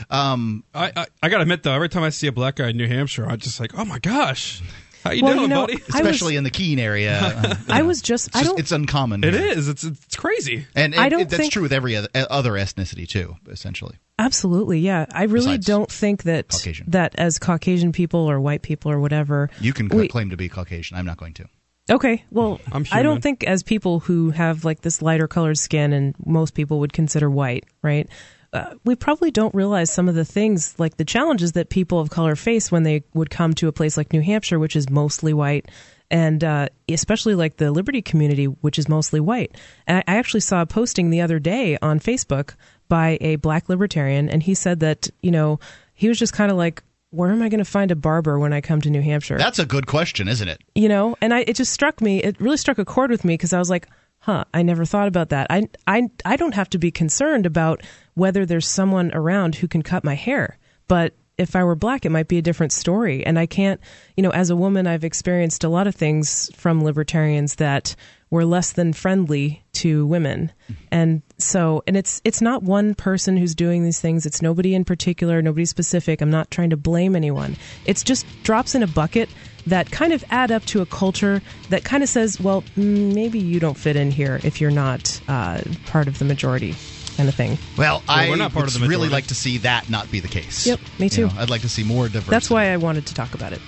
Um, 0.10 0.64
I, 0.74 0.92
I 0.96 1.06
I 1.24 1.30
gotta 1.30 1.44
admit 1.44 1.64
though, 1.64 1.74
every 1.74 1.90
time 1.90 2.04
I 2.04 2.10
see 2.10 2.28
a 2.28 2.32
black 2.32 2.56
guy 2.56 2.70
in 2.70 2.78
New 2.78 2.88
Hampshire, 2.88 3.26
I'm 3.26 3.40
just 3.40 3.60
like, 3.60 3.78
oh 3.78 3.86
my 3.86 4.00
gosh, 4.00 4.62
how 5.06 5.12
you 5.12 5.24
Well, 5.24 5.34
doing, 5.34 5.44
you 5.44 5.48
know, 5.48 5.62
buddy? 5.68 5.74
I 5.74 5.76
was- 5.78 5.96
especially 5.96 6.36
in 6.36 6.44
the 6.44 6.50
Keene 6.50 6.80
area. 6.80 7.18
uh, 7.22 7.56
I 7.70 7.84
was 7.84 8.02
just 8.02 8.28
it's, 8.28 8.36
I 8.36 8.40
just- 8.40 8.50
don't 8.52 8.60
it's 8.60 8.72
uncommon. 8.74 9.24
It 9.24 9.34
here. 9.34 9.46
is. 9.46 9.70
It's 9.70 9.84
it's 9.86 10.16
crazy. 10.18 10.66
And, 10.76 10.94
I 10.96 11.08
don't 11.10 11.22
it- 11.22 11.30
that's 11.30 11.40
think- 11.42 11.54
true 11.54 11.62
with 11.62 11.72
every 11.72 11.96
other, 11.96 12.10
other 12.14 12.52
ethnicity 12.54 13.08
too. 13.08 13.38
Essentially, 13.48 13.96
Absolutely, 14.20 14.80
yeah. 14.80 15.06
I 15.12 15.24
really 15.24 15.46
Besides 15.58 15.66
don't 15.66 15.92
think 15.92 16.24
that 16.24 16.48
Caucasian. 16.50 16.90
that 16.92 17.16
as 17.18 17.38
Caucasian 17.40 17.92
people 17.92 18.30
or 18.30 18.40
white 18.42 18.62
people 18.62 18.92
or 18.92 19.00
whatever. 19.00 19.50
you 19.62 19.72
can 19.74 19.88
we- 19.90 20.08
claim 20.08 20.30
to 20.32 20.38
be 20.38 20.50
Caucasian. 20.50 20.98
I'm 20.98 21.06
not 21.06 21.18
going 21.18 21.34
to. 21.36 21.46
Okay, 21.88 22.26
well, 22.32 22.60
I'm 22.72 22.84
I 22.92 23.04
don't 23.04 23.22
think 23.22 23.44
as 23.44 23.62
people 23.62 24.00
who 24.00 24.32
have 24.32 24.66
like 24.66 24.82
this 24.82 25.04
lighter 25.04 25.28
colored 25.28 25.60
skin 25.60 25.94
and 25.94 26.16
most 26.26 26.56
people 26.56 26.80
would 26.80 26.94
consider 26.94 27.30
white, 27.30 27.66
right? 27.84 28.10
Uh, 28.56 28.76
we 28.84 28.96
probably 28.96 29.32
don't 29.32 29.54
realize 29.54 29.92
some 29.92 30.10
of 30.10 30.16
the 30.16 30.26
things, 30.26 30.76
like 30.78 30.98
the 30.98 31.06
challenges 31.06 31.54
that 31.54 31.70
people 31.70 32.00
of 32.00 32.10
color 32.10 32.36
face 32.36 32.72
when 32.72 32.84
they 32.84 33.04
would 33.14 33.30
come 33.30 33.54
to 33.56 33.68
a 33.68 33.72
place 33.72 33.98
like 33.98 34.14
New 34.14 34.22
Hampshire, 34.22 34.60
which 34.60 34.76
is 34.76 34.90
mostly 34.90 35.34
white, 35.34 35.70
and 36.10 36.44
uh, 36.44 36.70
especially 36.88 37.36
like 37.36 37.58
the 37.58 37.72
Liberty 37.72 38.02
community, 38.02 38.46
which 38.46 38.80
is 38.80 38.88
mostly 38.88 39.20
white. 39.20 39.56
And 39.88 40.04
I 40.08 40.16
actually 40.16 40.40
saw 40.40 40.62
a 40.62 40.66
posting 40.66 41.10
the 41.10 41.22
other 41.22 41.40
day 41.40 41.78
on 41.82 42.00
Facebook 42.00 42.56
by 42.88 43.18
a 43.22 43.36
black 43.38 43.70
libertarian, 43.70 44.30
and 44.30 44.42
he 44.42 44.56
said 44.56 44.80
that, 44.80 45.10
you 45.22 45.32
know, 45.32 45.60
he 45.94 46.08
was 46.08 46.20
just 46.20 46.34
kind 46.34 46.52
of 46.52 46.58
like, 46.58 46.84
where 47.10 47.32
am 47.32 47.42
I 47.42 47.50
going 47.50 47.60
to 47.60 47.66
find 47.66 47.92
a 47.92 47.96
barber 47.96 48.38
when 48.38 48.52
I 48.54 48.62
come 48.62 48.82
to 48.82 48.90
New 48.90 49.02
Hampshire? 49.02 49.38
That's 49.38 49.60
a 49.60 49.66
good 49.66 49.88
question, 49.88 50.28
isn't 50.28 50.48
it? 50.48 50.62
You 50.76 50.90
know, 50.90 51.16
and 51.22 51.34
I 51.34 51.42
it 51.42 51.56
just 51.56 51.72
struck 51.72 52.02
me. 52.02 52.22
It 52.22 52.40
really 52.42 52.58
struck 52.58 52.78
a 52.78 52.86
chord 52.86 53.10
with 53.10 53.24
me 53.24 53.34
because 53.34 53.54
I 53.54 53.60
was 53.60 53.70
like, 53.70 53.88
huh, 54.26 54.44
I 54.54 54.64
never 54.64 54.86
thought 54.86 55.08
about 55.08 55.30
that. 55.30 55.48
I 55.50 55.70
I 55.86 56.10
I 56.26 56.36
don't 56.36 56.56
have 56.56 56.70
to 56.72 56.80
be 56.80 56.92
concerned 56.92 57.46
about 57.46 57.84
whether 58.16 58.46
there's 58.46 58.68
someone 58.68 59.12
around 59.14 59.56
who 59.56 59.68
can 59.68 59.84
cut 59.84 60.04
my 60.04 60.16
hair, 60.16 60.58
but 60.88 61.14
if 61.38 61.56
I 61.56 61.64
were 61.64 61.76
black, 61.76 62.06
it 62.06 62.12
might 62.12 62.28
be 62.28 62.38
a 62.38 62.42
different 62.42 62.72
story. 62.72 63.26
And 63.26 63.38
I 63.38 63.46
can't, 63.46 63.80
you 64.16 64.24
know, 64.24 64.30
as 64.30 64.50
a 64.50 64.56
woman, 64.56 64.88
I've 64.88 65.04
experienced 65.04 65.64
a 65.64 65.70
lot 65.70 65.86
of 65.86 65.94
things 65.94 66.50
from 66.56 66.84
libertarians 66.84 67.56
that 67.56 67.96
were 68.30 68.46
less 68.46 68.72
than 68.72 68.94
friendly 68.94 69.64
to 69.74 70.06
women. 70.06 70.52
And 70.92 71.22
so, 71.38 71.84
and 71.88 71.98
it's, 71.98 72.22
it's 72.24 72.42
not 72.42 72.64
one 72.64 72.96
person 72.96 73.36
who's 73.36 73.54
doing 73.54 73.84
these 73.84 74.00
things. 74.00 74.26
It's 74.26 74.42
nobody 74.42 74.74
in 74.74 74.86
particular, 74.86 75.42
nobody 75.42 75.66
specific. 75.66 76.22
I'm 76.22 76.32
not 76.32 76.52
trying 76.52 76.70
to 76.70 76.78
blame 76.78 77.18
anyone. 77.18 77.58
It's 77.86 78.04
just 78.04 78.26
drops 78.44 78.74
in 78.74 78.82
a 78.82 78.88
bucket 78.88 79.30
that 79.68 79.92
kind 79.92 80.14
of 80.14 80.24
add 80.30 80.52
up 80.52 80.64
to 80.66 80.82
a 80.82 80.86
culture 80.86 81.42
that 81.70 81.84
kind 81.84 82.04
of 82.04 82.10
says, 82.10 82.40
well, 82.40 82.62
mm, 82.78 83.14
maybe 83.14 83.40
you 83.40 83.60
don't 83.60 83.78
fit 83.78 83.96
in 83.96 84.12
here 84.12 84.40
if 84.44 84.62
you're 84.62 84.72
not 84.72 85.20
uh, 85.28 85.62
part 85.88 86.08
of 86.08 86.20
the 86.20 86.26
majority 86.26 86.76
kind 87.18 87.30
of 87.30 87.36
thing. 87.36 87.58
Well, 87.78 88.04
I 88.10 88.30
we're 88.30 88.36
not 88.36 88.52
part 88.54 88.66
would 88.74 88.82
really 88.82 89.10
like 89.10 89.28
to 89.28 89.36
see 89.36 89.60
that 89.60 89.90
not 89.90 90.12
be 90.12 90.20
the 90.20 90.28
case. 90.28 90.68
Yep, 90.68 90.80
me 91.00 91.06
You 91.06 91.10
too. 91.10 91.28
know, 91.28 91.34
I'd 91.38 91.50
like 91.50 91.62
to 91.62 91.70
see 91.70 91.84
more 91.84 92.08
diversity. 92.08 92.30
That's 92.32 92.50
why 92.50 92.72
I 92.72 92.78
wanted 92.78 93.06
to 93.08 93.14
talk 93.14 93.34
about 93.34 93.54
it. 93.54 93.62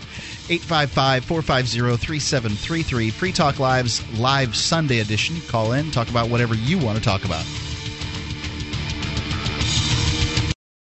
855 0.50 1.26
450 1.26 1.98
3733. 1.98 3.10
Free 3.10 3.32
Talk 3.32 3.60
Live's 3.60 4.08
live 4.18 4.56
Sunday 4.56 5.00
edition. 5.00 5.42
Call 5.48 5.74
in, 5.74 5.92
talk 5.92 6.10
about 6.10 6.30
whatever 6.30 6.56
you 6.56 6.78
want 6.78 6.98
to 6.98 7.04
talk 7.04 7.26
about. 7.26 7.44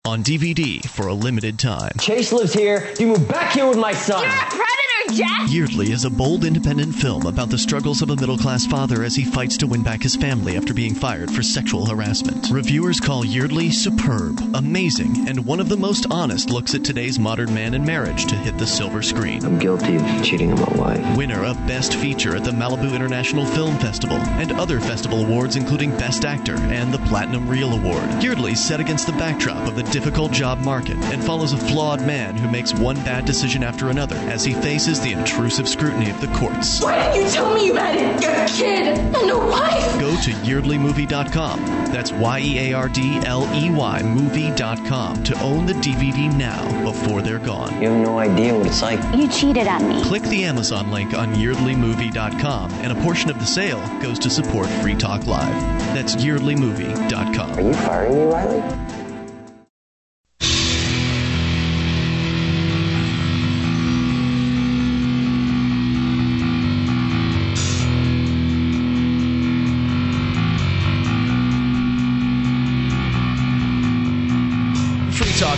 On 0.06 0.22
DVD 0.24 0.86
for 0.88 1.08
a 1.08 1.14
limited 1.14 1.58
time. 1.58 1.92
Chase 2.00 2.32
lives 2.32 2.54
here. 2.54 2.94
You 3.00 3.08
move 3.08 3.28
back 3.28 3.54
here 3.54 3.68
with 3.68 3.78
my 3.80 3.92
son. 3.94 4.22
You're 4.22 4.30
a 4.32 4.36
predator, 4.36 4.85
Jack! 5.14 5.50
Yeardley 5.50 5.92
is 5.92 6.04
a 6.04 6.10
bold 6.10 6.44
independent 6.44 6.94
film 6.96 7.26
about 7.26 7.50
the 7.50 7.58
struggles 7.58 8.02
of 8.02 8.10
a 8.10 8.16
middle 8.16 8.38
class 8.38 8.66
father 8.66 9.04
as 9.04 9.16
he 9.16 9.24
fights 9.24 9.58
to 9.58 9.68
win 9.68 9.84
back 9.84 10.02
his 10.02 10.16
family 10.16 10.58
after 10.58 10.74
being 10.74 10.96
fired 10.96 11.32
for 11.32 11.44
sexual 11.44 11.86
harassment. 11.86 12.50
Reviewers 12.50 13.00
call 13.00 13.24
Yeardley 13.24 13.72
superb, 13.72 14.42
amazing, 14.56 15.28
and 15.30 15.46
one 15.46 15.60
of 15.60 15.70
the 15.70 15.78
most 15.78 16.08
honest 16.10 16.50
looks 16.50 16.74
at 16.74 16.84
today's 16.84 17.20
modern 17.20 17.54
man 17.54 17.76
and 17.76 17.86
marriage 17.86 18.26
to 18.26 18.36
hit 18.36 18.58
the 18.58 18.66
silver 18.68 19.02
screen. 19.02 19.46
I'm 19.46 19.60
guilty 19.60 19.96
of 19.96 20.24
cheating 20.24 20.52
on 20.52 20.60
my 20.60 20.78
wife. 20.78 21.18
Winner 21.18 21.46
of 21.46 21.56
Best 21.68 21.96
Feature 21.96 22.36
at 22.36 22.44
the 22.44 22.52
Malibu 22.52 22.94
International 22.94 23.46
Film 23.46 23.78
Festival 23.78 24.18
and 24.18 24.52
other 24.54 24.80
festival 24.80 25.24
awards, 25.24 25.56
including 25.56 25.92
Best 25.92 26.26
Actor 26.26 26.56
and 26.56 26.94
the 26.94 27.00
Platinum 27.00 27.48
Reel 27.48 27.74
Award. 27.74 28.24
Yeardley's 28.24 28.64
set 28.64 28.80
against 28.80 29.06
the 29.06 29.14
backdrop 29.14 29.68
of 29.68 29.76
the 29.76 29.84
difficult 29.84 30.32
job 30.32 30.60
market 30.60 30.98
and 31.06 31.24
follows 31.24 31.54
a 31.54 31.58
flawed 31.58 32.02
man 32.02 32.36
who 32.36 32.50
makes 32.50 32.74
one 32.74 32.98
bad 32.98 33.26
decision 33.26 33.64
after 33.64 33.90
another 33.90 34.16
as 34.16 34.44
he 34.44 34.54
faces 34.54 34.95
the 35.02 35.12
intrusive 35.12 35.68
scrutiny 35.68 36.10
of 36.10 36.20
the 36.22 36.28
courts. 36.28 36.82
Why 36.82 37.12
didn't 37.12 37.26
you 37.26 37.32
tell 37.32 37.54
me 37.54 37.66
you 37.66 37.76
had 37.76 37.96
a 37.96 38.48
kid 38.48 38.98
and 38.98 39.32
a 39.32 39.38
wife? 39.38 40.00
Go 40.00 40.12
to 40.22 40.32
yeardleymovie.com. 40.32 41.66
That's 41.92 42.12
Y 42.12 42.40
E 42.40 42.60
A 42.72 42.74
R 42.74 42.90
D 42.90 43.18
L 43.26 43.48
E 43.56 43.70
Y 43.72 44.04
movie.com 44.04 45.24
to 45.24 45.40
own 45.42 45.66
the 45.66 45.74
DVD 45.74 46.34
now 46.36 46.84
before 46.84 47.22
they're 47.22 47.40
gone. 47.40 47.82
You 47.82 47.90
have 47.90 48.06
no 48.06 48.20
idea 48.20 48.56
what 48.56 48.68
it's 48.68 48.82
like. 48.82 49.00
You 49.16 49.28
cheated 49.28 49.68
on 49.68 49.88
me. 49.88 50.04
Click 50.04 50.24
the 50.24 50.46
Amazon 50.46 50.92
link 50.92 51.14
on 51.14 51.36
yeardleymovie.com, 51.36 52.72
and 52.76 52.92
a 52.92 53.02
portion 53.02 53.30
of 53.30 53.40
the 53.40 53.46
sale 53.46 53.80
goes 54.00 54.20
to 54.20 54.30
support 54.30 54.68
Free 54.82 54.96
Talk 54.96 55.26
Live. 55.28 55.54
That's 55.94 56.16
yeardleymovie.com. 56.16 57.52
Are 57.58 57.62
you 57.62 57.74
firing 57.74 58.16
me, 58.16 58.26
Riley? 58.26 58.95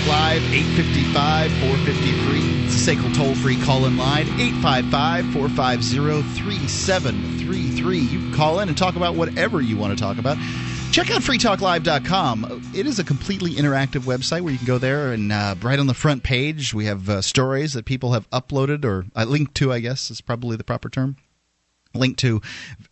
Live, 0.08 0.42
855 0.54 1.52
453. 1.52 2.66
It's 2.66 2.88
a 2.88 2.96
SACL 2.96 3.14
toll 3.14 3.36
free 3.36 3.62
call 3.62 3.86
in 3.86 3.98
line, 3.98 4.26
855 4.40 5.34
450 5.34 6.22
3733. 6.40 7.98
You 8.00 8.20
can 8.20 8.34
call 8.34 8.62
in 8.62 8.70
and 8.70 8.78
talk 8.78 8.96
about 8.96 9.16
whatever 9.16 9.60
you 9.60 9.76
want 9.76 9.98
to 9.98 10.02
talk 10.02 10.18
about. 10.18 10.38
Check 10.94 11.12
out 11.12 11.22
freetalklive.com. 11.22 12.72
It 12.74 12.88
is 12.88 13.00
a 13.00 13.04
completely 13.04 13.52
interactive 13.56 14.04
website 14.04 14.42
where 14.42 14.54
you 14.54 14.58
can 14.58 14.68
go 14.68 14.78
there 14.78 15.12
and 15.12 15.30
uh, 15.34 15.56
right 15.62 15.78
on 15.78 15.88
the 15.88 15.94
front 15.94 16.24
page, 16.24 16.74
we 16.74 16.86
have 16.86 17.10
uh, 17.10 17.22
stories 17.22 17.74
that 17.74 17.84
people 17.84 18.14
have 18.14 18.30
uploaded 18.30 18.86
or 18.86 19.06
uh, 19.14 19.26
linked 19.26 19.56
to, 19.56 19.74
I 19.74 19.80
guess 19.80 20.10
is 20.10 20.22
probably 20.22 20.56
the 20.56 20.64
proper 20.64 20.90
term 20.90 21.18
link 21.94 22.16
to 22.18 22.42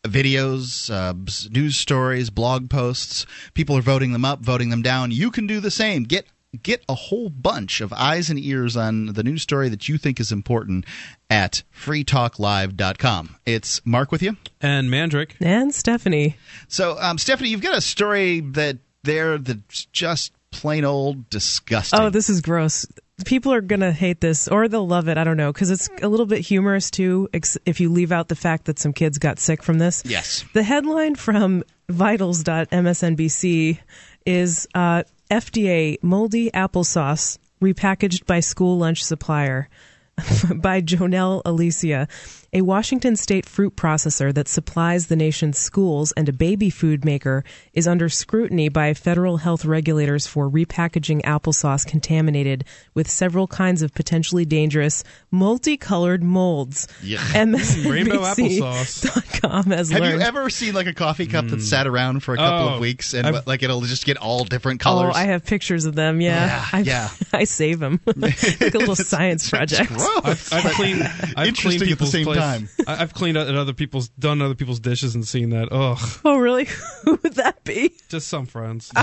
videos, 0.03 0.91
uh, 0.91 1.13
news 1.49 1.77
stories, 1.77 2.29
blog 2.29 2.69
posts. 2.69 3.25
People 3.53 3.77
are 3.77 3.81
voting 3.81 4.11
them 4.11 4.25
up, 4.25 4.41
voting 4.41 4.69
them 4.69 4.81
down. 4.81 5.11
You 5.11 5.31
can 5.31 5.47
do 5.47 5.59
the 5.59 5.71
same. 5.71 6.03
Get 6.03 6.27
get 6.63 6.83
a 6.89 6.95
whole 6.95 7.29
bunch 7.29 7.81
of 7.81 7.91
eyes 7.93 8.29
and 8.29 8.39
ears 8.39 8.75
on 8.77 9.07
the 9.07 9.23
news 9.23 9.41
story 9.41 9.69
that 9.69 9.87
you 9.89 9.97
think 9.97 10.19
is 10.19 10.31
important 10.31 10.85
at 11.29 11.63
freetalklive.com. 11.73 13.35
It's 13.45 13.81
Mark 13.85 14.11
with 14.11 14.21
you. 14.21 14.37
And 14.61 14.89
Mandrick. 14.89 15.31
And 15.39 15.73
Stephanie. 15.73 16.37
So, 16.67 16.97
um, 16.99 17.17
Stephanie, 17.17 17.49
you've 17.49 17.61
got 17.61 17.77
a 17.77 17.81
story 17.81 18.39
that 18.41 18.77
there 19.03 19.37
that's 19.37 19.85
just 19.85 20.31
plain 20.51 20.85
old 20.85 21.29
disgusting. 21.29 21.99
Oh, 21.99 22.09
this 22.09 22.29
is 22.29 22.41
gross. 22.41 22.85
People 23.25 23.53
are 23.53 23.61
going 23.61 23.79
to 23.81 23.91
hate 23.91 24.19
this 24.21 24.47
or 24.47 24.67
they'll 24.67 24.87
love 24.87 25.07
it. 25.07 25.17
I 25.17 25.23
don't 25.23 25.37
know. 25.37 25.51
Because 25.53 25.69
it's 25.69 25.89
a 26.01 26.07
little 26.07 26.25
bit 26.25 26.39
humorous 26.39 26.91
too, 26.91 27.29
ex- 27.33 27.57
if 27.65 27.79
you 27.79 27.89
leave 27.91 28.11
out 28.11 28.27
the 28.27 28.35
fact 28.35 28.65
that 28.65 28.77
some 28.79 28.93
kids 28.93 29.17
got 29.19 29.39
sick 29.39 29.63
from 29.63 29.77
this. 29.79 30.01
yes. 30.05 30.43
The 30.53 30.63
headline 30.63 31.15
from 31.15 31.63
vitals.msnbc 31.89 33.79
is 34.25 34.67
uh, 34.73 35.03
FDA 35.31 35.97
moldy 36.03 36.51
applesauce 36.51 37.39
repackaged 37.59 38.27
by 38.27 38.41
school 38.41 38.77
lunch 38.77 39.03
supplier 39.03 39.69
by 40.55 40.81
JoNel 40.81 41.43
Aleccia, 41.43 42.07
a 42.53 42.61
Washington 42.61 43.17
state 43.17 43.45
fruit 43.45 43.75
processor 43.75 44.33
that 44.33 44.47
supplies 44.47 45.07
the 45.07 45.15
nation's 45.17 45.57
schools 45.57 46.13
and 46.13 46.29
a 46.29 46.33
baby 46.33 46.69
food 46.69 47.03
maker, 47.03 47.43
is 47.73 47.85
under 47.85 48.07
scrutiny 48.07 48.69
by 48.69 48.93
federal 48.93 49.35
health 49.37 49.65
regulators 49.65 50.25
for 50.25 50.49
repackaging 50.49 51.21
applesauce 51.23 51.85
contaminated 51.85 52.63
with 52.93 53.09
several 53.09 53.45
kinds 53.45 53.81
of 53.81 53.93
potentially 53.93 54.45
dangerous 54.45 55.03
multicolored 55.31 56.23
molds. 56.23 56.87
Yeah. 57.03 57.19
MSNBC.com 57.33 59.65
has 59.71 59.89
Have 59.91 60.01
learned. 60.01 60.21
you 60.21 60.25
ever 60.25 60.49
seen 60.49 60.73
like 60.73 60.87
a 60.87 60.93
coffee 60.93 61.27
cup 61.27 61.47
that 61.47 61.57
hmm. 61.57 61.61
sat 61.61 61.87
around 61.87 62.23
for 62.23 62.35
a 62.35 62.37
couple 62.37 62.69
Oh, 62.69 62.75
of 62.75 62.79
weeks 62.79 63.13
and 63.13 63.27
I've- 63.27 63.39
like 63.45 63.63
it'll 63.63 63.81
just 63.81 64.05
get 64.05 64.15
all 64.15 64.45
different 64.45 64.79
colors? 64.79 65.11
Oh, 65.13 65.19
I 65.19 65.25
have 65.25 65.43
pictures 65.45 65.83
of 65.83 65.95
them. 65.95 66.21
Yeah, 66.21 66.45
Yeah, 66.45 66.65
I, 66.71 66.79
yeah. 66.79 67.09
I 67.33 67.43
save 67.43 67.79
them 67.79 67.99
like 68.05 68.61
a 68.61 68.69
little 68.77 68.95
science 68.95 69.49
project. 69.49 69.91
Gross. 70.21 70.51
I've, 70.53 70.65
I've 70.65 70.71
cleaned. 70.73 71.03
I've 71.35 71.47
Interesting 71.47 71.79
cleaned 71.79 71.91
at 71.93 71.99
the 71.99 72.05
same 72.05 72.25
place- 72.25 72.37
time. 72.39 72.69
I- 72.87 73.01
I've 73.01 73.13
cleaned 73.13 73.37
at 73.37 73.53
other 73.55 73.73
people's, 73.73 74.09
done 74.09 74.41
other 74.41 74.55
people's 74.55 74.79
dishes, 74.79 75.15
and 75.15 75.25
seen 75.27 75.49
that. 75.51 75.69
Ugh, 75.71 76.19
Oh, 76.25 76.37
really? 76.37 76.65
Who 77.03 77.19
would 77.23 77.33
that 77.35 77.63
be? 77.63 77.93
just 78.09 78.27
some 78.27 78.45
friends. 78.45 78.91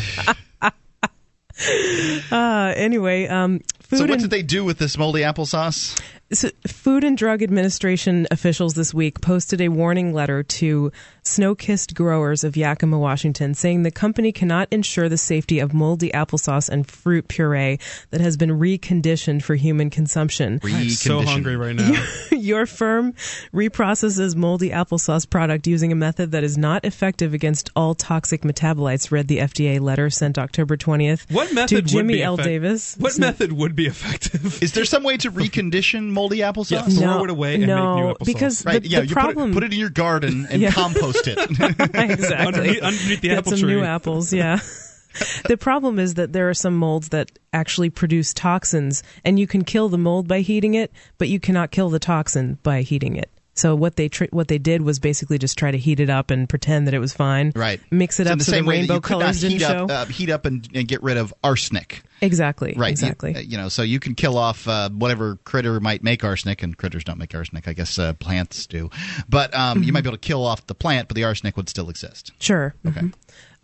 Uh, 2.33 2.73
anyway, 2.77 3.27
um, 3.27 3.61
food 3.81 3.99
So 3.99 4.03
what 4.05 4.13
and 4.13 4.21
did 4.23 4.31
they 4.31 4.43
do 4.43 4.65
with 4.65 4.79
this 4.79 4.97
moldy 4.97 5.21
applesauce? 5.21 6.01
So, 6.33 6.49
Food 6.67 7.05
and 7.05 7.17
Drug 7.17 7.43
Administration 7.43 8.27
officials 8.31 8.73
this 8.73 8.95
week 8.95 9.21
posted 9.21 9.61
a 9.61 9.69
warning 9.69 10.15
letter 10.15 10.43
to 10.43 10.91
Snokist 11.25 11.95
growers 11.95 12.43
of 12.43 12.57
Yakima, 12.57 12.99
Washington, 12.99 13.55
saying 13.55 13.85
the 13.85 13.93
company 13.93 14.33
cannot 14.33 14.67
ensure 14.73 15.09
the 15.09 15.17
safety 15.17 15.61
of 15.61 15.73
moldy 15.73 16.11
applesauce 16.11 16.69
and 16.69 16.85
fruit 16.91 17.29
puree 17.29 17.79
that 18.11 18.21
has 18.21 18.37
been 18.37 18.51
reconditioned 18.51 19.43
for 19.45 19.55
human 19.55 19.89
consumption. 19.89 20.59
I'm 20.65 20.89
so 20.91 21.23
hungry 21.23 21.57
right 21.57 21.77
now. 21.77 22.05
Your 22.33 22.67
firm 22.67 23.13
reprocesses 23.55 24.35
moldy 24.35 24.71
applesauce 24.71 25.29
product 25.31 25.69
using 25.69 25.93
a 25.93 25.95
method 25.95 26.33
that 26.33 26.43
is 26.43 26.59
not 26.59 26.85
effective 26.85 27.35
against 27.35 27.71
all 27.77 27.95
toxic 27.95 28.43
metabolites, 28.43 29.13
read 29.13 29.29
the 29.29 29.39
FDA 29.39 29.81
letter 29.81 30.11
sent 30.11 30.39
October 30.39 30.77
20th 30.77 31.31
What 31.31 31.53
method 31.55 31.69
to 31.69 31.75
would 31.77 31.87
Jimmy 31.87 32.15
be 32.15 32.23
L. 32.25 32.35
effect- 32.35 32.49
Davis. 32.49 32.97
What 32.99 33.17
method 33.21 33.53
would 33.53 33.77
be 33.77 33.87
effective? 33.87 34.61
Is 34.61 34.73
there 34.73 34.85
some 34.85 35.05
way 35.05 35.17
to 35.19 35.31
recondition 35.43 36.09
moldy 36.09 36.39
applesauce? 36.39 36.99
Yeah, 36.99 37.15
throw 37.15 37.25
it 37.25 37.31
away 37.31 37.55
and 37.55 37.67
no, 37.69 37.77
make 37.95 38.05
new 38.05 38.13
applesauce. 38.15 38.27
because 38.27 38.65
Right, 38.67 38.83
the, 38.83 38.89
yeah, 38.89 39.01
the 39.03 39.07
you 39.07 39.15
problem 39.15 39.37
put, 39.37 39.51
it, 39.51 39.55
put 39.55 39.63
it 39.65 39.73
in 39.75 39.79
your 39.79 39.91
garden 39.91 40.49
and 40.51 40.61
Yeah. 40.63 40.73
compost 40.73 41.12
it. 41.27 41.39
exactly 41.95 42.47
Underneath- 42.47 42.83
underneath 42.83 43.21
the 43.21 43.29
Get 43.29 43.39
apple 43.39 43.53
some 43.53 43.61
tree. 43.61 43.75
new 43.75 43.83
apples. 43.83 44.33
Yeah. 44.33 44.59
the 45.49 45.57
problem 45.59 45.99
is 45.99 46.15
that 46.15 46.33
there 46.33 46.49
are 46.49 46.55
some 46.55 46.77
molds 46.77 47.11
that 47.11 47.31
actually 47.53 47.91
produce 47.91 48.33
toxins, 48.33 49.03
and 49.25 49.39
you 49.39 49.47
can 49.47 49.63
kill 49.65 49.89
the 49.89 49.99
mold 49.99 50.27
by 50.29 50.41
heating 50.41 50.75
it, 50.75 50.91
but 51.19 51.29
you 51.29 51.39
cannot 51.39 51.71
kill 51.71 51.91
the 51.91 51.99
toxin 51.99 52.59
by 52.63 52.83
heating 52.83 53.17
it. 53.17 53.31
So 53.55 53.75
what 53.75 53.97
they 53.97 54.09
tr- 54.09 54.25
what 54.31 54.49
they 54.49 54.57
did 54.59 54.81
was 54.83 54.99
basically 54.99 55.37
just 55.39 55.59
try 55.59 55.71
to 55.71 55.77
heat 55.77 56.01
it 56.01 56.09
up 56.09 56.31
and 56.31 56.49
pretend 56.49 56.87
that 56.87 56.95
it 56.95 56.99
was 57.01 57.13
fine. 57.13 57.53
Right. 57.55 57.81
Mix 57.91 58.19
it 58.19 58.25
So 58.25 58.31
in 58.31 58.33
up 58.33 58.39
the 58.39 58.45
so 58.45 58.53
same 58.53 58.65
the 58.65 58.69
way 58.69 58.79
rainbow 58.79 58.95
you 58.95 59.01
colors 59.03 59.41
didn't 59.43 59.53
heat 59.53 59.61
show. 59.61 59.85
up, 59.85 59.91
uh, 59.91 60.05
heat 60.07 60.31
up 60.31 60.47
and, 60.47 60.67
and 60.75 60.89
get 60.89 61.03
rid 61.03 61.19
of 61.19 61.35
arsenic. 61.45 62.03
exactly. 62.23 62.75
Right. 62.77 62.91
Exactly. 62.91 63.35
uh, 63.35 63.41
You, 63.41 63.59
know, 63.59 63.69
so 63.69 63.83
you 63.83 64.01
can 64.01 64.15
kill 64.15 64.39
off 64.39 64.67
uh, 64.67 64.89
whatever 64.89 65.37
critter 65.45 65.81
might 65.81 66.03
make 66.03 66.25
arsenic, 66.25 66.63
and 66.63 66.77
critters 66.77 67.05
don't 67.05 67.19
make 67.19 67.35
arsenic. 67.35 67.69
I 67.69 67.75
guess 67.75 67.99
uh, 67.99 68.15
plants 68.15 68.67
do. 68.67 68.89
But 69.29 69.55
um, 69.55 69.79
Mm-hmm. 69.79 69.83
you 69.87 69.93
might 69.93 70.03
be 70.05 70.09
able 70.09 70.17
to 70.19 70.27
kill 70.27 70.45
off 70.47 70.67
the 70.67 70.75
plant, 70.75 71.09
but 71.09 71.15
the 71.15 71.25
arsenic 71.25 71.57
would 71.59 71.69
still 71.69 71.91
exist. 71.91 72.33
sure. 72.39 72.75
Okay. 72.87 73.01
mhm. 73.01 73.13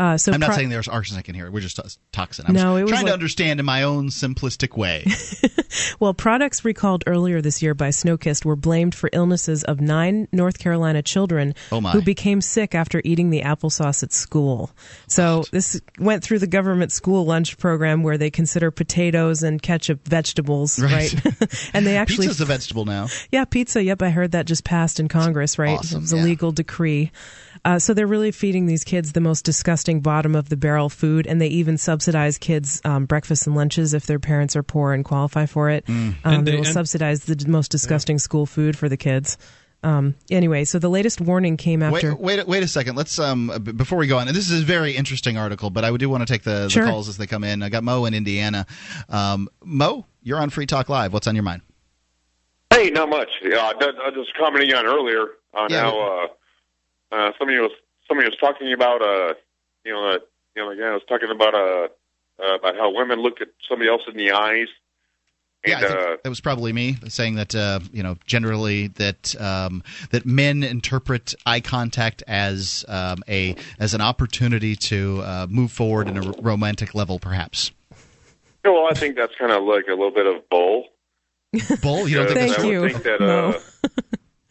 Uh, 0.01 0.17
so 0.17 0.33
I'm 0.33 0.39
not 0.39 0.47
pro- 0.47 0.57
saying 0.57 0.69
there's 0.69 0.87
arsenic 0.87 1.29
in 1.29 1.35
here. 1.35 1.51
We're 1.51 1.61
just 1.61 1.81
toxin. 2.13 2.45
I'm 2.49 2.55
No, 2.55 2.75
was 2.75 2.91
trying 2.91 3.07
to 3.07 3.13
understand 3.13 3.59
in 3.59 3.67
my 3.67 3.83
own 3.83 4.09
simplistic 4.09 4.77
way. 4.77 5.05
Well, 6.01 6.15
products 6.15 6.65
recalled 6.65 7.05
earlier 7.07 7.41
this 7.43 7.61
year 7.63 7.75
by 7.75 7.89
Snokist 7.89 8.45
were 8.45 8.57
blamed 8.57 8.95
for 8.95 9.11
illnesses 9.13 9.65
of 9.65 9.81
nine 9.81 10.29
North 10.33 10.59
Carolina 10.59 11.03
children 11.03 11.55
Oh, 11.73 11.81
who 11.81 12.01
became 12.03 12.41
sick 12.41 12.75
after 12.75 13.03
eating 13.05 13.31
the 13.31 13.43
applesauce 13.43 14.03
at 14.03 14.13
school. 14.13 14.71
So 15.09 15.45
this 15.51 15.81
went 15.99 16.23
through 16.25 16.39
the 16.39 16.47
government 16.47 16.93
school 16.93 17.27
lunch 17.27 17.59
program 17.59 18.03
where 18.03 18.17
they 18.17 18.31
consider 18.31 18.71
potatoes 18.71 19.43
and 19.43 19.61
ketchup 19.61 20.07
vegetables, 20.09 20.79
Right. 20.79 21.13
right? 21.25 21.71
and 21.75 21.87
they 21.87 21.97
actually 21.97 22.27
Pizza's 22.29 22.41
a 22.41 22.45
vegetable 22.47 22.85
now. 22.85 23.09
yeah, 23.31 23.45
pizza. 23.45 23.83
Yep, 23.83 24.03
I 24.03 24.11
heard 24.11 24.33
that 24.33 24.47
just 24.47 24.65
passed 24.65 25.01
in 25.01 25.09
Congress, 25.09 25.59
right? 25.59 25.79
Awesome, 25.79 25.99
it 25.99 26.01
was 26.03 26.13
a 26.13 26.17
yeah. 26.17 26.23
legal 26.25 26.53
decree. 26.53 27.11
Uh, 27.65 27.79
so 27.79 27.95
they're 27.95 28.07
really 28.07 28.31
feeding 28.31 28.67
these 28.67 28.85
kids 28.85 29.13
the 29.13 29.21
most 29.21 29.45
disgusting 29.45 30.01
bottom 30.01 30.35
of 30.35 30.49
the 30.49 30.57
barrel 30.57 30.89
food, 30.89 31.27
and 31.27 31.41
they 31.41 31.49
even 31.49 31.77
subsidize 31.79 32.39
kids' 32.39 32.81
um, 32.85 33.05
breakfast 33.07 33.47
and 33.47 33.57
lunches 33.57 33.95
if 33.95 34.07
their 34.07 34.19
parents 34.19 34.57
are 34.57 34.63
poor 34.63 34.93
and 34.93 35.05
qualify 35.05 35.47
for 35.47 35.71
it. 35.71 35.85
Um, 35.89 36.17
And 36.25 36.47
they, 36.47 36.53
they- 36.53 36.57
will 36.59 36.65
and- 36.65 36.73
subsidize 36.75 37.25
the 37.25 37.49
most 37.49 37.71
disgusting 37.71 38.19
school 38.19 38.47
food 38.47 38.77
for 38.77 38.89
the 38.89 38.97
kids. 38.97 39.39
Um, 39.85 40.17
anyway, 40.29 40.65
so 40.65 40.81
the 40.81 40.89
latest 40.91 41.21
warning 41.21 41.57
came 41.57 41.85
after. 41.85 42.13
Wait, 42.17 42.39
wait, 42.39 42.49
wait 42.49 42.63
a 42.65 42.67
second. 42.69 42.97
Let's 42.97 43.17
um 43.21 43.47
before 43.77 43.97
we 43.97 44.09
go 44.09 44.19
on. 44.19 44.27
This 44.27 44.51
is 44.51 44.63
a 44.63 44.65
very 44.65 44.97
interesting 44.97 45.39
article, 45.39 45.71
but 45.71 45.85
I 45.85 45.97
do 45.97 46.09
want 46.09 46.27
to 46.27 46.33
take 46.33 46.43
the, 46.43 46.69
Sure. 46.69 46.85
the 46.85 46.91
calls 46.91 47.09
as 47.09 47.17
they 47.17 47.29
come 47.29 47.45
in. 47.45 47.63
I 47.63 47.69
got 47.69 47.85
Mo 47.85 48.05
in 48.07 48.13
Indiana. 48.13 48.67
Um, 49.09 49.49
Mo, 49.65 50.05
you're 50.21 50.39
on 50.41 50.51
Free 50.51 50.67
Talk 50.67 50.89
Live. 50.89 51.13
What's 51.13 51.29
on 51.29 51.37
your 51.37 51.45
mind? 51.45 51.63
Hey, 52.73 52.91
not 52.91 53.09
much. 53.09 53.29
Yeah, 53.43 53.59
I 53.59 53.71
I 53.71 54.09
was 54.11 54.27
commenting 54.39 54.75
on 54.75 54.85
earlier 54.85 55.27
on 55.55 55.71
Yeah. 55.71 55.83
how 55.83 56.25
uh, 56.25 56.27
uh, 57.13 57.31
somebody 57.39 57.59
was 57.59 57.73
somebody 58.07 58.29
was 58.29 58.39
talking 58.39 58.73
about 58.73 59.03
uh, 59.03 59.35
you 59.85 59.93
know, 59.93 60.11
uh, 60.11 60.19
you 60.57 60.63
know, 60.65 60.71
again, 60.71 60.89
I 60.89 60.95
was 60.95 61.03
talking 61.09 61.31
about 61.31 61.55
uh, 61.55 61.89
uh, 62.43 62.55
about 62.57 62.77
how 62.77 62.91
women 62.95 63.21
look 63.21 63.41
at 63.41 63.49
somebody 63.69 63.89
else 63.91 64.03
in 64.09 64.17
the 64.17 64.33
eyes, 64.33 64.69
Yeah, 65.67 65.77
and 65.79 65.85
I 65.85 65.89
think 65.89 66.01
uh, 66.01 66.17
that 66.25 66.29
was 66.29 66.41
probably 66.41 66.73
me 66.73 66.97
saying 67.09 67.35
that 67.37 67.55
uh, 67.55 67.81
you 67.93 68.03
know 68.03 68.17
generally 68.27 68.89
that 68.89 69.35
um, 69.41 69.83
that 70.11 70.27
men 70.27 70.63
interpret 70.63 71.35
eye 71.47 71.61
contact 71.61 72.23
as 72.27 72.85
um, 72.89 73.23
a 73.29 73.57
as 73.79 73.95
an 73.95 74.01
opportunity 74.01 74.77
to 74.77 75.21
uh, 75.23 75.47
move 75.49 75.73
forward 75.73 76.09
in 76.09 76.17
a 76.17 76.33
romantic 76.41 76.95
level, 76.95 77.19
perhaps. 77.19 77.71
you 77.91 78.71
know, 78.71 78.75
well, 78.75 78.89
I 78.91 78.95
think 78.95 79.17
that's 79.17 79.35
kind 79.37 79.53
of 79.53 79.63
like 79.65 79.87
a 79.87 79.91
little 79.95 80.11
bit 80.13 80.27
of 80.27 80.49
bull. 80.49 80.85
Bull, 81.81 82.07
you 82.07 82.17
don't 82.17 82.27
think 82.27 82.39
Thank 82.41 82.57
so? 82.57 82.63
I 82.63 82.65
would 82.67 82.73
you. 82.73 82.89
Think 82.91 83.05
that, 83.05 83.21
No. 83.21 83.49
uh, 83.49 83.61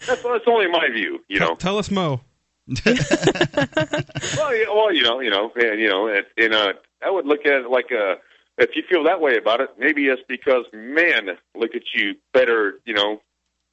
that's 0.07 0.23
that's 0.23 0.47
only 0.47 0.67
my 0.67 0.87
view. 0.91 1.23
You 1.27 1.39
know, 1.39 1.55
Tell 1.55 1.77
us, 1.77 1.91
Mo. 1.91 2.21
well, 2.85 4.55
you, 4.55 4.67
well, 4.73 4.93
you 4.93 5.03
know, 5.03 5.19
you 5.21 5.29
know, 5.29 5.51
and 5.55 5.79
you 5.79 5.87
know, 5.87 6.07
and, 6.07 6.25
and 6.37 6.53
uh, 6.53 6.73
I 7.05 7.09
would 7.09 7.25
look 7.25 7.45
at 7.45 7.61
it 7.61 7.69
like 7.69 7.91
uh, 7.91 8.15
if 8.57 8.75
you 8.75 8.83
feel 8.89 9.03
that 9.05 9.21
way 9.21 9.37
about 9.37 9.61
it, 9.61 9.69
maybe 9.77 10.07
it's 10.07 10.21
because 10.27 10.65
men 10.73 11.37
look 11.55 11.75
at 11.75 11.83
you 11.93 12.15
better. 12.33 12.79
You 12.85 12.93
know, 12.93 13.21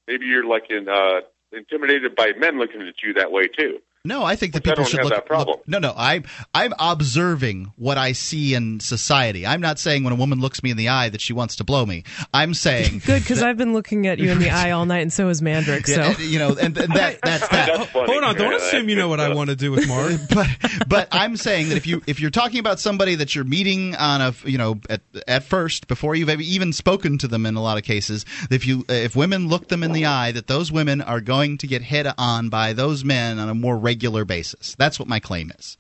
maybe 0.07 0.26
you're 0.26 0.47
like 0.47 0.70
in, 0.70 0.88
uh, 0.88 1.20
intimidated 1.53 2.14
by 2.14 2.32
men 2.38 2.59
looking 2.59 2.82
at 2.82 3.03
you 3.03 3.14
that 3.14 3.32
way 3.32 3.49
too. 3.49 3.78
No, 4.07 4.22
I 4.22 4.36
think 4.36 4.52
that 4.52 4.62
Which 4.62 4.72
I 4.72 4.74
people 4.74 4.84
should 4.84 4.98
have 4.98 5.05
look, 5.07 5.14
that 5.14 5.24
problem. 5.24 5.61
No, 5.66 5.78
no, 5.78 5.94
I'm 5.96 6.24
I'm 6.55 6.74
observing 6.78 7.72
what 7.76 7.96
I 7.96 8.12
see 8.12 8.52
in 8.52 8.80
society. 8.80 9.46
I'm 9.46 9.62
not 9.62 9.78
saying 9.78 10.05
when 10.05 10.12
a 10.12 10.16
woman 10.16 10.40
looks 10.40 10.62
me 10.62 10.70
in 10.70 10.76
the 10.76 10.90
eye 10.90 11.09
that 11.09 11.22
she 11.22 11.32
wants 11.32 11.57
to 11.57 11.64
blow 11.64 11.86
me. 11.86 12.05
I'm 12.34 12.52
saying 12.52 13.00
Good, 13.07 13.22
because 13.22 13.42
I've 13.42 13.57
been 13.57 13.72
looking 13.72 14.07
at 14.07 14.18
you 14.18 14.30
in 14.30 14.40
the 14.40 14.50
eye 14.50 14.72
all 14.72 14.84
night, 14.84 15.00
and 15.00 15.11
so 15.11 15.28
has 15.28 15.40
Mandrick. 15.40 15.86
So 15.86 16.02
Yeah, 16.02 16.09
and, 16.09 16.18
you 16.18 16.38
know, 16.38 16.50
and, 16.50 16.76
and 16.76 16.92
that 16.92 17.18
that's 17.22 17.48
that. 17.48 17.48
That's 17.48 17.90
funny. 17.92 18.12
Hold 18.12 18.24
on, 18.24 18.34
don't 18.34 18.50
Yeah, 18.50 18.59
assume 18.59 18.90
you 18.90 18.96
know 18.96 19.09
what 19.09 19.20
I 19.20 19.32
want 19.32 19.48
to 19.48 19.57
do 19.57 19.70
with 19.70 19.88
Mark. 19.88 20.20
but 20.34 20.48
but 20.86 21.09
I'm 21.11 21.38
saying 21.38 21.70
that 21.70 21.78
if 21.78 21.86
you 21.86 22.02
if 22.07 22.20
you're 22.20 22.30
talking 22.30 22.59
about 22.59 22.80
somebody 22.80 23.14
that 23.14 23.34
you're 23.34 23.44
meeting 23.44 23.94
on 23.96 24.20
a 24.20 24.34
you 24.44 24.59
know 24.59 24.82
at 24.90 25.00
at 25.26 25.44
first 25.44 25.88
before 25.88 26.14
you've 26.14 26.28
even 26.28 26.74
spoken 26.74 27.16
to 27.16 27.26
them 27.26 27.46
in 27.46 27.55
a 27.55 27.62
lot 27.62 27.78
of 27.78 27.84
cases 27.84 28.26
if 28.50 28.66
you 28.66 28.84
if 28.90 29.16
women 29.16 29.48
look 29.48 29.68
them 29.68 29.82
in 29.82 29.92
the 29.92 30.05
eye 30.05 30.30
that 30.32 30.46
those 30.46 30.70
women 30.70 31.00
are 31.00 31.22
going 31.22 31.57
to 31.57 31.66
get 31.66 31.80
hit 31.80 32.07
on 32.18 32.50
by 32.50 32.74
those 32.74 33.02
men 33.02 33.38
on 33.38 33.48
a 33.48 33.55
more 33.55 33.78
regular 33.78 33.93
basis. 34.24 34.74
That's 34.78 34.99
what 34.99 35.09
my 35.09 35.20
claim 35.20 35.51
is. 35.59 35.76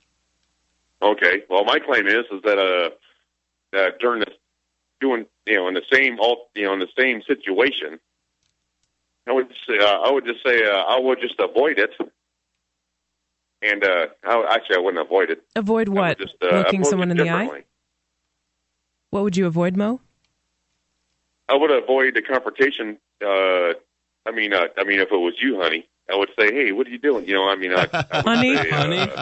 Okay. 1.02 1.42
Well, 1.48 1.64
my 1.64 1.78
claim 1.78 2.06
is 2.06 2.24
is 2.32 2.42
that 2.44 2.58
uh, 2.58 2.90
that 3.72 3.98
during 3.98 4.20
this 4.20 4.34
doing 5.00 5.26
you 5.46 5.56
know 5.56 5.68
in 5.68 5.74
the 5.74 5.82
same 5.92 6.18
all 6.20 6.48
you 6.54 6.64
know 6.64 6.72
in 6.72 6.80
the 6.80 6.88
same 6.98 7.22
situation, 7.26 7.98
I 9.26 9.32
would 9.32 9.48
say, 9.68 9.78
uh, 9.78 9.86
I 9.86 10.10
would 10.10 10.24
just 10.24 10.44
say 10.44 10.64
uh, 10.64 10.76
I 10.76 10.98
would 10.98 11.20
just 11.20 11.38
avoid 11.38 11.78
it. 11.78 11.90
And 13.62 13.82
uh, 13.82 14.06
I, 14.24 14.54
actually, 14.54 14.76
I 14.76 14.80
wouldn't 14.80 15.04
avoid 15.04 15.30
it. 15.30 15.42
avoid 15.56 15.88
what? 15.88 16.18
Just, 16.18 16.34
uh, 16.42 16.58
Looking 16.58 16.84
someone 16.84 17.10
in 17.10 17.16
the 17.16 17.30
eye. 17.30 17.64
What 19.10 19.22
would 19.22 19.36
you 19.36 19.46
avoid, 19.46 19.76
Mo? 19.76 20.00
I 21.48 21.54
would 21.54 21.70
avoid 21.70 22.14
the 22.14 22.22
confrontation. 22.22 22.98
Uh, 23.24 23.74
I 24.26 24.32
mean, 24.32 24.52
uh, 24.52 24.66
I 24.76 24.84
mean, 24.84 25.00
if 25.00 25.10
it 25.10 25.16
was 25.16 25.34
you, 25.40 25.60
honey, 25.60 25.88
I 26.12 26.16
would 26.16 26.28
say, 26.38 26.52
"Hey, 26.52 26.72
what 26.72 26.86
are 26.86 26.90
you 26.90 26.98
doing?" 26.98 27.26
You 27.26 27.34
know, 27.34 27.48
I 27.48 27.56
mean, 27.56 27.72
I, 27.72 27.88
I 27.92 28.18
would 28.18 28.26
Honey? 28.36 28.56
say, 28.56 28.70
uh, 28.70 28.76
Honey? 28.76 29.12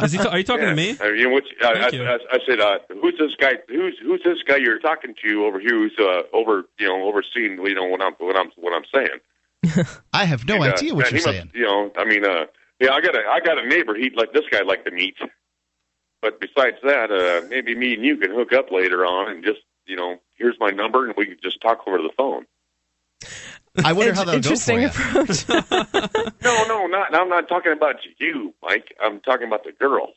Is 0.04 0.12
he 0.12 0.18
ta- 0.18 0.30
are 0.30 0.38
you 0.38 0.44
talking 0.44 0.64
yeah. 0.64 0.70
to 0.70 0.76
me? 0.76 0.96
I 1.00 1.12
mean, 1.12 1.32
which, 1.32 1.46
I, 1.62 1.66
I, 1.66 1.74
Thank 1.74 1.92
you. 1.94 2.04
I, 2.04 2.18
I 2.30 2.38
said, 2.48 2.60
uh, 2.60 2.78
"Who's 3.00 3.14
this 3.18 3.32
guy? 3.40 3.54
Who's 3.68 3.98
who's 4.00 4.22
this 4.24 4.38
guy 4.46 4.56
you're 4.56 4.78
talking 4.78 5.14
to 5.24 5.44
over 5.44 5.58
here? 5.58 5.76
Who's 5.76 5.96
uh, 5.98 6.22
over 6.32 6.64
you 6.78 6.86
know 6.86 7.08
overseeing 7.08 7.58
you 7.64 7.74
know 7.74 7.84
what 7.86 8.02
I'm 8.02 8.12
what 8.18 8.36
I'm 8.36 8.50
what 8.56 8.72
I'm 8.72 8.84
saying?" 8.94 9.86
I 10.12 10.24
have 10.26 10.46
no 10.46 10.54
And, 10.54 10.64
uh, 10.64 10.76
idea 10.76 10.94
what 10.94 11.10
you're 11.10 11.20
saying. 11.20 11.46
Must, 11.46 11.54
you 11.56 11.64
know, 11.64 11.90
I 11.96 12.04
mean, 12.04 12.24
uh, 12.24 12.46
yeah, 12.80 12.92
I 12.92 13.00
got 13.00 13.16
a 13.16 13.22
I 13.28 13.40
got 13.40 13.58
a 13.58 13.66
neighbor. 13.66 13.94
He'd 13.96 14.14
like 14.16 14.32
this 14.32 14.44
guy 14.50 14.62
like 14.62 14.84
to 14.84 14.90
meet. 14.92 15.16
But 16.22 16.40
besides 16.40 16.76
that, 16.82 17.10
uh, 17.10 17.46
maybe 17.48 17.74
me 17.74 17.94
and 17.94 18.04
you 18.04 18.16
can 18.16 18.30
hook 18.30 18.52
up 18.52 18.70
later 18.70 19.04
on 19.04 19.30
and 19.30 19.44
just 19.44 19.60
you 19.86 19.96
know, 19.96 20.16
here's 20.34 20.56
my 20.60 20.70
number 20.70 21.06
and 21.06 21.14
we 21.16 21.26
can 21.26 21.36
just 21.42 21.60
talk 21.60 21.80
over 21.86 21.98
the 21.98 22.10
phone. 22.16 22.46
I 23.84 23.92
wonder 23.92 24.14
how 24.14 24.24
that'll 24.24 24.40
go 24.40 24.48
Interesting 24.50 24.88
for 24.88 25.20
approach. 25.20 25.44
No, 26.42 26.64
no, 26.66 26.86
not. 26.86 27.14
I'm 27.14 27.28
not 27.28 27.48
talking 27.48 27.72
about 27.72 27.96
you, 28.18 28.54
Mike. 28.62 28.94
I'm 29.02 29.20
talking 29.20 29.46
about 29.46 29.64
the 29.64 29.72
girl. 29.72 30.12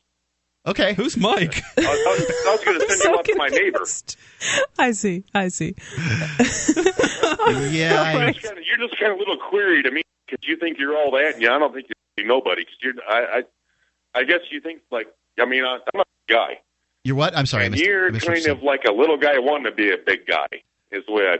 Okay. 0.66 0.94
Who's 0.94 1.16
Mike? 1.16 1.62
I 1.78 1.80
was, 1.80 2.18
was, 2.18 2.28
was 2.46 2.64
going 2.64 2.80
to 2.80 2.86
send 2.88 3.00
so 3.00 3.10
you 3.10 3.16
up 3.18 3.24
to 3.24 3.34
my 3.36 3.48
neighbor. 3.48 3.84
I 4.78 4.92
see. 4.92 5.24
I 5.34 5.48
see. 5.48 5.74
Yeah. 7.70 8.02
I- 8.02 8.12
You're 8.12 8.32
just 8.32 8.42
kinda- 8.46 8.62
you're 8.66 8.88
just 8.88 8.98
kind 9.00 9.12
of 9.12 9.16
a 9.16 9.18
little 9.18 9.38
query 9.48 9.82
to 9.82 9.90
me 9.90 10.02
because 10.26 10.46
you 10.46 10.56
think 10.56 10.78
you're 10.78 10.96
all 10.96 11.10
that, 11.12 11.34
and 11.34 11.42
yeah, 11.42 11.54
I 11.54 11.58
don't 11.58 11.72
think 11.74 11.86
you're 12.16 12.26
nobody. 12.26 12.62
Because 12.62 12.76
you're, 12.82 12.94
I, 13.08 13.38
I, 14.14 14.20
I 14.20 14.24
guess 14.24 14.40
you 14.50 14.60
think 14.60 14.82
like, 14.90 15.08
I 15.38 15.44
mean, 15.46 15.64
I, 15.64 15.78
I'm 15.94 16.00
a 16.00 16.04
guy, 16.28 16.58
You're 17.04 17.16
what? 17.16 17.36
I'm 17.36 17.46
sorry. 17.46 17.64
I 17.64 17.68
missed, 17.70 17.82
you're 17.82 18.14
I 18.14 18.18
kind 18.18 18.46
of 18.46 18.62
like 18.62 18.84
a 18.84 18.92
little 18.92 19.16
guy 19.16 19.38
wanting 19.38 19.64
to 19.64 19.72
be 19.72 19.90
a 19.90 19.96
big 20.04 20.26
guy. 20.26 20.46
Is 20.92 21.04
the 21.06 21.12
way 21.12 21.24
I. 21.28 21.38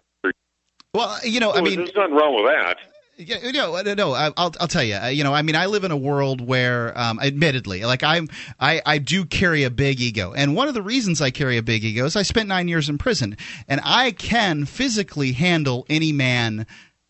Well, 0.94 1.18
you 1.24 1.40
know, 1.40 1.52
I 1.52 1.60
mean, 1.60 1.76
there's 1.76 1.94
nothing 1.94 2.14
wrong 2.14 2.34
with 2.42 2.52
that. 2.52 2.76
Yeah, 3.16 3.50
no, 3.52 3.80
no, 3.82 3.94
no. 3.94 4.12
I- 4.12 4.32
I'll 4.36 4.52
I'll 4.58 4.66
tell 4.68 4.82
you. 4.82 4.98
You 5.12 5.22
know, 5.24 5.34
I 5.34 5.42
mean, 5.42 5.54
I 5.54 5.66
live 5.66 5.84
in 5.84 5.90
a 5.90 5.96
world 5.96 6.40
where, 6.40 6.96
um, 6.98 7.20
admittedly, 7.20 7.84
like 7.84 8.02
I'm, 8.02 8.28
I 8.58 8.80
I 8.86 8.98
do 8.98 9.24
carry 9.24 9.62
a 9.64 9.70
big 9.70 10.00
ego, 10.00 10.32
and 10.32 10.56
one 10.56 10.68
of 10.68 10.74
the 10.74 10.82
reasons 10.82 11.20
I 11.20 11.30
carry 11.30 11.58
a 11.58 11.62
big 11.62 11.84
ego 11.84 12.06
is 12.06 12.16
I 12.16 12.22
spent 12.22 12.48
nine 12.48 12.66
years 12.66 12.88
in 12.88 12.96
prison, 12.98 13.36
and 13.68 13.80
I 13.84 14.10
can 14.12 14.64
physically 14.64 15.32
handle 15.32 15.84
any 15.90 16.12
man 16.12 16.66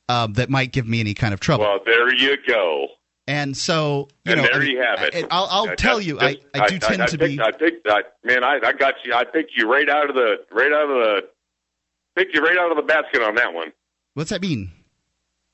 um, 0.08 0.32
that 0.34 0.50
might 0.50 0.72
give 0.72 0.86
me 0.88 1.00
any 1.00 1.14
kind 1.14 1.32
of 1.32 1.40
trouble. 1.40 1.64
Well, 1.64 1.78
there 1.86 2.12
you 2.12 2.36
go. 2.46 2.88
and 3.28 3.56
so, 3.56 4.08
you 4.24 4.32
and 4.32 4.42
know, 4.42 4.48
there 4.52 4.62
I, 4.62 4.64
you 4.64 4.82
have 4.82 5.00
it. 5.02 5.14
I, 5.14 5.26
I'll, 5.30 5.48
I'll 5.68 5.76
tell 5.76 6.00
you, 6.00 6.18
just- 6.18 6.38
I, 6.54 6.60
I 6.60 6.68
do 6.68 6.78
tend 6.80 7.02
I, 7.02 7.06
to 7.06 7.18
picked, 7.18 7.36
be. 7.36 7.40
I 7.40 7.50
picked. 7.52 7.88
I, 7.88 8.02
man, 8.24 8.42
I, 8.42 8.58
I 8.62 8.72
got 8.72 8.94
you. 9.04 9.14
I 9.14 9.22
picked 9.24 9.52
you 9.56 9.70
right 9.72 9.88
out 9.88 10.10
of 10.10 10.16
the 10.16 10.44
right 10.50 10.72
out 10.72 10.82
of 10.82 10.88
the. 10.88 11.22
Picked 12.20 12.34
you 12.34 12.42
right 12.42 12.58
out 12.58 12.70
of 12.70 12.76
the 12.76 12.82
basket 12.82 13.22
on 13.22 13.34
that 13.36 13.54
one. 13.54 13.72
What's 14.12 14.28
that 14.28 14.42
mean? 14.42 14.70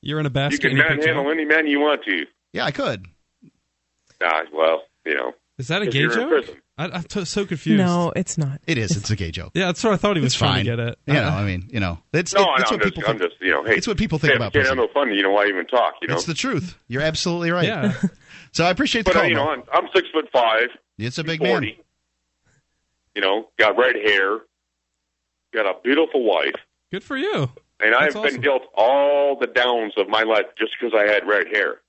You're 0.02 0.18
in 0.18 0.26
a 0.26 0.30
basket. 0.30 0.64
you 0.64 0.70
can 0.70 0.78
manhandle 0.78 1.30
any 1.30 1.44
man 1.44 1.68
you 1.68 1.78
want 1.78 2.02
to. 2.06 2.24
Yeah, 2.52 2.64
I 2.64 2.72
could. 2.72 3.06
Nah, 4.20 4.42
well, 4.52 4.82
you 5.04 5.14
know. 5.14 5.32
Is 5.58 5.68
that 5.68 5.82
a 5.82 5.86
gay 5.86 6.08
joke? 6.08 6.44
I, 6.76 6.86
I'm 6.86 7.04
t- 7.04 7.24
so 7.24 7.46
confused. 7.46 7.78
No, 7.78 8.12
it's 8.16 8.36
not. 8.36 8.60
It 8.66 8.78
is. 8.78 8.96
It's 8.96 9.10
a 9.10 9.14
gay 9.16 9.30
joke. 9.30 9.52
Yeah, 9.54 9.66
that's 9.66 9.84
what 9.84 9.92
I 9.92 9.96
thought 9.96 10.16
he 10.16 10.22
was 10.22 10.32
It's 10.32 10.38
trying 10.38 10.54
fine. 10.54 10.64
to 10.64 10.70
get 10.72 10.80
at. 10.80 10.98
You 11.06 11.14
know, 11.14 11.28
I 11.28 11.44
mean, 11.44 11.68
you 11.70 11.78
know, 11.78 11.98
it's 12.12 12.34
No, 12.34 12.40
it, 12.42 12.44
no, 12.46 12.54
it's 12.56 12.70
I'm 12.72 12.74
what 12.78 12.82
just, 12.82 12.94
people 12.96 13.10
I'm 13.10 13.18
think. 13.20 13.30
just, 13.30 13.40
you 13.42 13.52
know, 13.52 13.62
hey, 13.64 13.76
It's 13.76 13.86
what 13.86 13.96
people 13.96 14.18
think 14.18 14.32
hey, 14.32 14.36
about 14.36 14.52
can't 14.52 14.66
have 14.66 14.76
no 14.76 14.88
fun, 14.92 15.12
you 15.14 15.22
know 15.22 15.30
why 15.30 15.46
even 15.46 15.66
talk, 15.68 15.94
you 16.02 16.08
know? 16.08 16.14
It's 16.14 16.24
the 16.24 16.34
truth. 16.34 16.76
You're 16.88 17.02
absolutely 17.02 17.52
right. 17.52 17.66
Yeah. 17.68 17.92
So 18.52 18.64
I 18.64 18.70
appreciate 18.70 19.04
the 19.04 19.10
but, 19.12 19.16
uh, 19.16 19.20
call. 19.20 19.28
you 19.28 19.34
know, 19.36 19.50
I'm, 19.50 19.62
I'm 19.72 19.88
six 19.94 20.08
foot 20.12 20.28
five, 20.32 20.68
it's 20.98 21.18
a 21.18 21.24
big 21.24 21.38
40. 21.38 21.66
man. 21.66 21.76
You 23.14 23.20
know, 23.22 23.48
got 23.58 23.76
red 23.78 23.96
hair, 23.96 24.38
got 25.56 25.66
a 25.66 25.74
beautiful 25.82 26.22
wife, 26.24 26.54
Good 26.92 27.02
for 27.04 27.16
you. 27.16 27.50
and 27.80 27.94
I've 27.94 28.14
That's 28.14 28.16
awesome. 28.16 28.34
been 28.34 28.40
dealt 28.42 28.62
all 28.76 29.36
the 29.38 29.46
downs 29.48 29.94
of 29.96 30.08
my 30.08 30.22
life 30.22 30.46
just 30.58 30.72
because 30.80 30.94
I 30.98 31.10
had 31.10 31.26
red 31.26 31.46
hair. 31.52 31.80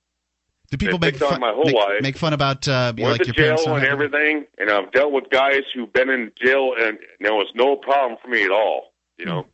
Do 0.70 0.76
people 0.76 0.98
make 0.98 1.14
picked 1.14 1.22
on 1.22 1.30
fun, 1.30 1.40
my 1.40 1.52
whole 1.52 1.64
make, 1.64 1.74
life. 1.74 2.02
make 2.02 2.18
fun 2.18 2.32
about 2.34 2.68
uh, 2.68 2.92
you 2.96 3.02
know, 3.04 3.08
Went 3.10 3.20
like 3.20 3.20
to 3.22 3.26
your 3.28 3.34
parents? 3.34 3.64
jail 3.64 3.72
not 3.74 3.78
and 3.82 3.88
having- 3.88 4.04
everything, 4.14 4.46
and 4.58 4.70
I've 4.70 4.90
dealt 4.92 5.12
with 5.12 5.30
guys 5.30 5.62
who've 5.74 5.90
been 5.92 6.10
in 6.10 6.30
jail, 6.42 6.74
and 6.78 6.98
there 7.20 7.32
was 7.34 7.46
no 7.54 7.76
problem 7.76 8.18
for 8.22 8.28
me 8.28 8.44
at 8.44 8.50
all. 8.50 8.92
You 9.16 9.24
know, 9.26 9.46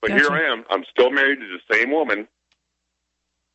but 0.00 0.08
Gotcha. 0.08 0.22
here 0.22 0.32
I 0.32 0.42
am. 0.50 0.64
I'm 0.70 0.84
still 0.90 1.10
married 1.10 1.38
to 1.40 1.46
the 1.46 1.74
same 1.74 1.90
woman 1.92 2.26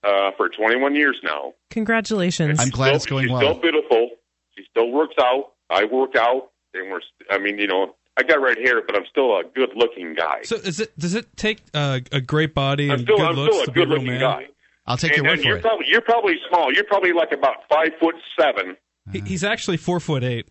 uh, 0.04 0.32
for 0.38 0.50
21 0.50 0.96
years 0.96 1.20
now. 1.24 1.54
Congratulations. 1.72 2.60
I'm 2.60 2.70
glad 2.70 2.88
still, 2.90 2.96
it's 2.96 3.06
going 3.08 3.24
she's 3.26 3.32
well. 3.32 3.42
Still 3.42 3.60
beautiful. 3.60 4.10
She 4.56 4.64
still 4.70 4.92
works 4.92 5.16
out. 5.20 5.54
I 5.70 5.84
work 5.86 6.16
out, 6.16 6.52
and 6.74 6.92
we're. 6.92 7.02
I 7.30 7.40
mean, 7.40 7.58
you 7.58 7.68
know, 7.68 7.96
I 8.18 8.24
got 8.24 8.42
red 8.42 8.58
hair, 8.58 8.82
but 8.86 8.96
I'm 8.96 9.06
still 9.10 9.38
a 9.38 9.44
good-looking 9.44 10.16
guy. 10.16 10.42
So 10.44 10.56
is 10.56 10.80
it? 10.80 10.98
Does 10.98 11.14
it 11.14 11.28
take 11.38 11.62
uh, 11.74 12.00
a 12.12 12.20
great 12.20 12.54
body 12.56 12.86
I'm 12.90 12.96
and 13.00 13.02
still, 13.04 13.18
good 13.18 13.26
I'm 13.28 13.36
looks 13.36 13.56
still 13.56 13.64
a 13.64 13.66
to 13.68 13.72
be 13.72 13.82
a 13.82 13.86
real 13.86 13.96
good-looking 13.98 14.20
man? 14.20 14.22
guy. 14.22 14.48
I'll 14.88 14.98
take 14.98 15.12
and, 15.14 15.24
your 15.24 15.32
word 15.34 15.40
for 15.42 15.46
you're 15.48 15.58
it. 15.58 15.62
probably 15.62 15.86
you're 15.90 16.02
probably 16.02 16.36
small. 16.50 16.74
You're 16.74 16.84
probably 16.86 17.14
like 17.14 17.32
about 17.32 17.58
five 17.70 17.90
foot 18.00 18.16
seven. 18.40 18.76
He, 19.12 19.20
he's 19.22 19.44
actually 19.44 19.78
four 19.78 20.00
foot 20.00 20.24
eight. 20.24 20.48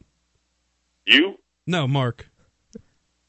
You? 1.06 1.38
No, 1.66 1.86
Mark. 1.88 2.28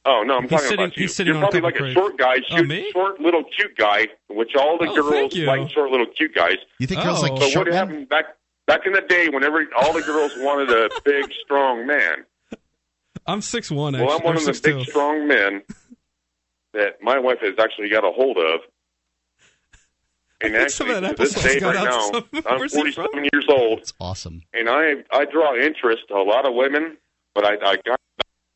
Oh 0.06 0.24
no, 0.26 0.38
I'm 0.38 0.44
He's 0.44 0.52
talking 0.52 0.66
sitting- 0.68 0.86
about 0.86 0.98
you. 0.98 1.02
he's 1.04 1.16
sitting 1.16 1.34
You're 1.34 1.44
on 1.44 1.50
a 1.50 1.52
probably 1.52 1.72
couple 1.72 1.86
like 1.86 1.92
a 1.92 2.00
short 2.00 2.18
guy, 2.18 2.36
Oh, 2.52 2.64
me? 2.64 2.90
short 2.94 3.20
little 3.20 3.44
cute 3.44 3.76
guy, 3.78 4.08
which 4.30 4.56
all 4.56 4.78
the 4.78 4.88
Oh, 4.90 4.96
girls 4.96 5.36
like 5.36 5.70
short 5.72 5.92
little 5.92 6.06
cute 6.06 6.34
guys. 6.34 6.56
You 6.80 6.88
think 6.88 7.04
girls 7.04 7.20
Oh. 7.20 7.24
like 7.24 7.40
But 7.40 7.50
short 7.50 7.68
what 7.68 7.74
happened 7.76 8.08
back 8.08 8.26
back 8.68 8.86
in 8.86 8.94
the 8.94 9.02
day, 9.02 9.28
whenever 9.30 9.66
all 9.78 9.92
the 9.94 10.02
girls 10.02 10.32
wanted 10.38 10.70
a 10.70 10.90
big, 11.04 11.26
strong 11.44 11.86
man? 11.86 12.26
I'm 13.26 13.42
six 13.42 13.72
one. 13.72 13.94
Well, 13.94 14.12
I'm 14.18 14.24
one 14.24 14.38
of 14.38 14.46
the 14.46 14.60
big, 14.64 14.86
strong 14.88 15.28
men 15.28 15.64
that 16.74 17.02
my 17.02 17.18
wife 17.20 17.40
has 17.42 17.56
actually 17.60 17.90
got 17.90 18.04
a 18.04 18.12
hold 18.12 18.38
of. 18.38 18.60
And 20.40 20.56
I 20.56 20.60
think 20.60 20.70
some 20.70 20.88
actually, 20.92 20.98
of 20.98 21.02
to 21.04 21.08
that 21.08 21.18
this 21.18 21.34
day 21.44 21.66
right 21.66 21.74
now, 21.84 22.12
I'm 22.52 22.60
Where's 22.60 22.74
he 22.74 22.92
from? 22.92 23.08
47 23.12 23.30
years 23.34 23.46
old, 23.50 23.80
It's 23.80 23.94
awesome. 24.00 24.44
and 24.54 24.70
I 24.70 25.04
I 25.12 25.26
draw 25.26 25.56
interest 25.56 26.04
to 26.10 26.14
a 26.16 26.22
lot 26.24 26.48
of 26.48 26.54
women, 26.54 26.98
but 27.34 27.44
I 27.44 27.54
I 27.56 27.76
got 27.84 28.00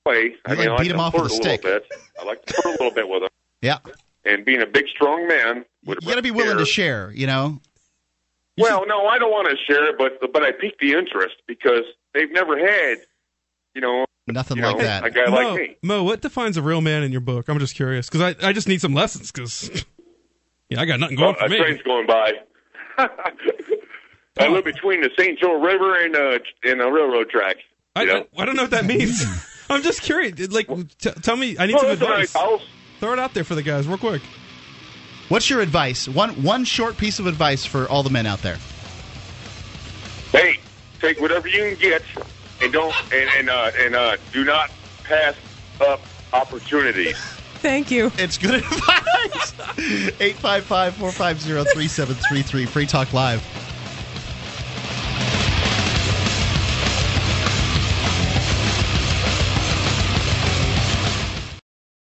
play. 0.05 0.36
I 0.45 0.53
You 0.53 0.57
mean, 0.59 0.70
like 0.70 0.80
I 0.80 0.84
beat 0.84 0.89
like 0.89 0.89
'em 0.91 0.95
to 0.97 1.01
off 1.01 1.14
with 1.14 1.22
a 1.24 1.26
a 1.26 1.30
stick. 1.30 1.64
little 1.64 1.80
bit. 1.80 1.91
I 2.20 2.24
like 2.26 2.45
to 2.45 2.53
flirt 2.53 2.66
a 2.80 2.84
little 2.84 2.91
bit 2.93 3.07
with 3.09 3.22
them, 3.24 3.30
Yeah, 3.62 3.80
and 4.26 4.45
being 4.45 4.62
a 4.62 4.68
big, 4.68 4.88
strong 4.89 5.28
man. 5.28 5.66
you 5.84 5.95
got 5.95 6.16
to 6.16 6.22
be 6.22 6.30
red 6.30 6.38
willing 6.38 6.57
to 6.59 6.66
share. 6.68 7.12
You 7.16 7.26
know, 7.26 7.59
Well, 8.59 8.86
no, 8.86 9.07
I 9.07 9.18
don't 9.18 9.32
want 9.32 9.49
to 9.49 9.57
share 9.66 9.88
it, 9.89 9.97
but 9.97 10.32
but 10.32 10.43
I 10.43 10.51
pique 10.51 10.78
the 10.80 10.93
interest 10.93 11.38
because 11.47 11.82
they've 12.14 12.32
never 12.32 12.59
had, 12.59 12.99
you 13.74 13.82
know, 13.82 14.05
nothing 14.28 14.57
you 14.57 14.63
like 14.63 14.78
know, 14.78 14.84
that. 14.84 15.05
a 15.05 15.09
guy 15.11 15.26
Mo, 15.26 15.36
like 15.36 15.55
me. 15.61 15.76
Mo, 15.82 16.03
what 16.03 16.22
defines 16.22 16.57
a 16.57 16.61
real 16.61 16.82
man 16.82 17.03
in 17.03 17.11
your 17.11 17.22
book? 17.22 17.47
I'm 17.49 17.59
just 17.59 17.76
curious 17.76 18.09
because 18.09 18.22
I, 18.43 18.47
I 18.49 18.53
just 18.53 18.67
need 18.67 18.82
some 18.82 18.93
lessons 18.93 19.32
because 19.32 19.69
yeah, 20.69 20.82
I 20.82 20.86
got 20.86 20.99
nothing 20.99 21.17
going 21.17 21.36
Oh, 21.39 21.45
a 21.45 21.47
for 21.47 21.49
me. 21.49 21.57
train's 21.57 21.82
going 21.84 22.07
by. 22.07 22.32
I 24.39 24.47
live 24.47 24.63
between 24.63 25.01
the 25.01 25.09
St. 25.17 25.38
Joe 25.39 25.59
River 25.59 26.03
and 26.03 26.15
uh 26.15 26.39
and 26.63 26.82
a 26.82 26.91
railroad 26.91 27.30
track. 27.30 27.57
I, 27.95 28.01
You 28.03 28.07
know? 28.07 28.26
I, 28.38 28.41
I 28.41 28.45
don't 28.45 28.55
know 28.55 28.63
what 28.63 28.72
that 28.72 28.86
means. 28.86 29.24
I'm 29.69 29.82
just 29.84 30.01
curious. 30.01 30.51
Like, 30.51 30.67
t- 30.97 31.11
tell 31.22 31.36
me. 31.36 31.57
I 31.57 31.65
need 31.65 31.74
Well, 31.74 31.84
some 31.84 31.91
advice. 31.91 32.34
nice. 32.36 32.61
Throw 32.99 33.13
it 33.13 33.19
out 33.19 33.34
there 33.34 33.43
for 33.43 33.55
the 33.55 33.63
guys, 33.63 33.88
real 33.88 33.97
quick. 33.97 34.22
What's 35.30 35.49
your 35.49 35.61
advice? 35.61 36.07
One 36.09 36.43
one 36.43 36.63
short 36.65 36.97
piece 36.97 37.19
of 37.19 37.26
advice 37.28 37.65
for 37.65 37.88
all 37.89 38.03
the 38.03 38.09
men 38.09 38.26
out 38.26 38.41
there. 38.41 38.57
Hey, 40.32 40.59
take 40.99 41.19
whatever 41.19 41.47
you 41.47 41.69
can 41.76 41.76
get, 41.80 42.01
and 42.62 42.72
don't 42.72 42.95
and 43.14 43.30
and 43.38 43.49
uh, 43.49 43.72
and 43.80 43.95
uh, 43.95 44.18
do 44.32 44.43
not 44.43 44.72
pass 45.03 45.36
up 45.80 46.01
opportunities. 46.34 47.18
Thank 47.55 47.91
you. 47.91 48.12
It's 48.18 48.38
good 48.38 48.55
advice. 48.64 49.53
855 50.20 50.95
450 50.95 51.64
3733. 51.74 52.66
Free 52.66 52.86
Talk 52.88 53.14
Live. 53.14 53.70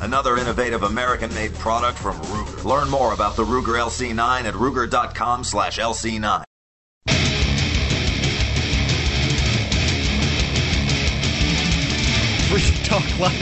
another 0.00 0.36
innovative 0.36 0.82
American 0.82 1.32
made 1.34 1.54
product 1.54 1.98
from 1.98 2.16
Ruger. 2.16 2.64
Learn 2.64 2.88
more 2.90 3.12
about 3.14 3.36
the 3.36 3.44
Ruger 3.44 3.78
LC9 3.78 4.42
at 4.44 4.54
Ruger.com 4.54 5.44
slash 5.44 5.78
LC9. 5.78 6.44
Free 12.48 12.84
Talk 12.84 13.18
Live. 13.18 13.40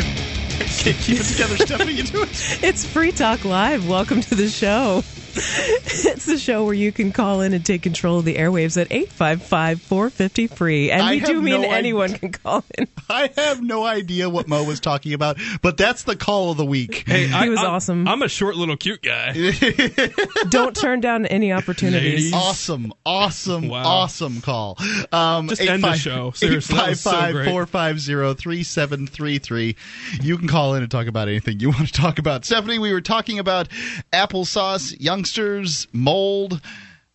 Can't 0.59 0.97
keep 1.01 1.21
it 1.21 1.25
together, 1.25 1.57
Stephanie. 1.59 1.93
You 1.93 2.03
do 2.03 2.23
it. 2.23 2.29
It's 2.63 2.85
Free 2.85 3.13
Talk 3.13 3.45
Live. 3.45 3.89
Welcome 3.89 4.21
to 4.23 4.35
the 4.35 4.49
show. 4.49 5.03
It's 6.07 6.25
the 6.27 6.39
show 6.39 6.65
where 6.65 6.75
you 6.75 6.93
can 6.93 7.13
call 7.13 7.41
in 7.41 7.53
and 7.53 7.65
take 7.65 7.83
control 7.83 8.19
of 8.19 8.25
the 8.25 8.37
airwaves 8.37 8.81
at 8.81 8.91
855 8.91 9.83
450 9.83 10.47
free. 10.49 10.91
And 10.91 11.03
I 11.03 11.11
we 11.13 11.21
do 11.21 11.35
have 11.35 11.43
mean 11.43 11.63
no 11.63 11.69
anyone 11.71 12.05
idea. 12.15 12.19
can 12.19 12.33
call 12.33 12.65
in. 12.79 12.89
I 13.09 13.31
have 13.37 13.63
no 13.63 13.85
idea 13.85 14.29
what 14.31 14.49
Mo 14.49 14.65
was 14.65 14.81
talking 14.81 15.13
about, 15.13 15.39
but 15.63 15.77
that's 15.77 16.03
the 16.05 16.17
call 16.17 16.51
of 16.53 16.57
the 16.57 16.65
week. 16.65 17.05
Hey, 17.07 17.31
I, 17.33 17.49
was 17.49 17.59
I'm- 17.59 17.71
awesome. 17.71 18.09
I'm 18.09 18.23
a 18.23 18.29
short 18.29 18.57
little 18.57 18.77
cute 18.77 19.03
guy. 19.03 19.33
Don't 20.49 20.75
turn 20.77 21.01
down 21.01 21.27
any 21.27 21.53
opportunities. 21.53 22.13
Ladies. 22.33 22.33
Awesome, 22.35 22.93
awesome, 23.05 23.69
Wow. 23.69 23.85
awesome 23.85 24.41
call. 24.41 24.79
Um, 25.13 25.49
Just 25.49 25.61
end 25.63 25.83
the 25.85 25.95
show. 25.95 26.31
Seriously, 26.33 26.77
that 26.77 26.89
was 26.91 27.01
so 27.01 27.11
You 30.23 30.37
can 30.39 30.49
call 30.49 30.75
in 30.75 30.83
and 30.83 30.91
talk 30.91 31.07
about 31.07 31.29
anything 31.29 31.61
you 31.61 31.71
want 31.71 31.87
to 31.87 31.93
talk 31.93 32.19
about. 32.19 32.45
Stephanie, 32.45 32.79
we 32.79 32.93
were 32.93 33.01
talking 33.01 33.39
about 33.39 33.69
applesauce, 34.13 34.95
youngsters, 35.27 35.89
mold. 35.93 36.61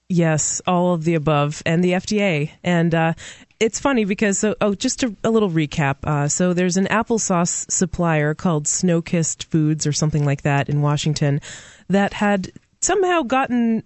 Yes, 0.09 0.61
all 0.67 0.93
of 0.93 1.05
the 1.05 1.15
above, 1.15 1.63
and 1.65 1.81
the 1.81 1.93
FDA. 1.93 2.51
And 2.63 2.93
uh, 2.93 3.13
it's 3.61 3.79
funny 3.79 4.03
because, 4.03 4.39
so, 4.39 4.55
oh, 4.59 4.75
just 4.75 5.03
a, 5.03 5.15
a 5.23 5.29
little 5.29 5.49
recap. 5.49 6.03
Uh, 6.03 6.27
so 6.27 6.53
there's 6.53 6.75
an 6.75 6.87
applesauce 6.87 7.71
supplier 7.71 8.33
called 8.33 8.65
Snokist 8.65 9.45
Foods 9.45 9.87
or 9.87 9.93
something 9.93 10.25
like 10.25 10.41
that 10.41 10.67
in 10.67 10.81
Washington 10.81 11.39
that 11.87 12.11
had 12.13 12.51
somehow 12.81 13.21
gotten 13.21 13.83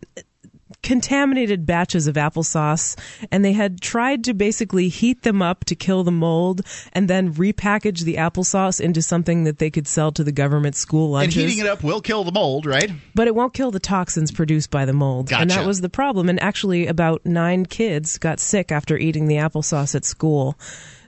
contaminated 0.81 1.65
batches 1.65 2.07
of 2.07 2.15
applesauce 2.15 2.97
and 3.31 3.45
they 3.45 3.53
had 3.53 3.81
tried 3.81 4.23
to 4.23 4.33
basically 4.33 4.89
heat 4.89 5.21
them 5.21 5.41
up 5.41 5.63
to 5.65 5.75
kill 5.75 6.03
the 6.03 6.11
mold 6.11 6.61
and 6.93 7.07
then 7.07 7.33
repackage 7.33 7.99
the 8.01 8.15
applesauce 8.15 8.81
into 8.81 9.01
something 9.01 9.43
that 9.43 9.59
they 9.59 9.69
could 9.69 9.87
sell 9.87 10.11
to 10.11 10.23
the 10.23 10.31
government 10.31 10.75
school 10.75 11.11
lunches 11.11 11.35
And 11.37 11.49
heating 11.49 11.65
it 11.65 11.69
up 11.69 11.83
will 11.83 12.01
kill 12.01 12.23
the 12.23 12.31
mold, 12.31 12.65
right? 12.65 12.91
but 13.13 13.27
it 13.27 13.35
won't 13.35 13.53
kill 13.53 13.69
the 13.71 13.79
toxins 13.79 14.31
produced 14.31 14.71
by 14.71 14.85
the 14.85 14.93
mold. 14.93 15.31
And 15.31 15.49
that 15.51 15.67
was 15.67 15.81
the 15.81 15.89
problem. 15.89 16.29
And 16.29 16.41
actually, 16.41 16.87
about 16.87 17.25
nine 17.25 17.65
kids 17.65 18.17
got 18.17 18.39
sick 18.39 18.71
after 18.71 18.97
eating 18.97 19.27
the 19.27 19.35
applesauce 19.35 19.95
at 19.95 20.03
school. 20.03 20.57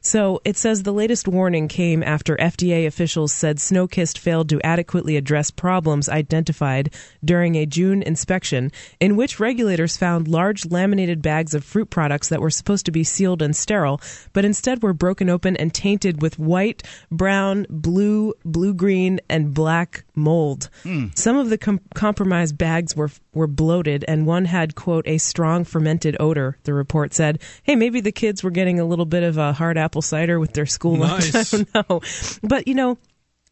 So 0.08 0.40
it 0.46 0.56
says 0.56 0.84
the 0.84 0.94
latest 0.94 1.28
warning 1.28 1.68
came 1.68 2.02
after 2.02 2.38
FDA 2.38 2.88
officials 2.88 3.34
said 3.34 3.58
Snokist 3.58 4.18
failed 4.18 4.48
to 4.48 4.62
adequately 4.66 5.18
address 5.18 5.52
problems 5.52 6.08
identified 6.08 6.94
during 7.26 7.56
a 7.56 7.66
June 7.66 8.02
inspection, 8.04 8.72
in 9.02 9.18
which 9.18 9.38
regulators 9.38 9.98
found 9.98 10.30
large 10.30 10.66
laminated 10.66 11.22
bags 11.22 11.54
of 11.54 11.66
fruit 11.66 11.90
products 11.90 12.30
that 12.30 12.40
were 12.40 12.50
supposed 12.50 12.86
to 12.86 12.92
be 12.94 13.04
sealed 13.04 13.42
and 13.42 13.54
sterile, 13.54 14.00
but 14.32 14.46
instead 14.46 14.82
were 14.82 14.94
broken 14.94 15.30
open 15.30 15.58
and 15.58 15.74
tainted 15.74 16.22
with 16.22 16.40
white, 16.40 16.84
brown, 17.12 17.66
blue, 17.70 18.34
blue 18.46 18.74
green, 18.74 19.20
and 19.28 19.54
black 19.54 20.06
mold. 20.18 20.70
Hmm. 20.84 21.08
Some 21.16 21.38
of 21.38 21.50
the 21.50 21.58
com- 21.58 21.82
compromised 21.94 22.58
bags 22.58 22.96
were 22.96 23.12
were 23.34 23.48
bloated, 23.48 24.04
and 24.08 24.26
one 24.26 24.46
had 24.46 24.76
quote 24.76 25.08
a 25.08 25.18
strong 25.18 25.64
fermented 25.64 26.18
odor. 26.20 26.58
The 26.64 26.74
report 26.74 27.14
said, 27.14 27.40
"Hey, 27.64 27.76
maybe 27.76 28.02
the 28.02 28.12
kids 28.12 28.44
were 28.44 28.52
getting 28.52 28.80
a 28.80 28.86
little 28.86 29.06
bit 29.06 29.24
of 29.24 29.38
a 29.38 29.54
hard 29.54 29.78
apple 29.78 30.02
cider 30.02 30.40
with 30.40 30.54
their 30.54 30.66
school 30.66 30.98
lunch. 30.98 31.34
I 31.36 31.44
don't 31.44 31.74
know, 31.74 32.02
but 32.44 32.68
you 32.68 32.76
know." 32.76 32.98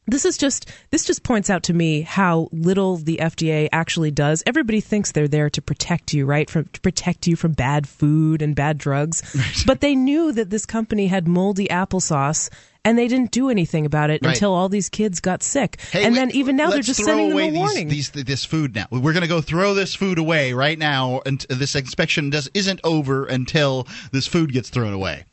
This 0.08 0.26
is 0.26 0.38
just 0.38 0.72
this 0.91 1.06
just 1.06 1.24
points 1.24 1.49
out 1.49 1.64
to 1.64 1.74
me 1.74 2.01
how 2.01 2.49
little 2.51 2.97
the 2.97 3.18
FDA 3.18 3.68
actually 3.72 4.12
does. 4.12 4.43
Everybody 4.45 4.82
thinks 4.82 5.12
they're 5.12 5.28
there 5.28 5.49
to 5.49 5.62
protect 5.62 6.14
you, 6.14 6.26
right? 6.26 6.49
From 6.49 6.66
to 6.66 6.82
protect 6.82 7.28
you 7.28 7.36
from 7.36 7.53
bad 7.53 7.88
food 7.88 8.41
and 8.41 8.56
bad 8.56 8.78
drugs. 8.78 9.22
But 9.66 9.82
they 9.82 9.95
knew 9.95 10.32
that 10.32 10.49
this 10.49 10.66
company 10.66 11.08
had 11.08 11.28
moldy 11.28 11.68
applesauce 11.68 12.49
and 12.84 12.99
they 12.99 13.08
didn't 13.08 13.32
do 13.32 13.49
anything 13.49 13.84
about 13.86 14.12
it 14.12 14.22
Right. 14.24 14.34
until 14.36 14.53
all 14.53 14.70
these 14.70 14.89
kids 14.89 15.20
got 15.20 15.41
sick. 15.41 15.80
Hey, 15.91 16.03
and 16.06 16.14
wait, 16.14 16.20
then 16.20 16.32
even 16.32 16.56
now 16.56 16.70
they're 16.70 16.82
just 16.82 17.03
sending 17.03 17.30
them 17.30 17.34
away 17.38 17.49
a 17.49 17.53
warning. 17.53 17.88
These, 17.88 18.12
these, 18.12 18.26
this 18.26 18.45
food 18.45 18.76
now. 18.76 18.86
We're 18.91 19.14
going 19.14 19.24
to 19.24 19.28
go 19.28 19.41
throw 19.41 19.74
this 19.74 19.95
food 19.95 20.20
away 20.20 20.53
right 20.53 20.78
now, 20.78 21.22
and 21.26 21.39
this 21.49 21.74
inspection 21.76 22.30
does 22.30 22.47
isn't 22.53 22.80
over 22.84 23.26
until 23.26 23.88
this 24.12 24.28
food 24.28 24.53
gets 24.53 24.70
thrown 24.70 24.93
away. 24.93 25.26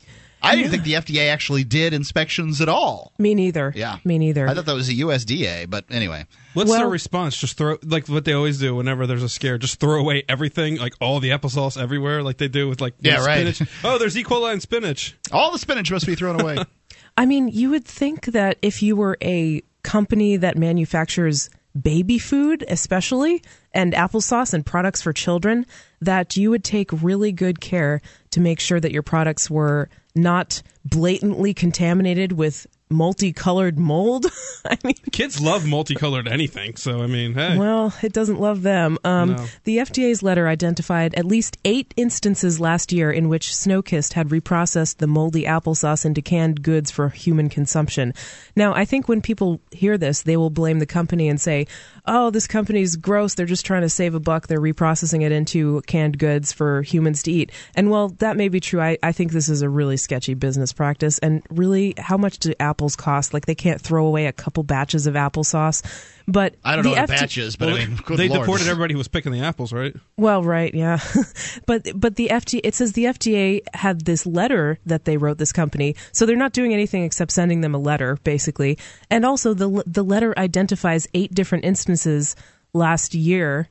I 0.43 0.55
didn't 0.55 0.71
think 0.71 0.83
the 0.83 0.93
FDA 0.93 1.29
actually 1.31 1.63
did 1.63 1.93
inspections 1.93 2.59
at 2.61 2.67
all. 2.69 3.13
me 3.17 3.33
neither. 3.33 3.71
Yeah, 3.75 3.97
Me 4.03 4.17
neither. 4.17 4.47
I 4.47 4.53
thought 4.53 4.65
that 4.65 4.75
was 4.75 4.89
a 4.89 4.93
USDA, 4.93 5.69
but 5.69 5.85
anyway. 5.89 6.25
What's 6.53 6.69
Well- 6.69 6.79
their 6.81 6.89
response? 6.89 7.37
Just 7.37 7.57
throw 7.57 7.77
like 7.83 8.07
what 8.09 8.25
they 8.25 8.33
always 8.33 8.59
do 8.59 8.75
whenever 8.75 9.07
there's 9.07 9.23
a 9.23 9.29
scare. 9.29 9.57
Just 9.57 9.79
throw 9.79 9.99
away 9.99 10.23
everything, 10.27 10.75
like 10.77 10.93
all 10.99 11.19
the 11.19 11.29
applesauce 11.29 11.81
everywhere, 11.81 12.21
like 12.21 12.37
they 12.37 12.47
do 12.49 12.67
with 12.69 12.81
like 12.81 12.93
Yeah, 12.99 13.23
right. 13.25 13.55
spinach. 13.55 13.69
Oh, 13.83 13.97
there's 13.97 14.17
E. 14.17 14.23
coli 14.23 14.51
and 14.51 14.61
spinach. 14.61 15.15
All 15.31 15.51
the 15.51 15.57
spinach 15.59 15.89
must 15.91 16.05
be 16.05 16.15
thrown 16.15 16.39
away. 16.39 16.57
I 17.17 17.25
mean, 17.25 17.47
you 17.47 17.69
would 17.69 17.85
think 17.85 18.25
that 18.27 18.57
if 18.61 18.83
you 18.83 18.95
were 18.95 19.17
a 19.23 19.61
company 19.83 20.35
that 20.37 20.57
manufactures 20.57 21.49
baby 21.79 22.19
food, 22.19 22.63
especially, 22.67 23.41
and 23.73 23.93
applesauce 23.93 24.53
and 24.53 24.63
products 24.65 25.01
for 25.01 25.11
children, 25.13 25.65
that 26.01 26.37
you 26.37 26.49
would 26.51 26.63
take 26.63 26.89
really 27.03 27.31
good 27.31 27.59
care 27.61 27.99
to 28.33 28.41
make 28.41 28.59
sure 28.59 28.79
that 28.79 28.91
your 28.91 29.03
products 29.03 29.49
were 29.49 29.89
not 30.15 30.61
blatantly 30.85 31.53
contaminated 31.53 32.31
with 32.31 32.65
multicolored 32.93 33.77
mold. 33.77 34.25
I 34.65 34.77
mean, 34.83 34.95
Kids 35.11 35.41
love 35.41 35.65
multicolored 35.67 36.27
anything, 36.27 36.75
so 36.75 37.01
I 37.01 37.07
mean, 37.07 37.33
hey. 37.33 37.57
well, 37.57 37.93
it 38.01 38.13
doesn't 38.13 38.39
love 38.39 38.61
them. 38.61 38.97
Um, 39.03 39.31
No. 39.33 39.45
The 39.63 39.77
FDA's 39.77 40.21
letter 40.21 40.47
identified 40.47 41.13
at 41.15 41.25
least 41.25 41.57
eight 41.65 41.93
instances 41.97 42.59
last 42.59 42.91
year 42.91 43.11
in 43.11 43.29
which 43.29 43.51
Snokist 43.51 44.13
had 44.13 44.29
reprocessed 44.29 44.97
the 44.97 45.07
moldy 45.07 45.43
applesauce 45.43 46.05
into 46.05 46.21
canned 46.21 46.61
goods 46.61 46.91
for 46.91 47.09
human 47.09 47.49
consumption. 47.49 48.13
Now, 48.55 48.73
I 48.73 48.85
think 48.85 49.07
when 49.07 49.21
people 49.21 49.61
hear 49.71 49.97
this, 49.97 50.21
they 50.21 50.37
will 50.37 50.49
blame 50.49 50.79
the 50.79 50.85
company 50.85 51.27
and 51.29 51.39
say, 51.39 51.67
oh, 52.05 52.29
this 52.29 52.47
company's 52.47 52.95
gross. 52.95 53.35
They're 53.35 53.45
just 53.45 53.65
trying 53.65 53.81
to 53.83 53.89
save 53.89 54.15
a 54.15 54.19
buck. 54.19 54.47
They're 54.47 54.59
reprocessing 54.59 55.23
it 55.23 55.31
into 55.31 55.81
canned 55.87 56.17
goods 56.17 56.51
for 56.51 56.81
humans 56.81 57.23
to 57.23 57.31
eat. 57.31 57.51
And 57.75 57.89
while 57.89 58.09
that 58.19 58.37
may 58.37 58.49
be 58.49 58.59
true, 58.59 58.81
I, 58.81 58.97
I 59.01 59.11
think 59.11 59.31
this 59.31 59.49
is 59.49 59.61
a 59.61 59.69
really 59.69 59.97
sketchy 59.97 60.33
business 60.33 60.73
practice. 60.73 61.17
And 61.19 61.43
really, 61.49 61.93
how 61.97 62.17
much 62.17 62.39
do 62.39 62.53
apples 62.83 62.95
cost? 62.97 63.33
Like, 63.33 63.45
they 63.45 63.55
can't 63.55 63.79
throw 63.79 64.05
away 64.05 64.25
a 64.25 64.33
couple 64.33 64.63
batches 64.63 65.07
of 65.07 65.13
applesauce. 65.15 65.81
But 66.27 66.55
I 66.63 66.75
don't 66.75 66.83
the 66.83 66.91
know 66.91 67.01
what 67.01 67.09
FD 67.09 67.19
batches, 67.19 67.55
but 67.55 67.67
Well, 67.67 67.75
I 67.77 67.85
mean, 67.85 67.95
good 68.05 68.17
they 68.17 68.27
Lord. 68.29 68.41
deported 68.41 68.67
everybody 68.67 68.93
who 68.93 68.97
was 68.97 69.07
picking 69.07 69.31
the 69.31 69.41
apples, 69.41 69.71
right? 69.73 69.93
Well, 70.17 70.43
right, 70.43 70.73
yeah, 70.73 70.99
but 71.65 71.87
but 71.95 72.15
the 72.15 72.29
FDA 72.31 72.61
it 72.63 72.75
says 72.75 72.93
the 72.93 73.05
FDA 73.05 73.61
had 73.73 74.05
this 74.05 74.25
letter 74.25 74.79
that 74.85 75.03
they 75.05 75.17
wrote 75.17 75.37
this 75.37 75.51
company, 75.51 75.95
so 76.13 76.25
they're 76.25 76.37
not 76.37 76.53
doing 76.53 76.73
anything 76.73 77.03
except 77.03 77.31
sending 77.31 77.59
them 77.61 77.75
a 77.75 77.77
letter, 77.77 78.17
basically. 78.23 78.77
And 79.09 79.25
also 79.25 79.53
the 79.53 79.83
the 79.85 80.03
letter 80.03 80.33
identifies 80.37 81.07
eight 81.13 81.33
different 81.33 81.65
instances 81.65 82.37
last 82.73 83.13
year 83.13 83.67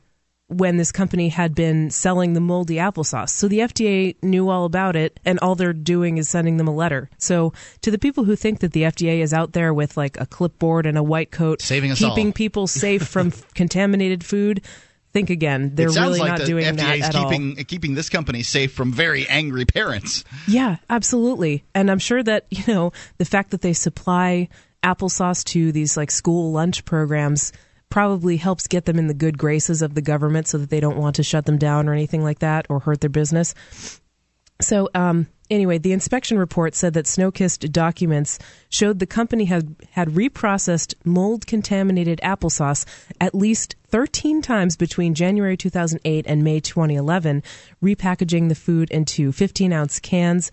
when 0.53 0.77
this 0.77 0.93
company 0.93 1.29
had 1.29 1.55
been 1.55 1.91
selling 1.91 2.33
the 2.35 2.41
moldy 2.41 2.77
applesauce. 2.77 3.31
So 3.31 3.49
the 3.49 3.61
FDA 3.61 4.17
knew 4.23 4.49
all 4.49 4.65
about 4.65 4.97
it, 4.97 5.19
and 5.25 5.39
all 5.41 5.55
they're 5.55 5.73
doing 5.73 6.19
is 6.19 6.29
sending 6.29 6.57
them 6.57 6.69
a 6.69 6.75
letter. 6.75 7.09
So 7.19 7.53
to 7.83 7.91
the 7.91 7.99
people 7.99 8.25
who 8.25 8.37
think 8.37 8.61
that 8.61 8.73
the 8.73 8.83
FDA 8.83 9.21
is 9.21 9.33
out 9.33 9.53
there 9.53 9.73
with 9.73 9.97
like 9.97 10.21
a 10.21 10.27
clipboard 10.27 10.87
and 10.87 10.97
a 10.99 11.03
white 11.03 11.31
coat, 11.31 11.63
Saving 11.63 11.91
us 11.91 11.99
keeping 11.99 12.29
all. 12.29 12.33
people 12.33 12.67
safe 12.67 13.07
from 13.07 13.31
contaminated 13.55 14.25
food. 14.25 14.63
Think 15.13 15.29
again. 15.29 15.75
They're 15.75 15.89
really 15.91 16.19
like 16.21 16.29
not 16.31 16.39
the 16.41 16.47
doing 16.47 16.65
FDA 16.65 16.77
that 16.77 17.01
at 17.01 17.15
all. 17.15 17.29
keeping 17.31 17.57
keeping 17.67 17.95
this 17.95 18.09
company 18.09 18.43
safe 18.43 18.73
from 18.73 18.93
very 18.93 19.29
angry 19.29 19.67
parents. 19.67 20.25
Yeah, 20.49 20.77
absolutely. 20.89 21.65
And 21.75 21.91
I'm 21.91 21.99
sure 21.99 22.23
that, 22.23 22.47
you 22.51 22.65
know, 22.67 22.93
the 23.19 23.27
fact 23.27 23.51
that 23.51 23.61
they 23.61 23.75
supply 23.75 24.49
applesauce 24.83 25.45
to 25.45 25.71
these 25.71 25.99
like 25.99 26.11
school 26.11 26.51
lunch 26.53 26.85
programs 26.87 27.53
probably 27.93 28.39
helps 28.39 28.69
get 28.69 28.87
them 28.87 28.99
in 28.99 29.07
the 29.07 29.13
good 29.13 29.37
graces 29.37 29.83
of 29.83 29.95
the 29.95 30.01
government 30.01 30.49
so 30.49 30.57
that 30.57 30.71
they 30.71 30.81
don't 30.81 30.97
want 30.97 31.15
to 31.15 31.23
shut 31.23 31.45
them 31.45 31.59
down 31.59 31.91
or 31.91 31.93
anything 31.93 32.25
like 32.25 32.39
that 32.39 32.65
or 32.71 32.81
hurt 32.81 33.03
their 33.03 33.11
business. 33.11 33.55
So, 34.63 34.89
um, 34.95 35.27
anyway, 35.51 35.77
the 35.77 35.93
inspection 35.93 36.39
report 36.39 36.75
said 36.75 36.95
that 36.95 37.05
Snokist 37.05 37.71
documents 37.71 38.39
showed 38.71 38.99
the 38.99 39.05
company 39.05 39.45
had 39.45 39.77
had 39.91 40.09
reprocessed 40.09 40.95
mold 41.05 41.47
contaminated 41.47 42.19
applesauce 42.25 42.87
at 43.21 43.35
least 43.35 43.77
13 43.89 44.41
times 44.41 44.75
between 44.75 45.13
January 45.13 45.59
2008 45.59 46.25
and 46.27 46.43
May 46.43 46.61
2011, 46.61 47.43
repackaging 47.83 48.49
the 48.49 48.55
food 48.55 48.91
into 48.91 49.33
15 49.33 49.71
ounce 49.71 50.01
cans. 50.01 50.51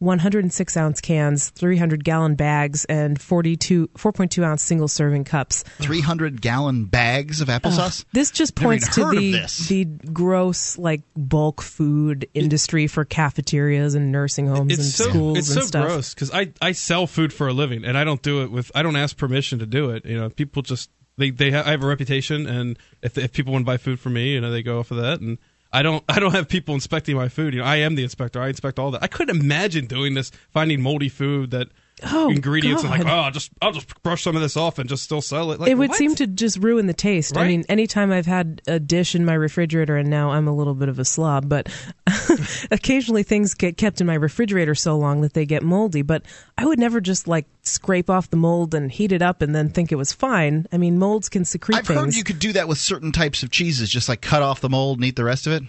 106 0.00 0.76
ounce 0.76 1.00
cans, 1.00 1.50
300 1.50 2.04
gallon 2.04 2.34
bags, 2.36 2.84
and 2.84 3.20
42, 3.20 3.88
4.2 3.88 4.44
ounce 4.44 4.62
single 4.62 4.88
serving 4.88 5.24
cups. 5.24 5.64
300 5.80 6.40
gallon 6.40 6.84
bags 6.84 7.40
of 7.40 7.48
applesauce? 7.48 8.04
This 8.12 8.30
just 8.30 8.54
points 8.54 8.94
to 8.94 9.10
the 9.10 9.66
the 9.68 9.84
gross 10.12 10.78
like 10.78 11.02
bulk 11.16 11.62
food 11.62 12.28
industry 12.34 12.86
for 12.86 13.04
cafeterias 13.04 13.94
and 13.94 14.12
nursing 14.12 14.46
homes 14.46 14.78
and 14.78 14.86
so 14.86 15.08
schools 15.08 15.38
it's 15.38 15.48
and 15.50 15.60
so 15.62 15.66
stuff. 15.66 15.86
gross 15.86 16.14
because 16.14 16.30
I 16.32 16.52
I 16.60 16.72
sell 16.72 17.06
food 17.06 17.32
for 17.32 17.48
a 17.48 17.52
living 17.52 17.84
and 17.84 17.98
I 17.98 18.04
don't 18.04 18.22
do 18.22 18.42
it 18.42 18.50
with 18.50 18.70
I 18.74 18.82
don't 18.82 18.96
ask 18.96 19.16
permission 19.16 19.58
to 19.58 19.66
do 19.66 19.90
it. 19.90 20.04
You 20.04 20.18
know, 20.18 20.30
people 20.30 20.62
just 20.62 20.90
they 21.16 21.30
they 21.30 21.50
ha- 21.50 21.64
I 21.66 21.72
have 21.72 21.82
a 21.82 21.86
reputation 21.86 22.46
and 22.46 22.78
if 23.02 23.18
if 23.18 23.32
people 23.32 23.52
want 23.52 23.64
to 23.64 23.66
buy 23.66 23.78
food 23.78 23.98
from 23.98 24.12
me, 24.12 24.34
you 24.34 24.40
know, 24.40 24.50
they 24.50 24.62
go 24.62 24.78
off 24.78 24.90
of 24.90 24.98
that 24.98 25.20
and. 25.20 25.38
I 25.72 25.82
don't. 25.82 26.02
I 26.08 26.18
don't 26.18 26.32
have 26.32 26.48
people 26.48 26.74
inspecting 26.74 27.16
my 27.16 27.28
food. 27.28 27.54
You 27.54 27.60
know, 27.60 27.66
I 27.66 27.76
am 27.76 27.94
the 27.94 28.02
inspector. 28.02 28.40
I 28.40 28.48
inspect 28.48 28.78
all 28.78 28.90
that. 28.92 29.02
I 29.02 29.06
couldn't 29.06 29.36
imagine 29.36 29.86
doing 29.86 30.14
this, 30.14 30.30
finding 30.50 30.80
moldy 30.80 31.08
food 31.08 31.50
that 31.50 31.68
Oh, 32.04 32.30
ingredients 32.30 32.82
and 32.82 32.90
like, 32.90 33.02
God. 33.02 33.10
oh, 33.10 33.20
I'll 33.22 33.30
just 33.30 33.50
I'll 33.60 33.72
just 33.72 34.02
brush 34.02 34.22
some 34.22 34.36
of 34.36 34.42
this 34.42 34.56
off 34.56 34.78
and 34.78 34.88
just 34.88 35.02
still 35.04 35.20
sell 35.20 35.50
it. 35.52 35.60
Like, 35.60 35.70
it 35.70 35.74
would 35.76 35.90
what? 35.90 35.98
seem 35.98 36.14
to 36.16 36.26
just 36.26 36.58
ruin 36.58 36.86
the 36.86 36.94
taste. 36.94 37.36
I 37.36 37.46
mean, 37.46 37.64
anytime 37.68 38.12
I've 38.12 38.26
had 38.26 38.62
a 38.66 38.78
dish 38.78 39.14
in 39.14 39.24
my 39.24 39.34
refrigerator, 39.34 39.96
and 39.96 40.08
now 40.08 40.30
I'm 40.30 40.46
a 40.48 40.54
little 40.54 40.74
bit 40.74 40.88
of 40.88 40.98
a 40.98 41.04
slob, 41.04 41.48
but 41.48 41.68
occasionally 42.70 43.22
things 43.22 43.54
get 43.54 43.76
kept 43.76 44.00
in 44.00 44.06
my 44.06 44.14
refrigerator 44.14 44.74
so 44.74 44.96
long 44.96 45.20
that 45.22 45.34
they 45.34 45.46
get 45.46 45.62
moldy. 45.62 46.02
But 46.02 46.22
I 46.56 46.64
would 46.66 46.78
never 46.78 47.00
just 47.00 47.28
like 47.28 47.46
scrape 47.62 48.10
off 48.10 48.30
the 48.30 48.36
mold 48.36 48.74
and 48.74 48.90
heat 48.90 49.12
it 49.12 49.22
up 49.22 49.42
and 49.42 49.54
then 49.54 49.70
think 49.70 49.92
it 49.92 49.96
was 49.96 50.12
fine. 50.12 50.66
I 50.72 50.78
mean, 50.78 50.98
molds 50.98 51.28
can 51.28 51.44
secrete 51.44 51.78
I've 51.78 51.86
things. 51.86 52.00
heard 52.00 52.14
you 52.14 52.24
could 52.24 52.38
do 52.38 52.52
that 52.54 52.68
with 52.68 52.78
certain 52.78 53.12
types 53.12 53.42
of 53.42 53.50
cheeses, 53.50 53.88
just 53.90 54.08
like 54.08 54.20
cut 54.20 54.42
off 54.42 54.60
the 54.60 54.68
mold 54.70 54.98
and 54.98 55.04
eat 55.04 55.16
the 55.16 55.24
rest 55.24 55.46
of 55.46 55.52
it. 55.54 55.62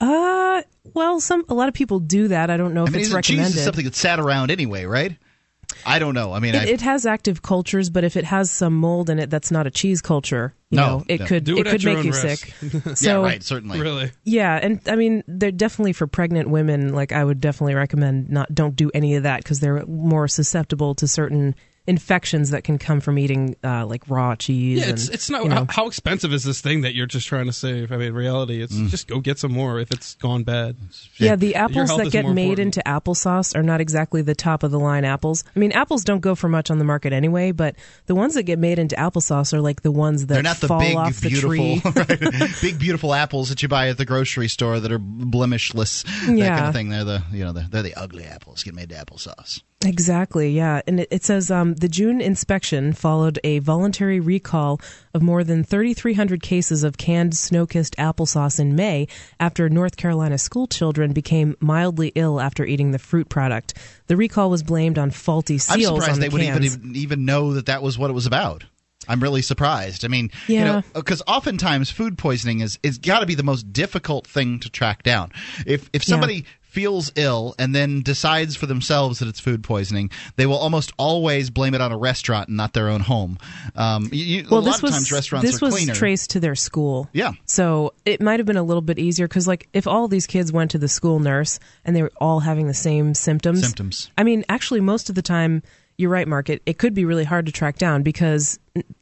uh, 0.00 0.62
well, 0.94 1.20
some 1.20 1.44
a 1.48 1.54
lot 1.54 1.68
of 1.68 1.74
people 1.74 2.00
do 2.00 2.28
that. 2.28 2.50
I 2.50 2.56
don't 2.56 2.74
know 2.74 2.82
I 2.82 2.86
if 2.86 2.92
mean, 2.92 3.00
it's 3.00 3.08
isn't 3.08 3.22
cheese 3.22 3.36
recommended. 3.38 3.58
is 3.58 3.64
something 3.64 3.84
that's 3.84 3.98
sat 3.98 4.18
around 4.20 4.50
anyway, 4.50 4.84
right? 4.84 5.16
I 5.86 5.98
don't 5.98 6.14
know. 6.14 6.32
I 6.32 6.38
mean, 6.40 6.54
It, 6.54 6.68
it 6.68 6.80
has 6.82 7.06
active 7.06 7.42
cultures, 7.42 7.90
but 7.90 8.04
if 8.04 8.16
it 8.16 8.24
has 8.24 8.50
some 8.50 8.74
mold 8.74 9.10
in 9.10 9.18
it, 9.18 9.30
that's 9.30 9.50
not 9.50 9.66
a 9.66 9.70
cheese 9.70 10.00
culture. 10.02 10.54
You 10.70 10.76
No, 10.76 10.86
know, 10.98 11.04
it 11.08 11.20
no. 11.20 11.26
could 11.26 11.44
Do 11.44 11.58
it 11.58 11.66
it 11.66 11.70
could 11.70 11.84
make 11.84 12.04
you 12.04 12.12
risk. 12.12 12.46
sick. 12.46 12.54
yeah, 12.86 12.94
so 12.94 13.22
right, 13.22 13.42
certainly. 13.42 13.80
really. 13.80 14.10
yeah, 14.24 14.58
and 14.62 14.80
I 14.86 14.96
mean, 14.96 15.22
they're 15.28 15.50
definitely 15.52 15.92
for 15.92 16.06
pregnant 16.06 16.48
women. 16.48 16.94
Like 16.94 17.12
I 17.12 17.22
would 17.24 17.40
definitely 17.40 17.74
recommend 17.74 18.30
not 18.30 18.54
don't 18.54 18.74
do 18.76 18.90
any 18.94 19.16
of 19.16 19.24
that 19.24 19.42
because 19.42 19.60
they're 19.60 19.84
more 19.86 20.28
susceptible 20.28 20.94
to 20.96 21.06
certain 21.08 21.54
infections 21.86 22.50
that 22.50 22.62
can 22.62 22.78
come 22.78 23.00
from 23.00 23.18
eating 23.18 23.56
uh, 23.64 23.84
like 23.86 24.08
raw 24.08 24.36
cheese. 24.36 24.80
Yeah, 24.80 24.92
it's 24.92 25.06
and, 25.06 25.14
it's 25.14 25.30
not 25.30 25.42
you 25.42 25.48
know. 25.48 25.56
how, 25.56 25.66
how 25.68 25.86
expensive 25.86 26.32
is 26.32 26.44
this 26.44 26.60
thing 26.60 26.82
that 26.82 26.94
you're 26.94 27.06
just 27.06 27.26
trying 27.26 27.46
to 27.46 27.52
save? 27.52 27.90
I 27.90 27.96
mean, 27.96 28.08
in 28.08 28.14
reality, 28.14 28.62
it's 28.62 28.76
just 28.90 29.08
go 29.08 29.20
get 29.20 29.38
some 29.38 29.52
more 29.52 29.80
if 29.80 29.90
it's 29.90 30.14
gone 30.14 30.44
bad. 30.44 30.76
Yeah, 31.16 31.36
the 31.36 31.56
apples 31.56 31.96
that 31.96 32.10
get 32.12 32.26
made 32.26 32.58
important. 32.58 32.76
into 32.76 32.82
applesauce 32.86 33.56
are 33.56 33.62
not 33.62 33.80
exactly 33.80 34.22
the 34.22 34.34
top 34.34 34.62
of 34.62 34.70
the 34.70 34.78
line 34.78 35.04
apples. 35.04 35.44
I 35.54 35.58
mean, 35.58 35.72
apples 35.72 36.04
don't 36.04 36.20
go 36.20 36.34
for 36.34 36.48
much 36.48 36.70
on 36.70 36.78
the 36.78 36.84
market 36.84 37.12
anyway, 37.12 37.50
but 37.50 37.74
the 38.06 38.14
ones 38.14 38.34
that 38.34 38.44
get 38.44 38.58
made 38.58 38.78
into 38.78 38.94
applesauce 38.96 39.52
are 39.52 39.60
like 39.60 39.82
the 39.82 39.92
ones 39.92 40.26
that 40.26 40.34
They're 40.34 40.42
not 40.42 40.58
the 40.58 40.68
fall 40.68 40.78
big, 40.78 40.96
off 40.96 41.20
the 41.20 41.28
beautiful, 41.28 41.50
tree. 41.50 41.82
right, 42.40 42.50
big, 42.60 42.78
beautiful 42.78 43.12
apples 43.12 43.48
that 43.48 43.62
you 43.62 43.68
buy 43.68 43.88
at 43.88 43.98
the 43.98 44.04
grocery 44.04 44.48
store 44.48 44.78
that 44.78 44.92
are 44.92 45.00
blemishless. 45.00 46.04
That 46.04 46.48
kind 46.48 46.66
of 46.66 46.74
thing. 46.74 46.90
They're 46.90 47.04
the 47.04 47.22
you 47.32 47.44
know 47.44 47.52
they're, 47.52 47.66
they're 47.68 47.82
the 47.82 47.94
ugly 47.94 48.24
apples 48.24 48.62
get 48.62 48.74
made 48.74 48.90
to 48.90 48.94
applesauce. 48.94 49.62
Exactly, 49.84 50.50
yeah. 50.50 50.82
And 50.86 51.00
it, 51.00 51.08
it 51.10 51.24
says 51.24 51.50
um, 51.50 51.74
the 51.74 51.88
June 51.88 52.20
inspection 52.20 52.92
followed 52.92 53.38
a 53.44 53.58
voluntary 53.60 54.20
recall 54.20 54.80
of 55.14 55.22
more 55.22 55.44
than 55.44 55.64
3,300 55.64 56.42
cases 56.42 56.84
of 56.84 56.96
canned 56.98 57.32
Snokist 57.32 57.94
applesauce 57.96 58.58
in 58.60 58.74
May 58.76 59.08
after 59.40 59.68
North 59.68 59.96
Carolina 59.96 60.38
school 60.38 60.66
children 60.66 61.12
became 61.12 61.56
mildly 61.60 62.12
ill 62.14 62.40
after 62.40 62.64
eating 62.64 62.90
the 62.92 62.98
fruit 62.98 63.28
product. 63.28 63.74
The 64.06 64.16
recall 64.16 64.50
was 64.50 64.62
blamed 64.62 64.98
on 64.98 65.10
faulty 65.10 65.58
seals. 65.58 65.74
I'm 65.74 65.80
seals 65.80 65.90
on 65.90 66.00
surprised 66.00 66.16
the 66.20 66.20
they 66.22 66.28
would 66.28 66.42
even, 66.42 66.80
cans. 66.82 66.96
even 66.96 67.24
know 67.24 67.54
that 67.54 67.66
that 67.66 67.82
was 67.82 67.98
what 67.98 68.10
it 68.10 68.14
was 68.14 68.26
about. 68.26 68.64
I'm 69.08 69.20
really 69.20 69.42
surprised. 69.42 70.04
I 70.04 70.08
mean, 70.08 70.30
you 70.46 70.56
Yeah. 70.58 70.64
know, 70.64 70.82
because 70.94 71.22
oftentimes 71.26 71.90
food 71.90 72.16
poisoning 72.16 72.60
is 72.60 72.78
is 72.84 72.98
got 72.98 73.18
to 73.18 73.26
be 73.26 73.34
the 73.34 73.42
most 73.42 73.72
difficult 73.72 74.28
thing 74.28 74.60
to 74.60 74.70
track 74.70 75.02
down. 75.02 75.32
If 75.66 75.90
if 75.92 76.04
somebody 76.04 76.44
feels 76.72 77.12
ill 77.16 77.54
and 77.58 77.74
then 77.74 78.00
decides 78.00 78.56
for 78.56 78.64
themselves 78.64 79.18
that 79.18 79.28
it's 79.28 79.38
food 79.38 79.62
poisoning, 79.62 80.10
they 80.36 80.46
will 80.46 80.56
almost 80.56 80.90
always 80.96 81.50
blame 81.50 81.74
it 81.74 81.82
on 81.82 81.92
a 81.92 81.98
restaurant 81.98 82.48
and 82.48 82.56
not 82.56 82.72
their 82.72 82.88
own 82.88 83.00
home. 83.02 83.38
Um, 83.76 84.08
you, 84.10 84.46
well, 84.50 84.60
a 84.60 84.64
this 84.64 84.74
lot 84.76 84.82
was 84.82 84.92
times 84.92 85.12
restaurants 85.12 85.50
this 85.50 85.60
was 85.60 85.74
cleaner. 85.74 85.94
traced 85.94 86.30
to 86.30 86.40
their 86.40 86.54
school. 86.54 87.10
Yeah. 87.12 87.32
So 87.44 87.92
it 88.06 88.22
might 88.22 88.40
have 88.40 88.46
been 88.46 88.56
a 88.56 88.62
little 88.62 88.80
bit 88.80 88.98
easier 88.98 89.28
because, 89.28 89.46
like, 89.46 89.68
if 89.74 89.86
all 89.86 90.08
these 90.08 90.26
kids 90.26 90.50
went 90.50 90.70
to 90.70 90.78
the 90.78 90.88
school 90.88 91.18
nurse 91.20 91.60
and 91.84 91.94
they 91.94 92.02
were 92.02 92.12
all 92.18 92.40
having 92.40 92.68
the 92.68 92.74
same 92.74 93.12
symptoms, 93.12 93.60
Symptoms. 93.60 94.10
I 94.16 94.24
mean, 94.24 94.44
actually, 94.48 94.80
most 94.80 95.10
of 95.10 95.14
the 95.14 95.22
time, 95.22 95.62
you're 96.02 96.10
right, 96.10 96.28
Mark. 96.28 96.50
It, 96.50 96.60
it 96.66 96.78
could 96.78 96.94
be 96.94 97.04
really 97.04 97.24
hard 97.24 97.46
to 97.46 97.52
track 97.52 97.78
down 97.78 98.02
because 98.02 98.58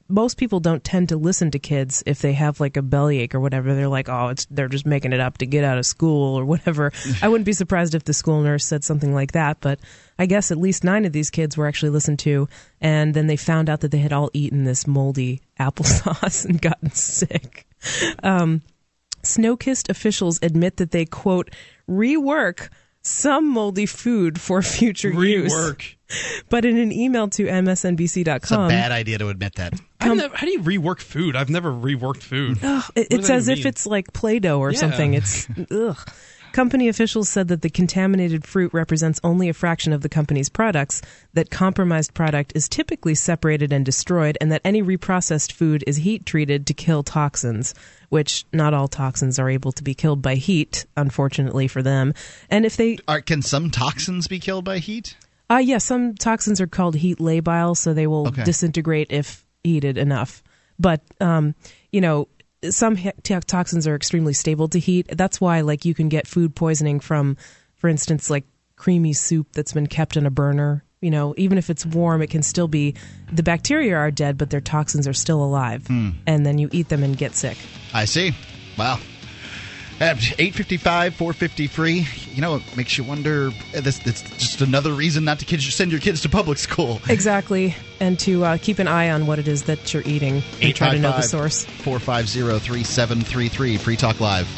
most 0.09 0.36
people 0.36 0.61
don't 0.61 0.84
tend 0.84 1.09
to 1.09 1.16
listen 1.16 1.51
to 1.53 1.59
kids 1.59 2.03
if 2.05 2.20
they 2.20 2.32
have 2.34 2.61
like 2.61 2.76
a 2.76 2.82
bellyache 2.82 3.34
or 3.34 3.40
whatever. 3.40 3.74
They're 3.74 3.88
like, 3.88 4.09
oh, 4.09 4.28
it's 4.28 4.46
they're 4.51 4.68
just 4.68 4.84
making 4.84 5.12
it 5.12 5.20
up 5.20 5.38
to 5.38 5.46
get 5.46 5.64
out 5.64 5.78
of 5.78 5.86
school 5.86 6.38
or 6.38 6.44
whatever. 6.44 6.92
I 7.22 7.28
wouldn't 7.28 7.46
be 7.46 7.53
surprised 7.55 7.94
if 7.94 8.05
the 8.05 8.12
school 8.12 8.42
nurse 8.42 8.64
said 8.64 8.84
something 8.84 9.14
like 9.14 9.32
that, 9.32 9.61
but 9.61 9.80
I 10.18 10.26
guess 10.26 10.51
at 10.51 10.59
least 10.59 10.84
nine 10.84 11.05
of 11.07 11.12
these 11.12 11.30
kids 11.30 11.57
were 11.57 11.66
actually 11.66 11.90
listened 11.90 12.18
to, 12.20 12.48
and 12.80 13.14
then 13.14 13.26
they 13.26 13.36
found 13.36 13.70
out 13.70 13.80
that 13.80 13.90
they 13.90 13.98
had 13.98 14.12
all 14.12 14.30
eaten 14.34 14.64
this 14.64 14.86
moldy 14.86 15.40
applesauce 15.59 16.44
and 16.48 16.61
gotten 16.61 16.90
sick. 16.90 17.66
Um, 18.22 18.62
Snokist 19.22 19.88
officials 19.88 20.38
admit 20.42 20.76
that 20.76 20.90
they 20.90 21.07
quote 21.07 21.51
rework 21.88 22.68
some 23.03 23.48
moldy 23.48 23.86
food 23.86 24.40
for 24.40 24.62
future 24.62 25.11
use. 25.11 25.53
Rework. 25.53 25.94
But 26.48 26.64
in 26.64 26.76
an 26.76 26.90
email 26.92 27.28
to 27.28 27.44
msnbc.com. 27.46 28.36
It's 28.36 28.51
a 28.51 28.57
bad 28.68 28.90
idea 28.92 29.18
to 29.18 29.28
admit 29.28 29.55
that. 29.57 29.74
Never, 30.03 30.34
how 30.36 30.44
do 30.46 30.53
you 30.53 30.61
rework 30.61 31.01
food? 31.01 31.36
I've 31.36 31.51
never 31.51 31.70
reworked 31.70 32.22
food. 32.22 32.59
Ugh, 32.62 32.84
it- 32.96 33.09
it's 33.11 33.30
as 33.30 33.48
if 33.48 33.59
mean? 33.59 33.66
it's 33.68 33.86
like 33.86 34.12
Play-Doh 34.12 34.59
or 34.59 34.72
Yeah. 34.72 34.78
something. 34.78 35.14
It's 35.14 35.46
ugh. 35.70 35.98
Company 36.53 36.88
officials 36.88 37.28
said 37.28 37.46
that 37.48 37.62
the 37.62 37.70
contaminated 37.70 38.44
fruit 38.44 38.74
represents 38.74 39.20
only 39.22 39.48
a 39.48 39.53
fraction 39.55 39.92
of 39.92 40.01
the 40.03 40.09
company's 40.09 40.48
products, 40.48 41.01
that 41.32 41.48
compromised 41.51 42.12
product 42.12 42.53
is 42.57 42.68
typically 42.68 43.14
separated 43.14 43.72
and 43.72 43.84
destroyed, 43.84 44.36
and 44.40 44.51
that 44.51 44.61
any 44.64 44.82
reprocessed 44.82 45.53
food 45.53 45.84
is 45.86 45.98
heat 45.98 46.26
treated 46.26 46.66
to 46.66 46.74
kill 46.74 47.05
toxins, 47.05 47.72
which 48.09 48.44
not 48.53 48.74
all 48.74 48.88
toxins 48.88 49.38
are 49.38 49.48
able 49.48 49.70
to 49.70 49.84
be 49.84 49.94
killed 49.94 50.20
by 50.22 50.34
heat, 50.34 50.86
unfortunately 50.96 51.68
for 51.68 51.82
them. 51.82 52.12
And 52.51 52.66
if 52.66 52.76
they 52.76 52.98
Are, 53.07 53.20
can 53.20 53.42
some 53.42 53.70
toxins 53.70 54.26
be 54.26 54.40
killed 54.40 54.64
by 54.64 54.78
heat? 54.78 55.16
uh, 55.51 55.59
yeah, 55.59 55.78
some 55.78 56.14
toxins 56.14 56.61
are 56.61 56.66
called 56.66 56.96
heat 56.96 57.18
labile, 57.18 57.76
so 57.76 57.94
they 57.94 58.07
will 58.09 58.26
Okay. 58.28 58.42
disintegrate 58.44 59.09
if 59.11 59.44
heated 59.62 59.96
enough. 59.98 60.42
But 60.80 61.03
um, 61.20 61.55
you 61.92 62.01
know, 62.01 62.26
some 62.69 62.97
toxins 63.23 63.87
are 63.87 63.97
extremely 63.97 64.33
stable 64.33 64.69
to 64.69 64.79
heat. 64.79 65.07
That's 65.11 65.41
why, 65.41 65.63
like, 65.63 65.85
you 65.85 65.95
can 65.95 66.09
get 66.09 66.27
food 66.27 66.55
poisoning 66.55 67.01
from, 67.01 67.37
for 67.77 67.89
instance, 67.89 68.29
like 68.29 68.45
creamy 68.77 69.13
soup 69.13 69.49
that's 69.53 69.73
been 69.73 69.87
kept 69.87 70.17
in 70.17 70.27
a 70.27 70.31
burner. 70.31 70.85
You 71.01 71.11
know, 71.11 71.35
even 71.39 71.57
if 71.57 71.71
it's 71.71 71.87
warm, 71.87 72.21
it 72.21 72.29
can 72.29 72.43
still 72.43 72.69
be 72.69 72.95
the 73.33 73.43
bacteria 73.43 73.97
are 73.97 74.11
dead, 74.11 74.37
but 74.37 74.51
their 74.51 74.61
toxins 74.61 75.09
are 75.09 75.15
still 75.15 75.43
alive, 75.43 75.87
hmm. 75.87 76.11
and 76.27 76.45
then 76.45 76.59
you 76.59 76.69
eat 76.73 76.91
them 76.91 77.03
and 77.03 77.17
get 77.17 77.35
sick. 77.35 77.57
I 77.95 78.05
see. 78.05 78.33
Wow. 78.77 78.99
At 80.01 80.16
855 80.16 81.14
450 81.14 81.66
free. 81.66 82.09
You 82.32 82.40
know, 82.40 82.57
it 82.57 82.76
makes 82.76 82.96
you 82.96 83.05
wonder. 83.05 83.51
This 83.72 84.01
It's 84.07 84.22
just 84.22 84.62
another 84.62 84.92
reason 84.92 85.24
not 85.24 85.40
to 85.40 85.44
kids, 85.44 85.70
send 85.74 85.90
your 85.90 86.01
kids 86.01 86.22
to 86.22 86.30
public 86.30 86.57
school. 86.57 87.03
Exactly, 87.11 87.76
and 88.01 88.18
to 88.20 88.42
uh, 88.42 88.57
keep 88.57 88.78
an 88.78 88.88
eye 88.88 89.11
on 89.11 89.26
what 89.26 89.38
it 89.38 89.46
is 89.46 89.64
that 89.64 89.92
you're 89.92 90.03
eating 90.07 90.42
and 90.62 90.74
try 90.74 90.94
to 90.94 90.98
know 90.98 91.12
the 91.12 91.20
source. 91.20 91.66
450 91.66 92.40
3733. 92.61 93.76
Free 93.76 93.96
Talk 93.96 94.20
Live. 94.20 94.48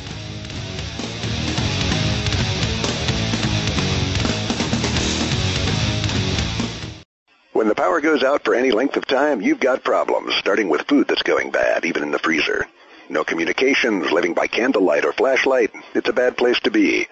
When 7.52 7.66
the 7.66 7.74
power 7.74 8.00
goes 8.00 8.22
out 8.22 8.44
for 8.44 8.54
any 8.54 8.70
length 8.70 8.96
of 8.96 9.06
time, 9.06 9.40
you've 9.40 9.58
got 9.58 9.82
problems, 9.82 10.34
starting 10.36 10.68
with 10.68 10.82
food 10.82 11.08
that's 11.08 11.22
going 11.22 11.50
bad, 11.50 11.84
even 11.84 12.04
in 12.04 12.12
the 12.12 12.20
freezer. 12.20 12.68
No 13.08 13.24
communications, 13.24 14.10
living 14.10 14.34
by 14.34 14.46
candlelight 14.46 15.04
or 15.04 15.12
flashlight. 15.12 15.70
It's 15.94 16.08
a 16.08 16.12
bad 16.12 16.36
place 16.36 16.60
to 16.60 16.70
be. 16.70 17.08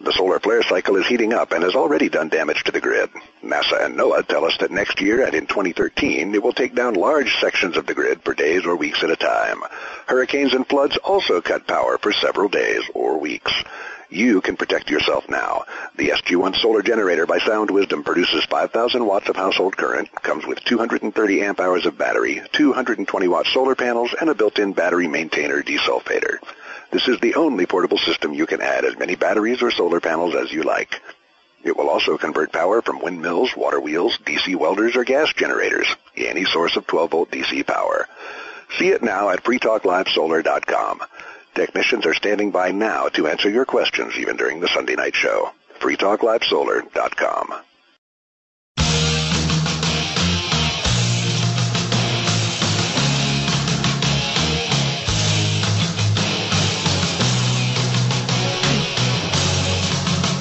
The 0.00 0.12
solar 0.12 0.40
flare 0.40 0.64
cycle 0.64 0.96
is 0.96 1.06
heating 1.06 1.32
up 1.32 1.52
and 1.52 1.62
has 1.62 1.76
already 1.76 2.08
done 2.08 2.28
damage 2.28 2.64
to 2.64 2.72
the 2.72 2.80
grid. 2.80 3.08
NASA 3.44 3.84
and 3.84 3.96
NOAA 3.96 4.26
tell 4.26 4.44
us 4.44 4.56
that 4.58 4.72
next 4.72 5.00
year 5.00 5.24
and 5.24 5.32
in 5.32 5.46
2013, 5.46 6.34
it 6.34 6.42
will 6.42 6.52
take 6.52 6.74
down 6.74 6.94
large 6.94 7.36
sections 7.36 7.76
of 7.76 7.86
the 7.86 7.94
grid 7.94 8.20
for 8.22 8.34
days 8.34 8.66
or 8.66 8.74
weeks 8.74 9.04
at 9.04 9.10
a 9.10 9.16
time. 9.16 9.62
Hurricanes 10.06 10.54
and 10.54 10.66
floods 10.66 10.96
also 10.96 11.40
cut 11.40 11.68
power 11.68 11.98
for 11.98 12.12
several 12.12 12.48
days 12.48 12.82
or 12.94 13.18
weeks. 13.18 13.52
You 14.12 14.42
can 14.42 14.56
protect 14.58 14.90
yourself 14.90 15.26
now. 15.30 15.64
The 15.96 16.10
SG1 16.10 16.56
solar 16.56 16.82
generator 16.82 17.24
by 17.24 17.38
Sound 17.38 17.70
Wisdom 17.70 18.04
produces 18.04 18.44
5,000 18.44 19.06
watts 19.06 19.30
of 19.30 19.36
household 19.36 19.74
current, 19.74 20.12
comes 20.22 20.44
with 20.44 20.62
230 20.64 21.40
amp 21.40 21.58
hours 21.58 21.86
of 21.86 21.96
battery, 21.96 22.42
220 22.52 23.28
watt 23.28 23.46
solar 23.46 23.74
panels, 23.74 24.14
and 24.20 24.28
a 24.28 24.34
built-in 24.34 24.74
battery 24.74 25.08
maintainer 25.08 25.62
desulfator. 25.62 26.36
This 26.90 27.08
is 27.08 27.20
the 27.20 27.36
only 27.36 27.64
portable 27.64 27.96
system 27.96 28.34
you 28.34 28.44
can 28.44 28.60
add 28.60 28.84
as 28.84 28.98
many 28.98 29.14
batteries 29.14 29.62
or 29.62 29.70
solar 29.70 29.98
panels 29.98 30.34
as 30.34 30.52
you 30.52 30.62
like. 30.62 31.00
It 31.64 31.74
will 31.74 31.88
also 31.88 32.18
convert 32.18 32.52
power 32.52 32.82
from 32.82 33.00
windmills, 33.00 33.56
water 33.56 33.80
wheels, 33.80 34.18
DC 34.18 34.56
welders, 34.56 34.94
or 34.94 35.04
gas 35.04 35.32
generators, 35.32 35.86
any 36.18 36.44
source 36.44 36.76
of 36.76 36.86
12-volt 36.86 37.30
DC 37.30 37.66
power. 37.66 38.06
See 38.76 38.88
it 38.88 39.02
now 39.02 39.30
at 39.30 39.42
freetalklivesolar.com. 39.42 41.00
Technicians 41.54 42.06
are 42.06 42.14
standing 42.14 42.50
by 42.50 42.70
now 42.70 43.08
to 43.08 43.26
answer 43.26 43.50
your 43.50 43.66
questions 43.66 44.14
even 44.16 44.36
during 44.36 44.60
the 44.60 44.68
Sunday 44.68 44.94
night 44.94 45.14
show. 45.14 45.50
freetalklivesolar.com. 45.80 47.54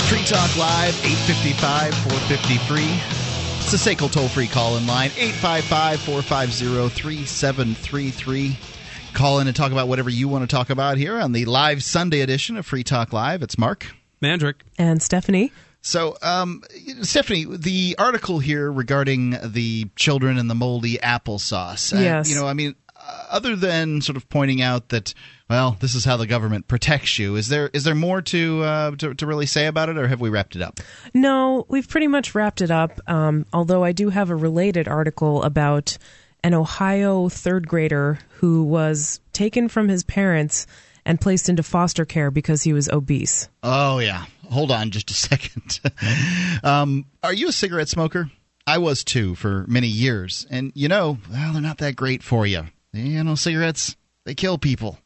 Free 0.07 0.23
Talk 0.23 0.55
Live, 0.55 0.95
855 1.03 1.93
453. 1.93 2.83
It's 3.59 3.71
the 3.71 3.77
SACL 3.77 4.11
toll 4.11 4.29
free 4.29 4.47
call 4.47 4.77
in 4.77 4.87
line, 4.87 5.11
855 5.17 5.99
450 6.01 6.89
3733. 6.89 8.70
Call 9.13 9.39
in 9.39 9.47
and 9.47 9.55
talk 9.55 9.71
about 9.71 9.87
whatever 9.87 10.09
you 10.09 10.27
want 10.27 10.49
to 10.49 10.53
talk 10.55 10.69
about 10.69 10.97
here 10.97 11.19
on 11.19 11.31
the 11.31 11.45
live 11.45 11.83
Sunday 11.83 12.21
edition 12.21 12.57
of 12.57 12.65
Free 12.65 12.83
Talk 12.83 13.13
Live. 13.13 13.43
It's 13.43 13.57
Mark. 13.57 13.85
Mandrick. 14.21 14.55
And 14.79 15.01
Stephanie. 15.01 15.51
So, 15.81 16.17
um, 16.23 16.63
Stephanie, 17.01 17.45
the 17.45 17.95
article 17.99 18.39
here 18.39 18.71
regarding 18.71 19.37
the 19.43 19.89
children 19.95 20.37
and 20.37 20.49
the 20.49 20.55
moldy 20.55 20.97
applesauce. 20.97 21.95
uh, 21.95 22.01
Yes. 22.01 22.29
you 22.29 22.35
know, 22.35 22.47
I 22.47 22.53
mean, 22.53 22.75
uh, 22.95 23.25
other 23.31 23.55
than 23.55 24.01
sort 24.01 24.15
of 24.15 24.27
pointing 24.29 24.61
out 24.61 24.89
that, 24.89 25.13
well, 25.49 25.75
this 25.79 25.93
is 25.93 26.05
how 26.05 26.17
the 26.17 26.27
government 26.27 26.67
protects 26.67 27.19
you. 27.19 27.35
Is 27.35 27.47
there 27.47 27.69
is 27.73 27.83
there 27.83 27.95
more 27.95 28.21
to 28.23 28.61
uh, 28.63 28.91
to, 28.95 29.13
to 29.15 29.25
really 29.25 29.45
say 29.47 29.65
about 29.67 29.89
it, 29.89 29.97
or 29.97 30.07
have 30.07 30.21
we 30.21 30.29
wrapped 30.29 30.55
it 30.55 30.61
up? 30.61 30.79
No, 31.13 31.65
we've 31.67 31.87
pretty 31.89 32.07
much 32.07 32.33
wrapped 32.33 32.61
it 32.61 32.71
up. 32.71 32.99
Um, 33.07 33.45
although 33.51 33.83
I 33.83 33.91
do 33.91 34.09
have 34.09 34.29
a 34.29 34.35
related 34.35 34.87
article 34.87 35.43
about 35.43 35.97
an 36.43 36.53
Ohio 36.53 37.29
third 37.29 37.67
grader 37.67 38.19
who 38.39 38.63
was 38.63 39.19
taken 39.33 39.67
from 39.67 39.87
his 39.87 40.03
parents 40.03 40.65
and 41.05 41.19
placed 41.21 41.49
into 41.49 41.63
foster 41.63 42.05
care 42.05 42.31
because 42.31 42.63
he 42.63 42.73
was 42.73 42.89
obese. 42.89 43.49
Oh 43.63 43.99
yeah. 43.99 44.25
Hold 44.49 44.71
on 44.71 44.91
just 44.91 45.09
a 45.11 45.13
second. 45.15 45.79
um, 46.63 47.05
are 47.23 47.33
you 47.33 47.49
a 47.49 47.51
cigarette 47.53 47.89
smoker? 47.89 48.29
I 48.67 48.77
was 48.77 49.03
too 49.03 49.33
for 49.35 49.65
many 49.67 49.87
years, 49.87 50.45
and 50.49 50.71
you 50.75 50.87
know, 50.87 51.17
well, 51.31 51.53
they're 51.53 51.61
not 51.61 51.79
that 51.79 51.95
great 51.95 52.21
for 52.21 52.45
you. 52.45 52.65
You 52.93 53.23
know, 53.23 53.35
cigarettes 53.35 53.95
they 54.25 54.35
kill 54.35 54.57
people. 54.57 54.99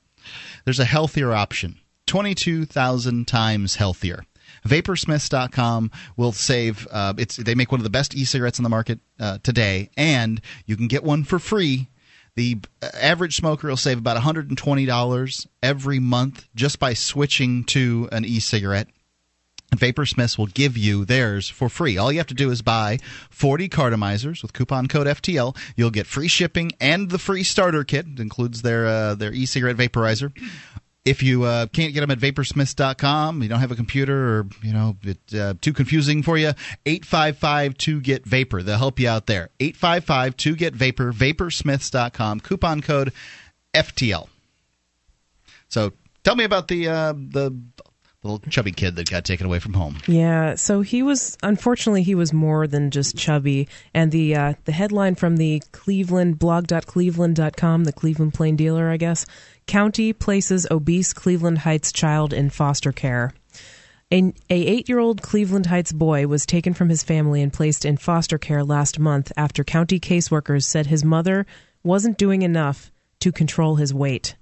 There's 0.65 0.79
a 0.79 0.85
healthier 0.85 1.33
option, 1.33 1.79
twenty-two 2.05 2.65
thousand 2.65 3.27
times 3.27 3.75
healthier. 3.75 4.25
Vaporsmiths.com 4.65 5.91
will 6.17 6.31
save. 6.31 6.87
Uh, 6.91 7.13
it's 7.17 7.37
they 7.37 7.55
make 7.55 7.71
one 7.71 7.79
of 7.79 7.83
the 7.83 7.89
best 7.89 8.15
e-cigarettes 8.15 8.59
on 8.59 8.63
the 8.63 8.69
market 8.69 8.99
uh, 9.19 9.37
today, 9.43 9.89
and 9.95 10.41
you 10.65 10.75
can 10.75 10.87
get 10.87 11.03
one 11.03 11.23
for 11.23 11.39
free. 11.39 11.87
The 12.35 12.57
uh, 12.81 12.89
average 12.93 13.37
smoker 13.37 13.67
will 13.67 13.77
save 13.77 13.97
about 13.97 14.21
$120 14.21 15.47
every 15.63 15.99
month 15.99 16.47
just 16.55 16.79
by 16.79 16.93
switching 16.93 17.63
to 17.65 18.09
an 18.11 18.25
e-cigarette. 18.25 18.87
Vaporsmiths 19.73 20.37
will 20.37 20.47
give 20.47 20.77
you 20.77 21.05
theirs 21.05 21.49
for 21.49 21.69
free. 21.69 21.97
All 21.97 22.11
you 22.11 22.19
have 22.19 22.27
to 22.27 22.33
do 22.33 22.51
is 22.51 22.61
buy 22.61 22.99
40 23.29 23.67
cartomizers 23.69 24.41
with 24.41 24.53
coupon 24.53 24.87
code 24.87 25.07
FTL. 25.07 25.57
You'll 25.75 25.91
get 25.91 26.07
free 26.07 26.27
shipping 26.27 26.71
and 26.79 27.09
the 27.09 27.17
free 27.17 27.43
starter 27.43 27.83
kit. 27.83 28.05
It 28.07 28.19
includes 28.19 28.61
their 28.61 28.85
uh, 28.85 29.15
their 29.15 29.33
e-cigarette 29.33 29.77
vaporizer. 29.77 30.31
If 31.05 31.21
you 31.21 31.43
uh, 31.43 31.67
can't 31.67 31.93
get 31.93 32.01
them 32.01 32.09
at 32.09 32.17
vaporsmiths.com, 32.17 33.43
you 33.43 33.47
don't 33.47 33.59
have 33.59 33.71
a 33.71 33.75
computer 33.75 34.39
or, 34.39 34.47
you 34.63 34.73
know, 34.73 34.97
it's 35.03 35.35
uh, 35.35 35.53
too 35.61 35.71
confusing 35.71 36.23
for 36.23 36.35
you, 36.35 36.53
855 36.87 37.77
to 37.77 38.01
get 38.01 38.25
vapor. 38.25 38.63
They'll 38.63 38.79
help 38.79 38.99
you 38.99 39.07
out 39.07 39.27
there. 39.27 39.49
855 39.59 40.35
to 40.37 40.55
get 40.55 40.73
vapor, 40.73 41.13
vaporsmiths.com, 41.13 42.39
coupon 42.39 42.81
code 42.81 43.13
FTL. 43.75 44.29
So 45.67 45.93
tell 46.23 46.35
me 46.35 46.43
about 46.43 46.67
the 46.69 46.87
uh, 46.87 47.13
the 47.13 47.55
little 48.23 48.39
chubby 48.49 48.71
kid 48.71 48.95
that 48.95 49.09
got 49.09 49.23
taken 49.23 49.45
away 49.45 49.59
from 49.59 49.73
home. 49.73 49.97
Yeah, 50.07 50.55
so 50.55 50.81
he 50.81 51.03
was 51.03 51.37
unfortunately 51.43 52.03
he 52.03 52.15
was 52.15 52.33
more 52.33 52.67
than 52.67 52.91
just 52.91 53.15
chubby. 53.15 53.67
And 53.93 54.11
the 54.11 54.35
uh, 54.35 54.53
the 54.65 54.71
headline 54.71 55.15
from 55.15 55.37
the 55.37 55.61
Cleveland 55.71 56.39
blog.cleveland.com, 56.39 57.83
the 57.83 57.93
Cleveland 57.93 58.33
Plain 58.33 58.55
Dealer, 58.55 58.89
I 58.89 58.97
guess, 58.97 59.25
county 59.67 60.13
places 60.13 60.67
obese 60.69 61.13
Cleveland 61.13 61.59
Heights 61.59 61.91
child 61.91 62.33
in 62.33 62.49
foster 62.49 62.91
care. 62.91 63.33
A, 64.13 64.19
a 64.19 64.33
eight-year-old 64.55 65.21
Cleveland 65.23 65.65
Heights 65.65 65.91
boy 65.91 66.27
was 66.27 66.45
taken 66.45 66.73
from 66.73 66.89
his 66.89 67.03
family 67.03 67.41
and 67.41 67.51
placed 67.51 67.85
in 67.85 67.97
foster 67.97 68.37
care 68.37 68.63
last 68.63 68.99
month 68.99 69.31
after 69.35 69.63
county 69.63 69.99
caseworkers 69.99 70.63
said 70.63 70.85
his 70.87 71.03
mother 71.03 71.45
wasn't 71.83 72.17
doing 72.17 72.43
enough 72.43 72.91
to 73.21 73.31
control 73.31 73.75
his 73.75 73.93
weight. 73.93 74.35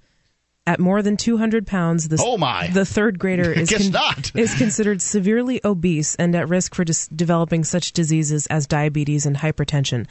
At 0.66 0.80
more 0.80 1.02
than 1.02 1.16
200 1.18 1.66
pounds, 1.66 2.08
the, 2.08 2.18
Oh, 2.22 2.38
my. 2.38 2.68
the 2.68 2.84
third 2.86 3.18
grader 3.18 3.50
is, 3.58 3.90
not. 3.90 4.32
is 4.36 4.54
considered 4.54 5.00
severely 5.02 5.60
obese 5.64 6.14
and 6.16 6.34
at 6.34 6.48
risk 6.48 6.74
for 6.74 6.84
dis- 6.84 7.08
developing 7.08 7.64
such 7.64 7.92
diseases 7.92 8.46
as 8.46 8.66
diabetes 8.66 9.26
and 9.26 9.36
hypertension. 9.36 10.06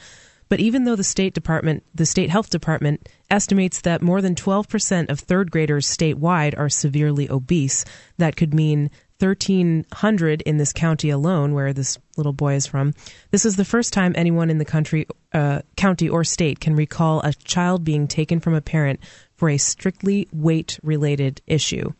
But 0.48 0.60
even 0.60 0.84
though 0.84 0.96
the 0.96 1.04
state 1.04 1.34
department, 1.34 1.84
the 1.94 2.06
state 2.06 2.30
health 2.30 2.50
department 2.50 3.08
estimates 3.30 3.80
that 3.82 4.02
more 4.02 4.20
than 4.20 4.34
12% 4.34 5.10
of 5.10 5.20
third 5.20 5.50
graders 5.50 5.86
statewide 5.86 6.58
are 6.58 6.68
severely 6.68 7.30
obese, 7.30 7.84
that 8.18 8.36
could 8.36 8.54
mean 8.54 8.90
1300 9.18 10.42
in 10.42 10.56
this 10.56 10.72
county 10.72 11.08
alone 11.08 11.54
where 11.54 11.72
this 11.72 11.98
little 12.16 12.32
boy 12.32 12.54
is 12.54 12.66
from. 12.66 12.92
This 13.30 13.44
is 13.44 13.56
the 13.56 13.64
first 13.64 13.92
time 13.92 14.12
anyone 14.16 14.50
in 14.50 14.58
the 14.58 14.64
country 14.64 15.06
uh, 15.32 15.62
county 15.76 16.08
or 16.08 16.24
state 16.24 16.60
can 16.60 16.76
recall 16.76 17.20
a 17.20 17.32
child 17.32 17.84
being 17.84 18.06
taken 18.06 18.40
from 18.40 18.54
a 18.54 18.60
parent 18.60 19.00
for 19.36 19.48
a 19.48 19.56
strictly 19.56 20.28
weight 20.32 20.78
related 20.82 21.40
issue. 21.46 21.92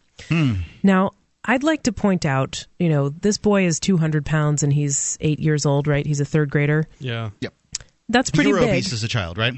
Now, 0.83 1.13
I'd 1.45 1.63
like 1.63 1.83
to 1.85 1.93
point 1.93 2.25
out, 2.25 2.67
you 2.79 2.89
know, 2.89 3.11
this 3.11 3.39
boy 3.39 3.67
is 3.67 3.79
200 3.81 4.25
pounds 4.25 4.63
and 4.63 4.73
he's 4.73 5.19
eight 5.21 5.41
years 5.41 5.67
old, 5.67 5.87
right? 5.87 6.07
He's 6.07 6.21
a 6.21 6.25
third 6.25 6.51
grader. 6.51 6.87
Yeah. 6.99 7.31
Yep. 7.41 7.55
That's 8.09 8.31
pretty 8.31 8.51
you 8.51 8.55
were 8.55 8.61
big. 8.61 8.71
obese 8.71 8.93
as 8.93 9.03
a 9.05 9.09
child, 9.09 9.39
right? 9.39 9.55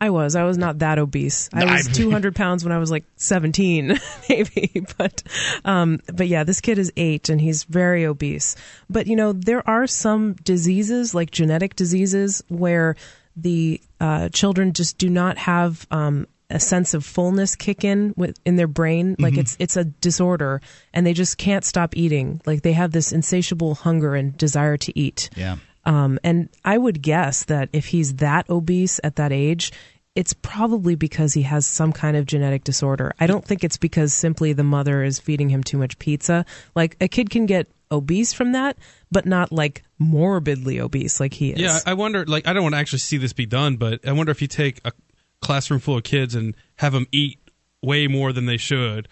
I 0.00 0.10
was. 0.10 0.36
I 0.36 0.44
was 0.44 0.56
not 0.56 0.78
that 0.78 1.00
obese. 1.00 1.48
I 1.52 1.64
was 1.64 1.88
200 1.88 2.36
pounds 2.36 2.62
when 2.64 2.70
I 2.70 2.78
was 2.78 2.88
like 2.88 3.04
17, 3.16 3.98
maybe. 4.28 4.86
But, 4.96 5.24
um, 5.64 5.98
but 6.14 6.28
yeah, 6.28 6.44
this 6.44 6.60
kid 6.60 6.78
is 6.78 6.92
eight 6.96 7.28
and 7.28 7.40
he's 7.40 7.64
very 7.64 8.04
obese. 8.06 8.54
But 8.88 9.08
you 9.08 9.16
know, 9.16 9.32
there 9.32 9.68
are 9.68 9.88
some 9.88 10.34
diseases 10.34 11.14
like 11.16 11.32
genetic 11.32 11.74
diseases 11.74 12.44
where 12.46 12.94
the 13.36 13.80
uh, 14.00 14.28
children 14.28 14.72
just 14.72 14.98
do 14.98 15.08
not 15.10 15.36
have 15.36 15.84
um, 15.90 16.28
a 16.48 16.60
sense 16.60 16.94
of 16.94 17.04
fullness 17.04 17.56
kick 17.56 17.82
in 17.82 18.14
with, 18.16 18.38
in 18.44 18.54
their 18.54 18.68
brain. 18.68 19.16
Like 19.18 19.32
Mm-hmm. 19.32 19.40
it's 19.40 19.56
it's 19.58 19.76
a 19.76 19.84
disorder, 19.84 20.60
and 20.94 21.04
they 21.04 21.12
just 21.12 21.38
can't 21.38 21.64
stop 21.64 21.96
eating. 21.96 22.40
Like 22.46 22.62
they 22.62 22.72
have 22.74 22.92
this 22.92 23.10
insatiable 23.10 23.74
hunger 23.74 24.14
and 24.14 24.36
desire 24.36 24.76
to 24.76 24.96
eat. 24.96 25.28
Yeah. 25.34 25.56
Um, 25.84 26.18
and 26.22 26.48
I 26.64 26.76
would 26.76 27.02
guess 27.02 27.44
that 27.44 27.68
if 27.72 27.86
he's 27.86 28.16
that 28.16 28.48
obese 28.50 29.00
at 29.02 29.16
that 29.16 29.32
age, 29.32 29.72
it's 30.14 30.32
probably 30.32 30.96
because 30.96 31.34
he 31.34 31.42
has 31.42 31.66
some 31.66 31.92
kind 31.92 32.16
of 32.16 32.26
genetic 32.26 32.64
disorder. 32.64 33.14
I 33.20 33.26
don't 33.26 33.44
think 33.44 33.62
it's 33.62 33.76
because 33.76 34.12
simply 34.12 34.52
the 34.52 34.64
mother 34.64 35.04
is 35.04 35.18
feeding 35.18 35.48
him 35.48 35.62
too 35.62 35.78
much 35.78 35.98
pizza. 35.98 36.44
Like 36.74 36.96
a 37.00 37.08
kid 37.08 37.30
can 37.30 37.46
get 37.46 37.68
obese 37.90 38.32
from 38.32 38.52
that, 38.52 38.76
but 39.10 39.26
not 39.26 39.52
like 39.52 39.84
morbidly 39.98 40.80
obese 40.80 41.20
like 41.20 41.34
he 41.34 41.52
is. 41.52 41.60
Yeah, 41.60 41.78
I 41.86 41.94
wonder. 41.94 42.24
Like, 42.26 42.46
I 42.46 42.52
don't 42.52 42.62
want 42.62 42.74
to 42.74 42.78
actually 42.78 42.98
see 43.00 43.16
this 43.16 43.32
be 43.32 43.46
done, 43.46 43.76
but 43.76 44.06
I 44.06 44.12
wonder 44.12 44.32
if 44.32 44.42
you 44.42 44.48
take 44.48 44.80
a 44.84 44.92
classroom 45.40 45.80
full 45.80 45.96
of 45.96 46.02
kids 46.02 46.34
and 46.34 46.54
have 46.76 46.92
them 46.92 47.06
eat 47.12 47.38
way 47.82 48.08
more 48.08 48.32
than 48.32 48.46
they 48.46 48.56
should, 48.56 49.08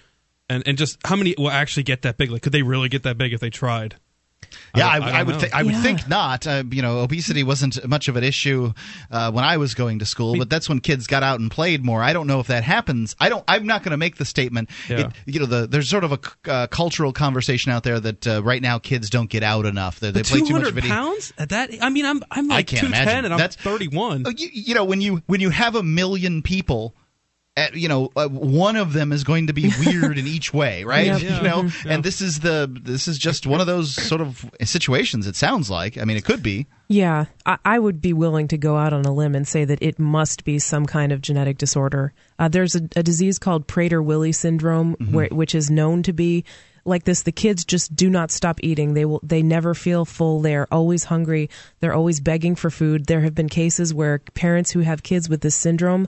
and 0.49 0.67
and 0.67 0.77
just 0.77 0.99
how 1.05 1.17
many 1.17 1.35
will 1.39 1.51
actually 1.51 1.85
get 1.85 2.03
that 2.03 2.17
big? 2.17 2.31
Like, 2.31 2.43
could 2.43 2.53
they 2.53 2.63
really 2.63 2.89
get 2.89 3.05
that 3.05 3.17
big 3.17 3.33
if 3.33 3.41
they 3.41 3.51
tried? 3.51 3.97
Yeah, 4.75 4.89
I, 4.89 4.99
don't- 5.01 5.09
I, 5.09 5.23
would. 5.23 5.41
Th- 5.41 5.53
I 5.53 5.63
would 5.63 5.73
Yeah. 5.73 5.83
think 5.83 6.09
not. 6.09 6.47
Uh, 6.47 6.65
you 6.71 6.83
know, 6.83 6.99
obesity 7.01 7.43
wasn't 7.43 7.87
much 7.89 8.09
of 8.09 8.17
an 8.17 8.25
issue 8.25 8.73
uh, 9.11 9.31
when 9.33 9.45
I 9.45 9.57
was 9.57 9.75
going 9.75 9.99
to 10.01 10.07
school, 10.07 10.37
but 10.39 10.51
that's 10.51 10.69
when 10.69 10.81
kids 10.81 11.07
got 11.07 11.23
out 11.23 11.41
and 11.41 11.51
played 11.51 11.85
more. 11.85 12.03
I 12.03 12.13
don't 12.13 12.27
know 12.27 12.41
if 12.41 12.47
that 12.49 12.65
happens. 12.65 13.15
I 13.19 13.29
don't. 13.29 13.45
I'm 13.49 13.67
not 13.67 13.83
going 13.83 13.93
to 13.93 13.97
make 13.97 14.17
the 14.17 14.25
statement. 14.25 14.71
Yeah. 14.89 15.01
It, 15.01 15.07
you 15.27 15.41
know, 15.41 15.47
the, 15.47 15.67
there's 15.67 15.89
sort 15.89 16.05
of 16.05 16.13
a 16.13 16.19
c- 16.23 16.51
uh, 16.51 16.67
cultural 16.69 17.13
conversation 17.13 17.73
out 17.73 17.83
there 17.85 17.99
that 18.01 18.27
uh, 18.27 18.43
right 18.43 18.61
now 18.63 18.79
kids 18.79 19.09
don't 19.11 19.31
get 19.31 19.43
out 19.43 19.67
enough. 19.67 20.01
They, 20.01 20.11
they 20.11 20.23
play 20.23 20.39
too 20.41 20.55
much 20.55 20.63
200 20.63 20.75
video. 20.75 20.91
pounds 20.91 21.33
at 21.39 21.49
that? 21.51 21.71
I 21.81 21.89
mean, 21.91 22.05
I'm 22.07 22.23
I'm 22.31 22.49
like 22.49 22.67
can't 22.67 22.81
210 22.81 23.03
imagine. 23.03 23.25
and 23.27 23.35
I'm 23.35 23.39
That's- 23.39 23.57
31. 23.57 24.25
Oh, 24.27 24.31
you, 24.31 24.49
you 24.53 24.75
know 24.75 24.85
when 24.85 25.01
you 25.01 25.23
when 25.27 25.41
you 25.41 25.51
have 25.51 25.75
a 25.75 25.83
million 25.83 26.43
people 26.43 26.95
at, 27.57 27.75
you 27.75 27.89
know 27.89 28.11
uh, 28.17 28.29
one 28.29 28.77
of 28.77 28.93
them 28.93 29.13
is 29.13 29.25
going 29.25 29.47
to 29.47 29.53
be 29.53 29.73
weird 29.85 30.19
in 30.19 30.27
each 30.27 30.53
way 30.53 30.85
right 30.93 31.07
Yep. 31.07 31.21
Yeah. 31.23 31.37
you 31.37 31.43
know 31.43 31.71
and 31.87 32.05
this 32.05 32.21
is 32.21 32.41
the 32.41 32.71
this 32.83 33.09
is 33.09 33.19
just 33.19 33.47
one 33.47 33.61
of 33.61 33.67
those 33.67 33.95
sort 33.95 34.21
of 34.21 34.45
situations 34.65 35.27
it 35.27 35.37
sounds 35.37 35.71
like 35.71 35.97
i 35.99 36.05
mean 36.05 36.17
it 36.17 36.25
could 36.25 36.43
be 36.43 36.67
Yeah, 36.89 37.25
I, 37.45 37.59
I 37.65 37.79
would 37.81 38.01
be 38.01 38.13
willing 38.13 38.47
to 38.49 38.57
go 38.59 38.77
out 38.77 38.93
on 38.93 39.05
a 39.05 39.13
limb 39.13 39.35
and 39.35 39.47
say 39.49 39.65
that 39.65 39.83
it 39.83 39.99
must 39.99 40.45
be 40.45 40.59
some 40.61 40.87
kind 40.87 41.11
of 41.11 41.21
genetic 41.21 41.59
disorder. 41.59 42.13
Uh, 42.39 42.47
there's 42.49 42.77
a, 42.77 42.83
a 42.95 43.03
disease 43.03 43.41
called 43.41 43.67
Prader-Willi 43.67 44.31
syndrome, 44.31 44.95
where, 45.11 45.27
which 45.33 45.53
is 45.57 45.69
known 45.69 46.05
to 46.05 46.13
be 46.13 46.45
like 46.85 47.03
this. 47.03 47.23
The 47.25 47.33
kids 47.33 47.65
just 47.65 47.97
do 47.97 48.09
not 48.09 48.31
stop 48.31 48.61
eating. 48.63 48.95
They 48.95 49.05
will. 49.05 49.19
They 49.25 49.43
never 49.43 49.75
feel 49.75 50.05
full. 50.05 50.41
They 50.41 50.55
are 50.55 50.69
always 50.71 51.03
hungry. 51.05 51.51
They're 51.81 51.93
always 51.95 52.21
begging 52.21 52.55
for 52.55 52.71
food. 52.71 53.07
There 53.07 53.23
have 53.23 53.35
been 53.35 53.49
cases 53.49 53.93
where 53.93 54.21
parents 54.35 54.71
who 54.71 54.81
have 54.81 55.03
kids 55.03 55.29
with 55.29 55.41
this 55.41 55.57
syndrome 55.57 56.07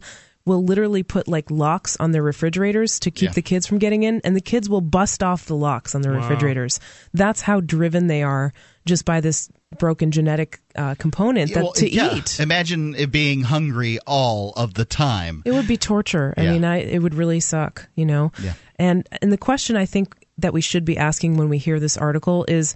will 0.49 0.65
literally 0.65 1.05
put 1.05 1.29
like 1.29 1.49
locks 1.51 1.97
on 2.01 2.11
their 2.11 2.23
refrigerators 2.25 2.99
to 3.01 3.11
keep 3.13 3.29
Yeah. 3.29 3.33
the 3.35 3.43
kids 3.43 3.67
from 3.69 3.79
getting 3.79 4.03
in 4.03 4.21
and 4.25 4.35
the 4.35 4.41
kids 4.41 4.69
will 4.69 4.81
bust 4.81 5.23
off 5.23 5.47
the 5.47 5.55
locks 5.55 5.95
on 5.95 6.03
the 6.03 6.11
refrigerators 6.11 6.81
that's 7.15 7.43
how 7.43 7.61
driven 7.61 8.09
they 8.09 8.23
are 8.25 8.53
just 8.87 9.05
by 9.05 9.21
this 9.21 9.49
broken 9.79 10.11
genetic 10.11 10.61
uh, 10.75 10.95
component 10.99 11.53
that 11.55 11.63
Well, 11.63 11.73
to 11.75 11.89
yeah. 11.95 12.17
eat 12.17 12.41
imagine 12.41 12.95
it 12.97 13.13
being 13.13 13.43
hungry 13.43 13.99
all 14.07 14.53
of 14.57 14.75
the 14.75 14.85
time 14.87 15.43
it 15.45 15.53
would 15.53 15.69
be 15.69 15.77
torture 15.77 16.35
i 16.37 16.43
Yeah. 16.43 16.53
mean 16.53 16.65
I, 16.65 16.79
it 16.79 17.01
would 17.03 17.15
really 17.15 17.41
suck 17.41 17.87
you 17.95 18.07
know 18.07 18.33
Yeah. 18.43 18.55
and 18.77 19.07
and 19.23 19.31
the 19.31 19.39
question 19.39 19.77
i 19.77 19.85
think 19.87 20.15
that 20.39 20.53
we 20.53 20.61
should 20.63 20.85
be 20.85 20.97
asking 20.97 21.37
when 21.37 21.49
we 21.51 21.59
hear 21.59 21.79
this 21.79 21.97
article 21.97 22.45
is 22.49 22.75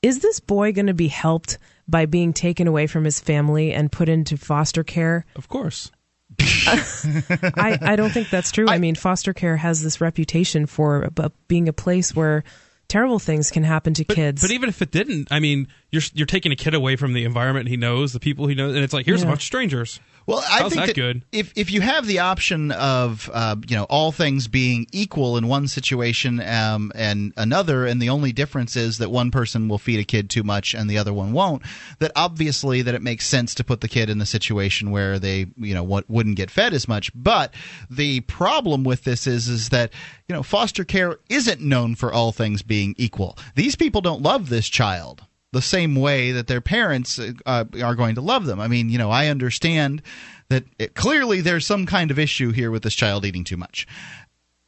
is 0.00 0.20
this 0.20 0.38
boy 0.38 0.70
going 0.72 0.86
to 0.86 0.94
be 0.94 1.08
helped 1.08 1.58
by 1.88 2.06
being 2.06 2.32
taken 2.32 2.68
away 2.68 2.86
from 2.86 3.02
his 3.04 3.18
family 3.18 3.72
and 3.72 3.90
put 3.90 4.08
into 4.08 4.36
foster 4.36 4.84
care 4.84 5.24
of 5.34 5.48
course. 5.48 5.90
I, 6.40 7.78
I 7.80 7.96
don't 7.96 8.10
think 8.10 8.30
that's 8.30 8.52
true. 8.52 8.66
I, 8.68 8.78
mean, 8.78 8.94
foster 8.94 9.32
care 9.32 9.56
has 9.56 9.82
this 9.82 10.00
reputation 10.00 10.66
for 10.66 11.10
b- 11.10 11.30
being 11.48 11.68
a 11.68 11.72
place 11.72 12.14
where 12.14 12.44
terrible 12.88 13.18
things 13.18 13.50
can 13.50 13.64
happen 13.64 13.94
to 13.94 14.04
kids. 14.04 14.42
But 14.42 14.50
even 14.50 14.68
if 14.68 14.82
it 14.82 14.90
didn't, 14.90 15.28
I 15.30 15.40
mean, 15.40 15.68
you're 15.90 16.02
you're 16.14 16.26
taking 16.26 16.52
a 16.52 16.56
kid 16.56 16.74
away 16.74 16.96
from 16.96 17.12
the 17.12 17.24
environment 17.24 17.68
he 17.68 17.76
knows, 17.76 18.12
the 18.12 18.20
people 18.20 18.46
he 18.46 18.54
knows, 18.54 18.74
and 18.74 18.84
it's 18.84 18.92
like 18.92 19.06
here's 19.06 19.22
a 19.22 19.26
bunch 19.26 19.40
of 19.40 19.44
strangers. 19.44 20.00
Well, 20.28 20.44
I 20.46 20.60
How's 20.60 20.74
think 20.74 20.82
that 20.82 20.86
that 20.88 20.94
good? 20.94 21.22
if 21.32 21.54
if 21.56 21.70
you 21.70 21.80
have 21.80 22.06
the 22.06 22.18
option 22.18 22.70
of 22.70 23.30
uh, 23.32 23.56
you 23.66 23.74
know 23.74 23.84
all 23.84 24.12
things 24.12 24.46
being 24.46 24.86
equal 24.92 25.38
in 25.38 25.48
one 25.48 25.68
situation 25.68 26.38
um, 26.46 26.92
and 26.94 27.32
another, 27.38 27.86
and 27.86 28.00
the 28.00 28.10
only 28.10 28.32
difference 28.32 28.76
is 28.76 28.98
that 28.98 29.10
one 29.10 29.30
person 29.30 29.68
will 29.68 29.78
feed 29.78 29.98
a 30.00 30.04
kid 30.04 30.28
too 30.28 30.42
much 30.42 30.74
and 30.74 30.90
the 30.90 30.98
other 30.98 31.14
one 31.14 31.32
won't, 31.32 31.62
that 32.00 32.12
obviously 32.14 32.82
that 32.82 32.94
it 32.94 33.00
makes 33.00 33.26
sense 33.26 33.54
to 33.54 33.64
put 33.64 33.80
the 33.80 33.88
kid 33.88 34.10
in 34.10 34.18
the 34.18 34.26
situation 34.26 34.90
where 34.90 35.18
they 35.18 35.46
you 35.56 35.72
know 35.72 35.82
what 35.82 36.04
wouldn't 36.10 36.36
get 36.36 36.50
fed 36.50 36.74
as 36.74 36.86
much. 36.86 37.10
But 37.14 37.54
the 37.88 38.20
problem 38.20 38.84
with 38.84 39.04
this 39.04 39.26
is 39.26 39.48
is 39.48 39.70
that 39.70 39.94
you 40.28 40.34
know 40.34 40.42
foster 40.42 40.84
care 40.84 41.20
isn't 41.30 41.62
known 41.62 41.94
for 41.94 42.12
all 42.12 42.32
things 42.32 42.60
being 42.60 42.94
equal. 42.98 43.38
These 43.54 43.76
people 43.76 44.02
don't 44.02 44.20
love 44.20 44.50
this 44.50 44.68
child 44.68 45.22
the 45.52 45.62
same 45.62 45.94
way 45.94 46.32
that 46.32 46.46
their 46.46 46.60
parents 46.60 47.18
uh, 47.18 47.64
are 47.82 47.94
going 47.94 48.14
to 48.16 48.20
love 48.20 48.46
them. 48.46 48.60
I 48.60 48.68
mean, 48.68 48.90
you 48.90 48.98
know, 48.98 49.10
I 49.10 49.28
understand 49.28 50.02
that 50.48 50.64
it, 50.78 50.94
clearly 50.94 51.40
there's 51.40 51.66
some 51.66 51.86
kind 51.86 52.10
of 52.10 52.18
issue 52.18 52.52
here 52.52 52.70
with 52.70 52.82
this 52.82 52.94
child 52.94 53.24
eating 53.24 53.44
too 53.44 53.56
much. 53.56 53.86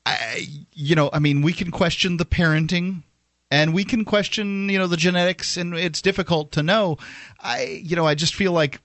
I, 0.06 0.46
you 0.72 0.94
know, 0.94 1.10
I 1.12 1.18
mean, 1.18 1.42
we 1.42 1.52
can 1.52 1.70
question 1.70 2.16
the 2.16 2.24
parenting 2.24 3.02
and 3.50 3.74
we 3.74 3.84
can 3.84 4.04
question, 4.04 4.68
you 4.68 4.78
know, 4.78 4.86
the 4.86 4.96
genetics 4.96 5.56
and 5.56 5.74
it's 5.74 6.00
difficult 6.00 6.52
to 6.52 6.62
know. 6.62 6.96
I, 7.40 7.82
you 7.84 7.96
know, 7.96 8.06
I 8.06 8.14
just 8.14 8.34
feel 8.34 8.52
like 8.52 8.80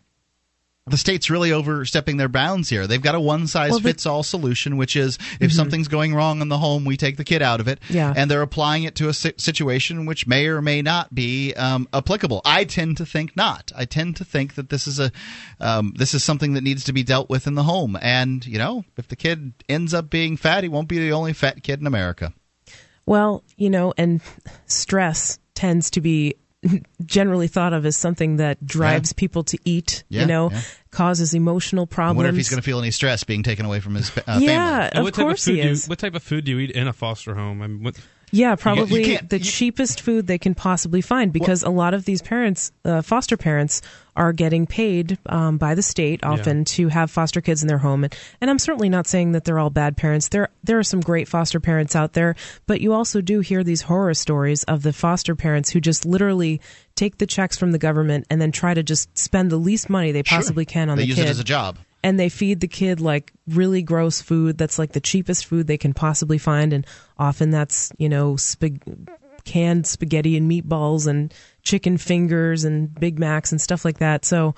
the 0.87 0.97
state's 0.97 1.31
really 1.31 1.51
overstepping 1.51 2.17
their 2.17 2.29
bounds 2.29 2.69
here. 2.69 2.85
They've 2.85 3.01
got 3.01 3.15
a 3.15 3.19
one 3.19 3.47
size 3.47 3.71
well, 3.71 3.79
fits 3.79 4.05
all 4.05 4.21
solution, 4.21 4.77
which 4.77 4.95
is 4.95 5.17
if 5.39 5.51
something's 5.51 5.87
going 5.87 6.13
wrong 6.13 6.41
in 6.41 6.49
the 6.49 6.59
home, 6.59 6.85
we 6.85 6.95
take 6.95 7.17
the 7.17 7.23
kid 7.23 7.41
out 7.41 7.59
of 7.59 7.67
it. 7.67 7.79
Yeah. 7.89 8.13
And 8.15 8.29
they're 8.29 8.43
applying 8.43 8.83
it 8.83 8.93
to 8.95 9.09
a 9.09 9.13
situation 9.13 10.05
which 10.05 10.27
may 10.27 10.45
or 10.45 10.61
may 10.61 10.83
not 10.83 11.13
be 11.13 11.55
um, 11.55 11.87
applicable. 11.91 12.41
I 12.45 12.65
tend 12.65 12.97
to 12.97 13.05
think 13.05 13.35
not. 13.35 13.71
I 13.75 13.85
tend 13.85 14.17
to 14.17 14.25
think 14.25 14.53
that 14.55 14.69
this 14.69 14.85
is 14.85 14.99
a 14.99 15.11
um, 15.59 15.93
this 15.97 16.13
is 16.13 16.23
something 16.23 16.53
that 16.53 16.61
needs 16.61 16.83
to 16.83 16.93
be 16.93 17.01
dealt 17.01 17.31
with 17.31 17.47
in 17.47 17.55
the 17.55 17.63
home. 17.63 17.97
And 17.99 18.45
you 18.45 18.59
know, 18.59 18.85
if 18.95 19.07
the 19.07 19.15
kid 19.15 19.53
ends 19.67 19.91
up 19.91 20.11
being 20.11 20.37
fat, 20.37 20.61
he 20.61 20.69
won't 20.69 20.87
be 20.87 20.99
the 20.99 21.13
only 21.13 21.33
fat 21.33 21.63
kid 21.63 21.79
in 21.79 21.87
America. 21.87 22.31
Well, 23.07 23.43
you 23.57 23.71
know, 23.71 23.93
and 23.97 24.21
stress 24.67 25.39
tends 25.55 25.89
to 25.91 26.01
be 26.01 26.35
generally 27.05 27.47
thought 27.47 27.73
of 27.73 27.85
as 27.85 27.95
something 27.97 28.37
that 28.37 28.65
drives 28.65 29.13
people 29.13 29.43
to 29.45 29.57
eat, 29.65 30.03
Yeah, 30.09 30.21
you 30.21 30.27
know, 30.27 30.51
yeah. 30.51 30.61
causes 30.91 31.33
emotional 31.33 31.85
problems. 31.85 31.95
I 31.95 31.95
problems. 31.95 32.17
wonder 32.17 32.29
if 32.29 32.35
he's 32.37 32.49
going 32.49 32.61
to 32.61 32.65
feel 32.65 32.79
any 32.79 32.91
stress 32.91 33.23
being 33.23 33.43
taken 33.43 33.65
away 33.65 33.79
from 33.79 33.95
his 33.95 34.09
uh, 34.17 34.21
yeah, 34.25 34.35
family. 34.35 34.89
And 34.89 34.97
of 34.97 35.03
what 35.03 35.13
type 35.13 35.25
course 35.25 35.47
of 35.47 35.53
food 35.53 35.55
he 35.55 35.61
do 35.61 35.69
you, 35.69 35.79
what 35.87 35.99
type 35.99 36.15
of 36.15 36.23
food 36.23 36.45
do 36.45 36.51
you 36.51 36.59
eat 36.59 36.71
in 36.71 36.87
a 36.87 36.93
foster 36.93 37.35
home? 37.35 37.61
I 37.61 37.67
mean, 37.67 37.83
what, 37.83 37.95
Yeah, 38.35 38.55
probably 38.55 39.03
can't- 39.05 39.29
the 39.29 39.39
cheapest 39.39 40.01
food 40.01 40.27
they 40.27 40.37
can 40.37 40.55
possibly 40.55 41.01
find 41.01 41.31
because 41.31 41.63
a 41.63 41.69
lot 41.69 41.93
of 41.93 42.05
these 42.05 42.21
parents, 42.21 42.71
uh, 42.83 43.01
foster 43.01 43.37
parents, 43.37 43.81
are 44.17 44.31
getting 44.33 44.65
paid 44.65 45.17
um, 45.25 45.57
by 45.57 45.75
the 45.75 45.81
state 45.81 46.21
often 46.23 46.63
to 46.63 46.87
have 46.87 47.11
foster 47.11 47.41
kids 47.41 47.61
in 47.61 47.67
their 47.67 47.77
home. 47.77 48.03
And, 48.05 48.15
and 48.39 48.49
I'm 48.49 48.59
certainly 48.59 48.87
not 48.87 49.07
saying 49.07 49.33
that 49.33 49.43
they're 49.43 49.59
all 49.59 49.69
bad 49.69 49.97
parents. 49.97 50.29
There 50.29 50.49
there 50.63 50.79
are 50.79 50.83
some 50.83 51.01
great 51.01 51.27
foster 51.27 51.59
parents 51.59 51.95
out 51.95 52.13
there, 52.13 52.35
but 52.65 52.79
you 52.81 52.93
also 52.93 53.19
do 53.21 53.41
hear 53.41 53.63
these 53.63 53.81
horror 53.81 54.13
stories 54.13 54.63
of 54.63 54.83
the 54.83 54.93
foster 54.93 55.35
parents 55.35 55.69
who 55.69 55.81
just 55.81 56.05
literally 56.05 56.61
take 56.95 57.17
the 57.17 57.27
checks 57.27 57.57
from 57.57 57.71
the 57.71 57.77
government 57.77 58.25
and 58.29 58.39
then 58.41 58.51
try 58.53 58.73
to 58.73 58.83
just 58.83 59.15
spend 59.17 59.51
the 59.51 59.57
least 59.57 59.89
money 59.89 60.11
they 60.13 60.23
Sure. 60.23 60.37
possibly 60.37 60.63
can 60.65 60.89
on 60.89 60.95
they 60.97 61.03
the 61.03 61.07
use 61.09 61.17
kid 61.17 61.25
it 61.25 61.29
as 61.29 61.39
a 61.39 61.43
job. 61.43 61.77
And 62.05 62.19
they 62.19 62.29
feed 62.29 62.59
the 62.59 62.67
kid 62.67 63.01
like 63.01 63.33
really 63.47 63.81
gross 63.81 64.21
food 64.21 64.59
that's 64.59 64.77
like 64.77 64.91
the 64.91 64.99
cheapest 64.99 65.47
food 65.47 65.65
they 65.65 65.75
can 65.75 65.91
possibly 65.91 66.37
find 66.37 66.71
and 66.71 66.85
often 67.17 67.49
that's 67.49 67.91
you 67.97 68.07
know 68.07 68.37
canned 69.43 69.87
spaghetti 69.87 70.37
and 70.37 70.49
meatballs 70.49 71.07
and 71.07 71.33
chicken 71.63 71.97
fingers 71.97 72.63
and 72.63 72.93
big 72.93 73.17
macs 73.17 73.51
and 73.51 73.59
stuff 73.59 73.83
like 73.83 73.97
that. 73.97 74.23
So 74.23 74.53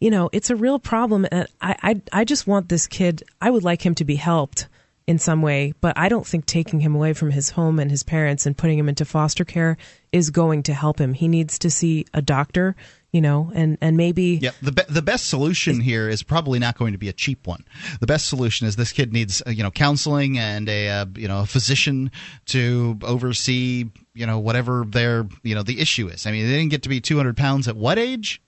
you 0.00 0.10
know 0.10 0.30
it's 0.32 0.48
a 0.48 0.56
real 0.56 0.78
problem 0.78 1.26
and 1.30 1.46
I, 1.60 1.76
I 1.82 2.02
i 2.20 2.24
just 2.24 2.46
want 2.46 2.68
this 2.68 2.86
kid 2.86 3.24
i 3.40 3.50
would 3.50 3.64
like 3.64 3.84
him 3.84 3.96
to 3.96 4.04
be 4.04 4.14
helped 4.14 4.68
in 5.08 5.18
some 5.18 5.42
way 5.42 5.74
but 5.80 5.98
i 5.98 6.08
don't 6.08 6.24
think 6.24 6.46
taking 6.46 6.78
him 6.78 6.94
away 6.94 7.14
from 7.14 7.32
his 7.32 7.50
home 7.50 7.80
and 7.80 7.90
his 7.90 8.04
parents 8.04 8.46
and 8.46 8.56
putting 8.56 8.78
him 8.78 8.88
into 8.88 9.04
foster 9.04 9.44
care 9.44 9.76
is 10.12 10.30
going 10.30 10.62
to 10.64 10.74
help 10.74 11.00
him. 11.00 11.14
He 11.14 11.28
needs 11.28 11.58
to 11.60 11.70
see 11.70 12.06
a 12.14 12.22
doctor 12.22 12.76
you 13.12 13.20
know 13.20 13.50
and 13.54 13.78
and 13.80 13.96
maybe 13.96 14.38
Yep. 14.42 14.54
The 14.62 14.72
be- 14.72 14.82
the 14.88 15.02
best 15.02 15.28
solution 15.28 15.80
here 15.80 16.08
is 16.08 16.22
probably 16.22 16.58
not 16.58 16.76
going 16.76 16.92
to 16.92 16.98
be 16.98 17.08
a 17.08 17.12
cheap 17.12 17.46
one. 17.46 17.64
The 18.00 18.06
best 18.06 18.26
solution 18.26 18.66
is 18.66 18.76
this 18.76 18.92
kid 18.92 19.12
needs 19.12 19.42
uh, 19.46 19.50
you 19.50 19.62
know 19.62 19.70
counseling 19.70 20.38
and 20.38 20.68
a 20.68 20.88
uh, 20.88 21.06
you 21.14 21.28
know 21.28 21.40
a 21.40 21.46
physician 21.46 22.10
to 22.46 22.98
oversee 23.02 23.90
you 24.14 24.26
know 24.26 24.38
whatever 24.38 24.84
their 24.86 25.26
you 25.42 25.54
know 25.54 25.62
the 25.62 25.80
issue 25.80 26.08
is. 26.08 26.26
I 26.26 26.32
mean, 26.32 26.46
they 26.46 26.56
didn't 26.56 26.70
get 26.70 26.82
to 26.82 26.88
be 26.88 27.00
200 27.00 27.36
pounds 27.36 27.68
at 27.68 27.76
what 27.76 27.98
age? 27.98 28.42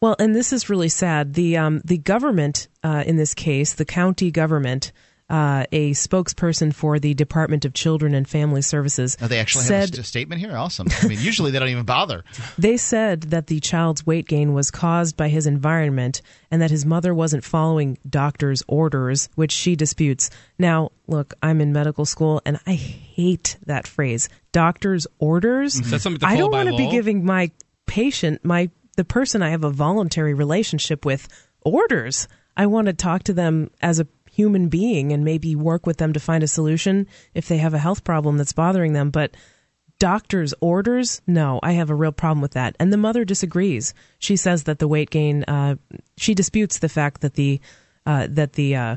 Well, 0.00 0.14
and 0.18 0.34
this 0.34 0.52
is 0.52 0.70
really 0.70 0.88
sad. 0.88 1.34
The 1.34 1.56
um, 1.56 1.80
the 1.84 1.98
government 1.98 2.68
uh, 2.82 3.04
in 3.06 3.16
this 3.16 3.34
case, 3.34 3.74
the 3.74 3.84
county 3.84 4.30
government, 4.30 4.92
uh, 5.30 5.64
a 5.72 5.90
spokesperson 5.92 6.74
for 6.74 6.98
the 6.98 7.12
Department 7.14 7.64
of 7.64 7.74
Children 7.74 8.14
and 8.14 8.26
Family 8.26 8.62
Services, 8.62 9.16
Oh, 9.20 9.26
they 9.26 9.38
actually 9.38 9.64
said 9.64 9.80
have 9.80 9.90
a 9.90 9.94
st- 9.96 10.06
statement 10.06 10.40
here. 10.40 10.56
Awesome. 10.56 10.86
I 11.02 11.06
mean, 11.08 11.18
usually 11.20 11.50
they 11.50 11.58
don't 11.58 11.68
even 11.68 11.84
bother. 11.84 12.24
they 12.58 12.76
said 12.76 13.22
that 13.24 13.48
the 13.48 13.60
child's 13.60 14.06
weight 14.06 14.26
gain 14.26 14.54
was 14.54 14.70
caused 14.70 15.16
by 15.16 15.28
his 15.28 15.46
environment 15.46 16.22
and 16.50 16.62
that 16.62 16.70
his 16.70 16.86
mother 16.86 17.12
wasn't 17.12 17.44
following 17.44 17.98
doctor's 18.08 18.62
orders, 18.66 19.28
which 19.34 19.52
she 19.52 19.76
disputes. 19.76 20.30
Now, 20.58 20.92
look, 21.06 21.34
I'm 21.42 21.60
in 21.60 21.72
medical 21.72 22.06
school 22.06 22.40
and 22.46 22.58
I 22.66 22.72
hate 22.72 23.58
that 23.66 23.86
phrase, 23.86 24.28
doctor's 24.52 25.06
orders. 25.18 25.78
Is 25.78 25.90
that 25.90 26.00
something 26.00 26.20
to 26.20 26.26
I 26.26 26.36
don't 26.36 26.50
want 26.50 26.68
to 26.70 26.76
be 26.76 26.88
giving 26.90 27.24
my 27.24 27.50
patient, 27.86 28.44
my 28.44 28.70
the 28.96 29.04
person 29.04 29.42
I 29.42 29.50
have 29.50 29.62
a 29.62 29.70
voluntary 29.70 30.34
relationship 30.34 31.04
with, 31.04 31.28
orders. 31.60 32.28
I 32.56 32.66
want 32.66 32.86
to 32.86 32.92
talk 32.92 33.22
to 33.24 33.32
them 33.32 33.70
as 33.80 34.00
a 34.00 34.06
human 34.38 34.68
being 34.68 35.12
and 35.12 35.24
maybe 35.24 35.56
work 35.56 35.84
with 35.84 35.96
them 35.96 36.12
to 36.12 36.20
find 36.20 36.44
a 36.44 36.48
solution 36.48 37.08
if 37.34 37.48
they 37.48 37.58
have 37.58 37.74
a 37.74 37.78
health 37.78 38.04
problem 38.04 38.38
that's 38.38 38.52
bothering 38.52 38.92
them. 38.92 39.10
But 39.10 39.36
doctor's 39.98 40.54
orders, 40.60 41.20
no, 41.26 41.58
I 41.60 41.72
have 41.72 41.90
a 41.90 41.94
real 41.94 42.12
problem 42.12 42.40
with 42.40 42.52
that. 42.52 42.76
And 42.78 42.92
the 42.92 42.96
mother 42.96 43.24
disagrees. 43.24 43.94
She 44.20 44.36
says 44.36 44.62
that 44.62 44.78
the 44.78 44.86
weight 44.86 45.10
gain, 45.10 45.42
uh, 45.48 45.74
she 46.16 46.34
disputes 46.34 46.78
the 46.78 46.88
fact 46.88 47.20
that 47.22 47.34
the 47.34 47.60
uh, 48.06 48.28
that 48.30 48.52
the 48.52 48.76
uh, 48.76 48.96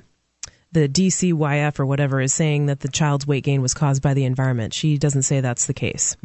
the 0.72 0.88
DCYF 0.88 1.80
or 1.80 1.88
whatever 1.88 2.22
is 2.22 2.35
saying 2.35 2.68
that 2.68 2.81
the 2.81 2.88
child's 2.88 3.26
weight 3.26 3.43
gain 3.43 3.63
was 3.63 3.73
caused 3.73 4.03
by 4.03 4.13
the 4.13 4.26
environment. 4.26 4.76
She 4.76 4.99
doesn't 4.99 5.23
say 5.23 5.41
that's 5.41 5.65
the 5.65 5.73
case. 5.73 6.15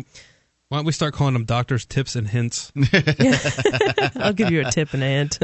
Why 0.68 0.78
don't 0.78 0.84
we 0.84 0.93
start 0.93 1.14
calling 1.14 1.32
them 1.32 1.47
doctors' 1.47 1.86
tips 1.86 2.16
and 2.16 2.28
hints? 2.28 2.70
I'll 4.16 4.34
give 4.34 4.51
you 4.51 4.60
a 4.60 4.70
tip 4.70 4.93
and 4.93 5.02
a 5.02 5.06
hint. 5.06 5.38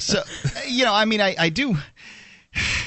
so 0.00 0.22
you 0.68 0.84
know, 0.84 0.94
I 0.94 1.04
mean, 1.04 1.20
I, 1.20 1.34
I 1.36 1.48
do. 1.48 1.76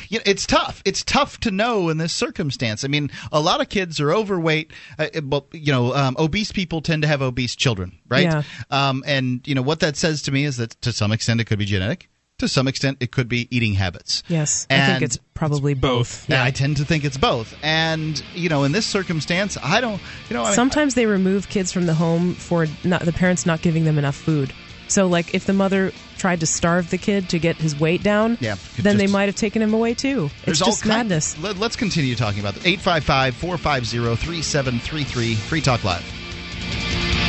You 0.09 0.17
know, 0.17 0.23
it's 0.25 0.45
tough. 0.45 0.81
It's 0.83 1.03
tough 1.03 1.39
to 1.41 1.51
know 1.51 1.87
in 1.87 1.97
this 1.97 2.11
circumstance. 2.11 2.83
I 2.83 2.89
mean, 2.89 3.11
a 3.31 3.39
lot 3.39 3.61
of 3.61 3.69
kids 3.69 4.01
are 4.01 4.11
overweight. 4.13 4.71
Uh, 4.99 5.07
well, 5.23 5.47
you 5.53 5.71
know, 5.71 5.93
um, 5.93 6.17
obese 6.19 6.51
people 6.51 6.81
tend 6.81 7.03
to 7.03 7.07
have 7.07 7.21
obese 7.21 7.55
children, 7.55 7.97
right? 8.09 8.23
Yeah. 8.25 8.43
Um, 8.69 9.03
and 9.05 9.47
you 9.47 9.55
know 9.55 9.61
what 9.61 9.79
that 9.79 9.95
says 9.95 10.21
to 10.23 10.31
me 10.31 10.43
is 10.43 10.57
that 10.57 10.71
to 10.81 10.91
some 10.91 11.11
extent 11.13 11.39
it 11.39 11.45
could 11.45 11.59
be 11.59 11.65
genetic. 11.65 12.09
To 12.39 12.47
some 12.47 12.67
extent, 12.67 12.97
it 12.99 13.11
could 13.11 13.29
be 13.29 13.47
eating 13.55 13.75
habits. 13.75 14.23
yes, 14.27 14.65
I 14.67 14.87
think 14.87 15.03
it's 15.03 15.19
probably 15.35 15.75
both. 15.75 16.27
Yeah, 16.27 16.43
I 16.43 16.49
tend 16.49 16.77
to 16.77 16.85
think 16.85 17.05
it's 17.05 17.17
both. 17.17 17.55
And 17.61 18.21
you 18.33 18.49
know, 18.49 18.63
in 18.63 18.71
this 18.71 18.87
circumstance, 18.87 19.59
I 19.61 19.79
don't. 19.79 20.01
You 20.27 20.37
know, 20.37 20.41
I 20.41 20.45
mean, 20.47 20.55
Sometimes 20.55 20.95
they 20.95 21.05
remove 21.05 21.49
kids 21.49 21.71
from 21.71 21.85
the 21.85 21.93
home 21.93 22.33
for 22.33 22.65
not, 22.83 23.03
the 23.03 23.13
parents 23.13 23.45
not 23.45 23.61
giving 23.61 23.83
them 23.85 23.99
enough 23.99 24.15
food. 24.15 24.51
So, 24.87 25.05
like, 25.05 25.35
if 25.35 25.45
the 25.45 25.53
mother 25.53 25.91
tried 26.21 26.39
to 26.39 26.45
starve 26.45 26.91
the 26.91 26.99
kid 26.99 27.29
to 27.29 27.39
get 27.39 27.55
his 27.55 27.77
weight 27.79 28.03
down, 28.03 28.37
Yeah, 28.39 28.55
then 28.77 28.97
they 28.97 29.07
might 29.07 29.25
have 29.25 29.35
taken 29.35 29.59
him 29.61 29.73
away 29.73 29.95
too. 29.95 30.29
It's 30.45 30.59
just 30.59 30.85
all 30.85 30.89
kind- 30.89 31.09
madness. 31.09 31.37
Let, 31.39 31.59
us 31.59 31.75
continue 31.75 32.15
talking 32.15 32.39
about 32.39 32.53
this. 32.53 32.65
855 32.65 33.35
450 33.35 34.15
3733 34.15 35.35
Free 35.35 35.61
Talk 35.61 35.83
Live. 35.83 37.20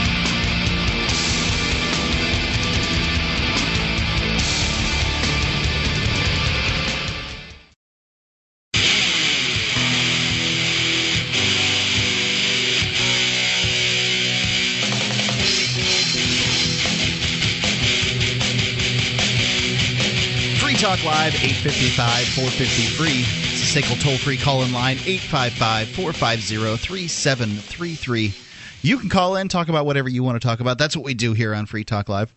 Free 21.22 21.28
Talk 21.30 21.34
Live, 21.34 21.44
855 21.44 22.26
450 22.34 22.82
free. 22.96 23.20
It's 23.52 23.76
a 23.76 23.80
SACL 23.80 24.02
toll 24.02 24.16
free 24.16 24.36
call 24.36 24.62
in 24.64 24.72
line, 24.72 24.96
855 25.06 25.88
450 25.90 26.76
3733. 26.76 28.34
You 28.82 28.98
can 28.98 29.08
call 29.08 29.36
in, 29.36 29.46
talk 29.46 29.68
about 29.68 29.86
whatever 29.86 30.08
you 30.08 30.24
want 30.24 30.40
to 30.42 30.46
talk 30.46 30.58
about. 30.58 30.78
That's 30.78 30.96
what 30.96 31.04
we 31.04 31.14
do 31.14 31.32
here 31.32 31.54
on 31.54 31.66
Free 31.66 31.84
Talk 31.84 32.08
Live. 32.08 32.34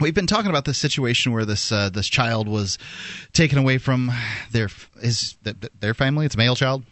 We've 0.00 0.14
been 0.14 0.26
talking 0.26 0.50
about 0.50 0.64
this 0.64 0.76
situation 0.76 1.30
where 1.32 1.44
this 1.44 1.70
uh, 1.70 1.88
this 1.90 2.08
child 2.08 2.48
was 2.48 2.78
taken 3.32 3.58
away 3.58 3.78
from 3.78 4.10
their 4.50 4.68
his 5.00 5.36
their 5.78 5.94
family. 5.94 6.26
It's 6.26 6.34
a 6.34 6.38
male 6.38 6.56
child. 6.56 6.82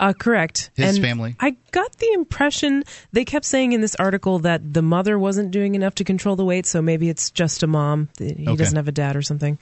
Uh, 0.00 0.12
correct. 0.12 0.72
His 0.74 0.96
And 0.96 1.04
family. 1.04 1.36
I 1.38 1.56
got 1.70 1.96
the 1.98 2.12
impression 2.12 2.82
they 3.12 3.24
kept 3.24 3.44
saying 3.44 3.70
in 3.70 3.80
this 3.82 3.94
article 3.94 4.40
that 4.40 4.74
the 4.74 4.82
mother 4.82 5.16
wasn't 5.16 5.52
doing 5.52 5.76
enough 5.76 5.94
to 5.96 6.04
control 6.04 6.34
the 6.34 6.44
weight, 6.44 6.66
so 6.66 6.82
maybe 6.82 7.08
it's 7.08 7.30
just 7.30 7.62
a 7.62 7.68
mom. 7.68 8.08
He 8.18 8.32
Okay. 8.48 8.56
doesn't 8.56 8.76
have 8.76 8.88
a 8.88 8.92
dad 8.92 9.14
or 9.14 9.22
something. 9.22 9.56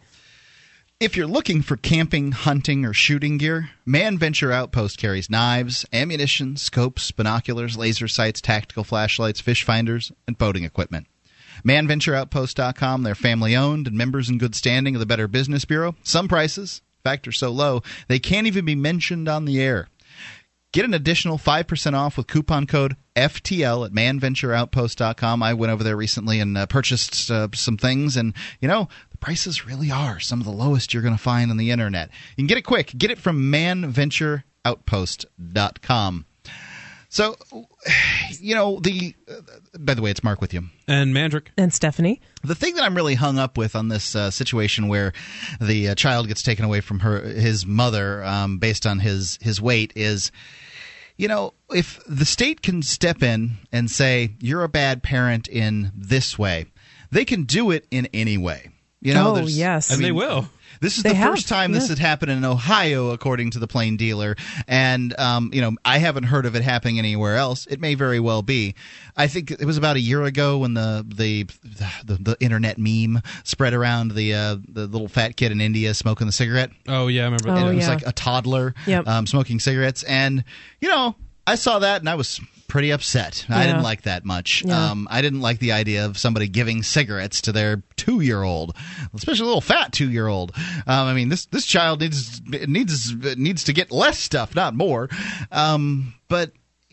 If 1.01 1.17
you're 1.17 1.29
looking 1.29 1.63
for 1.63 1.77
camping, 1.77 2.33
hunting, 2.33 2.85
or 2.85 2.93
shooting 2.93 3.39
gear, 3.39 3.71
Man 3.87 4.19
Venture 4.19 4.51
Outpost 4.51 4.99
carries 4.99 5.31
knives, 5.31 5.87
ammunition, 5.93 6.57
scopes, 6.57 7.13
binoculars, 7.13 7.77
laser 7.77 8.09
sights, 8.09 8.41
tactical 8.41 8.83
flashlights, 8.83 9.41
fish 9.41 9.63
finders, 9.63 10.11
and 10.27 10.37
boating 10.37 10.65
equipment. 10.65 11.07
ManVentureOutpost.com, 11.65 13.05
they're 13.05 13.15
family 13.15 13.55
owned 13.55 13.87
and 13.87 13.97
members 13.97 14.29
in 14.29 14.39
good 14.39 14.57
standing 14.57 14.97
of 14.97 14.99
the 14.99 15.07
Better 15.07 15.29
Business 15.29 15.65
Bureau. 15.65 15.95
Some 16.03 16.27
prices, 16.27 16.83
in 16.99 17.09
fact, 17.09 17.29
are 17.29 17.33
so 17.33 17.53
low, 17.53 17.85
they 18.09 18.19
can't 18.19 18.49
even 18.49 18.65
be 18.65 18.75
mentioned 18.75 19.29
on 19.29 19.45
the 19.45 19.61
air. 19.61 19.87
Get 20.79 20.85
an 20.85 20.95
additional 20.95 21.39
5% 21.39 21.95
off 21.95 22.17
with 22.17 22.29
coupon 22.29 22.69
code 22.69 22.95
FTL 23.17 23.85
at 23.85 23.93
manventureoutpost.com. 23.93 25.43
I 25.43 25.55
went 25.55 25.73
over 25.73 25.83
there 25.83 25.97
recently 25.97 26.39
and 26.39 26.57
uh, 26.57 26.67
purchased 26.67 27.33
uh, 27.33 27.49
some 27.53 27.77
things, 27.77 28.17
and 28.17 28.33
you 28.61 28.69
know, 28.69 28.89
the 29.11 29.17
prices 29.17 29.67
really 29.67 29.91
are 29.91 30.21
some 30.21 30.39
of 30.39 30.47
the 30.47 30.53
lowest 30.53 30.95
you're 30.95 31.03
going 31.03 31.17
to 31.17 31.21
find 31.21 31.51
on 31.51 31.57
the 31.57 31.73
internet. 31.73 32.11
You 32.37 32.43
can 32.43 32.47
get 32.47 32.59
it 32.59 32.63
quick. 32.63 32.93
Get 32.97 33.11
it 33.11 33.19
from 33.19 33.51
manventureoutpost.com. 33.51 36.27
So, 37.09 37.35
you 38.39 38.55
know, 38.55 38.79
the. 38.79 39.17
Uh, 39.29 39.41
by 39.81 39.95
the 39.95 40.03
way, 40.03 40.13
it's 40.13 40.23
Mark 40.23 40.41
with 40.41 40.55
you. 40.55 40.67
And 40.87 41.13
Mandrick. 41.13 41.49
And 41.57 41.75
Stephanie. 41.75 42.21
The 42.45 42.55
thing 42.55 42.77
that 42.77 42.85
I'm 42.85 42.95
really 42.95 43.15
hung 43.15 43.39
up 43.39 43.59
with 43.59 43.75
on 43.75 43.89
this 43.89 44.15
uh, 44.15 44.31
situation 44.31 44.87
where 44.87 45.13
the 45.61 45.89
uh, 45.89 45.97
child 45.97 46.29
gets 46.29 46.43
taken 46.43 46.65
away 46.65 46.83
from 46.83 47.01
her 47.01 47.21
his 47.21 47.67
mother 47.67 48.23
um, 48.23 48.59
based 48.59 48.87
on 48.87 49.01
his 49.01 49.41
his 49.43 49.61
weight 49.61 49.93
is, 49.97 50.31
you 51.19 51.29
know, 51.29 51.53
if 51.71 52.01
the 52.07 52.25
state 52.25 52.63
can 52.63 52.81
step 52.83 53.23
in 53.23 53.59
and 53.71 53.91
say 53.91 54.31
you're 54.41 54.63
a 54.63 54.69
bad 54.69 55.03
parent 55.03 55.49
in 55.49 55.93
this 55.95 56.39
way, 56.39 56.67
they 57.11 57.25
can 57.25 57.45
do 57.45 57.71
it 57.71 57.87
in 57.91 58.09
any 58.15 58.39
way. 58.39 58.71
You 59.01 59.15
know, 59.15 59.37
Oh, 59.37 59.47
yes. 59.47 59.91
I 59.91 59.95
And 59.95 60.05
they 60.05 60.13
will. 60.13 60.49
This 60.81 60.97
is 60.97 61.03
They 61.03 61.11
the 61.11 61.17
have, 61.17 61.31
first 61.31 61.49
time 61.49 61.73
this 61.73 61.85
yeah. 61.85 61.91
had 61.91 61.99
happened 61.99 62.31
in 62.33 62.45
Ohio, 62.45 63.11
according 63.11 63.51
to 63.53 63.59
the 63.59 63.67
plain 63.67 63.97
dealer, 63.97 64.37
and 64.67 65.19
um, 65.19 65.51
you 65.53 65.61
know 65.61 65.73
I 65.85 65.99
haven't 65.99 66.25
heard 66.25 66.47
of 66.47 66.55
it 66.57 66.63
happening 66.63 66.99
anywhere 66.99 67.37
else. 67.37 67.67
It 67.67 67.81
may 67.81 67.95
very 67.95 68.21
well 68.21 68.43
be. 68.43 68.75
I 69.17 69.27
think 69.27 69.51
it 69.51 69.65
was 69.65 69.77
about 69.77 69.97
a 69.97 70.01
year 70.01 70.23
ago 70.25 70.59
when 70.59 70.75
the 70.75 71.05
the 71.07 71.45
the, 72.05 72.15
the 72.21 72.37
internet 72.41 72.79
meme 72.79 73.21
spread 73.45 73.75
around 73.75 74.13
the 74.13 74.35
uh, 74.35 74.57
the 74.69 74.87
little 74.87 75.09
fat 75.09 75.37
kid 75.37 75.53
in 75.53 75.61
India 75.61 75.95
smoking 75.95 76.27
the 76.27 76.33
cigarette. 76.33 76.71
Oh 76.87 77.09
yeah, 77.09 77.23
I 77.23 77.25
remember 77.25 77.51
Oh, 77.51 77.57
and 77.57 77.71
it 77.73 77.77
was 77.77 77.89
like 77.89 78.07
a 78.07 78.13
toddler 78.13 78.75
Yep. 78.87 79.07
um, 79.09 79.27
smoking 79.27 79.59
cigarettes, 79.61 80.03
and 80.05 80.45
you 80.81 80.89
know 80.89 81.17
I 81.47 81.55
saw 81.57 81.79
that 81.81 82.01
and 82.01 82.09
I 82.09 82.15
was 82.15 82.41
pretty 82.69 82.91
upset. 82.91 83.45
I 83.49 83.67
didn't 83.67 83.83
like 83.83 84.03
that 84.03 84.25
much. 84.25 84.63
Yeah. 84.65 84.91
Um, 84.91 85.09
I 85.11 85.23
didn't 85.23 85.41
like 85.41 85.59
the 85.59 85.73
idea 85.73 86.05
of 86.05 86.17
somebody 86.19 86.47
giving 86.49 86.83
cigarettes 86.83 87.41
to 87.43 87.53
their 87.53 87.83
two-year-old, 87.97 88.77
especially 89.15 89.45
a 89.45 89.47
little 89.47 89.61
fat 89.61 89.93
two-year-old. 89.93 90.53
Um, 90.57 91.07
I 91.07 91.15
mean, 91.15 91.31
this 91.31 91.47
this 91.47 91.67
child 91.67 92.01
needs 92.01 92.41
needs 92.47 93.13
needs 93.37 93.65
to 93.65 93.73
get 93.73 93.91
less 93.91 94.19
stuff, 94.19 94.55
not 94.55 94.75
more. 94.75 95.09
Um, 95.51 96.15
but 96.29 96.53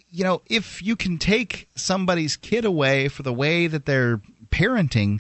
you 0.10 0.24
know, 0.24 0.42
if 0.48 0.82
you 0.82 0.96
can 0.96 1.18
take 1.18 1.68
somebody's 1.76 2.38
kid 2.38 2.64
away 2.64 3.10
for 3.10 3.24
the 3.24 3.34
way 3.34 3.68
that 3.68 3.86
they're 3.86 4.22
parenting, 4.50 5.20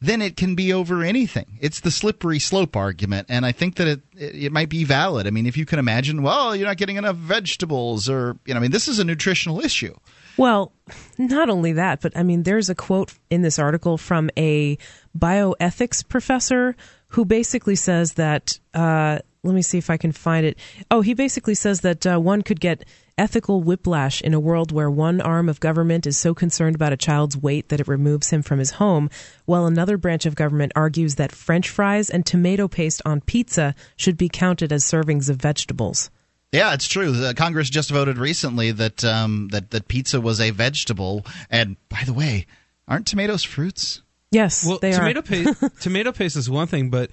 then 0.00 0.22
it 0.22 0.36
can 0.36 0.54
be 0.54 0.72
over 0.72 1.02
anything. 1.02 1.58
It's 1.60 1.80
the 1.80 1.90
slippery 1.90 2.38
slope 2.38 2.74
argument, 2.74 3.26
and 3.28 3.44
I 3.44 3.52
think 3.52 3.76
that 3.76 3.86
it 3.86 4.00
it 4.16 4.52
might 4.52 4.68
be 4.68 4.84
valid. 4.84 5.26
I 5.26 5.30
mean, 5.30 5.46
if 5.46 5.56
you 5.56 5.66
can 5.66 5.78
imagine, 5.78 6.22
well, 6.22 6.56
you're 6.56 6.66
not 6.66 6.78
getting 6.78 6.96
enough 6.96 7.16
vegetables, 7.16 8.08
or 8.08 8.36
you 8.46 8.54
know, 8.54 8.60
I 8.60 8.62
mean, 8.62 8.70
this 8.70 8.88
is 8.88 8.98
a 8.98 9.04
nutritional 9.04 9.60
issue. 9.60 9.94
Well, 10.36 10.72
not 11.18 11.50
only 11.50 11.72
that, 11.72 12.00
but 12.00 12.16
I 12.16 12.22
mean, 12.22 12.44
there's 12.44 12.70
a 12.70 12.74
quote 12.74 13.12
in 13.28 13.42
this 13.42 13.58
article 13.58 13.98
from 13.98 14.30
a 14.38 14.78
bioethics 15.16 16.06
professor 16.08 16.76
who 17.08 17.24
basically 17.24 17.76
says 17.76 18.14
that. 18.14 18.58
Uh, 18.72 19.18
let 19.42 19.54
me 19.54 19.62
see 19.62 19.78
if 19.78 19.90
I 19.90 19.96
can 19.96 20.12
find 20.12 20.44
it. 20.44 20.58
Oh, 20.90 21.00
he 21.00 21.14
basically 21.14 21.54
says 21.54 21.80
that 21.80 22.06
uh, 22.06 22.18
one 22.18 22.42
could 22.42 22.60
get 22.60 22.84
ethical 23.16 23.62
whiplash 23.62 24.20
in 24.22 24.34
a 24.34 24.40
world 24.40 24.72
where 24.72 24.90
one 24.90 25.20
arm 25.20 25.48
of 25.48 25.60
government 25.60 26.06
is 26.06 26.16
so 26.16 26.34
concerned 26.34 26.74
about 26.74 26.92
a 26.92 26.96
child's 26.96 27.36
weight 27.36 27.68
that 27.68 27.80
it 27.80 27.88
removes 27.88 28.30
him 28.30 28.42
from 28.42 28.58
his 28.58 28.72
home, 28.72 29.10
while 29.44 29.66
another 29.66 29.96
branch 29.96 30.26
of 30.26 30.34
government 30.34 30.72
argues 30.74 31.16
that 31.16 31.32
French 31.32 31.68
fries 31.68 32.10
and 32.10 32.24
tomato 32.24 32.68
paste 32.68 33.02
on 33.04 33.20
pizza 33.20 33.74
should 33.96 34.16
be 34.16 34.28
counted 34.28 34.72
as 34.72 34.84
servings 34.84 35.28
of 35.28 35.36
vegetables. 35.36 36.10
Yeah, 36.52 36.74
it's 36.74 36.88
true. 36.88 37.12
The 37.12 37.34
Congress 37.34 37.70
just 37.70 37.90
voted 37.90 38.18
recently 38.18 38.72
that 38.72 39.04
um, 39.04 39.48
that 39.52 39.70
that 39.70 39.86
pizza 39.86 40.20
was 40.20 40.40
a 40.40 40.50
vegetable. 40.50 41.24
And 41.48 41.76
by 41.88 42.02
the 42.04 42.12
way, 42.12 42.46
aren't 42.88 43.06
tomatoes 43.06 43.44
fruits? 43.44 44.02
Yes, 44.32 44.66
Well, 44.66 44.78
they 44.78 44.92
tomato 44.92 45.20
are. 45.20 45.22
paste 45.22 45.80
tomato 45.80 46.12
paste 46.12 46.36
is 46.36 46.50
one 46.50 46.66
thing, 46.66 46.90
but 46.90 47.10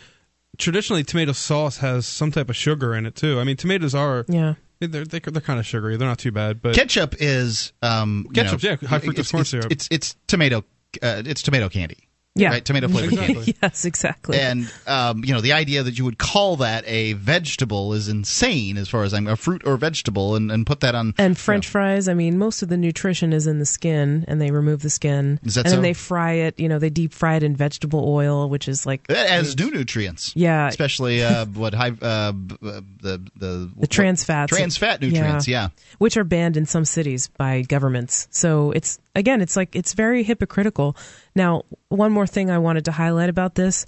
traditionally 0.58 1.04
tomato 1.04 1.32
sauce 1.32 1.78
has 1.78 2.06
some 2.08 2.32
type 2.32 2.50
of 2.50 2.56
sugar 2.56 2.96
in 2.96 3.06
it 3.06 3.16
too. 3.16 3.40
I 3.40 3.44
mean, 3.44 3.58
tomatoes 3.58 3.96
are 3.96 4.26
Yeah. 4.28 4.56
they're 4.80 5.06
they're, 5.06 5.20
they're 5.20 5.42
kind 5.42 5.60
of 5.60 5.66
sugary. 5.66 5.98
They're 5.98 6.08
not 6.08 6.20
too 6.20 6.32
bad, 6.32 6.62
but 6.62 6.76
Ketchup 6.76 7.16
is 7.20 7.74
um, 7.82 8.26
you 8.28 8.34
Ketchup, 8.44 8.64
know, 8.64 8.70
yeah, 8.82 8.88
high 8.88 9.00
fructose 9.00 9.20
it's, 9.20 9.32
corn 9.32 9.42
it's, 9.42 9.50
syrup. 9.50 9.72
It's 9.72 9.88
it's 9.92 10.16
tomato 10.28 10.60
uh, 11.02 11.24
it's 11.26 11.42
tomato 11.42 11.70
candy. 11.70 12.07
Yeah. 12.38 12.50
right? 12.50 12.64
Tomato 12.64 12.88
flavored 12.88 13.18
candy. 13.20 13.56
Yes, 13.62 13.86
exactly. 13.86 14.40
And 14.40 14.72
um, 14.86 15.24
you 15.24 15.34
know 15.34 15.42
the 15.42 15.54
idea 15.54 15.84
that 15.84 15.98
you 15.98 16.06
would 16.06 16.18
call 16.18 16.58
that 16.58 16.84
a 16.88 17.14
vegetable 17.14 17.94
is 17.94 18.08
insane, 18.08 18.78
as 18.78 18.88
far 18.90 19.04
as 19.04 19.14
I'm 19.14 19.28
a 19.28 19.36
fruit 19.36 19.64
or 19.66 19.78
vegetable, 19.78 20.36
and, 20.36 20.52
and 20.52 20.66
put 20.66 20.82
that 20.82 20.96
on. 20.96 21.14
And 21.18 21.38
French 21.38 21.68
fries, 21.68 22.08
I 22.08 22.14
mean, 22.14 22.38
most 22.38 22.62
of 22.62 22.70
the 22.70 22.78
nutrition 22.78 23.34
is 23.34 23.48
in 23.48 23.60
the 23.60 23.66
skin, 23.66 24.26
and 24.28 24.40
they 24.40 24.52
remove 24.52 24.82
the 24.82 24.90
skin. 24.90 25.40
Is 25.44 25.56
that 25.56 25.62
and 25.62 25.70
so? 25.70 25.76
then 25.76 25.84
they 25.84 25.94
fry 25.94 26.34
it, 26.34 26.60
you 26.60 26.70
know, 26.70 26.80
they 26.80 26.90
deep 26.90 27.14
fry 27.14 27.36
it 27.36 27.44
in 27.44 27.56
vegetable 27.56 28.04
oil, 28.08 28.50
which 28.50 28.68
is 28.68 28.86
like. 28.86 29.06
It 29.10 29.18
has 29.30 29.58
new 29.58 29.72
nutrients. 29.72 30.34
Yeah. 30.36 30.68
especially 30.68 31.24
uh, 31.24 31.46
what 31.46 31.74
high 31.74 31.92
uh, 32.02 32.32
b- 32.32 32.56
uh, 32.64 32.82
the 33.02 33.22
the 33.36 33.72
The 33.78 33.88
trans 33.88 34.24
fats. 34.24 34.50
trans 34.56 34.78
fat 34.78 35.02
nutrients. 35.02 35.48
Yeah. 35.48 35.70
Which 35.98 36.18
are 36.18 36.24
banned 36.24 36.58
in 36.58 36.66
some 36.66 36.86
cities 36.86 37.28
by 37.28 37.62
governments. 37.64 38.28
So 38.32 38.72
it's, 38.72 39.00
again, 39.16 39.42
it's 39.42 39.56
like, 39.56 39.76
it's 39.76 39.94
very 39.94 40.24
hypocritical. 40.24 40.96
Now, 41.38 41.66
one 41.90 42.12
more 42.12 42.26
thing 42.26 42.50
I 42.50 42.58
wanted 42.58 42.86
to 42.86 42.92
highlight 42.92 43.30
about 43.30 43.54
this. 43.54 43.86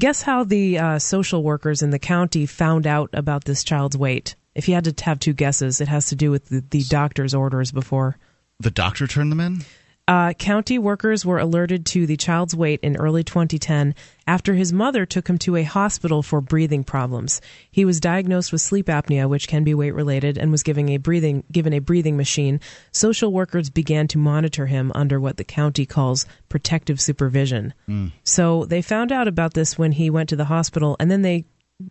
Guess 0.00 0.22
how 0.22 0.42
the 0.42 0.78
uh, 0.78 0.98
social 0.98 1.44
workers 1.44 1.80
in 1.80 1.90
the 1.90 1.98
county 2.00 2.44
found 2.44 2.88
out 2.88 3.10
about 3.12 3.44
this 3.44 3.62
child's 3.62 3.96
weight? 3.96 4.34
If 4.56 4.68
you 4.68 4.74
had 4.74 4.84
to 4.84 5.04
have 5.04 5.20
two 5.20 5.32
guesses, 5.32 5.80
it 5.80 5.86
has 5.86 6.06
to 6.06 6.16
do 6.16 6.32
with 6.32 6.46
the, 6.48 6.64
the 6.70 6.82
doctor's 6.82 7.34
orders 7.34 7.70
before. 7.70 8.18
The 8.58 8.72
doctor 8.72 9.06
turned 9.06 9.30
them 9.30 9.38
in. 9.38 9.64
Uh, 10.08 10.32
county 10.32 10.76
workers 10.76 11.24
were 11.24 11.38
alerted 11.38 11.86
to 11.86 12.04
the 12.04 12.16
child's 12.16 12.56
weight 12.56 12.80
in 12.82 12.96
early 12.96 13.22
2010 13.22 13.94
after 14.28 14.54
his 14.54 14.74
mother 14.74 15.06
took 15.06 15.26
him 15.26 15.38
to 15.38 15.56
a 15.56 15.62
hospital 15.62 16.22
for 16.22 16.42
breathing 16.42 16.84
problems. 16.84 17.40
He 17.70 17.86
was 17.86 17.98
diagnosed 17.98 18.52
with 18.52 18.60
sleep 18.60 18.86
apnea, 18.86 19.26
which 19.26 19.48
can 19.48 19.64
be 19.64 19.72
weight 19.74 19.94
related, 19.94 20.36
and 20.36 20.52
was 20.52 20.62
given 20.62 20.90
a 20.90 20.98
breathing 20.98 21.42
given 21.50 21.72
a 21.72 21.78
breathing 21.78 22.16
machine. 22.16 22.60
Social 22.92 23.32
workers 23.32 23.70
began 23.70 24.06
to 24.08 24.18
monitor 24.18 24.66
him 24.66 24.92
under 24.94 25.18
what 25.18 25.38
the 25.38 25.44
county 25.44 25.86
calls 25.86 26.26
protective 26.50 27.00
supervision. 27.00 27.72
So 28.22 28.66
they 28.66 28.82
found 28.82 29.12
out 29.12 29.28
about 29.28 29.54
this 29.54 29.78
when 29.78 29.92
he 29.92 30.10
went 30.10 30.28
to 30.28 30.36
the 30.36 30.44
hospital, 30.44 30.94
and 31.00 31.10
then 31.10 31.22
they 31.22 31.46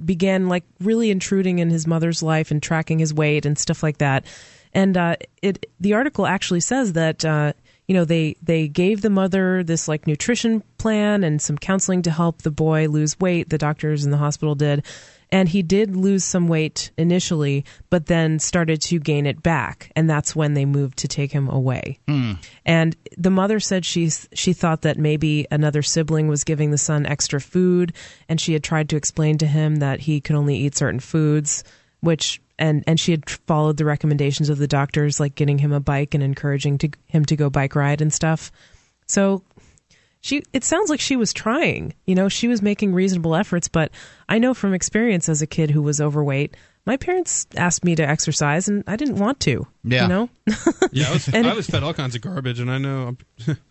began 0.05 0.47
like 0.47 0.63
really 0.79 1.09
intruding 1.09 1.57
in 1.57 1.71
his 1.71 1.87
mother's 1.87 2.21
life 2.21 2.51
and 2.51 2.61
tracking 2.61 2.99
his 2.99 3.13
weight 3.13 3.45
and 3.47 3.57
stuff 3.57 3.81
like 3.81 3.97
that. 3.97 4.25
And 4.73 4.95
uh, 4.95 5.15
it 5.41 5.65
the 5.79 5.95
article 5.95 6.27
actually 6.27 6.59
says 6.59 6.93
that 6.93 7.25
uh, 7.25 7.53
you 7.87 7.93
know 7.93 8.05
they 8.05 8.35
they 8.41 8.67
gave 8.67 9.01
the 9.01 9.09
mother 9.09 9.63
this 9.63 9.87
like 9.87 10.07
nutrition 10.07 10.61
plan 10.77 11.23
and 11.23 11.41
some 11.41 11.57
counseling 11.57 12.01
to 12.03 12.11
help 12.11 12.41
the 12.41 12.51
boy 12.51 12.87
lose 12.87 13.19
weight. 13.19 13.49
The 13.49 13.57
doctors 13.57 14.05
in 14.05 14.11
the 14.11 14.17
hospital 14.17 14.55
did. 14.55 14.85
And 15.29 15.49
he 15.49 15.61
did 15.61 15.93
lose 15.93 16.23
some 16.23 16.47
weight 16.47 16.91
initially, 16.97 17.65
but 17.89 18.05
then 18.05 18.39
started 18.39 18.79
to 18.83 18.97
gain 18.97 19.25
it 19.25 19.43
back, 19.43 19.91
and 19.93 20.09
that's 20.09 20.33
when 20.33 20.53
they 20.53 20.63
moved 20.63 20.99
to 20.99 21.09
take 21.09 21.33
him 21.33 21.49
away. 21.49 21.99
Hmm. 22.07 22.33
And 22.65 22.95
the 23.17 23.29
mother 23.29 23.59
said 23.59 23.83
she 23.83 24.09
she 24.31 24.53
thought 24.53 24.83
that 24.83 24.97
maybe 24.97 25.45
another 25.51 25.81
sibling 25.81 26.29
was 26.29 26.45
giving 26.45 26.71
the 26.71 26.77
son 26.77 27.05
extra 27.05 27.41
food, 27.41 27.91
and 28.29 28.39
she 28.39 28.53
had 28.53 28.63
tried 28.63 28.87
to 28.89 28.95
explain 28.95 29.37
to 29.39 29.47
him 29.47 29.77
that 29.77 29.99
he 29.99 30.21
could 30.21 30.37
only 30.37 30.55
eat 30.55 30.77
certain 30.77 31.01
foods, 31.01 31.65
which 31.99 32.39
and 32.59 32.83
and 32.87 32.99
she 32.99 33.11
had 33.11 33.29
followed 33.29 33.77
the 33.77 33.85
recommendations 33.85 34.49
of 34.49 34.57
the 34.57 34.67
doctors, 34.67 35.19
like 35.19 35.35
getting 35.35 35.57
him 35.59 35.71
a 35.71 35.79
bike 35.79 36.13
and 36.13 36.23
encouraging 36.23 36.77
to, 36.79 36.89
him 37.07 37.25
to 37.25 37.35
go 37.35 37.49
bike 37.49 37.75
ride 37.75 38.01
and 38.01 38.11
stuff. 38.13 38.51
So 39.07 39.43
she 40.21 40.43
it 40.53 40.63
sounds 40.63 40.89
like 40.89 40.99
she 40.99 41.15
was 41.15 41.31
trying 41.31 41.93
you 42.05 42.15
know 42.15 42.27
she 42.27 42.47
was 42.47 42.59
making 42.63 42.91
reasonable 42.91 43.35
efforts 43.35 43.67
but 43.67 43.91
i 44.27 44.39
know 44.39 44.51
from 44.55 44.73
experience 44.73 45.29
as 45.29 45.43
a 45.43 45.47
kid 45.47 45.69
who 45.69 45.81
was 45.81 46.01
overweight 46.01 46.57
my 46.87 46.97
parents 46.97 47.45
asked 47.55 47.85
me 47.85 47.95
to 47.95 48.01
exercise 48.01 48.67
and 48.67 48.83
i 48.87 48.95
didn't 48.95 49.17
want 49.17 49.39
to 49.41 49.67
Yeah. 49.83 50.01
you 50.03 50.07
know 50.09 50.29
yeah, 50.91 51.09
I 51.09 51.13
was, 51.13 51.27
And- 51.29 51.47
I 51.47 51.53
was 51.53 51.67
fed 51.67 51.83
all 51.83 51.93
kinds 51.93 52.15
of 52.15 52.21
garbage, 52.21 52.59
and 52.59 52.69
I 52.71 52.79
know 52.79 53.15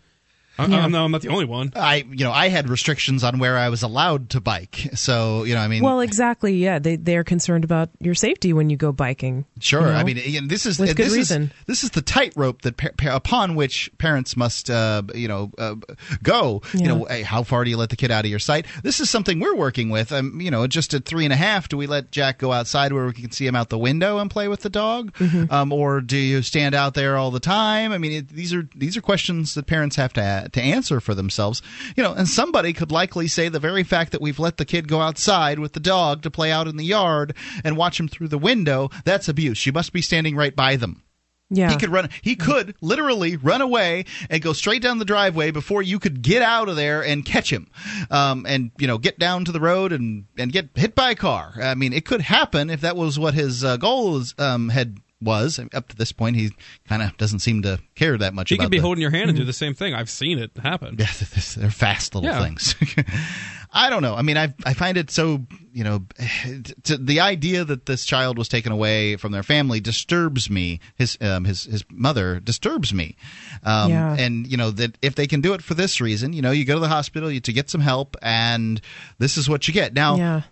I'm, 0.57 0.65
I'm, 0.65 0.71
Yeah. 0.71 0.83
I'm, 0.85 0.91
no, 0.91 1.05
I'm 1.05 1.11
not 1.11 1.21
the 1.21 1.29
only 1.29 1.45
one. 1.45 1.71
I 1.75 2.05
you 2.09 2.23
know 2.25 2.31
I 2.31 2.49
had 2.49 2.69
restrictions 2.69 3.23
on 3.23 3.39
where 3.39 3.57
I 3.57 3.69
was 3.69 3.83
allowed 3.83 4.29
to 4.31 4.41
bike, 4.41 4.89
so 4.95 5.43
you 5.43 5.53
know 5.55 5.61
I 5.61 5.67
mean. 5.67 5.83
well 5.83 5.99
exactly 6.01 6.53
yeah 6.55 6.79
they 6.79 6.95
they're 6.95 7.23
concerned 7.23 7.63
about 7.63 7.89
your 7.99 8.15
safety 8.15 8.53
when 8.53 8.69
you 8.69 8.77
go 8.77 8.91
biking 8.91 9.45
Sure. 9.59 9.81
you 9.81 9.87
know? 9.87 9.93
I 9.93 10.03
mean, 10.03 10.17
again, 10.17 10.47
this 10.47 10.65
is 10.65 10.79
With 10.79 10.95
good 10.95 11.07
this 11.07 11.13
reason. 11.13 11.43
is 11.43 11.49
this 11.65 11.83
is 11.83 11.91
the 11.91 12.01
tightrope 12.01 12.61
that 12.63 12.77
pa- 12.77 12.89
pa- 12.97 13.15
upon 13.15 13.55
which 13.55 13.91
parents 13.97 14.35
must, 14.37 14.69
uh, 14.69 15.01
you 15.15 15.27
know, 15.27 15.51
uh, 15.57 15.75
go. 16.23 16.61
You 16.73 16.87
know, 16.87 17.05
hey, 17.05 17.21
how 17.23 17.43
far 17.43 17.63
do 17.63 17.69
you 17.69 17.77
let 17.77 17.89
the 17.89 17.95
kid 17.95 18.11
out 18.11 18.25
of 18.25 18.29
your 18.29 18.39
sight? 18.39 18.65
This 18.83 18.99
is 18.99 19.09
something 19.09 19.39
we're 19.39 19.55
working 19.55 19.89
with. 19.89 20.11
Um, 20.11 20.39
you 20.41 20.51
know, 20.51 20.67
just 20.67 20.93
at 20.93 21.05
three 21.05 21.23
and 21.23 21.33
a 21.33 21.37
half, 21.37 21.69
do 21.69 21.77
we 21.77 21.87
let 21.87 22.11
Jack 22.11 22.37
go 22.37 22.51
outside 22.51 22.93
where 22.93 23.05
we 23.05 23.13
can 23.13 23.31
see 23.31 23.45
him 23.47 23.55
out 23.55 23.69
the 23.69 23.77
window 23.77 24.19
and 24.19 24.29
play 24.29 24.47
with 24.47 24.61
the 24.61 24.69
dog, 24.69 25.13
Mm-hmm. 25.17 25.51
um, 25.51 25.71
or 25.71 26.01
do 26.01 26.17
you 26.17 26.41
stand 26.41 26.75
out 26.75 26.93
there 26.93 27.17
all 27.17 27.31
the 27.31 27.39
time? 27.39 27.91
I 27.91 27.97
mean, 27.97 28.11
it, 28.11 28.29
these 28.29 28.53
are 28.53 28.67
these 28.75 28.95
are 28.97 29.01
questions 29.01 29.55
that 29.55 29.65
parents 29.67 29.95
have 29.95 30.13
to 30.13 30.21
to 30.53 30.61
answer 30.61 30.99
for 30.99 31.13
themselves. 31.15 31.61
You 31.95 32.03
know, 32.03 32.13
and 32.13 32.27
somebody 32.27 32.73
could 32.73 32.91
likely 32.91 33.27
say 33.27 33.49
the 33.49 33.59
very 33.59 33.83
fact 33.83 34.11
that 34.11 34.21
we've 34.21 34.39
let 34.39 34.57
the 34.57 34.65
kid 34.65 34.87
go 34.87 35.01
outside 35.01 35.59
with 35.59 35.73
the 35.73 35.79
dog 35.79 36.21
to 36.23 36.31
play 36.31 36.51
out 36.51 36.67
in 36.67 36.77
the 36.77 36.85
yard 36.85 37.35
and 37.63 37.77
watch 37.77 37.99
him 37.99 38.07
through 38.07 38.29
the 38.29 38.37
window, 38.37 38.89
that's 39.05 39.27
abuse. 39.27 39.65
You 39.65 39.71
must 39.73 39.93
be 39.93 40.01
standing 40.01 40.35
right 40.35 40.55
by 40.55 40.75
them. 40.75 41.03
yeah 41.49 41.69
He 41.69 41.77
could 41.77 41.89
run. 41.89 42.09
He 42.21 42.35
could 42.35 42.75
literally 42.81 43.37
run 43.37 43.61
away 43.61 44.05
and 44.29 44.41
go 44.41 44.53
straight 44.53 44.81
down 44.81 44.99
the 44.99 45.05
driveway 45.05 45.51
before 45.51 45.81
you 45.81 45.99
could 45.99 46.21
get 46.21 46.41
out 46.41 46.69
of 46.69 46.75
there 46.75 47.03
and 47.03 47.23
catch 47.25 47.51
him, 47.51 47.69
um, 48.11 48.45
and 48.47 48.71
you 48.77 48.87
know 48.87 48.97
get 48.97 49.17
down 49.17 49.45
to 49.45 49.51
the 49.51 49.61
road 49.61 49.91
and 49.93 50.25
and 50.37 50.51
get 50.51 50.69
hit 50.75 50.93
by 50.93 51.11
a 51.11 51.15
car. 51.15 51.53
I 51.61 51.75
mean, 51.75 51.93
it 51.93 52.05
could 52.05 52.21
happen 52.21 52.69
if 52.69 52.81
that 52.81 52.97
was 52.97 53.17
what 53.17 53.33
his 53.33 53.63
uh, 53.63 53.77
goal 53.77 54.21
um, 54.37 54.69
had 54.69 54.97
was. 55.21 55.59
Up 55.73 55.87
to 55.89 55.95
this 55.95 56.11
point, 56.11 56.35
he 56.35 56.51
kind 56.87 57.01
of 57.01 57.15
doesn't 57.17 57.39
seem 57.39 57.61
to 57.63 57.79
care 57.95 58.17
that 58.17 58.33
much. 58.33 58.49
He 58.49 58.55
about 58.55 58.65
could 58.65 58.71
be 58.71 58.77
the- 58.77 58.81
holding 58.83 59.01
your 59.01 59.11
hand 59.11 59.29
and 59.29 59.37
do 59.37 59.45
the 59.45 59.53
same 59.53 59.73
thing. 59.73 59.93
I've 59.93 60.09
seen 60.09 60.37
it 60.39 60.51
happen. 60.61 60.95
yeah, 60.99 61.07
they're 61.57 61.71
fast 61.71 62.15
little 62.15 62.29
Yeah. 62.29 62.43
things. 62.43 62.75
I 63.73 63.89
don't 63.89 64.01
know. 64.01 64.15
I 64.15 64.21
mean, 64.21 64.37
I 64.37 64.53
I 64.65 64.73
find 64.73 64.97
it 64.97 65.11
so 65.11 65.45
you 65.73 65.83
know, 65.83 66.05
to, 66.83 66.97
the 66.97 67.19
idea 67.19 67.63
that 67.65 67.85
this 67.85 68.05
child 68.05 68.37
was 68.37 68.47
taken 68.47 68.71
away 68.71 69.17
from 69.17 69.31
their 69.31 69.43
family 69.43 69.79
disturbs 69.79 70.49
me. 70.49 70.79
His 70.95 71.17
um, 71.21 71.43
his 71.45 71.65
his 71.65 71.83
mother 71.91 72.39
disturbs 72.39 72.93
me. 72.93 73.15
Um, 73.63 73.89
Yeah. 73.91 74.15
And 74.17 74.47
you 74.47 74.57
know 74.57 74.71
that 74.71 74.97
if 75.01 75.15
they 75.15 75.27
can 75.27 75.41
do 75.41 75.53
it 75.53 75.61
for 75.61 75.73
this 75.73 75.99
reason, 75.99 76.33
you 76.33 76.41
know, 76.41 76.51
you 76.51 76.63
go 76.65 76.75
to 76.75 76.79
the 76.79 76.87
hospital 76.87 77.29
you, 77.31 77.39
to 77.41 77.53
get 77.53 77.69
some 77.69 77.81
help, 77.81 78.15
and 78.21 78.79
this 79.19 79.37
is 79.37 79.49
what 79.49 79.67
you 79.67 79.73
get. 79.73 79.93
Now, 79.93 80.15
Yeah, 80.15 80.41
some 80.41 80.49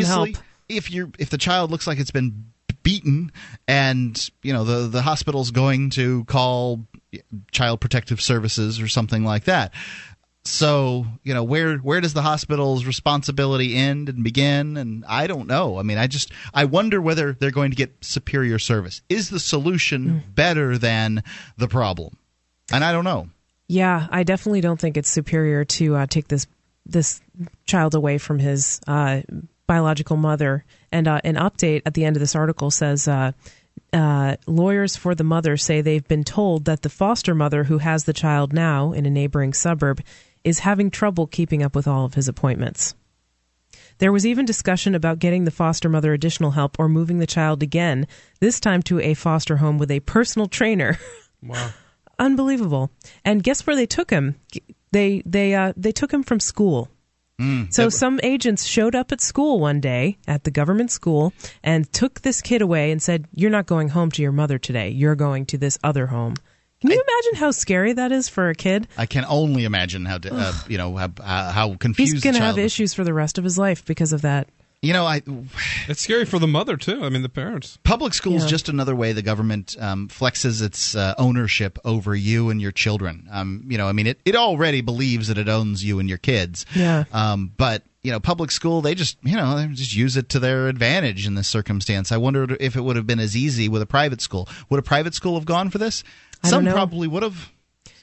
obviously, 0.00 0.32
help. 0.32 0.44
if 0.68 0.90
you 0.90 1.10
if 1.18 1.30
the 1.30 1.38
child 1.38 1.70
looks 1.70 1.86
like 1.86 1.98
it's 1.98 2.10
been 2.10 2.46
beaten 2.88 3.30
and 3.66 4.30
you 4.46 4.52
know 4.54 4.64
the 4.64 4.78
the 4.88 5.02
hospital's 5.02 5.50
going 5.50 5.90
to 5.90 6.24
call 6.24 6.86
child 7.50 7.80
protective 7.80 8.20
services 8.20 8.80
or 8.80 8.88
something 8.88 9.24
like 9.32 9.44
that 9.44 9.72
So 10.44 11.04
you 11.24 11.34
know 11.34 11.44
where 11.44 11.76
where 11.88 12.00
does 12.00 12.14
the 12.14 12.22
hospital's 12.22 12.86
responsibility 12.86 13.76
end 13.76 14.08
and 14.08 14.24
begin? 14.24 14.78
And 14.78 15.04
I 15.06 15.26
don't 15.26 15.46
know. 15.46 15.78
I 15.78 15.82
mean, 15.82 15.98
I 15.98 16.06
just 16.06 16.32
I 16.54 16.64
wonder 16.64 17.02
whether 17.02 17.36
they're 17.38 17.50
going 17.60 17.72
to 17.72 17.76
get 17.76 17.90
superior 18.00 18.58
service. 18.58 19.02
Is 19.08 19.28
the 19.28 19.40
solution 19.40 20.22
better 20.34 20.78
than 20.78 21.22
the 21.58 21.68
problem? 21.68 22.16
And 22.72 22.82
I 22.82 22.92
don't 22.92 23.04
know. 23.04 23.28
Yeah, 23.66 24.06
I 24.10 24.22
definitely 24.24 24.62
don't 24.62 24.80
think 24.80 24.96
it's 24.96 25.10
superior 25.10 25.64
to 25.76 25.96
uh, 25.96 26.06
take 26.06 26.28
this 26.28 26.46
this 26.86 27.20
child 27.66 27.94
away 27.94 28.16
from 28.18 28.38
his 28.38 28.80
uh, 28.86 29.20
biological 29.66 30.16
mother. 30.16 30.64
And 30.90 31.06
uh, 31.08 31.20
an 31.24 31.34
update 31.36 31.82
at 31.86 31.94
the 31.94 32.04
end 32.04 32.16
of 32.16 32.20
this 32.20 32.34
article 32.34 32.70
says. 32.70 33.08
Uh, 33.08 33.32
uh, 33.92 34.36
lawyers 34.46 34.96
for 34.96 35.14
the 35.14 35.24
mother 35.24 35.56
say 35.56 35.80
they've 35.80 36.08
been 36.08 36.24
told 36.24 36.64
that 36.64 36.82
the 36.82 36.90
foster 36.90 37.34
mother 37.34 37.64
who 37.64 37.78
has 37.78 38.04
the 38.04 38.12
child 38.12 38.52
now 38.52 38.92
in 38.92 39.06
a 39.06 39.10
neighboring 39.10 39.54
suburb 39.54 40.02
is 40.44 40.58
having 40.58 40.90
trouble 40.90 41.26
keeping 41.26 41.62
up 41.62 41.74
with 41.74 41.86
all 41.86 42.04
of 42.04 42.14
his 42.14 42.28
appointments. 42.28 42.94
There 43.98 44.12
was 44.12 44.26
even 44.26 44.44
discussion 44.44 44.94
about 44.94 45.18
getting 45.18 45.44
the 45.44 45.50
foster 45.50 45.88
mother 45.88 46.12
additional 46.12 46.52
help 46.52 46.76
or 46.78 46.88
moving 46.88 47.18
the 47.18 47.26
child 47.26 47.62
again, 47.62 48.06
this 48.40 48.60
time 48.60 48.82
to 48.82 49.00
a 49.00 49.14
foster 49.14 49.56
home 49.56 49.78
with 49.78 49.90
a 49.90 50.00
personal 50.00 50.48
trainer. 50.48 50.98
Wow. 51.40 51.70
Unbelievable. 52.18 52.90
And 53.24 53.44
guess 53.44 53.64
where 53.64 53.76
they 53.76 53.86
took 53.86 54.10
him? 54.10 54.34
They 54.90 55.22
they 55.24 55.54
uh, 55.54 55.72
they 55.76 55.92
took 55.92 56.12
him 56.12 56.24
from 56.24 56.40
school. 56.40 56.88
So 57.70 57.88
some 57.88 58.18
agents 58.22 58.64
showed 58.64 58.94
up 58.94 59.12
at 59.12 59.20
school 59.20 59.60
one 59.60 59.80
day 59.80 60.18
at 60.26 60.44
the 60.44 60.50
government 60.50 60.90
school 60.90 61.32
and 61.62 61.90
took 61.92 62.22
this 62.22 62.42
kid 62.42 62.62
away 62.62 62.90
and 62.90 63.00
said, 63.00 63.26
"You're 63.34 63.50
not 63.50 63.66
going 63.66 63.90
home 63.90 64.10
to 64.12 64.22
your 64.22 64.32
mother 64.32 64.58
today. 64.58 64.90
You're 64.90 65.14
going 65.14 65.46
to 65.46 65.58
this 65.58 65.78
other 65.84 66.06
home." 66.08 66.34
Can 66.80 66.90
you 66.90 67.02
imagine 67.02 67.40
how 67.40 67.50
scary 67.50 67.92
that 67.94 68.12
is 68.12 68.28
for 68.28 68.50
a 68.50 68.54
kid? 68.54 68.86
I 68.96 69.06
can 69.06 69.24
only 69.24 69.64
imagine 69.64 70.04
how 70.04 70.18
uh, 70.30 70.52
you 70.68 70.78
know 70.78 70.96
how, 70.96 71.10
uh, 71.20 71.52
how 71.52 71.74
confused 71.74 72.12
He's 72.12 72.22
going 72.22 72.36
to 72.36 72.40
have 72.40 72.58
is. 72.58 72.66
issues 72.66 72.94
for 72.94 73.02
the 73.02 73.14
rest 73.14 73.36
of 73.36 73.44
his 73.44 73.58
life 73.58 73.84
because 73.84 74.12
of 74.12 74.22
that. 74.22 74.48
You 74.80 74.92
know, 74.92 75.06
I 75.06 75.22
It's 75.88 76.00
scary 76.02 76.24
for 76.24 76.38
the 76.38 76.46
mother 76.46 76.76
too. 76.76 77.04
I 77.04 77.08
mean, 77.08 77.22
the 77.22 77.28
parents. 77.28 77.78
Public 77.82 78.14
school 78.14 78.34
is 78.36 78.44
Yeah. 78.44 78.48
just 78.50 78.68
another 78.68 78.94
way 78.94 79.12
the 79.12 79.22
government 79.22 79.74
um, 79.80 80.06
flexes 80.06 80.62
its 80.62 80.94
uh, 80.94 81.14
ownership 81.18 81.80
over 81.84 82.14
you 82.14 82.48
and 82.50 82.62
your 82.62 82.70
children. 82.70 83.26
Um, 83.32 83.64
you 83.68 83.76
know, 83.76 83.88
I 83.88 83.92
mean, 83.92 84.06
it, 84.06 84.20
it 84.24 84.36
already 84.36 84.80
believes 84.80 85.26
that 85.28 85.36
it 85.36 85.48
owns 85.48 85.82
you 85.82 85.98
and 85.98 86.08
your 86.08 86.18
kids. 86.18 86.64
Yeah. 86.76 87.04
Um, 87.12 87.50
but 87.56 87.82
you 88.04 88.12
know, 88.12 88.20
public 88.20 88.52
school, 88.52 88.80
they 88.80 88.94
just 88.94 89.18
you 89.24 89.34
know 89.34 89.56
they 89.56 89.66
just 89.74 89.96
use 89.96 90.16
it 90.16 90.28
to 90.28 90.38
their 90.38 90.68
advantage 90.68 91.26
in 91.26 91.34
this 91.34 91.48
circumstance. 91.48 92.12
I 92.12 92.16
wonder 92.16 92.46
if 92.60 92.76
it 92.76 92.82
would 92.82 92.94
have 92.94 93.06
been 93.06 93.18
as 93.18 93.36
easy 93.36 93.68
with 93.68 93.82
a 93.82 93.86
private 93.86 94.20
school. 94.20 94.48
Would 94.70 94.78
a 94.78 94.82
private 94.82 95.12
school 95.14 95.34
have 95.34 95.44
gone 95.44 95.70
for 95.70 95.78
this? 95.78 96.04
I 96.44 96.50
Some 96.50 96.58
don't 96.58 96.66
know. 96.66 96.72
probably 96.74 97.08
would 97.08 97.24
have. 97.24 97.50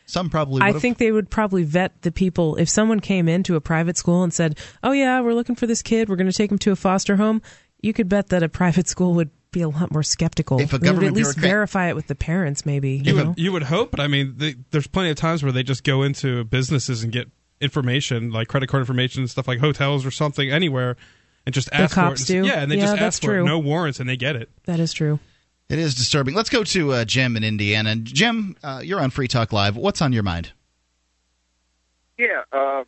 Some 0.06 0.30
probably 0.30 0.56
would 0.56 0.64
I 0.64 0.72
have. 0.72 0.82
think 0.82 0.98
they 0.98 1.12
would 1.12 1.30
probably 1.30 1.64
vet 1.64 2.02
the 2.04 2.12
people. 2.12 2.56
If 2.58 2.70
someone 2.70 3.00
came 3.00 3.28
into 3.28 3.56
a 3.56 3.62
private 3.62 3.98
school 3.98 4.24
and 4.24 4.34
said, 4.34 4.58
"Oh 4.84 4.92
yeah, 4.92 5.22
we're 5.22 5.34
looking 5.34 5.56
for 5.56 5.66
this 5.68 5.82
kid. 5.82 6.10
We're 6.10 6.16
going 6.16 6.30
to 6.30 6.38
take 6.38 6.52
him 6.52 6.60
to 6.60 6.72
a 6.72 6.76
foster 6.76 7.16
home," 7.16 7.42
you 7.82 7.92
could 7.94 8.08
bet 8.10 8.28
that 8.30 8.44
a 8.44 8.50
private 8.50 8.88
school 8.94 9.14
would 9.16 9.30
be 9.52 9.62
a 9.62 9.70
lot 9.70 9.90
more 9.92 10.04
skeptical. 10.04 10.60
If 10.60 10.74
a 10.74 10.78
They 10.78 10.92
would 10.92 11.04
at 11.04 11.14
least 11.14 11.36
bureaucrat- 11.38 11.42
verify 11.52 11.90
it 11.90 11.96
with 11.96 12.08
the 12.08 12.16
parents, 12.16 12.66
maybe. 12.66 13.02
You, 13.04 13.04
You 13.04 13.16
would 13.28 13.40
you 13.40 13.52
would 13.54 13.64
hope, 13.64 13.90
but 13.92 14.00
I 14.00 14.08
mean, 14.08 14.34
they, 14.38 14.56
there's 14.72 14.88
plenty 14.88 15.10
of 15.12 15.16
times 15.18 15.42
where 15.44 15.52
they 15.52 15.64
just 15.64 15.84
go 15.84 16.04
into 16.04 16.44
businesses 16.44 17.04
and 17.04 17.12
get 17.12 17.28
information, 17.62 18.32
like 18.32 18.48
credit 18.48 18.68
card 18.68 18.82
information 18.82 19.22
and 19.22 19.30
stuff, 19.30 19.48
like 19.48 19.60
hotels 19.60 20.06
or 20.06 20.12
something, 20.12 20.52
anywhere, 20.52 20.98
and 21.46 21.56
just 21.56 21.70
ask 21.72 21.78
The 21.78 21.84
ask 21.84 21.94
cops 21.96 22.26
for 22.26 22.34
it. 22.34 22.42
do? 22.42 22.48
Yeah, 22.48 22.62
and 22.62 22.72
they 22.72 22.76
Yeah, 22.76 22.82
just 22.86 22.98
ask 23.02 23.22
for 23.24 23.38
it, 23.40 23.44
no 23.44 23.60
warrants, 23.60 24.00
and 24.00 24.10
they 24.10 24.18
get 24.18 24.36
it. 24.36 24.50
that 24.66 24.80
is 24.80 24.94
true. 24.94 25.20
It 25.70 25.80
is 25.80 25.96
disturbing. 25.96 26.36
Let's 26.36 26.50
go 26.50 26.64
to 26.64 26.94
uh, 26.94 27.06
Jim 27.06 27.36
in 27.36 27.44
Indiana. 27.44 27.96
Jim, 27.96 28.56
uh, 28.64 28.82
you're 28.84 29.00
on 29.00 29.10
Free 29.10 29.28
Talk 29.28 29.52
Live. 29.52 29.76
What's 29.76 30.02
on 30.02 30.14
your 30.14 30.24
mind? 30.24 30.52
Yeah, 32.18 32.44
uh, 32.52 32.84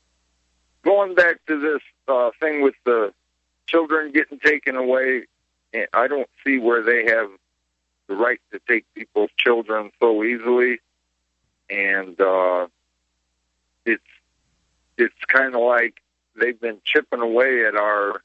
going 0.84 1.16
back 1.16 1.44
to 1.48 1.60
this 1.60 1.82
uh, 2.08 2.32
thing 2.40 2.62
with 2.62 2.76
the 2.86 3.14
children 3.66 4.12
getting 4.12 4.40
taken 4.40 4.76
away, 4.76 5.24
eh, 5.74 5.86
I 5.94 6.08
don't 6.08 6.30
see 6.46 6.60
where 6.60 6.82
they 6.82 7.06
have 7.12 7.30
the 8.08 8.16
right 8.16 8.40
to 8.52 8.60
take 8.68 8.86
people's 8.94 9.32
children 9.38 9.92
so 10.00 10.24
easily, 10.24 10.80
and 11.70 12.20
uh, 12.22 12.68
it's 13.86 14.04
it's 14.98 15.26
kind 15.28 15.56
of 15.56 15.62
like 15.62 16.02
they've 16.40 16.60
been 16.60 16.80
chipping 16.86 17.20
away 17.20 17.66
at 17.66 17.76
our 17.76 18.22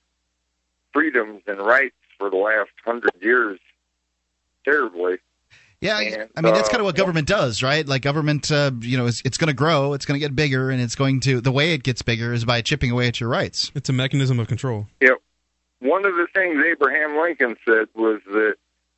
freedoms 0.93 1.43
and 1.47 1.59
rights 1.59 1.97
for 2.19 2.31
the 2.31 2.37
last 2.37 2.71
hundred 2.85 3.15
years 3.21 3.59
terribly. 4.65 5.19
Yeah, 5.81 5.97
I- 5.97 6.03
And, 6.03 6.31
I 6.37 6.41
mean 6.43 6.55
that's 6.55 6.69
uh, 6.69 6.73
kind 6.73 6.81
of 6.81 6.85
what 6.85 6.95
government 6.95 7.27
does, 7.27 7.63
right? 7.63 7.87
Like 7.87 8.03
government, 8.03 8.51
uh, 8.53 8.71
you 8.81 8.97
know, 8.97 9.07
it's, 9.07 9.21
it's 9.25 9.37
going 9.37 9.49
to 9.49 9.55
grow, 9.55 9.95
it's 9.95 10.05
going 10.05 10.19
to 10.19 10.25
get 10.25 10.37
bigger, 10.37 10.71
and 10.71 10.81
it's 10.81 10.95
going 10.95 11.21
to. 11.21 11.41
The 11.41 11.51
way 11.53 11.75
it 11.75 11.83
gets 11.83 12.03
bigger 12.03 12.33
is 12.33 12.45
by 12.45 12.63
chipping 12.63 12.91
away 12.93 13.09
at 13.09 13.19
your 13.21 13.29
rights. 13.29 13.73
It's 13.75 13.89
a 13.89 13.93
mechanism 13.93 14.39
of 14.39 14.47
control. 14.47 14.87
Yep. 15.01 15.19
One 15.81 16.05
of 16.05 16.15
the 16.15 16.29
things 16.33 16.63
Abraham 16.65 17.17
Lincoln 17.21 17.57
said 17.65 17.89
was 17.95 18.21
that 18.27 18.55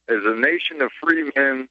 as 0.08 0.18
a 0.24 0.34
nation 0.38 0.82
of 0.82 0.90
free 1.02 1.30
men, 1.34 1.70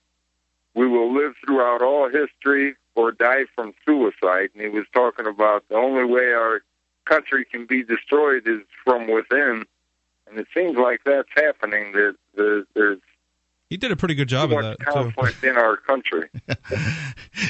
we 0.74 0.88
will 0.88 1.14
live 1.14 1.34
throughout 1.46 1.84
all 1.84 2.10
history 2.10 2.76
or 2.96 3.12
die 3.12 3.46
from 3.54 3.76
suicide. 3.86 4.50
And 4.56 4.64
he 4.64 4.70
was 4.70 4.86
talking 4.92 5.28
about 5.28 5.64
the 5.70 5.76
only 5.76 6.06
way 6.06 6.34
our 6.34 6.64
country 7.06 7.46
can 7.46 7.68
be 7.68 7.84
destroyed 7.84 8.48
is 8.48 8.62
from 8.84 9.08
within. 9.08 9.66
And 10.28 10.40
it 10.40 10.48
seems 10.52 10.76
like 10.78 11.02
that's 11.06 11.30
happening. 11.36 11.92
That 11.92 12.16
the, 12.34 12.66
there's 12.74 13.00
He 13.74 13.78
did 13.78 13.92
a 13.92 13.96
pretty 13.96 14.14
good 14.14 14.30
too 14.30 14.36
job 14.36 14.52
of 14.52 14.64
much 14.64 14.78
that 14.78 15.34
too. 15.42 15.48
in 15.50 15.58
our 15.58 15.78
country. 15.78 16.30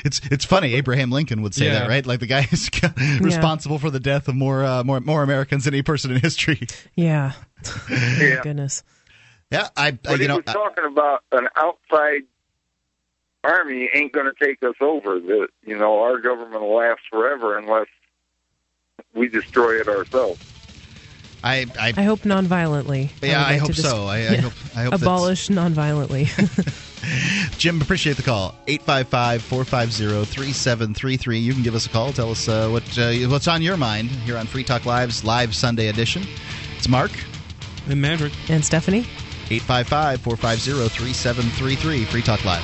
It's 0.06 0.22
it's 0.32 0.46
funny. 0.46 0.74
Abraham 0.76 1.12
Lincoln 1.12 1.42
would 1.42 1.54
say 1.54 1.66
Yeah. 1.66 1.80
that, 1.80 1.90
right? 1.90 2.06
Like 2.06 2.22
the 2.22 2.28
guy 2.28 2.48
is 2.50 2.70
responsible 3.20 3.78
for 3.78 3.90
the 3.90 4.00
death 4.00 4.30
of 4.30 4.36
more 4.36 4.64
uh, 4.64 4.86
more 4.86 5.02
more 5.02 5.22
Americans 5.22 5.66
than 5.66 5.74
any 5.74 5.82
person 5.84 6.12
in 6.12 6.22
history. 6.22 6.66
Yeah. 6.96 7.34
Yeah. 7.90 8.42
Goodness. 8.42 8.84
Yeah, 9.52 9.68
I, 9.76 9.98
I 10.08 10.12
you 10.14 10.18
he 10.20 10.28
know 10.28 10.38
was 10.38 10.46
talking 10.46 10.86
about 10.86 11.24
an 11.34 11.50
outside 11.58 12.22
army 13.44 13.90
ain't 13.94 14.14
going 14.14 14.32
to 14.34 14.46
take 14.46 14.64
us 14.64 14.76
over. 14.80 15.20
That 15.20 15.48
you 15.66 15.78
know 15.78 16.00
our 16.04 16.20
government 16.22 16.62
will 16.62 16.76
last 16.78 17.02
forever 17.12 17.58
unless 17.58 17.88
we 19.14 19.28
destroy 19.28 19.82
it 19.82 19.90
ourselves. 19.90 20.40
I 21.44 21.66
I, 21.80 21.94
I 21.98 22.04
hope 22.04 22.22
nonviolently. 22.22 23.10
Yeah, 23.22 23.44
I 23.46 23.52
like 23.54 23.62
hope 23.62 23.74
to 23.74 23.82
so. 23.82 24.06
I- 24.08 24.18
I 24.20 24.36
hope- 24.38 24.54
I 24.76 24.84
hope 24.84 24.92
that's- 24.92 25.02
abolish 25.02 25.48
nonviolently. 25.50 26.30
Jim, 27.58 27.82
appreciate 27.82 28.16
the 28.16 28.24
call. 28.24 28.56
855-450-3733. 28.68 31.42
You 31.42 31.52
can 31.54 31.62
give 31.62 31.76
us 31.76 31.86
a 31.86 31.90
call. 31.90 32.14
Tell 32.14 32.32
us 32.32 32.48
uh, 32.48 32.70
what 32.70 32.98
uh, 32.98 33.12
what's 33.30 33.50
on 33.50 33.62
your 33.62 33.76
mind 33.76 34.10
here 34.10 34.38
on 34.38 34.48
Free 34.48 34.64
Talk 34.64 34.86
Live's 34.86 35.26
live 35.26 35.54
Sunday 35.54 35.90
edition. 35.90 36.24
It's 36.78 36.88
Mark. 36.88 37.12
And 37.90 38.02
Mandrick. 38.04 38.32
and 38.50 38.64
Stephanie. 38.64 39.06
855-450-3733. 39.50 42.06
Free 42.08 42.22
Talk 42.22 42.46
Live. 42.46 42.64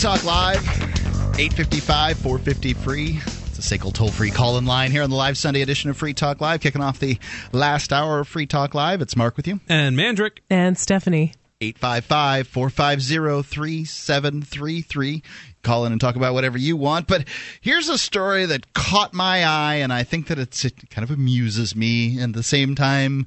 Talk 0.00 0.24
Live, 0.24 0.66
855 1.38 2.16
450 2.20 2.72
free. 2.72 3.18
It's 3.18 3.58
a 3.58 3.78
SACL 3.78 3.92
toll 3.92 4.08
free 4.08 4.30
call 4.30 4.56
in 4.56 4.64
line 4.64 4.90
here 4.92 5.02
on 5.02 5.10
the 5.10 5.16
live 5.16 5.36
Sunday 5.36 5.60
edition 5.60 5.90
of 5.90 5.96
Free 5.98 6.14
Talk 6.14 6.40
Live, 6.40 6.62
kicking 6.62 6.80
off 6.80 6.98
the 6.98 7.18
last 7.52 7.92
hour 7.92 8.20
of 8.20 8.26
Free 8.26 8.46
Talk 8.46 8.74
Live. 8.74 9.02
It's 9.02 9.14
Mark 9.14 9.36
with 9.36 9.46
you. 9.46 9.60
And 9.68 9.98
Mandrick. 9.98 10.38
And 10.48 10.78
Stephanie. 10.78 11.34
855 11.60 12.48
450 12.48 13.42
3733. 13.42 15.22
Call 15.62 15.84
in 15.84 15.92
and 15.92 16.00
talk 16.00 16.16
about 16.16 16.32
whatever 16.32 16.56
you 16.56 16.78
want. 16.78 17.06
But 17.06 17.28
here's 17.60 17.90
a 17.90 17.98
story 17.98 18.46
that 18.46 18.72
caught 18.72 19.12
my 19.12 19.44
eye, 19.44 19.74
and 19.74 19.92
I 19.92 20.04
think 20.04 20.28
that 20.28 20.38
it's, 20.38 20.64
it 20.64 20.88
kind 20.88 21.04
of 21.04 21.10
amuses 21.10 21.76
me 21.76 22.18
and 22.18 22.34
at 22.34 22.38
the 22.38 22.42
same 22.42 22.74
time 22.74 23.26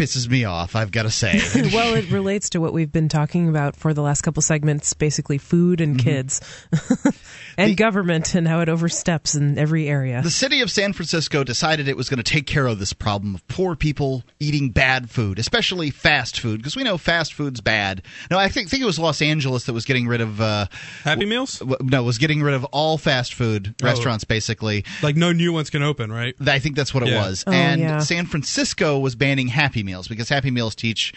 pisses 0.00 0.30
me 0.30 0.44
off. 0.46 0.74
I've 0.76 0.90
got 0.90 1.02
to 1.02 1.10
say. 1.10 1.38
well, 1.74 1.94
it 1.94 2.10
relates 2.10 2.48
to 2.50 2.58
what 2.58 2.72
we've 2.72 2.90
been 2.90 3.10
talking 3.10 3.50
about 3.50 3.76
for 3.76 3.92
the 3.92 4.00
last 4.00 4.22
couple 4.22 4.40
segments 4.40 4.94
basically 4.94 5.36
food 5.36 5.82
and 5.82 5.98
kids 5.98 6.40
and 7.58 7.76
government 7.76 8.34
and 8.34 8.48
how 8.48 8.60
it 8.60 8.70
oversteps 8.70 9.34
in 9.34 9.58
every 9.58 9.88
area. 9.88 10.22
The 10.22 10.30
city 10.30 10.62
of 10.62 10.70
San 10.70 10.94
Francisco 10.94 11.44
decided 11.44 11.86
it 11.86 11.98
was 11.98 12.08
going 12.08 12.16
to 12.16 12.22
take 12.22 12.46
care 12.46 12.66
of 12.66 12.78
this 12.78 12.94
problem 12.94 13.34
of 13.34 13.46
poor 13.46 13.76
people 13.76 14.24
eating 14.38 14.70
bad 14.70 15.10
food, 15.10 15.38
especially 15.38 15.90
fast 15.90 16.40
food, 16.40 16.60
because 16.60 16.76
we 16.76 16.82
know 16.82 16.96
fast 16.96 17.34
food's 17.34 17.60
bad. 17.60 18.00
No, 18.30 18.38
I 18.38 18.48
think 18.48 18.70
think 18.70 18.82
it 18.82 18.86
was 18.86 18.98
Los 18.98 19.20
Angeles 19.20 19.64
that 19.66 19.74
was 19.74 19.84
getting 19.84 20.08
rid 20.08 20.22
of 20.22 20.40
uh, 20.40 20.64
Happy 21.04 21.26
Meals? 21.26 21.58
w- 21.58 21.76
no, 21.82 22.02
was 22.04 22.16
getting 22.16 22.42
rid 22.42 22.54
of 22.54 22.64
all 22.66 22.96
fast 22.96 23.34
food 23.34 23.74
Oh. 23.82 23.86
restaurants 23.86 24.24
basically. 24.24 24.86
Like 25.02 25.16
no 25.16 25.32
new 25.32 25.52
ones 25.52 25.68
can 25.68 25.82
open, 25.82 26.10
right? 26.10 26.34
I 26.46 26.58
think 26.58 26.74
that's 26.74 26.94
what 26.94 27.06
it 27.06 27.14
was. 27.14 27.44
Oh, 27.46 27.52
and 27.52 27.82
yeah. 27.82 27.98
San 27.98 28.24
Francisco 28.24 28.98
was 28.98 29.14
banning 29.14 29.48
Happy 29.48 29.82
Meals 29.82 29.89
because 30.08 30.28
Happy 30.28 30.50
Meals 30.50 30.74
teach 30.74 31.12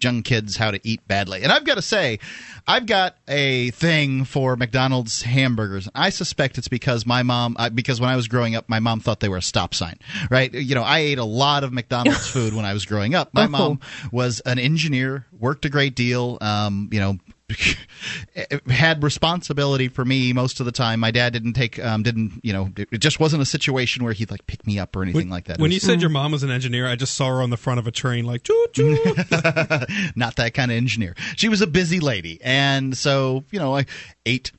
young 0.00 0.22
kids 0.22 0.56
how 0.58 0.70
to 0.70 0.78
eat 0.86 1.00
badly. 1.08 1.42
And 1.42 1.50
I've 1.50 1.64
got 1.64 1.76
to 1.76 1.82
say, 1.82 2.18
I've 2.66 2.84
got 2.84 3.16
a 3.26 3.70
thing 3.70 4.24
for 4.26 4.54
McDonald's 4.54 5.22
hamburgers. 5.22 5.88
I 5.94 6.10
suspect 6.10 6.58
it's 6.58 6.68
because 6.68 7.06
my 7.06 7.22
mom, 7.22 7.56
uh, 7.58 7.70
because 7.70 8.02
when 8.02 8.10
I 8.10 8.16
was 8.16 8.28
growing 8.28 8.54
up, 8.54 8.68
my 8.68 8.80
mom 8.80 9.00
thought 9.00 9.20
they 9.20 9.30
were 9.30 9.38
a 9.38 9.42
stop 9.42 9.72
sign, 9.72 9.98
right? 10.30 10.52
You 10.52 10.74
know, 10.74 10.82
I 10.82 10.98
ate 10.98 11.18
a 11.18 11.24
lot 11.24 11.64
of 11.64 11.72
McDonald's 11.72 12.26
food 12.30 12.54
when 12.54 12.66
I 12.66 12.74
was 12.74 12.84
growing 12.84 13.14
up. 13.14 13.32
My 13.32 13.44
Oh. 13.44 13.48
mom 13.48 13.80
was 14.12 14.40
an 14.40 14.58
engineer, 14.58 15.24
worked 15.38 15.64
a 15.64 15.70
great 15.70 15.94
deal, 15.94 16.36
um, 16.42 16.88
you 16.92 17.00
know, 17.00 17.18
had 18.68 19.02
responsibility 19.02 19.88
for 19.88 20.04
me 20.04 20.32
most 20.32 20.60
of 20.60 20.66
the 20.66 20.72
time. 20.72 21.00
My 21.00 21.10
dad 21.10 21.32
didn't 21.32 21.54
take, 21.54 21.82
um, 21.84 22.02
didn't, 22.02 22.40
you 22.42 22.52
know, 22.52 22.70
it 22.76 22.88
it 22.92 22.98
just 22.98 23.20
wasn't 23.20 23.42
a 23.42 23.46
situation 23.46 24.04
where 24.04 24.12
he'd 24.12 24.30
like 24.30 24.46
pick 24.46 24.66
me 24.66 24.78
up 24.78 24.94
or 24.96 25.02
anything 25.02 25.30
like 25.30 25.44
that. 25.46 25.58
It 25.58 25.62
When 25.62 25.70
you 25.70 25.76
was- 25.76 25.82
said 25.82 26.00
your 26.00 26.10
mom 26.10 26.32
was 26.32 26.42
an 26.42 26.50
engineer, 26.50 26.86
I 26.86 26.96
just 26.96 27.14
saw 27.14 27.28
her 27.28 27.42
on 27.42 27.50
the 27.50 27.56
front 27.56 27.78
of 27.78 27.86
a 27.86 27.90
train, 27.90 28.24
like 28.24 28.42
choo 28.42 28.66
choo. 28.72 28.94
not 30.16 30.36
that 30.36 30.52
kind 30.54 30.70
of 30.70 30.76
engineer. 30.76 31.14
She 31.36 31.48
was 31.48 31.60
a 31.60 31.66
busy 31.66 32.00
lady, 32.00 32.40
and 32.42 32.96
so 32.96 33.44
you 33.50 33.58
know, 33.58 33.76
I 33.76 33.86
ate. 34.26 34.52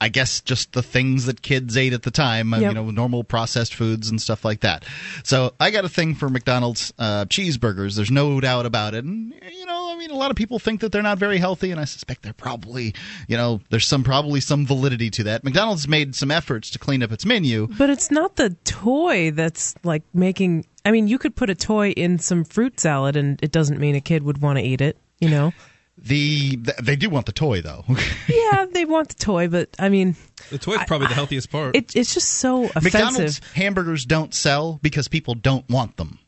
I 0.00 0.10
guess 0.10 0.40
just 0.42 0.74
the 0.74 0.82
things 0.84 1.26
that 1.26 1.42
kids 1.42 1.76
ate 1.76 1.92
at 1.92 2.04
the 2.04 2.12
time, 2.12 2.54
uh, 2.54 2.58
Yep. 2.60 2.70
you 2.70 2.74
know, 2.76 2.90
normal 2.92 3.24
processed 3.24 3.74
foods 3.74 4.08
and 4.10 4.22
stuff 4.22 4.44
like 4.44 4.60
that. 4.60 4.84
So 5.24 5.54
I 5.58 5.72
got 5.72 5.84
a 5.84 5.88
thing 5.88 6.14
for 6.14 6.28
McDonald's 6.28 6.92
uh, 7.00 7.24
cheeseburgers. 7.24 7.96
There's 7.96 8.08
no 8.12 8.40
doubt 8.40 8.64
about 8.64 8.94
it. 8.94 9.02
And 9.04 9.34
you 9.52 9.66
know, 9.66 9.74
I 9.74 9.77
mean, 10.08 10.16
a 10.16 10.18
lot 10.18 10.30
of 10.30 10.36
people 10.36 10.58
think 10.58 10.80
that 10.80 10.92
they're 10.92 11.02
not 11.02 11.18
very 11.18 11.38
healthy, 11.38 11.70
and 11.70 11.80
I 11.80 11.84
suspect 11.84 12.22
they're 12.22 12.32
probably, 12.32 12.94
you 13.28 13.36
know, 13.36 13.60
there's 13.70 13.86
some 13.86 14.02
probably 14.02 14.40
some 14.40 14.66
validity 14.66 15.10
to 15.10 15.24
that. 15.24 15.44
McDonald's 15.44 15.86
made 15.86 16.14
some 16.14 16.30
efforts 16.30 16.70
to 16.70 16.78
clean 16.78 17.02
up 17.02 17.12
its 17.12 17.24
menu. 17.24 17.68
But 17.78 17.90
it's 17.90 18.10
not 18.10 18.36
the 18.36 18.50
toy 18.64 19.30
that's 19.30 19.74
like 19.84 20.02
making. 20.12 20.66
I 20.84 20.90
mean, 20.90 21.08
you 21.08 21.18
could 21.18 21.36
put 21.36 21.50
a 21.50 21.54
toy 21.54 21.90
in 21.90 22.18
some 22.18 22.44
fruit 22.44 22.80
salad, 22.80 23.16
and 23.16 23.38
it 23.42 23.52
doesn't 23.52 23.78
mean 23.78 23.94
a 23.94 24.00
kid 24.00 24.22
would 24.22 24.40
want 24.40 24.58
to 24.58 24.64
eat 24.64 24.80
it. 24.80 24.96
You 25.20 25.30
know? 25.30 25.52
The 26.00 26.56
they 26.80 26.94
do 26.94 27.10
want 27.10 27.26
the 27.26 27.32
toy 27.32 27.60
though. 27.60 27.84
yeah, 28.28 28.66
they 28.72 28.84
want 28.84 29.08
the 29.08 29.16
toy, 29.16 29.48
but 29.48 29.68
I 29.80 29.88
mean, 29.88 30.14
the 30.50 30.58
toy's 30.58 30.84
probably 30.86 31.08
the 31.08 31.14
healthiest 31.14 31.50
part. 31.50 31.74
it, 31.74 31.96
it's 31.96 32.14
just 32.14 32.28
so 32.34 32.66
offensive. 32.66 32.84
McDonald's 32.84 33.40
hamburgers 33.54 34.04
don't 34.04 34.32
sell 34.32 34.78
because 34.80 35.08
people 35.08 35.34
don't 35.34 35.68
want 35.68 35.96
them. 35.96 36.20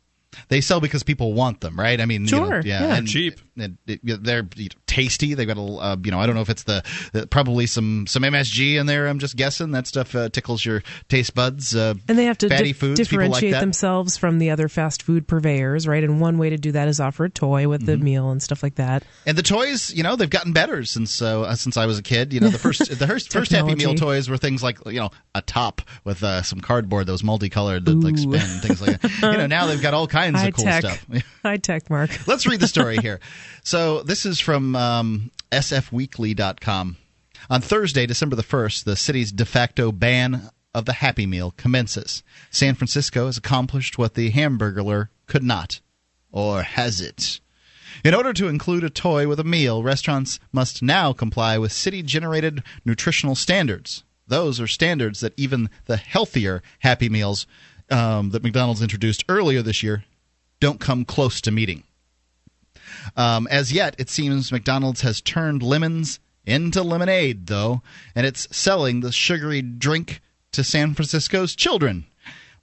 They 0.49 0.61
sell 0.61 0.81
because 0.81 1.03
people 1.03 1.33
want 1.33 1.61
them, 1.61 1.79
right? 1.79 2.01
I 2.01 2.07
mean, 2.07 2.27
you 2.27 2.31
know, 2.39 2.47
Sure, 2.49 2.61
yeah, 2.65 2.83
yeah. 2.89 2.95
and 2.97 3.07
cheap. 3.09 3.41
and 3.57 3.77
it- 3.87 4.01
they're 4.25 4.49
tasty. 4.87 5.35
They've 5.35 5.47
got 5.47 5.57
a, 5.59 5.61
uh, 5.63 5.97
you 6.03 6.11
know, 6.11 6.19
I 6.21 6.27
don't 6.27 6.35
know 6.35 6.41
if 6.41 6.51
it's 6.51 6.65
the, 6.65 6.83
the 7.13 7.27
probably 7.27 7.67
some 7.67 8.07
some 8.07 8.23
MSG 8.23 8.79
in 8.79 8.87
there. 8.87 9.07
I'm 9.09 9.19
just 9.19 9.37
guessing 9.37 9.71
that 9.73 9.87
stuff 9.87 10.15
uh, 10.15 10.29
tickles 10.31 10.65
your 10.65 10.83
taste 11.09 11.35
buds. 11.35 11.75
Uh, 11.77 11.95
And 12.09 12.19
they 12.19 12.25
have 12.25 12.39
to 12.39 12.49
fatty 12.49 12.65
di- 12.65 12.73
foods. 12.73 13.01
people 13.01 13.19
like 13.19 13.33
differentiate 13.33 13.61
themselves 13.61 14.17
from 14.17 14.39
the 14.39 14.51
other 14.51 14.69
fast 14.69 15.03
food 15.03 15.27
purveyors, 15.29 15.87
right? 15.87 16.03
And 16.03 16.21
one 16.21 16.39
way 16.39 16.51
to 16.51 16.57
do 16.57 16.73
that 16.73 16.89
is 16.89 17.01
offer 17.01 17.25
a 17.27 17.31
toy 17.31 17.69
with 17.69 17.81
Mm-hmm. 17.83 17.91
the 17.91 17.97
meal 17.99 18.31
and 18.31 18.43
stuff 18.43 18.63
like 18.63 18.75
that. 18.77 19.03
And 19.27 19.37
the 19.39 19.43
toys, 19.43 19.93
you 19.95 20.03
know, 20.03 20.17
they've 20.17 20.29
gotten 20.31 20.53
better 20.53 20.85
since 20.85 21.23
uh, 21.23 21.55
since 21.57 21.77
I 21.77 21.87
was 21.87 21.99
a 21.99 22.03
kid. 22.03 22.33
You 22.33 22.41
know, 22.41 22.49
the 22.49 22.59
first 22.67 22.81
the 22.99 23.07
first, 23.07 23.33
first 23.33 23.53
Happy 23.53 23.75
Meal 23.75 23.95
toys 23.95 24.29
were 24.29 24.37
things 24.37 24.63
like 24.63 24.79
you 24.87 25.01
know 25.01 25.11
a 25.35 25.43
top 25.43 25.83
with 26.05 26.23
uh, 26.23 26.43
some 26.43 26.61
cardboard 26.61 27.07
that 27.07 27.13
was 27.13 27.25
multicolored 27.25 27.85
that 27.85 27.95
like 27.95 28.19
spin 28.19 28.41
things 28.61 28.81
like 28.81 29.01
that. 29.01 29.11
You 29.31 29.37
know, 29.39 29.47
now 29.47 29.67
they've 29.67 29.81
got 29.81 29.95
all 29.95 30.07
kinds 30.07 30.30
High 30.35 30.49
of 30.49 30.55
cool 30.55 30.65
tech, 30.65 30.85
stuff. 30.85 31.07
high 31.43 31.57
tech, 31.57 31.91
Mark. 31.91 32.11
Let's 32.27 32.47
read 32.47 32.61
the 32.61 32.69
story 32.69 32.99
here. 32.99 33.21
So 33.63 34.03
this 34.03 34.27
is 34.27 34.41
from 34.41 34.77
um, 34.77 35.31
sfweekly.com. 35.53 36.97
On 37.49 37.61
Thursday, 37.61 38.07
December 38.07 38.37
the 38.37 38.43
1st, 38.43 38.85
the 38.85 38.97
city's 38.97 39.33
de 39.33 39.45
facto 39.45 39.91
ban 39.91 40.51
of 40.75 40.85
the 40.85 40.93
Happy 40.95 41.27
Meal 41.27 41.53
commences. 41.57 42.23
San 42.51 42.75
Francisco 42.75 43.27
has 43.27 43.37
accomplished 43.37 43.99
what 43.99 44.15
the 44.15 44.31
Hamburglar 44.31 45.09
could 45.27 45.43
not. 45.43 45.81
Or 46.31 46.63
has 46.63 47.01
it? 47.01 47.41
In 48.05 48.15
order 48.15 48.33
to 48.33 48.49
include 48.49 48.85
a 48.85 48.91
toy 48.91 49.27
with 49.27 49.41
a 49.41 49.45
meal, 49.45 49.83
restaurants 49.83 50.39
must 50.53 50.83
now 50.83 51.13
comply 51.13 51.59
with 51.59 51.73
city 51.73 52.03
generated 52.03 52.63
nutritional 52.85 53.35
standards. 53.35 54.05
Those 54.29 54.61
are 54.61 54.69
standards 54.69 55.21
that 55.21 55.35
even 55.37 55.71
the 55.87 55.97
healthier 55.97 56.63
Happy 56.79 57.09
Meals 57.09 57.47
um, 57.91 58.31
that 58.31 58.45
McDonald's 58.45 58.83
introduced 58.83 59.25
earlier 59.29 59.63
this 59.63 59.83
year 59.83 60.05
don't 60.61 60.81
come 60.81 61.05
close 61.05 61.41
to 61.43 61.51
meeting. 61.51 61.85
Um, 63.17 63.47
as 63.51 63.73
yet, 63.73 63.95
it 63.99 64.11
seems 64.11 64.53
McDonald's 64.53 65.01
has 65.01 65.21
turned 65.21 65.63
lemons 65.63 66.21
into 66.47 66.83
lemonade, 66.83 67.47
though, 67.47 67.83
and 68.15 68.27
it's 68.27 68.55
selling 68.57 69.01
the 69.01 69.13
sugary 69.13 69.63
drink 69.63 70.21
to 70.53 70.65
San 70.65 70.95
Francisco's 70.95 71.55
children. 71.55 72.07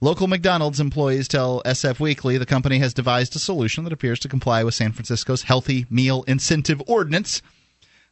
Local 0.00 0.28
McDonald's 0.28 0.78
employees 0.78 1.26
tell 1.26 1.60
SF 1.64 1.98
Weekly 1.98 2.38
the 2.38 2.46
company 2.46 2.78
has 2.78 2.94
devised 2.94 3.34
a 3.34 3.40
solution 3.40 3.82
that 3.84 3.92
appears 3.92 4.20
to 4.20 4.28
comply 4.28 4.62
with 4.62 4.74
San 4.74 4.92
Francisco's 4.92 5.42
healthy 5.42 5.86
meal 5.90 6.24
incentive 6.28 6.80
ordinance 6.86 7.42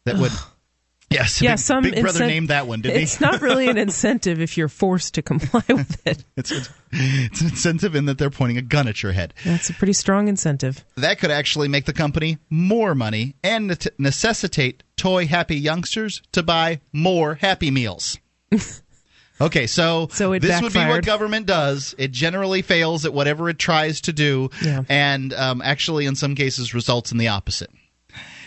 that 0.05 0.17
would. 0.17 0.33
Yes, 1.09 1.41
yeah, 1.41 1.53
Big, 1.53 1.59
some 1.61 1.83
Big 1.85 2.01
Brother 2.01 2.25
incent- 2.25 2.27
named 2.27 2.49
that 2.49 2.67
one, 2.67 2.81
didn't 2.81 2.97
he? 2.97 3.03
It's 3.05 3.21
not 3.21 3.41
really 3.41 3.69
an 3.69 3.79
incentive 3.87 4.41
if 4.41 4.57
you're 4.59 4.69
forced 4.69 5.15
to 5.15 5.23
comply 5.23 5.63
with 5.69 6.01
it. 6.07 6.25
it's, 6.37 6.51
it's, 6.51 6.69
it's 6.91 7.41
an 7.41 7.47
incentive 7.49 7.95
in 7.95 8.07
that 8.07 8.19
they're 8.19 8.29
pointing 8.29 8.59
a 8.59 8.63
gun 8.63 8.89
at 8.89 9.03
your 9.05 9.13
head. 9.13 9.33
That's 9.45 9.71
a 9.71 9.75
pretty 9.75 9.93
strong 9.93 10.27
incentive. 10.27 10.85
That 10.97 11.21
could 11.21 11.31
actually 11.31 11.69
make 11.69 11.85
the 11.85 11.93
company 11.93 12.39
more 12.51 12.95
money 12.97 13.37
and 13.45 13.69
ne- 13.69 13.77
necessitate 13.99 14.83
toy 14.97 15.27
happy 15.29 15.57
youngsters 15.57 16.23
to 16.33 16.43
buy 16.43 16.81
more 16.93 17.37
Happy 17.37 17.71
Meals. 17.71 18.19
Okay, 19.39 19.67
so, 19.67 20.09
So 20.13 20.33
it 20.33 20.41
this 20.41 20.63
would 20.63 20.73
be 20.73 20.79
what 20.79 21.05
government 21.05 21.45
does. 21.45 21.95
It 21.99 22.11
generally 22.11 22.63
fails 22.63 23.05
at 23.05 23.13
whatever 23.13 23.51
it 23.51 23.59
tries 23.59 24.01
to 24.01 24.13
do, 24.15 24.49
Yeah. 24.63 24.83
and 24.89 25.31
um, 25.35 25.61
actually, 25.61 26.07
in 26.07 26.17
some 26.17 26.35
cases, 26.35 26.73
results 26.73 27.13
in 27.13 27.19
the 27.19 27.29
opposite. 27.29 27.69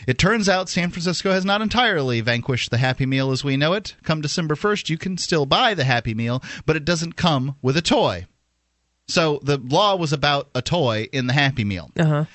It 0.10 0.18
turns 0.18 0.50
out 0.50 0.70
San 0.70 0.90
Francisco 0.90 1.30
has 1.30 1.46
not 1.46 1.62
entirely 1.62 2.20
vanquished 2.20 2.72
the 2.72 2.80
Happy 2.80 3.06
Meal 3.06 3.30
as 3.30 3.44
we 3.44 3.58
know 3.58 3.74
it. 3.74 3.96
Come 4.02 4.22
December 4.22 4.56
1st, 4.56 4.90
you 4.90 4.98
can 4.98 5.20
still 5.20 5.46
buy 5.46 5.76
the 5.76 5.84
Happy 5.84 6.16
Meal, 6.16 6.42
but 6.66 6.76
it 6.76 6.84
doesn't 6.84 7.14
come 7.14 7.58
with 7.62 7.78
a 7.78 7.82
toy. 7.84 8.26
So 9.08 9.40
the 9.44 9.60
law 9.60 9.96
was 9.96 10.12
about 10.12 10.50
a 10.56 10.64
toy 10.64 11.10
in 11.14 11.28
the 11.28 11.34
Happy 11.34 11.64
Meal. 11.64 11.92
Uh 11.96 12.06
huh. 12.06 12.26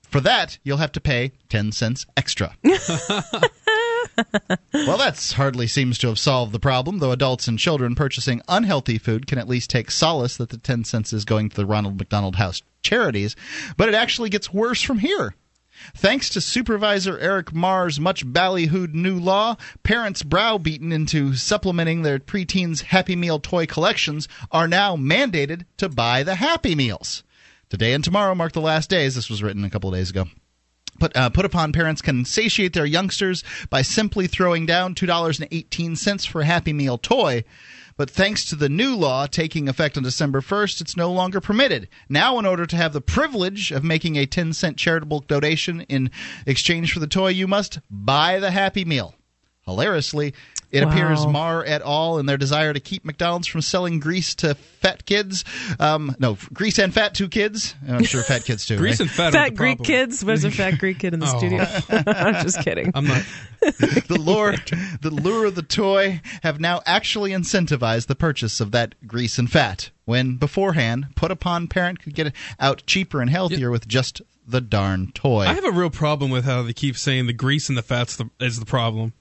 For 0.00 0.22
that, 0.22 0.56
you'll 0.64 0.78
have 0.78 0.92
to 0.92 1.00
pay 1.02 1.32
10 1.50 1.72
cents 1.72 2.06
extra. 2.16 2.56
well, 2.64 2.78
that 4.72 5.34
hardly 5.36 5.66
seems 5.66 5.98
to 5.98 6.06
have 6.06 6.18
solved 6.18 6.52
the 6.52 6.58
problem, 6.58 7.00
though 7.00 7.12
adults 7.12 7.46
and 7.48 7.58
children 7.58 7.94
purchasing 7.94 8.40
unhealthy 8.48 8.96
food 8.96 9.26
can 9.26 9.36
at 9.36 9.46
least 9.46 9.68
take 9.68 9.90
solace 9.90 10.38
that 10.38 10.48
the 10.48 10.56
10 10.56 10.84
cents 10.84 11.12
is 11.12 11.26
going 11.26 11.50
to 11.50 11.56
the 11.56 11.66
Ronald 11.66 11.98
McDonald 11.98 12.36
House 12.36 12.62
charities. 12.82 13.36
But 13.76 13.90
it 13.90 13.94
actually 13.94 14.30
gets 14.30 14.54
worse 14.54 14.80
from 14.80 15.00
here. 15.00 15.34
Thanks 15.94 16.30
to 16.30 16.40
Supervisor 16.40 17.18
Eric 17.18 17.52
Mar's 17.52 18.00
much 18.00 18.26
ballyhooed 18.26 18.94
new 18.94 19.18
law, 19.18 19.56
parents 19.82 20.22
browbeaten 20.22 20.92
into 20.92 21.34
supplementing 21.34 22.02
their 22.02 22.18
preteens' 22.18 22.82
Happy 22.82 23.16
Meal 23.16 23.38
toy 23.38 23.66
collections 23.66 24.28
are 24.50 24.68
now 24.68 24.96
mandated 24.96 25.64
to 25.78 25.88
buy 25.88 26.22
the 26.22 26.36
Happy 26.36 26.74
Meals. 26.74 27.22
Today 27.68 27.92
and 27.92 28.02
tomorrow 28.02 28.34
mark 28.34 28.52
the 28.52 28.60
last 28.60 28.90
days. 28.90 29.14
This 29.14 29.30
was 29.30 29.42
written 29.42 29.64
a 29.64 29.70
couple 29.70 29.90
of 29.90 29.96
days 29.96 30.10
ago. 30.10 30.26
Put, 30.98 31.16
uh, 31.16 31.30
put 31.30 31.44
upon 31.44 31.72
parents 31.72 32.02
can 32.02 32.24
satiate 32.24 32.72
their 32.72 32.84
youngsters 32.84 33.42
by 33.70 33.82
simply 33.82 34.26
throwing 34.26 34.66
down 34.66 34.94
$2.18 34.94 36.28
for 36.28 36.42
a 36.42 36.44
Happy 36.44 36.72
Meal 36.72 36.98
toy. 36.98 37.44
But 38.00 38.08
thanks 38.08 38.46
to 38.46 38.56
the 38.56 38.70
new 38.70 38.96
law 38.96 39.26
taking 39.26 39.68
effect 39.68 39.98
on 39.98 40.02
December 40.02 40.40
1st, 40.40 40.80
it's 40.80 40.96
no 40.96 41.12
longer 41.12 41.38
permitted. 41.38 41.86
Now, 42.08 42.38
in 42.38 42.46
order 42.46 42.64
to 42.64 42.76
have 42.76 42.94
the 42.94 43.02
privilege 43.02 43.72
of 43.72 43.84
making 43.84 44.16
a 44.16 44.24
10 44.24 44.54
cent 44.54 44.78
charitable 44.78 45.20
donation 45.20 45.82
in 45.82 46.10
exchange 46.46 46.94
for 46.94 47.00
the 47.00 47.06
toy, 47.06 47.28
you 47.28 47.46
must 47.46 47.80
buy 47.90 48.38
the 48.38 48.52
Happy 48.52 48.86
Meal. 48.86 49.14
Hilariously, 49.66 50.32
it 50.70 50.84
Wow. 50.84 50.90
appears 50.90 51.26
Mar 51.26 51.64
et 51.66 51.82
al. 51.82 52.18
in 52.18 52.26
their 52.26 52.36
desire 52.36 52.72
to 52.72 52.80
keep 52.80 53.04
McDonald's 53.04 53.46
from 53.48 53.60
selling 53.62 53.98
grease 54.00 54.34
to 54.36 54.54
fat 54.54 55.04
kids. 55.06 55.44
Um, 55.78 56.14
no, 56.18 56.36
grease 56.52 56.78
and 56.78 56.92
fat 56.94 57.14
to 57.14 57.28
kids. 57.28 57.74
I'm 57.88 58.04
sure 58.04 58.22
fat 58.22 58.44
kids 58.44 58.66
too. 58.66 58.76
Grease 58.76 58.94
right? 59.00 59.00
and 59.00 59.10
fat. 59.10 59.32
Fat 59.32 59.50
the 59.50 59.56
Greek 59.56 59.78
problem. 59.78 59.86
kids. 59.86 60.24
Where's 60.24 60.44
a 60.44 60.50
fat 60.50 60.78
Greek 60.78 60.98
kid 61.00 61.14
in 61.14 61.20
the 61.20 61.26
Oh. 61.32 61.38
studio. 61.38 61.66
I'm 62.06 62.42
just 62.44 62.62
kidding. 62.62 62.90
I'm 62.94 63.06
not. 63.06 63.22
the 63.60 64.18
lure 64.18 64.54
the 65.02 65.10
lure 65.10 65.44
of 65.46 65.54
the 65.54 65.62
toy 65.62 66.20
have 66.42 66.60
now 66.60 66.80
actually 66.86 67.30
incentivized 67.32 68.06
the 68.06 68.14
purchase 68.14 68.60
of 68.60 68.70
that 68.72 68.94
grease 69.06 69.38
and 69.38 69.50
fat 69.50 69.90
when 70.06 70.36
beforehand 70.36 71.08
put 71.14 71.30
upon 71.30 71.68
parent 71.68 72.00
could 72.02 72.14
get 72.14 72.28
it 72.28 72.32
out 72.58 72.82
cheaper 72.86 73.20
and 73.20 73.28
healthier 73.30 73.70
with 73.70 73.86
just 73.86 74.22
the 74.46 74.60
darn 74.62 75.12
toy. 75.12 75.42
I 75.42 75.52
have 75.54 75.64
a 75.64 75.70
real 75.70 75.90
problem 75.90 76.30
with 76.30 76.44
how 76.44 76.62
they 76.62 76.72
keep 76.72 76.96
saying 76.96 77.26
the 77.26 77.32
grease 77.32 77.68
and 77.68 77.76
the 77.78 77.82
fats 77.82 78.16
the, 78.16 78.30
is 78.40 78.58
the 78.58 78.66
problem. 78.66 79.12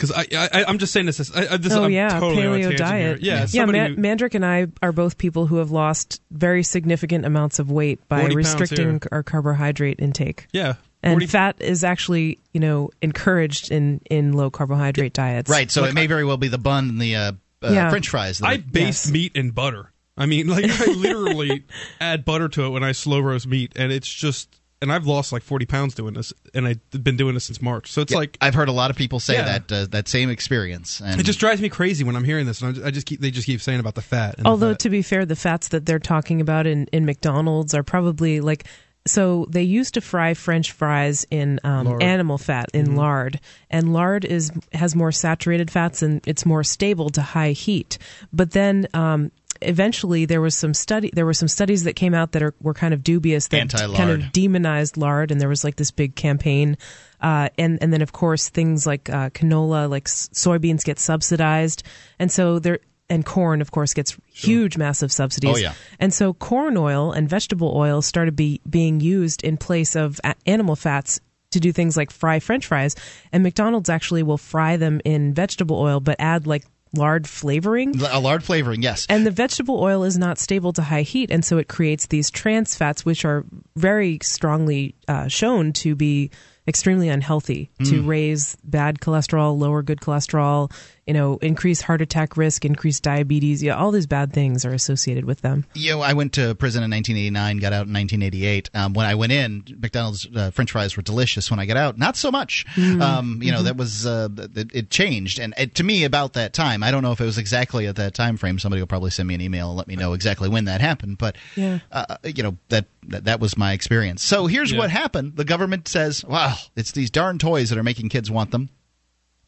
Because 0.00 0.12
I, 0.12 0.48
I, 0.52 0.64
I'm 0.66 0.78
just 0.78 0.92
saying 0.94 1.04
this. 1.06 1.20
Is, 1.20 1.30
I, 1.30 1.56
this 1.58 1.74
oh 1.74 1.84
I'm 1.84 1.90
yeah, 1.92 2.18
totally 2.18 2.42
paleo 2.42 2.60
tangent 2.62 2.78
diet. 2.78 3.18
Here. 3.20 3.34
Yeah, 3.34 3.40
yeah. 3.40 3.46
somebody 3.46 3.78
Ma- 3.80 3.86
who- 3.88 3.96
Mandrick 3.96 4.34
and 4.34 4.46
I 4.46 4.68
are 4.82 4.92
both 4.92 5.18
people 5.18 5.46
who 5.46 5.56
have 5.56 5.70
lost 5.70 6.22
very 6.30 6.62
significant 6.62 7.26
amounts 7.26 7.58
of 7.58 7.70
weight 7.70 8.06
by 8.08 8.24
restricting 8.24 9.02
our 9.12 9.22
carbohydrate 9.22 10.00
intake. 10.00 10.46
yeah, 10.52 10.74
And 11.02 11.12
40 11.14 11.26
fat 11.26 11.56
is 11.60 11.84
actually, 11.84 12.38
you 12.54 12.60
know, 12.60 12.90
encouraged 13.02 13.70
in 13.70 14.00
in 14.10 14.32
low 14.32 14.50
carbohydrate 14.50 15.12
diets. 15.12 15.50
right, 15.50 15.70
so 15.70 15.82
Like, 15.82 15.90
it 15.90 15.94
may 15.94 16.06
very 16.06 16.24
well 16.24 16.38
be 16.38 16.48
the 16.48 16.58
bun 16.58 16.88
and 16.88 17.00
the 17.00 17.16
uh, 17.16 17.32
uh, 17.62 17.70
Yeah. 17.70 17.90
French 17.90 18.08
fries. 18.08 18.38
that 18.38 18.48
I 18.48 18.56
base 18.56 19.04
Yes. 19.06 19.10
meat 19.10 19.32
in 19.34 19.50
butter. 19.50 19.92
I 20.16 20.26
mean, 20.26 20.48
like 20.48 20.64
I 20.68 20.84
literally 20.92 21.64
add 22.00 22.24
butter 22.24 22.48
to 22.48 22.64
it 22.64 22.70
when 22.70 22.82
I 22.84 22.92
slow 22.92 23.20
roast 23.20 23.46
meat, 23.46 23.72
and 23.76 23.92
it's 23.92 24.08
just. 24.12 24.59
And 24.82 24.90
I've 24.90 25.06
lost 25.06 25.30
like 25.30 25.42
40 25.42 25.66
pounds 25.66 25.94
doing 25.94 26.14
this, 26.14 26.32
and 26.54 26.66
I've 26.66 26.80
been 27.04 27.16
doing 27.18 27.34
this 27.34 27.44
since 27.44 27.60
March. 27.60 27.92
So 27.92 28.00
it's 28.00 28.12
Yeah, 28.12 28.18
like 28.18 28.38
I've 28.40 28.54
heard 28.54 28.68
a 28.70 28.72
lot 28.72 28.90
of 28.90 28.96
people 28.96 29.20
say 29.20 29.34
Yeah. 29.34 29.58
that 29.58 29.72
uh, 29.72 29.86
that 29.90 30.08
same 30.08 30.30
experience. 30.30 31.00
And 31.04 31.20
it 31.20 31.24
just 31.24 31.38
drives 31.38 31.60
me 31.60 31.68
crazy 31.68 32.02
when 32.02 32.16
I'm 32.16 32.24
hearing 32.24 32.46
this, 32.46 32.62
and 32.62 32.70
I 32.70 32.72
just, 32.72 32.86
I 32.86 32.90
just 32.90 33.06
keep 33.06 33.20
they 33.20 33.30
just 33.30 33.46
keep 33.46 33.60
saying 33.60 33.80
about 33.80 33.94
the 33.94 34.00
fat. 34.02 34.36
And 34.36 34.46
the 34.46 34.48
Although 34.50 34.70
fat. 34.72 34.78
to 34.80 34.88
be 34.90 35.02
fair, 35.02 35.26
the 35.26 35.36
fats 35.36 35.68
that 35.68 35.84
they're 35.84 35.98
talking 35.98 36.40
about 36.40 36.66
in 36.66 36.86
in 36.92 37.04
McDonald's 37.04 37.74
are 37.74 37.82
probably 37.82 38.40
like 38.40 38.64
so 39.06 39.46
they 39.50 39.62
used 39.62 39.94
to 39.94 40.00
fry 40.00 40.32
French 40.32 40.72
fries 40.72 41.26
in 41.30 41.58
um, 41.64 42.00
animal 42.00 42.38
fat 42.38 42.70
in 42.72 42.96
lard, 42.96 43.38
and 43.70 43.92
lard 43.92 44.24
is 44.24 44.50
has 44.72 44.96
more 44.96 45.12
saturated 45.12 45.70
fats 45.70 46.00
and 46.02 46.22
it's 46.26 46.46
more 46.46 46.64
stable 46.64 47.10
to 47.10 47.20
high 47.22 47.52
heat. 47.52 47.98
But 48.32 48.52
then. 48.52 48.88
Um, 48.94 49.30
Eventually, 49.62 50.24
there 50.24 50.40
was 50.40 50.54
some 50.54 50.74
study. 50.74 51.10
There 51.12 51.26
were 51.26 51.34
some 51.34 51.48
studies 51.48 51.84
that 51.84 51.94
came 51.94 52.14
out 52.14 52.32
that 52.32 52.42
are, 52.42 52.54
were 52.60 52.74
kind 52.74 52.94
of 52.94 53.02
dubious 53.02 53.48
that 53.48 53.60
Anti-lard. 53.60 53.96
kind 53.96 54.10
of 54.10 54.32
demonized 54.32 54.96
lard, 54.96 55.30
and 55.30 55.40
there 55.40 55.48
was 55.48 55.64
like 55.64 55.76
this 55.76 55.90
big 55.90 56.14
campaign. 56.14 56.78
Uh, 57.20 57.50
and 57.58 57.78
and 57.82 57.92
then 57.92 58.00
of 58.00 58.12
course 58.12 58.48
things 58.48 58.86
like 58.86 59.10
uh, 59.10 59.30
canola, 59.30 59.88
like 59.90 60.06
soybeans, 60.06 60.84
get 60.84 60.98
subsidized, 60.98 61.82
and 62.18 62.32
so 62.32 62.58
there 62.58 62.78
and 63.10 63.26
corn, 63.26 63.60
of 63.60 63.72
course, 63.72 63.92
gets 63.92 64.16
huge, 64.32 64.78
massive 64.78 65.12
subsidies. 65.12 65.56
Oh, 65.56 65.58
yeah. 65.58 65.74
And 65.98 66.14
so 66.14 66.32
corn 66.32 66.76
oil 66.76 67.10
and 67.12 67.28
vegetable 67.28 67.72
oil 67.76 68.02
started 68.02 68.36
be 68.36 68.60
being 68.70 69.00
used 69.00 69.42
in 69.42 69.56
place 69.56 69.96
of 69.96 70.20
a- 70.22 70.36
animal 70.46 70.76
fats 70.76 71.20
to 71.50 71.58
do 71.58 71.72
things 71.72 71.96
like 71.96 72.12
fry 72.12 72.38
French 72.38 72.66
fries. 72.66 72.94
And 73.32 73.42
McDonald's 73.42 73.90
actually 73.90 74.22
will 74.22 74.38
fry 74.38 74.76
them 74.76 75.00
in 75.04 75.34
vegetable 75.34 75.80
oil, 75.80 75.98
but 75.98 76.16
add 76.20 76.46
like 76.46 76.64
lard 76.94 77.28
flavoring. 77.28 78.00
a 78.02 78.20
lard 78.20 78.42
flavoring, 78.42 78.82
yes. 78.82 79.06
And 79.08 79.26
the 79.26 79.30
vegetable 79.30 79.80
oil 79.80 80.04
is 80.04 80.18
not 80.18 80.38
stable 80.38 80.72
to 80.74 80.82
high 80.82 81.02
heat, 81.02 81.30
and 81.30 81.44
so 81.44 81.58
it 81.58 81.68
creates 81.68 82.06
these 82.06 82.30
trans 82.30 82.74
fats, 82.74 83.04
which 83.04 83.24
are 83.24 83.44
very 83.76 84.18
strongly 84.22 84.94
uh, 85.08 85.28
shown 85.28 85.72
to 85.74 85.94
be 85.94 86.30
extremely 86.66 87.08
unhealthy, 87.08 87.70
to 87.84 88.02
raise 88.02 88.56
bad 88.62 89.00
cholesterol, 89.00 89.58
lower 89.58 89.82
good 89.82 90.00
cholesterol, 90.00 90.70
you 91.10 91.14
know, 91.14 91.38
increase 91.42 91.80
heart 91.80 92.00
attack 92.00 92.36
risk, 92.36 92.64
increase 92.64 93.00
diabetes. 93.00 93.64
Yeah, 93.64 93.74
all 93.74 93.90
these 93.90 94.06
bad 94.06 94.32
things 94.32 94.64
are 94.64 94.72
associated 94.72 95.24
with 95.24 95.40
them. 95.40 95.64
You 95.74 95.90
know, 95.94 96.02
I 96.02 96.12
went 96.12 96.34
to 96.34 96.54
prison 96.54 96.84
in 96.84 96.90
1989, 96.92 97.56
got 97.58 97.72
out 97.72 97.88
in 97.88 97.92
1988. 97.92 98.70
Um, 98.74 98.92
when 98.92 99.06
I 99.06 99.16
went 99.16 99.32
in, 99.32 99.64
McDonald's 99.80 100.28
uh, 100.32 100.52
French 100.52 100.70
fries 100.70 100.96
were 100.96 101.02
delicious. 101.02 101.50
When 101.50 101.58
I 101.58 101.66
got 101.66 101.76
out, 101.76 101.98
not 101.98 102.16
so 102.16 102.30
much. 102.30 102.64
Um, 103.00 103.40
you 103.42 103.50
know, 103.50 103.64
that 103.64 103.76
was 103.76 104.06
uh, 104.06 104.28
it, 104.54 104.70
it 104.72 104.90
changed, 104.90 105.40
and 105.40 105.52
it, 105.58 105.74
to 105.74 105.82
me, 105.82 106.04
about 106.04 106.34
that 106.34 106.52
time, 106.52 106.84
I 106.84 106.92
don't 106.92 107.02
know 107.02 107.10
if 107.10 107.20
it 107.20 107.24
was 107.24 107.38
exactly 107.38 107.88
at 107.88 107.96
that 107.96 108.14
time 108.14 108.36
frame. 108.36 108.60
Somebody 108.60 108.80
will 108.80 108.86
probably 108.86 109.10
send 109.10 109.26
me 109.26 109.34
an 109.34 109.40
email 109.40 109.70
and 109.70 109.76
let 109.76 109.88
me 109.88 109.96
know 109.96 110.12
exactly 110.12 110.48
when 110.48 110.66
that 110.66 110.80
happened. 110.80 111.18
But 111.18 111.34
Yeah. 111.56 111.80
uh, 111.90 112.18
you 112.22 112.44
know 112.44 112.56
that, 112.68 112.84
that 113.08 113.24
that 113.24 113.40
was 113.40 113.56
my 113.58 113.72
experience. 113.72 114.22
So 114.22 114.46
here's 114.46 114.70
Yeah. 114.70 114.78
what 114.78 114.90
happened: 114.90 115.34
the 115.34 115.44
government 115.44 115.88
says, 115.88 116.24
"Wow, 116.24 116.54
it's 116.76 116.92
these 116.92 117.10
darn 117.10 117.38
toys 117.40 117.70
that 117.70 117.78
are 117.78 117.82
making 117.82 118.10
kids 118.10 118.30
want 118.30 118.52
them." 118.52 118.68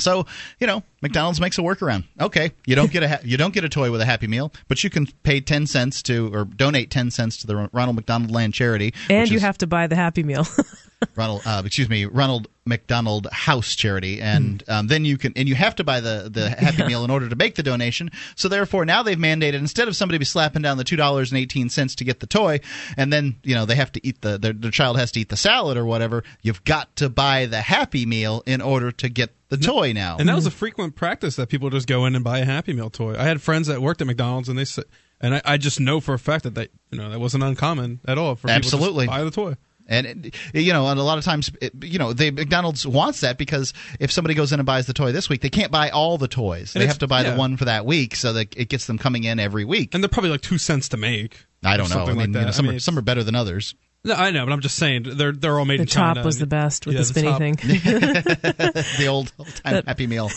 So 0.02 0.26
you 0.60 0.66
know, 0.66 0.82
McDonald's 1.00 1.40
makes 1.40 1.58
a 1.58 1.62
workaround. 1.62 2.04
Okay, 2.20 2.52
you 2.66 2.74
don't 2.74 2.90
get 2.90 3.02
a 3.02 3.08
ha- 3.08 3.20
you 3.24 3.36
don't 3.36 3.54
get 3.54 3.64
a 3.64 3.68
toy 3.68 3.90
with 3.90 4.00
a 4.00 4.04
Happy 4.04 4.26
Meal, 4.26 4.52
but 4.68 4.82
you 4.84 4.90
can 4.90 5.06
pay 5.22 5.40
ten 5.40 5.66
cents 5.66 6.02
to 6.02 6.32
or 6.34 6.44
donate 6.44 6.90
ten 6.90 7.10
cents 7.10 7.38
to 7.38 7.46
the 7.46 7.68
Ronald 7.72 7.96
McDonald 7.96 8.30
Land 8.30 8.54
Charity, 8.54 8.94
And 9.08 9.30
you 9.30 9.36
is 9.36 9.42
have 9.42 9.58
to 9.58 9.66
buy 9.66 9.86
the 9.86 9.96
Happy 9.96 10.22
Meal. 10.22 10.46
Ronald, 11.16 11.42
uh, 11.44 11.62
excuse 11.64 11.88
me, 11.88 12.04
Ronald 12.04 12.48
McDonald 12.64 13.26
House 13.32 13.74
Charity, 13.74 14.20
and 14.20 14.62
um, 14.68 14.86
then 14.86 15.04
you 15.04 15.18
can 15.18 15.32
and 15.34 15.48
you 15.48 15.54
have 15.54 15.74
to 15.76 15.84
buy 15.84 16.00
the 16.00 16.28
the 16.32 16.50
Happy 16.50 16.84
Meal 16.84 17.04
in 17.04 17.10
order 17.10 17.28
to 17.28 17.36
make 17.36 17.56
the 17.56 17.62
donation. 17.62 18.10
So 18.36 18.48
therefore, 18.48 18.84
now 18.84 19.02
they've 19.02 19.18
mandated 19.18 19.54
instead 19.54 19.88
of 19.88 19.96
somebody 19.96 20.18
be 20.18 20.24
slapping 20.24 20.62
down 20.62 20.76
the 20.76 20.84
two 20.84 20.96
dollars 20.96 21.32
and 21.32 21.38
eighteen 21.40 21.68
cents 21.68 21.94
to 21.96 22.04
get 22.04 22.20
the 22.20 22.26
toy, 22.26 22.60
and 22.96 23.12
then 23.12 23.36
you 23.42 23.54
know 23.54 23.66
they 23.66 23.74
have 23.74 23.92
to 23.92 24.06
eat 24.06 24.20
the 24.20 24.38
their, 24.38 24.52
their 24.52 24.70
child 24.70 24.98
has 24.98 25.10
to 25.12 25.20
eat 25.20 25.28
the 25.28 25.36
salad 25.36 25.76
or 25.76 25.84
whatever. 25.84 26.22
You've 26.42 26.64
got 26.64 26.94
to 26.96 27.08
buy 27.08 27.46
the 27.46 27.60
Happy 27.60 28.06
Meal 28.06 28.42
in 28.46 28.60
order 28.60 28.92
to 28.92 29.08
get 29.08 29.34
the 29.48 29.56
toy 29.56 29.92
now. 29.92 30.16
And 30.18 30.28
that 30.28 30.34
was 30.34 30.46
a 30.46 30.50
frequent 30.50 30.94
practice 30.94 31.36
that 31.36 31.48
people 31.48 31.68
just 31.68 31.86
go 31.86 32.06
in 32.06 32.14
and 32.14 32.24
buy 32.24 32.38
a 32.38 32.44
Happy 32.44 32.72
Meal 32.72 32.90
toy. 32.90 33.16
I 33.18 33.24
had 33.24 33.42
friends 33.42 33.66
that 33.66 33.82
worked 33.82 34.00
at 34.00 34.06
McDonald's, 34.06 34.48
and 34.48 34.58
they 34.58 34.64
said, 34.64 34.84
and 35.20 35.34
I, 35.36 35.42
I 35.44 35.56
just 35.56 35.78
know 35.78 36.00
for 36.00 36.14
a 36.14 36.18
fact 36.18 36.44
that 36.44 36.54
they, 36.54 36.68
you 36.90 36.98
know, 36.98 37.10
that 37.10 37.20
wasn't 37.20 37.44
uncommon 37.44 38.00
at 38.06 38.18
all 38.18 38.34
for 38.34 38.48
Absolutely. 38.48 39.06
buy 39.06 39.22
the 39.24 39.30
toy. 39.30 39.56
And 39.92 40.34
you 40.54 40.72
know, 40.72 40.88
and 40.88 40.98
a 40.98 41.02
lot 41.02 41.18
of 41.18 41.24
times, 41.24 41.50
you 41.82 41.98
know, 41.98 42.12
they 42.12 42.30
McDonald's 42.30 42.86
wants 42.86 43.20
that 43.20 43.36
because 43.36 43.74
if 44.00 44.10
somebody 44.10 44.34
goes 44.34 44.52
in 44.52 44.58
and 44.58 44.66
buys 44.66 44.86
the 44.86 44.94
toy 44.94 45.12
this 45.12 45.28
week, 45.28 45.42
they 45.42 45.50
can't 45.50 45.70
buy 45.70 45.90
all 45.90 46.16
the 46.16 46.28
toys. 46.28 46.74
And 46.74 46.82
they 46.82 46.86
have 46.86 46.98
to 46.98 47.06
buy 47.06 47.22
yeah. 47.22 47.32
the 47.32 47.36
one 47.36 47.58
for 47.58 47.66
that 47.66 47.84
week, 47.84 48.16
so 48.16 48.32
that 48.32 48.56
it 48.56 48.68
gets 48.68 48.86
them 48.86 48.96
coming 48.96 49.24
in 49.24 49.38
every 49.38 49.64
week. 49.64 49.94
And 49.94 50.02
they're 50.02 50.08
probably 50.08 50.30
like 50.30 50.40
two 50.40 50.58
cents 50.58 50.88
to 50.90 50.96
make. 50.96 51.46
I 51.62 51.76
don't 51.76 51.90
know. 51.90 51.96
I 51.96 51.98
something 51.98 52.16
mean, 52.16 52.18
like 52.18 52.32
that. 52.32 52.38
you 52.40 52.44
know, 52.46 52.50
some, 52.52 52.64
I 52.64 52.68
mean, 52.68 52.76
are, 52.76 52.80
some 52.80 52.98
are 52.98 53.02
better 53.02 53.22
than 53.22 53.34
others. 53.34 53.74
No, 54.04 54.14
I 54.14 54.32
know, 54.32 54.44
but 54.44 54.52
I'm 54.52 54.60
just 54.60 54.76
saying 54.76 55.04
they're 55.04 55.30
they're 55.30 55.58
all 55.58 55.64
made 55.64 55.78
the 55.78 55.82
in 55.82 55.86
China. 55.88 56.14
top 56.16 56.24
was 56.24 56.38
the 56.38 56.46
best 56.46 56.86
with 56.86 56.94
Yeah, 56.96 57.02
the 57.02 57.04
spinny 57.04 57.28
top. 57.28 57.38
thing. 57.38 57.54
the 57.62 59.06
old, 59.08 59.32
old 59.38 59.48
time 59.56 59.74
That- 59.74 59.86
Happy 59.86 60.08
Meal. 60.08 60.28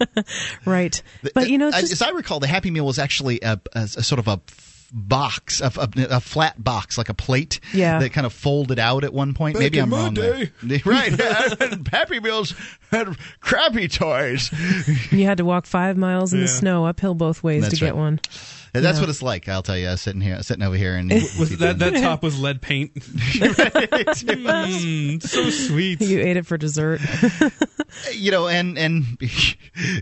right. 0.64 1.02
But 1.34 1.50
you 1.50 1.58
know, 1.58 1.66
uh, 1.66 1.70
it's 1.70 1.90
just, 1.90 1.92
as 1.94 2.02
I 2.02 2.10
recall, 2.10 2.38
the 2.38 2.46
Happy 2.46 2.70
Meal 2.70 2.86
was 2.86 3.00
actually 3.00 3.40
a, 3.42 3.60
a, 3.72 3.80
a 3.80 3.88
sort 3.88 4.20
of 4.20 4.28
a 4.28 4.40
box, 4.92 5.60
a, 5.60 5.72
a, 5.76 5.88
a 6.16 6.20
flat 6.20 6.62
box, 6.62 6.98
like 6.98 7.08
a 7.08 7.14
plate 7.14 7.60
Yeah. 7.72 7.98
that 7.98 8.10
kind 8.12 8.26
of 8.26 8.32
folded 8.32 8.78
out 8.78 9.04
at 9.04 9.12
one 9.12 9.32
point. 9.34 9.54
Back 9.54 9.60
Maybe 9.60 9.80
I'm 9.80 9.88
my 9.88 9.96
wrong. 10.04 10.14
there. 10.14 10.50
right. 10.84 11.12
Happy 11.90 12.20
Meals 12.20 12.54
had 12.90 13.16
crappy 13.40 13.88
toys. 13.88 14.50
you 15.10 15.24
had 15.24 15.38
to 15.38 15.44
walk 15.44 15.66
five 15.66 15.96
miles 15.96 16.32
in 16.34 16.40
the 16.40 16.48
snow 16.48 16.84
uphill 16.86 17.14
both 17.14 17.42
ways 17.42 17.62
That's 17.62 17.78
to 17.78 17.84
get 17.84 17.96
one. 17.96 18.20
And 18.74 18.82
that's 18.84 18.96
Yeah. 18.98 19.02
what 19.02 19.10
it's 19.10 19.22
like. 19.22 19.48
I'll 19.48 19.62
tell 19.62 19.76
you, 19.76 19.94
sitting 19.98 20.22
here, 20.22 20.42
sitting 20.42 20.62
over 20.62 20.76
here, 20.76 20.96
and 20.96 21.10
Was 21.38 21.58
that 21.58 21.78
that 21.78 21.94
top 22.00 22.22
was 22.22 22.38
lead 22.40 22.62
paint? 22.62 22.94
Mm, 23.92 25.22
so 25.22 25.50
sweet. 25.50 26.00
You 26.00 26.20
ate 26.20 26.36
it 26.36 26.46
for 26.46 26.56
dessert. 26.58 27.00
you 28.14 28.30
know, 28.30 28.48
and 28.48 28.78
and 28.78 29.04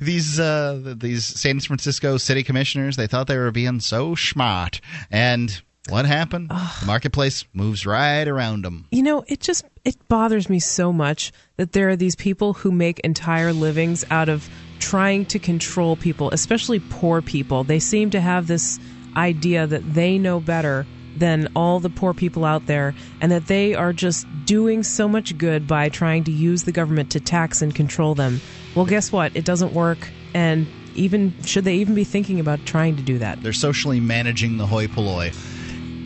these 0.01 0.38
uh, 0.38 0.94
these 0.97 1.24
San 1.24 1.60
Francisco 1.60 2.16
city 2.16 2.42
commissioners, 2.42 2.97
they 2.97 3.06
thought 3.06 3.26
they 3.26 3.38
were 3.38 3.51
being 3.51 3.80
so 3.80 4.14
smart, 4.14 4.80
and 5.10 5.60
what 5.88 6.05
happened? 6.06 6.51
the 6.51 6.86
marketplace 6.86 7.44
moves 7.52 7.86
right 7.86 8.26
around 8.28 8.64
them. 8.64 8.86
You 8.90 9.02
know, 9.02 9.24
it 9.26 9.40
just 9.40 9.64
it 9.84 9.97
bothers 10.09 10.48
me 10.48 10.60
so 10.60 10.92
much 10.92 11.32
that 11.56 11.72
there 11.72 11.88
are 11.88 11.97
these 11.97 12.14
people 12.16 12.52
who 12.55 12.70
make 12.70 13.01
entire 13.01 13.52
livings 13.52 14.05
out 14.10 14.28
of 14.28 14.48
trying 14.81 15.27
to 15.27 15.39
control 15.39 15.97
people, 15.97 16.31
especially 16.31 16.81
poor 16.81 17.23
people. 17.23 17.62
They 17.65 17.78
seem 17.78 18.11
to 18.11 18.20
have 18.20 18.47
this 18.47 18.78
idea 19.16 19.66
that 19.66 19.94
they 19.94 20.19
know 20.19 20.40
better 20.40 20.86
than 21.16 21.48
all 21.55 21.81
the 21.81 21.90
poor 21.90 22.15
people 22.15 22.44
out 22.44 22.66
there 22.66 22.94
and 23.20 23.31
that 23.32 23.47
they 23.47 23.74
are 23.74 23.93
just 23.93 24.27
doing 24.44 24.82
so 24.82 25.09
much 25.09 25.36
good 25.36 25.66
by 25.66 25.89
trying 25.89 26.24
to 26.24 26.32
use 26.32 26.65
the 26.65 26.73
government 26.73 27.11
to 27.11 27.20
tax 27.20 27.62
and 27.62 27.74
control 27.74 28.15
them. 28.15 28.40
Well, 28.74 28.86
guess 28.86 29.11
what? 29.12 29.36
It 29.36 29.44
doesn't 29.44 29.73
work 29.73 30.09
and 30.35 30.66
even 30.94 31.35
should 31.44 31.65
they 31.65 31.77
even 31.77 31.94
be 31.94 32.05
thinking 32.05 32.40
about 32.40 32.65
trying 32.66 32.97
to 32.97 33.02
do 33.02 33.19
that? 33.19 33.43
They're 33.43 33.52
socially 33.52 34.01
managing 34.01 34.57
the 34.57 34.66
hoi 34.66 34.86
polloi. 34.86 35.32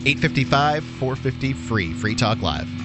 855 0.05 0.83
450 0.83 1.53
free. 1.53 1.93
Free 1.93 2.15
Talk 2.15 2.41
Live. 2.41 2.84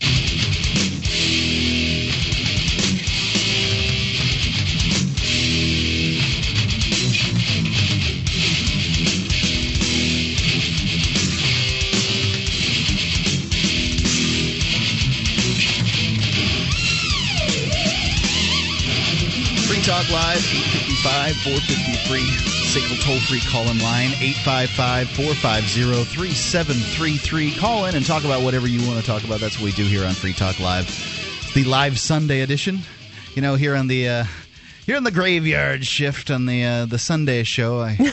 Free 0.00 0.08
Talk 19.82 20.08
Live, 20.10 20.38
855, 20.38 21.36
453. 21.42 22.59
SACL 22.70 23.02
toll 23.04 23.18
free 23.20 23.40
call 23.40 23.68
in 23.68 23.80
line, 23.80 24.10
855 24.20 25.10
450 25.10 26.04
3733. 26.04 27.56
Call 27.56 27.86
in 27.86 27.96
and 27.96 28.06
talk 28.06 28.22
about 28.24 28.42
whatever 28.42 28.68
you 28.68 28.86
want 28.86 29.00
to 29.00 29.04
talk 29.04 29.24
about. 29.24 29.40
That's 29.40 29.56
what 29.58 29.64
we 29.64 29.72
do 29.72 29.82
here 29.84 30.04
on 30.04 30.12
Free 30.12 30.32
Talk 30.32 30.60
Live. 30.60 30.84
It's 30.86 31.52
the 31.52 31.64
live 31.64 31.98
Sunday 31.98 32.42
edition. 32.42 32.78
You 33.34 33.42
know, 33.42 33.56
here 33.56 33.74
on 33.74 33.88
the. 33.88 34.08
Uh, 34.08 34.24
here 34.86 34.96
on 34.96 35.02
the 35.04 35.10
graveyard 35.10 35.84
shift 35.84 36.30
on 36.30 36.46
the 36.46 36.64
uh, 36.64 36.86
the 36.86 36.98
Sunday 36.98 37.42
show, 37.42 37.80
I, 37.80 37.96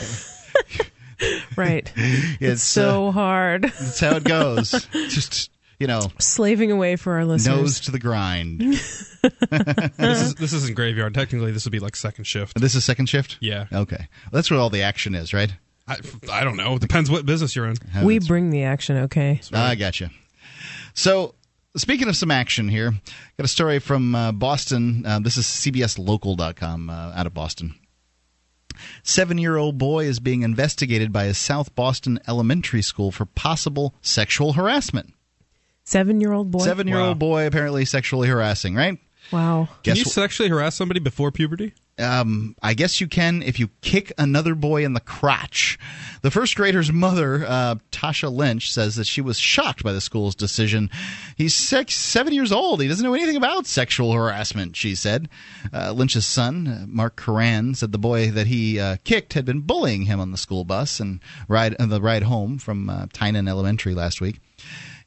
Right. 1.56 1.92
it's, 1.96 2.36
It's 2.40 2.62
so 2.62 3.08
uh, 3.08 3.12
hard. 3.12 3.62
that's 3.62 4.00
how 4.00 4.16
it 4.16 4.24
goes. 4.24 4.70
Just 4.92 5.50
you 5.78 5.86
know, 5.86 6.00
Slaving 6.18 6.72
away 6.72 6.96
for 6.96 7.14
our 7.14 7.24
listeners. 7.24 7.56
nose 7.56 7.80
to 7.80 7.90
the 7.90 7.98
grind. 7.98 8.60
this, 8.60 10.22
is, 10.22 10.34
this 10.34 10.52
isn't 10.52 10.74
graveyard. 10.74 11.14
Technically, 11.14 11.52
this 11.52 11.64
would 11.64 11.72
be 11.72 11.78
like 11.78 11.96
second 11.96 12.24
shift. 12.24 12.58
This 12.60 12.74
is 12.74 12.84
second 12.84 13.06
shift. 13.06 13.38
Yeah. 13.40 13.66
Okay, 13.72 13.96
well, 13.98 14.30
that's 14.32 14.50
where 14.50 14.58
all 14.58 14.70
the 14.70 14.82
action 14.82 15.14
is, 15.14 15.32
right? 15.32 15.52
I, 15.86 15.96
I 16.30 16.44
don't 16.44 16.56
know. 16.56 16.74
It 16.74 16.80
depends 16.80 17.10
what 17.10 17.24
business 17.24 17.56
you're 17.56 17.66
in. 17.66 17.76
we 18.02 18.18
bring 18.18 18.50
the 18.50 18.64
action, 18.64 18.96
okay? 19.04 19.40
I 19.52 19.74
got 19.74 19.78
gotcha. 19.78 20.10
So, 20.94 21.34
speaking 21.76 22.08
of 22.08 22.16
some 22.16 22.30
action 22.30 22.68
here, 22.68 22.90
got 22.90 23.44
a 23.44 23.48
story 23.48 23.78
from 23.78 24.14
uh, 24.14 24.32
Boston. 24.32 25.06
Uh, 25.06 25.20
this 25.20 25.36
is 25.36 25.46
CBSLocal.com 25.46 26.90
uh, 26.90 27.12
out 27.14 27.26
of 27.26 27.34
Boston. 27.34 27.74
Seven 29.02 29.38
year 29.38 29.56
old 29.56 29.78
boy 29.78 30.04
is 30.04 30.20
being 30.20 30.42
investigated 30.42 31.12
by 31.12 31.24
a 31.24 31.34
South 31.34 31.74
Boston 31.74 32.20
elementary 32.28 32.82
school 32.82 33.10
for 33.10 33.24
possible 33.24 33.94
sexual 34.02 34.52
harassment. 34.52 35.14
Seven 35.88 36.20
year 36.20 36.34
old 36.34 36.50
boy. 36.50 36.58
Seven 36.64 36.86
year 36.86 36.98
old 36.98 37.18
boy 37.18 37.46
apparently 37.46 37.86
sexually 37.86 38.28
harassing, 38.28 38.74
right? 38.74 38.98
Wow. 39.32 39.68
Can 39.82 39.94
Guess 39.94 39.98
you 39.98 40.04
wh- 40.04 40.08
sexually 40.08 40.50
harass 40.50 40.74
somebody 40.74 41.00
before 41.00 41.32
puberty? 41.32 41.72
Um, 41.98 42.54
I 42.62 42.74
guess 42.74 43.00
you 43.00 43.08
can 43.08 43.42
if 43.42 43.58
you 43.58 43.70
kick 43.80 44.12
another 44.18 44.54
boy 44.54 44.84
in 44.84 44.92
the 44.92 45.00
crotch. 45.00 45.78
The 46.20 46.30
first 46.30 46.56
grader's 46.56 46.92
mother, 46.92 47.42
uh, 47.48 47.76
Tasha 47.90 48.30
Lynch, 48.30 48.70
says 48.70 48.96
that 48.96 49.06
she 49.06 49.22
was 49.22 49.38
shocked 49.38 49.82
by 49.82 49.94
the 49.94 50.02
school's 50.02 50.34
decision. 50.34 50.90
He's 51.38 51.54
six, 51.54 51.94
seven 51.94 52.34
years 52.34 52.52
old. 52.52 52.82
He 52.82 52.88
doesn't 52.88 53.04
know 53.04 53.14
anything 53.14 53.36
about 53.36 53.66
sexual 53.66 54.12
harassment, 54.12 54.76
she 54.76 54.94
said. 54.94 55.30
Uh, 55.72 55.92
Lynch's 55.92 56.26
son, 56.26 56.68
uh, 56.68 56.84
Mark 56.86 57.16
Coran, 57.16 57.74
said 57.74 57.92
the 57.92 57.98
boy 57.98 58.30
that 58.30 58.46
he 58.46 58.78
uh, 58.78 58.98
kicked 59.04 59.32
had 59.32 59.46
been 59.46 59.62
bullying 59.62 60.02
him 60.02 60.20
on 60.20 60.32
the 60.32 60.38
school 60.38 60.64
bus 60.64 61.00
and 61.00 61.20
ride 61.48 61.74
uh, 61.80 61.86
the 61.86 62.02
ride 62.02 62.24
home 62.24 62.58
from 62.58 62.90
uh, 62.90 63.06
Tynan 63.14 63.48
Elementary 63.48 63.94
last 63.94 64.20
week. 64.20 64.38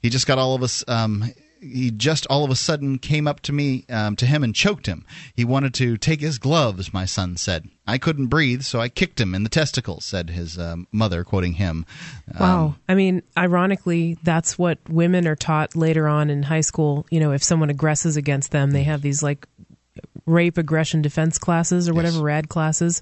He 0.01 0.09
just 0.09 0.27
got 0.27 0.37
all 0.37 0.55
of 0.55 0.63
us. 0.63 0.83
Um, 0.87 1.31
he 1.61 1.91
just 1.91 2.25
all 2.27 2.43
of 2.43 2.49
a 2.49 2.55
sudden 2.55 2.97
came 2.97 3.27
up 3.27 3.39
to 3.41 3.53
me, 3.53 3.85
um, 3.87 4.15
to 4.15 4.25
him, 4.25 4.43
and 4.43 4.55
choked 4.55 4.87
him. 4.87 5.05
He 5.35 5.45
wanted 5.45 5.75
to 5.75 5.95
take 5.95 6.19
his 6.19 6.39
gloves. 6.39 6.91
My 6.91 7.05
son 7.05 7.37
said. 7.37 7.69
I 7.85 7.97
couldn't 7.97 8.27
breathe, 8.27 8.61
so 8.61 8.79
I 8.79 8.89
kicked 8.89 9.19
him 9.19 9.35
in 9.35 9.43
the 9.43 9.49
testicles. 9.49 10.05
Said 10.05 10.29
his 10.29 10.57
um, 10.57 10.87
mother, 10.91 11.23
quoting 11.23 11.53
him. 11.53 11.85
Wow. 12.39 12.75
I 12.89 12.95
mean, 12.95 13.21
ironically, 13.37 14.17
that's 14.23 14.57
what 14.57 14.79
women 14.89 15.27
are 15.27 15.35
taught 15.35 15.75
later 15.75 16.07
on 16.07 16.29
in 16.29 16.43
high 16.43 16.61
school. 16.61 17.05
You 17.11 17.19
know, 17.19 17.31
if 17.31 17.43
someone 17.43 17.69
aggresses 17.69 18.17
against 18.17 18.51
them, 18.51 18.71
they 18.71 18.83
have 18.83 19.01
these 19.01 19.21
like 19.21 19.45
rape 20.25 20.57
aggression 20.57 21.01
defense 21.01 21.37
classes 21.37 21.89
or 21.89 21.93
whatever 21.93 22.21
rad 22.21 22.49
classes. 22.49 23.01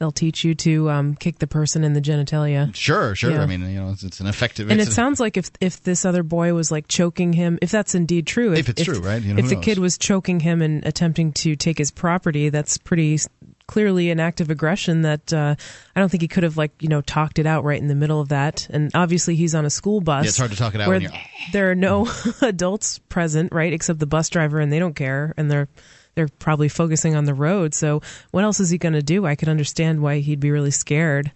They'll 0.00 0.10
teach 0.10 0.44
you 0.44 0.54
to 0.54 0.88
um, 0.88 1.14
kick 1.14 1.40
the 1.40 1.46
person 1.46 1.84
in 1.84 1.92
the 1.92 2.00
genitalia. 2.00 2.74
Sure, 2.74 3.14
sure. 3.14 3.32
Yeah. 3.32 3.42
I 3.42 3.46
mean, 3.46 3.60
you 3.70 3.78
know, 3.78 3.90
it's, 3.90 4.02
it's 4.02 4.18
an 4.20 4.26
effective. 4.26 4.70
And 4.70 4.80
it 4.80 4.88
sounds 4.90 5.20
like 5.20 5.36
if 5.36 5.50
if 5.60 5.82
this 5.82 6.06
other 6.06 6.22
boy 6.22 6.54
was 6.54 6.72
like 6.72 6.88
choking 6.88 7.34
him, 7.34 7.58
if 7.60 7.70
that's 7.70 7.94
indeed 7.94 8.26
true, 8.26 8.54
If 8.54 8.70
it's 8.70 8.82
true, 8.82 9.00
right? 9.00 9.20
You 9.22 9.34
know, 9.34 9.40
if 9.40 9.50
the 9.50 9.56
knows? 9.56 9.64
kid 9.66 9.78
was 9.78 9.98
choking 9.98 10.40
him 10.40 10.62
and 10.62 10.86
attempting 10.86 11.32
to 11.32 11.54
take 11.54 11.76
his 11.76 11.90
property, 11.90 12.48
that's 12.48 12.78
pretty 12.78 13.18
clearly 13.66 14.10
an 14.10 14.18
act 14.20 14.40
of 14.40 14.48
aggression. 14.48 15.02
That 15.02 15.34
uh, 15.34 15.54
I 15.94 16.00
don't 16.00 16.08
think 16.08 16.22
he 16.22 16.28
could 16.28 16.44
have 16.44 16.56
like 16.56 16.72
you 16.80 16.88
know 16.88 17.02
talked 17.02 17.38
it 17.38 17.44
out 17.44 17.64
right 17.64 17.78
in 17.78 17.88
the 17.88 17.94
middle 17.94 18.22
of 18.22 18.30
that. 18.30 18.68
And 18.70 18.90
obviously, 18.94 19.36
he's 19.36 19.54
on 19.54 19.66
a 19.66 19.70
school 19.70 20.00
bus. 20.00 20.24
Yeah, 20.24 20.28
it's 20.30 20.38
hard 20.38 20.50
to 20.52 20.56
talk 20.56 20.74
it 20.74 20.80
out 20.80 20.88
where 20.88 20.94
when 20.96 21.02
you're- 21.02 21.20
there 21.52 21.70
are 21.70 21.74
no 21.74 22.08
adults 22.40 23.00
present, 23.10 23.52
right, 23.52 23.74
except 23.74 23.98
the 23.98 24.06
bus 24.06 24.30
driver, 24.30 24.60
and 24.60 24.72
they 24.72 24.78
don't 24.78 24.96
care, 24.96 25.34
and 25.36 25.50
they're 25.50 25.68
they're 26.14 26.28
probably 26.28 26.68
focusing 26.68 27.14
on 27.14 27.24
the 27.24 27.34
road. 27.34 27.74
So 27.74 28.02
what 28.30 28.44
else 28.44 28.60
is 28.60 28.70
he 28.70 28.78
going 28.78 28.94
to 28.94 29.02
do? 29.02 29.26
I 29.26 29.34
could 29.34 29.48
understand 29.48 30.00
why 30.00 30.18
he'd 30.18 30.40
be 30.40 30.50
really 30.50 30.70
scared. 30.70 31.32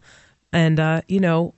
And 0.52 0.78
uh, 0.78 1.02
you 1.08 1.20
know, 1.20 1.54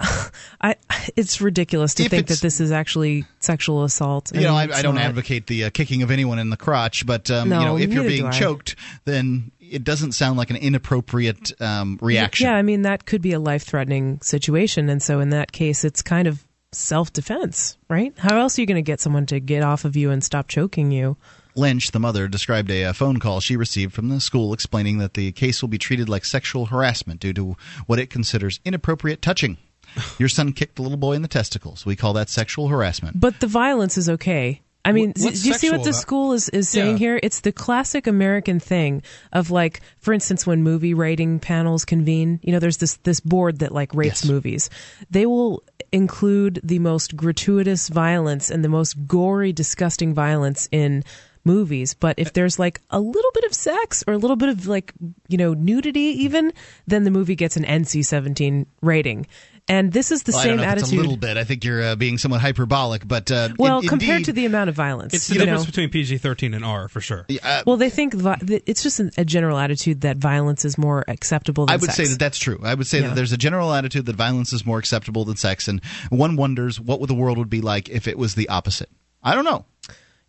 I 0.60 0.76
it's 1.16 1.40
ridiculous 1.40 1.94
to 1.94 2.04
If 2.04 2.10
think 2.10 2.28
that 2.28 2.40
this 2.40 2.60
is 2.60 2.72
actually 2.72 3.26
sexual 3.38 3.84
assault. 3.84 4.34
you 4.34 4.42
know, 4.42 4.54
I, 4.54 4.62
I 4.62 4.82
don't 4.82 4.94
not. 4.94 5.04
advocate 5.04 5.46
the 5.46 5.64
uh, 5.64 5.70
kicking 5.70 6.02
of 6.02 6.10
anyone 6.10 6.38
in 6.38 6.50
the 6.50 6.56
crotch, 6.56 7.06
but 7.06 7.30
um, 7.30 7.50
you 7.52 7.58
know, 7.58 7.76
if 7.76 7.92
you're 7.92 8.04
being 8.04 8.30
choked, 8.30 8.76
then 9.04 9.52
it 9.58 9.84
doesn't 9.84 10.12
sound 10.12 10.38
like 10.38 10.50
an 10.50 10.56
inappropriate 10.56 11.52
um, 11.60 11.98
reaction. 12.00 12.46
Yeah, 12.46 12.54
I 12.54 12.62
mean 12.62 12.82
that 12.82 13.04
could 13.04 13.22
be 13.22 13.32
a 13.32 13.40
life-threatening 13.40 14.20
situation, 14.22 14.88
and 14.88 15.02
so 15.02 15.20
in 15.20 15.30
that 15.30 15.52
case, 15.52 15.84
it's 15.84 16.02
kind 16.02 16.26
of 16.26 16.44
self-defense, 16.72 17.76
right? 17.88 18.16
How 18.18 18.38
else 18.38 18.58
are 18.58 18.62
you 18.62 18.66
going 18.66 18.76
to 18.76 18.82
get 18.82 19.00
someone 19.00 19.26
to 19.26 19.40
get 19.40 19.62
off 19.62 19.84
of 19.84 19.96
you 19.96 20.10
and 20.10 20.22
stop 20.24 20.48
choking 20.48 20.92
you? 20.92 21.16
Lynch, 21.54 21.90
the 21.90 21.98
mother, 22.00 22.28
described 22.28 22.70
a, 22.70 22.84
uh 22.84 22.92
phone 22.92 23.18
call 23.18 23.40
she 23.40 23.56
received 23.56 23.92
from 23.92 24.08
the 24.08 24.20
school 24.20 24.52
explaining 24.52 24.98
that 24.98 25.14
the 25.14 25.32
case 25.32 25.62
will 25.62 25.68
be 25.68 25.78
treated 25.78 26.08
like 26.08 26.24
sexual 26.24 26.66
harassment 26.66 27.20
due 27.20 27.32
to 27.34 27.56
what 27.86 27.98
it 27.98 28.10
considers 28.10 28.60
inappropriate 28.64 29.22
touching. 29.22 29.56
Your 30.18 30.28
son 30.28 30.52
kicked 30.52 30.76
the 30.76 30.82
little 30.82 30.98
boy 30.98 31.14
in 31.14 31.22
the 31.22 31.28
testicles. 31.28 31.84
We 31.84 31.96
call 31.96 32.12
that 32.14 32.28
sexual 32.28 32.68
harassment. 32.68 33.18
But 33.18 33.40
the 33.40 33.46
violence 33.48 33.98
is 33.98 34.08
okay. 34.08 34.60
I 34.82 34.92
mean, 34.92 35.12
What- 35.18 35.34
do 35.34 35.48
you 35.48 35.54
see 35.54 35.70
what 35.70 35.84
the 35.84 35.92
school 35.92 36.32
is, 36.32 36.48
is 36.48 36.68
saying 36.68 36.92
Yeah. 36.92 36.98
here? 36.98 37.20
It's 37.22 37.40
the 37.40 37.52
classic 37.52 38.06
American 38.06 38.60
thing 38.60 39.02
of 39.32 39.50
like, 39.50 39.80
for 39.98 40.14
instance, 40.14 40.46
when 40.46 40.62
movie 40.62 40.94
rating 40.94 41.38
panels 41.38 41.84
convene, 41.84 42.40
you 42.42 42.52
know, 42.52 42.58
there's 42.60 42.78
this, 42.78 42.96
this 43.02 43.20
board 43.20 43.58
that 43.58 43.72
like 43.72 43.92
rates 43.94 44.24
movies. 44.24 44.70
They 45.10 45.26
will 45.26 45.62
include 45.92 46.60
the 46.64 46.78
most 46.78 47.14
gratuitous 47.16 47.88
violence 47.88 48.50
and 48.50 48.64
the 48.64 48.68
most 48.70 49.06
gory, 49.06 49.52
disgusting 49.52 50.14
violence 50.14 50.66
in 50.72 51.04
movies. 51.44 51.94
But 51.94 52.18
if 52.18 52.32
there's 52.32 52.58
like 52.58 52.80
a 52.90 53.00
little 53.00 53.30
bit 53.34 53.44
of 53.44 53.54
sex 53.54 54.04
or 54.06 54.14
a 54.14 54.18
little 54.18 54.36
bit 54.36 54.48
of 54.48 54.66
like, 54.66 54.92
you 55.28 55.38
know, 55.38 55.54
nudity 55.54 56.22
even, 56.24 56.52
then 56.86 57.04
the 57.04 57.10
movie 57.10 57.36
gets 57.36 57.56
an 57.56 57.64
NC 57.64 58.04
17 58.04 58.66
rating. 58.82 59.26
And 59.68 59.92
this 59.92 60.10
is 60.10 60.24
the 60.24 60.32
Well, 60.32 60.40
I 60.40 60.42
same 60.42 60.48
don't 60.50 60.56
know 60.56 60.62
if 60.64 60.68
attitude. 60.70 60.84
It's 60.88 60.92
a 60.92 60.96
little 60.96 61.16
bit. 61.16 61.36
I 61.36 61.44
think 61.44 61.64
you're 61.64 61.80
uh, 61.80 61.94
being 61.94 62.18
somewhat 62.18 62.40
hyperbolic, 62.40 63.06
but 63.06 63.30
uh, 63.30 63.50
well, 63.56 63.78
in- 63.78 63.86
compared 63.88 64.10
indeed- 64.16 64.24
to 64.24 64.32
the 64.32 64.46
amount 64.46 64.68
of 64.68 64.74
violence, 64.74 65.14
It's 65.14 65.28
the 65.28 65.34
difference 65.34 65.60
know? 65.62 65.66
between 65.66 65.90
PG 65.90 66.18
13 66.18 66.54
and 66.54 66.64
R 66.64 66.88
for 66.88 67.00
sure. 67.00 67.24
well, 67.66 67.76
they 67.76 67.88
think 67.90 68.14
vi- 68.14 68.40
it's 68.66 68.82
just 68.82 68.98
an, 68.98 69.12
a 69.16 69.24
general 69.24 69.58
attitude 69.58 70.00
that 70.00 70.16
violence 70.16 70.64
is 70.64 70.76
more 70.76 71.04
acceptable 71.06 71.66
than 71.66 71.74
I 71.74 71.76
would 71.76 71.84
sex. 71.92 71.96
say 71.98 72.06
that 72.06 72.18
that's 72.18 72.38
true. 72.38 72.58
I 72.64 72.74
would 72.74 72.88
say 72.88 73.00
Yeah. 73.00 73.08
that 73.08 73.16
there's 73.16 73.30
a 73.32 73.36
general 73.36 73.72
attitude 73.72 74.06
that 74.06 74.16
violence 74.16 74.52
is 74.52 74.66
more 74.66 74.78
acceptable 74.78 75.24
than 75.24 75.36
sex, 75.36 75.68
and 75.68 75.80
one 76.08 76.34
wonders 76.34 76.80
what 76.80 76.98
would 77.00 77.10
the 77.10 77.14
world 77.14 77.38
would 77.38 77.50
be 77.50 77.60
like 77.60 77.88
if 77.90 78.08
it 78.08 78.18
was 78.18 78.34
the 78.34 78.48
opposite. 78.48 78.90
I 79.22 79.36
don't 79.36 79.44
know. 79.44 79.66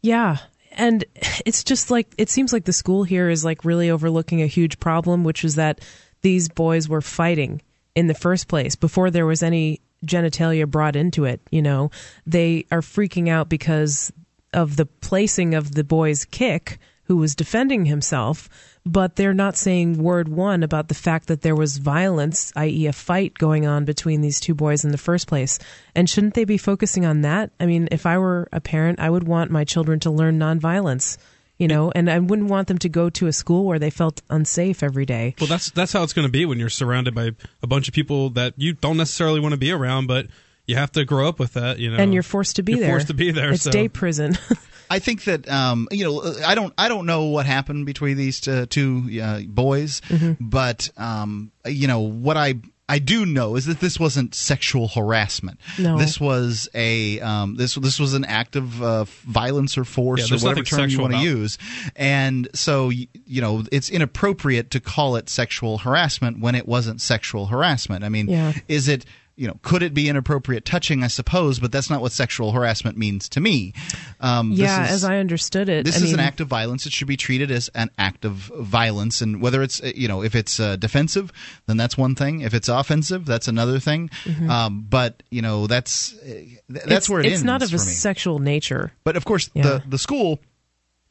Yeah. 0.04 0.38
And 0.72 1.04
it's 1.46 1.64
just 1.64 1.92
like 1.92 2.08
it 2.18 2.30
seems 2.30 2.54
like 2.54 2.66
the 2.66 2.74
school 2.74 3.04
here 3.04 3.30
is 3.30 3.46
like 3.46 3.66
really 3.66 3.90
overlooking 3.90 4.42
a 4.42 4.48
huge 4.48 4.80
problem, 4.80 5.24
which 5.24 5.44
is 5.44 5.56
that 5.56 5.82
these 6.22 6.50
boys 6.50 6.88
were 6.88 7.02
fighting 7.02 7.62
in 7.96 8.08
the 8.08 8.14
first 8.14 8.48
place 8.48 8.76
before 8.76 9.12
there 9.12 9.26
was 9.26 9.44
any 9.44 9.82
genitalia 10.06 10.68
brought 10.68 10.96
into 10.96 11.26
it. 11.26 11.42
You 11.52 11.62
know, 11.62 11.92
they 12.26 12.66
are 12.72 12.82
freaking 12.82 13.30
out 13.30 13.50
because 13.50 14.12
of 14.54 14.76
the 14.76 14.86
placing 14.86 15.56
of 15.56 15.74
the 15.74 15.84
boy's 15.84 16.26
kick, 16.26 16.80
who 17.04 17.18
was 17.18 17.36
defending 17.36 17.86
himself, 17.86 18.50
but 18.86 19.16
they're 19.16 19.34
not 19.34 19.56
saying 19.56 20.02
word 20.02 20.28
one 20.28 20.64
about 20.64 20.88
the 20.88 20.96
fact 20.96 21.28
that 21.28 21.42
there 21.42 21.56
was 21.56 21.78
violence, 21.78 22.52
i.e., 22.56 22.88
a 22.88 22.94
fight 22.94 23.34
going 23.36 23.66
on 23.68 23.86
between 23.86 24.22
these 24.22 24.40
two 24.40 24.56
boys 24.56 24.84
in 24.84 24.92
the 24.92 24.98
first 24.98 25.28
place. 25.28 25.60
And 25.96 26.10
shouldn't 26.10 26.34
they 26.34 26.46
be 26.46 26.58
focusing 26.58 27.06
on 27.06 27.22
that? 27.22 27.52
I 27.60 27.66
mean, 27.66 27.88
if 27.92 28.06
I 28.06 28.18
were 28.18 28.48
a 28.52 28.60
parent, 28.60 29.00
I 29.00 29.10
would 29.10 29.28
want 29.28 29.52
my 29.52 29.64
children 29.64 30.00
to 30.02 30.12
learn 30.12 30.40
nonviolence, 30.40 31.18
you 31.58 31.68
know, 31.68 31.92
and 31.94 32.10
I 32.10 32.18
wouldn't 32.18 32.50
want 32.50 32.68
them 32.68 32.80
to 32.80 32.90
go 32.90 33.10
to 33.12 33.28
a 33.28 33.34
school 33.34 33.66
where 33.66 33.80
they 33.80 33.92
felt 33.92 34.22
unsafe 34.32 34.82
every 34.82 35.06
day. 35.06 35.36
Well, 35.40 35.48
that's 35.48 35.70
that's 35.70 35.94
how 35.94 36.02
it's 36.02 36.14
going 36.14 36.28
to 36.28 36.32
be 36.32 36.46
when 36.46 36.60
you're 36.60 36.70
surrounded 36.70 37.14
by 37.14 37.32
a 37.62 37.68
bunch 37.68 37.88
of 37.88 37.94
people 37.94 38.32
that 38.32 38.56
you 38.58 38.74
don't 38.74 38.98
necessarily 38.98 39.40
want 39.40 39.54
to 39.54 39.60
be 39.60 39.72
around, 39.72 40.08
but 40.08 40.26
you 40.68 40.76
have 40.76 40.92
to 40.94 41.06
grow 41.06 41.28
up 41.28 41.40
with 41.40 41.54
that. 41.54 41.80
You 41.80 41.92
know, 41.92 41.98
and 41.98 42.14
you're 42.14 42.24
forced 42.24 42.56
to 42.58 42.64
be 42.64 42.74
You're 42.74 42.82
there. 42.82 42.90
Forced 42.92 43.08
to 43.08 43.14
be 43.14 43.32
there. 43.32 43.52
It's 43.52 43.64
so. 43.64 43.72
day 43.72 43.88
prison. 43.88 44.38
I 44.90 45.00
think 45.00 45.24
that 45.24 45.50
um, 45.50 45.88
you 45.92 46.04
know 46.04 46.34
I 46.46 46.54
don't 46.56 46.74
I 46.78 46.90
don't 46.90 47.06
know 47.06 47.26
what 47.26 47.46
happened 47.46 47.86
between 47.86 48.18
these 48.18 48.46
uh, 48.48 48.66
two 48.70 49.10
uh, 49.24 49.40
boys, 49.48 50.02
Mm-hmm. 50.10 50.34
but 50.50 50.90
um, 50.98 51.52
you 51.66 51.88
know 51.88 52.00
what 52.02 52.38
I. 52.38 52.56
I 52.90 53.00
do 53.00 53.26
know 53.26 53.56
is 53.56 53.68
that 53.68 53.80
this 53.80 53.98
wasn't 54.02 54.36
sexual 54.36 54.90
harassment. 54.90 55.62
No. 55.80 55.98
This 55.98 56.20
was 56.20 56.68
a 56.74 57.22
um, 57.22 57.56
this 57.56 57.76
this 57.76 58.02
was 58.02 58.14
an 58.16 58.26
act 58.26 58.58
of 58.58 58.84
uh, 58.84 59.06
violence 59.24 59.78
or 59.78 59.82
Yeah, 59.82 59.86
force 59.86 60.30
or 60.30 60.46
whatever 60.46 60.66
term 60.66 60.90
you 60.90 61.00
want 61.00 61.14
to 61.14 61.20
use. 61.20 61.58
And 61.96 62.50
so 62.54 62.90
you 62.90 63.08
know 63.42 63.64
it's 63.72 63.90
inappropriate 63.90 64.72
to 64.72 64.82
call 64.82 65.16
it 65.16 65.30
sexual 65.30 65.78
harassment 65.78 66.42
when 66.42 66.54
it 66.54 66.68
wasn't 66.68 67.00
sexual 67.00 67.46
harassment. 67.46 68.04
I 68.04 68.10
mean, 68.10 68.28
Yeah. 68.28 68.52
is 68.68 68.90
it 68.90 69.06
you 69.36 69.48
know, 69.48 69.58
could 69.64 69.82
it 69.84 69.94
be 69.94 70.10
inappropriate 70.10 70.66
touching? 70.66 71.04
I 71.04 71.08
suppose, 71.08 71.60
but 71.60 71.72
that's 71.72 71.90
not 71.90 72.02
what 72.02 72.12
sexual 72.12 72.52
harassment 72.52 72.98
means 72.98 73.30
to 73.30 73.40
me. 73.40 73.74
Um, 74.20 74.52
yeah, 74.52 74.82
this 74.82 74.90
is, 74.90 74.96
as 74.96 75.10
I 75.10 75.18
understood 75.18 75.70
it, 75.70 75.86
this 75.86 75.96
I 75.96 75.98
is 76.00 76.04
mean, 76.06 76.14
an 76.16 76.20
act 76.20 76.42
of 76.42 76.48
violence. 76.48 76.86
It 76.86 76.92
should 76.92 77.08
be 77.08 77.18
treated 77.18 77.52
as 77.52 77.70
an 77.74 77.90
act 77.98 78.26
of 78.26 78.34
violence, 78.34 79.22
and 79.22 79.42
whether 79.42 79.62
it's 79.64 79.82
uh, 79.82 79.92
you 79.96 80.08
know 80.08 80.24
if 80.24 80.36
it's 80.36 80.60
uh, 80.60 80.76
defensive, 80.76 81.32
then 81.68 81.78
that's 81.78 81.98
one 81.98 82.16
thing. 82.16 82.42
If 82.42 82.54
it's 82.54 82.70
offensive, 82.70 83.26
that's 83.26 83.48
another 83.48 83.80
thing. 83.80 84.10
Mhm. 84.26 84.50
Um, 84.50 84.86
but 84.90 85.24
you 85.30 85.42
know 85.42 85.68
that's 85.68 86.14
uh, 86.14 86.44
that's 86.70 86.86
it's, 86.92 87.10
where 87.10 87.20
it 87.22 87.28
it's 87.28 87.34
ends 87.36 87.44
not 87.44 87.64
of 87.64 87.74
a 87.74 87.80
sexual 87.80 88.40
nature. 88.40 88.92
But 89.04 89.18
of 89.18 89.26
course, 89.26 89.50
Yeah. 89.54 89.64
the 89.64 89.84
the 89.88 89.98
school 89.98 90.40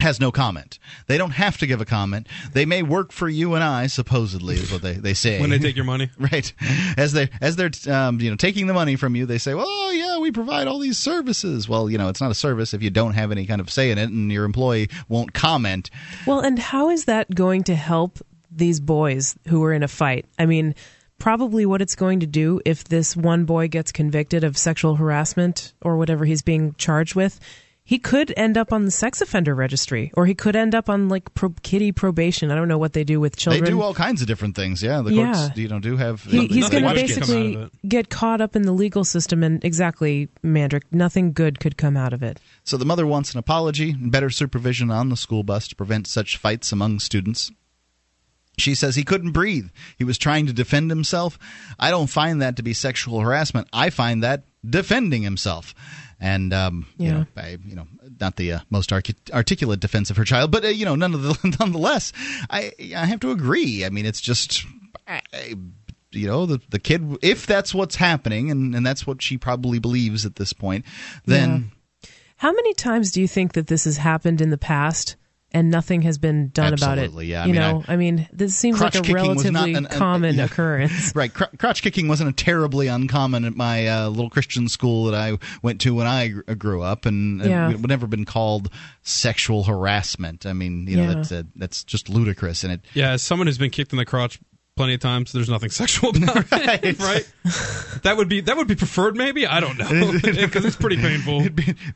has 0.01 0.19
no 0.19 0.31
comment. 0.31 0.79
They 1.07 1.17
don't 1.17 1.31
have 1.31 1.57
to 1.59 1.67
give 1.67 1.81
a 1.81 1.85
comment. 1.85 2.27
They 2.53 2.65
may 2.65 2.83
work 2.83 3.11
for 3.11 3.29
you 3.29 3.55
and 3.55 3.63
I, 3.63 3.87
supposedly, 3.87 4.55
is 4.55 4.71
what 4.71 4.81
they, 4.81 4.93
they 4.93 5.13
say. 5.13 5.39
When 5.39 5.49
they 5.49 5.59
take 5.59 5.75
your 5.75 5.85
money. 5.85 6.09
right? 6.19 6.51
As 6.97 7.13
they 7.13 7.29
as 7.39 7.55
they're 7.55 7.71
um, 7.89 8.19
you 8.19 8.29
know 8.29 8.35
taking 8.35 8.67
the 8.67 8.73
money 8.73 8.95
from 8.95 9.15
you, 9.15 9.25
they 9.25 9.37
say, 9.37 9.53
"Well, 9.53 9.65
oh, 9.67 9.91
yeah, 9.91 10.19
we 10.19 10.31
provide 10.31 10.67
all 10.67 10.79
these 10.79 10.97
services." 10.97 11.69
Well, 11.69 11.89
you 11.89 11.97
know, 11.97 12.09
it's 12.09 12.21
not 12.21 12.31
a 12.31 12.35
service 12.35 12.73
if 12.73 12.83
you 12.83 12.89
don't 12.89 13.13
have 13.13 13.31
any 13.31 13.45
kind 13.45 13.61
of 13.61 13.69
say 13.69 13.91
in 13.91 13.97
it, 13.97 14.09
and 14.09 14.31
your 14.31 14.45
employee 14.45 14.89
won't 15.07 15.33
comment. 15.33 15.89
Well, 16.25 16.39
and 16.39 16.59
how 16.59 16.89
is 16.89 17.05
that 17.05 17.33
going 17.33 17.63
to 17.65 17.75
help 17.75 18.19
these 18.51 18.79
boys 18.79 19.35
who 19.47 19.63
are 19.63 19.73
in 19.73 19.83
a 19.83 19.87
fight? 19.87 20.25
I 20.37 20.45
mean, 20.45 20.75
probably 21.21 21.65
what 21.65 21.81
it's 21.81 21.95
going 21.95 22.19
to 22.19 22.25
do 22.25 22.59
if 22.65 22.83
this 22.85 23.15
one 23.15 23.45
boy 23.45 23.67
gets 23.67 23.91
convicted 23.91 24.43
of 24.43 24.57
sexual 24.57 24.95
harassment 24.95 25.73
or 25.81 25.95
whatever 25.97 26.25
he's 26.25 26.41
being 26.41 26.73
charged 26.79 27.15
with, 27.15 27.39
he 27.83 27.97
could 27.97 28.31
end 28.37 28.57
up 28.57 28.71
on 28.71 28.85
the 28.85 28.91
sex 28.91 29.21
offender 29.21 29.53
registry 29.55 30.11
or 30.13 30.25
he 30.25 30.33
could 30.35 30.55
end 30.55 30.75
up 30.75 30.87
on 30.89 31.09
like 31.09 31.33
pro- 31.33 31.53
kitty 31.63 31.91
probation. 31.91 32.51
I 32.51 32.55
don't 32.55 32.67
know 32.67 32.77
what 32.77 32.93
they 32.93 33.03
do 33.03 33.19
with 33.19 33.35
children. 33.35 33.63
They 33.63 33.69
do 33.69 33.81
all 33.81 33.93
kinds 33.93 34.21
of 34.21 34.27
different 34.27 34.55
things. 34.55 34.81
Yeah, 34.83 35.01
the 35.01 35.13
Yeah. 35.13 35.33
courts 35.33 35.57
you 35.57 35.67
know 35.67 35.79
do 35.79 35.97
have. 35.97 36.23
He, 36.23 36.47
he's 36.47 36.69
going 36.69 36.83
to 36.83 36.89
much 36.89 36.97
can 36.97 37.07
come 37.07 37.17
out 37.17 37.21
of 37.23 37.27
basically 37.27 37.69
get 37.87 38.09
caught 38.09 38.39
up 38.39 38.55
in 38.55 38.61
the 38.61 38.71
legal 38.71 39.03
system, 39.03 39.43
and 39.43 39.63
exactly, 39.65 40.29
Mandrik, 40.43 40.83
nothing 40.91 41.33
good 41.33 41.59
could 41.59 41.75
come 41.77 41.97
out 41.97 42.13
of 42.13 42.21
it. 42.23 42.39
So 42.63 42.77
the 42.77 42.85
mother 42.85 43.05
wants 43.07 43.33
an 43.33 43.39
apology 43.39 43.91
and 43.91 44.11
better 44.11 44.29
supervision 44.29 44.91
on 44.91 45.09
the 45.09 45.17
school 45.17 45.43
bus 45.43 45.67
to 45.69 45.75
prevent 45.75 46.07
such 46.07 46.37
fights 46.37 46.71
among 46.71 46.99
students. 46.99 47.51
She 48.57 48.75
says 48.75 48.95
he 48.95 49.03
couldn't 49.03 49.31
breathe. 49.31 49.69
He 49.97 50.03
was 50.03 50.17
trying 50.17 50.45
to 50.45 50.53
defend 50.53 50.91
himself. 50.91 51.39
I 51.79 51.89
don't 51.89 52.07
find 52.07 52.41
that 52.41 52.57
to 52.57 52.63
be 52.63 52.73
sexual 52.73 53.21
harassment. 53.21 53.67
I 53.73 53.89
find 53.89 54.21
that 54.23 54.43
defending 54.63 55.23
himself. 55.23 55.73
And 56.21 56.53
um, 56.53 56.85
you 56.97 57.11
know, 57.11 57.25
I, 57.35 57.57
you 57.65 57.75
know, 57.75 57.87
not 58.19 58.35
the 58.35 58.53
uh, 58.53 58.59
most 58.69 58.93
articulate 58.93 59.79
defense 59.79 60.11
of 60.11 60.17
her 60.17 60.23
child, 60.23 60.51
but 60.51 60.63
uh, 60.63 60.67
you 60.67 60.85
know, 60.85 60.95
none 60.95 61.15
of 61.15 61.23
the, 61.23 61.57
nonetheless, 61.59 62.13
I 62.47 62.71
I 62.95 63.05
have 63.05 63.19
to 63.21 63.31
agree. 63.31 63.83
I 63.83 63.89
mean, 63.89 64.05
it's 64.05 64.21
just. 64.21 64.63
I, 65.07 65.55
you 66.11 66.27
know 66.27 66.45
the 66.45 66.59
the 66.69 66.79
kid 66.79 67.17
if 67.21 67.45
that's 67.45 67.73
what's 67.73 67.95
happening 67.95 68.51
and, 68.51 68.75
and 68.75 68.85
that's 68.85 69.07
what 69.07 69.21
she 69.21 69.37
probably 69.37 69.79
believes 69.79 70.25
at 70.25 70.35
this 70.35 70.51
point 70.51 70.83
then 71.25 71.71
How 72.35 72.51
many 72.51 72.73
times 72.73 73.11
do 73.11 73.21
you 73.21 73.29
think 73.29 73.53
that 73.53 73.67
this 73.67 73.85
has 73.85 73.95
happened 73.95 74.41
in 74.41 74.49
the 74.49 74.57
past 74.57 75.15
and 75.53 75.69
nothing 75.69 76.01
has 76.03 76.17
been 76.17 76.49
done 76.49 76.73
about 76.73 76.97
it? 76.97 77.01
Absolutely, 77.01 77.27
yeah. 77.27 77.43
I 77.43 77.45
you 77.45 77.53
mean, 77.53 77.61
know, 77.61 77.83
I, 77.87 77.95
mean, 77.97 78.27
this 78.31 78.55
seems 78.55 78.79
like 78.79 78.95
a 78.95 78.99
crotch 78.99 79.07
kicking 79.07 79.35
was 79.35 79.43
not 79.45 79.53
relatively 79.53 79.73
an- 79.75 79.85
an- 79.87 79.91
common 79.99 80.35
yeah. 80.35 80.45
occurrence. 80.45 81.15
Right, 81.15 81.33
cr- 81.33 81.55
crotch 81.57 81.81
kicking 81.81 82.07
wasn't 82.07 82.29
a 82.29 82.33
terribly 82.33 82.87
uncommon 82.87 83.43
at 83.45 83.55
my 83.55 83.87
uh, 83.87 84.09
little 84.09 84.29
Christian 84.29 84.67
school 84.69 85.05
that 85.05 85.15
I 85.15 85.37
went 85.61 85.81
to 85.81 85.93
when 85.93 86.07
I 86.07 86.29
grew 86.29 86.81
up, 86.81 87.05
and 87.05 87.41
Yeah. 87.41 87.69
it 87.69 87.79
would 87.79 87.89
never 87.89 88.07
been 88.07 88.25
called 88.25 88.69
sexual 89.03 89.63
harassment. 89.63 90.45
I 90.45 90.53
mean, 90.53 90.87
you 90.87 90.97
know, 90.97 91.03
Yeah. 91.03 91.13
that's 91.15 91.31
uh, 91.31 91.43
that's 91.55 91.83
just 91.83 92.09
ludicrous, 92.09 92.63
and 92.63 92.73
it 92.73 92.81
Yeah, 92.93 93.11
as 93.11 93.21
someone 93.21 93.47
who's 93.47 93.57
been 93.57 93.71
kicked 93.71 93.91
in 93.91 93.97
the 93.97 94.05
crotch 94.05 94.39
plenty 94.81 94.95
of 94.95 94.99
times, 94.99 95.31
there's 95.31 95.47
nothing 95.47 95.69
sexual 95.81 96.09
about 96.09 96.37
it, 96.51 96.99
right? 96.99 97.31
that 98.01 98.15
would 98.17 98.27
be 98.27 98.41
that 98.41 98.57
would 98.57 98.67
be 98.67 98.73
preferred, 98.73 99.15
maybe. 99.15 99.45
I 99.45 99.59
don't 99.59 99.77
know 99.77 100.11
because 100.19 100.65
it's 100.65 100.75
pretty 100.75 100.97
painful. 100.97 101.45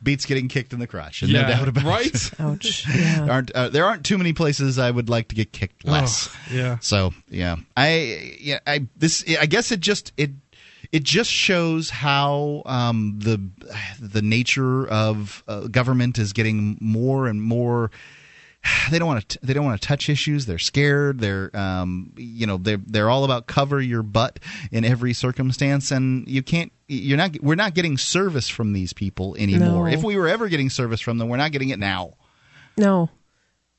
beats 0.00 0.24
getting 0.24 0.46
kicked 0.46 0.72
in 0.72 0.78
the 0.78 0.86
crotch, 0.86 1.22
and 1.22 1.30
Yeah, 1.32 1.42
no 1.42 1.48
doubt 1.48 1.68
about 1.68 1.82
right? 1.84 2.14
it. 2.14 2.30
Ouch. 2.40 2.84
there 2.84 3.28
aren't 3.32 3.50
uh, 3.50 3.68
there 3.70 3.84
aren't 3.86 4.04
too 4.06 4.18
many 4.18 4.32
places 4.32 4.78
I 4.78 4.88
would 4.88 5.08
like 5.08 5.26
to 5.28 5.34
get 5.34 5.50
kicked 5.50 5.84
less. 5.84 6.28
Oh, 6.28 6.54
yeah. 6.54 6.78
So 6.80 7.12
yeah, 7.28 7.56
I 7.76 8.36
yeah 8.40 8.60
I 8.64 8.86
this 8.96 9.24
I 9.40 9.46
guess 9.46 9.72
it 9.72 9.80
just 9.80 10.12
it 10.16 10.30
it 10.92 11.02
just 11.02 11.32
shows 11.32 11.90
how 11.90 12.62
um, 12.66 13.18
the 13.18 13.40
the 14.00 14.22
nature 14.22 14.86
of 14.86 15.42
uh, 15.48 15.66
government 15.66 16.18
is 16.18 16.32
getting 16.32 16.78
more 16.80 17.26
and 17.26 17.42
more. 17.42 17.90
They 18.90 19.00
don't 19.00 19.08
want 19.08 19.28
to. 19.28 19.38
They 19.42 19.52
don't 19.52 19.64
want 19.64 19.80
to 19.80 19.86
touch 19.86 20.08
issues. 20.08 20.46
They're 20.46 20.58
scared. 20.58 21.18
They're, 21.18 21.50
um, 21.56 22.12
you 22.16 22.46
know, 22.46 22.56
they're 22.56 22.76
they're 22.76 23.10
all 23.10 23.24
about 23.24 23.48
cover 23.48 23.80
your 23.80 24.04
butt 24.04 24.38
in 24.70 24.84
every 24.84 25.12
circumstance, 25.12 25.90
and 25.90 26.28
you 26.28 26.42
can't. 26.42 26.72
You're 26.86 27.16
not. 27.16 27.36
We're 27.42 27.56
not 27.56 27.74
getting 27.74 27.98
service 27.98 28.48
from 28.48 28.72
these 28.72 28.92
people 28.92 29.34
anymore. 29.36 29.88
No. 29.90 29.96
If 29.96 30.04
we 30.04 30.16
were 30.16 30.28
ever 30.28 30.48
getting 30.48 30.70
service 30.70 31.00
from 31.00 31.18
them, 31.18 31.28
we're 31.28 31.36
not 31.36 31.50
getting 31.50 31.70
it 31.70 31.80
now. 31.80 32.14
No. 32.76 33.10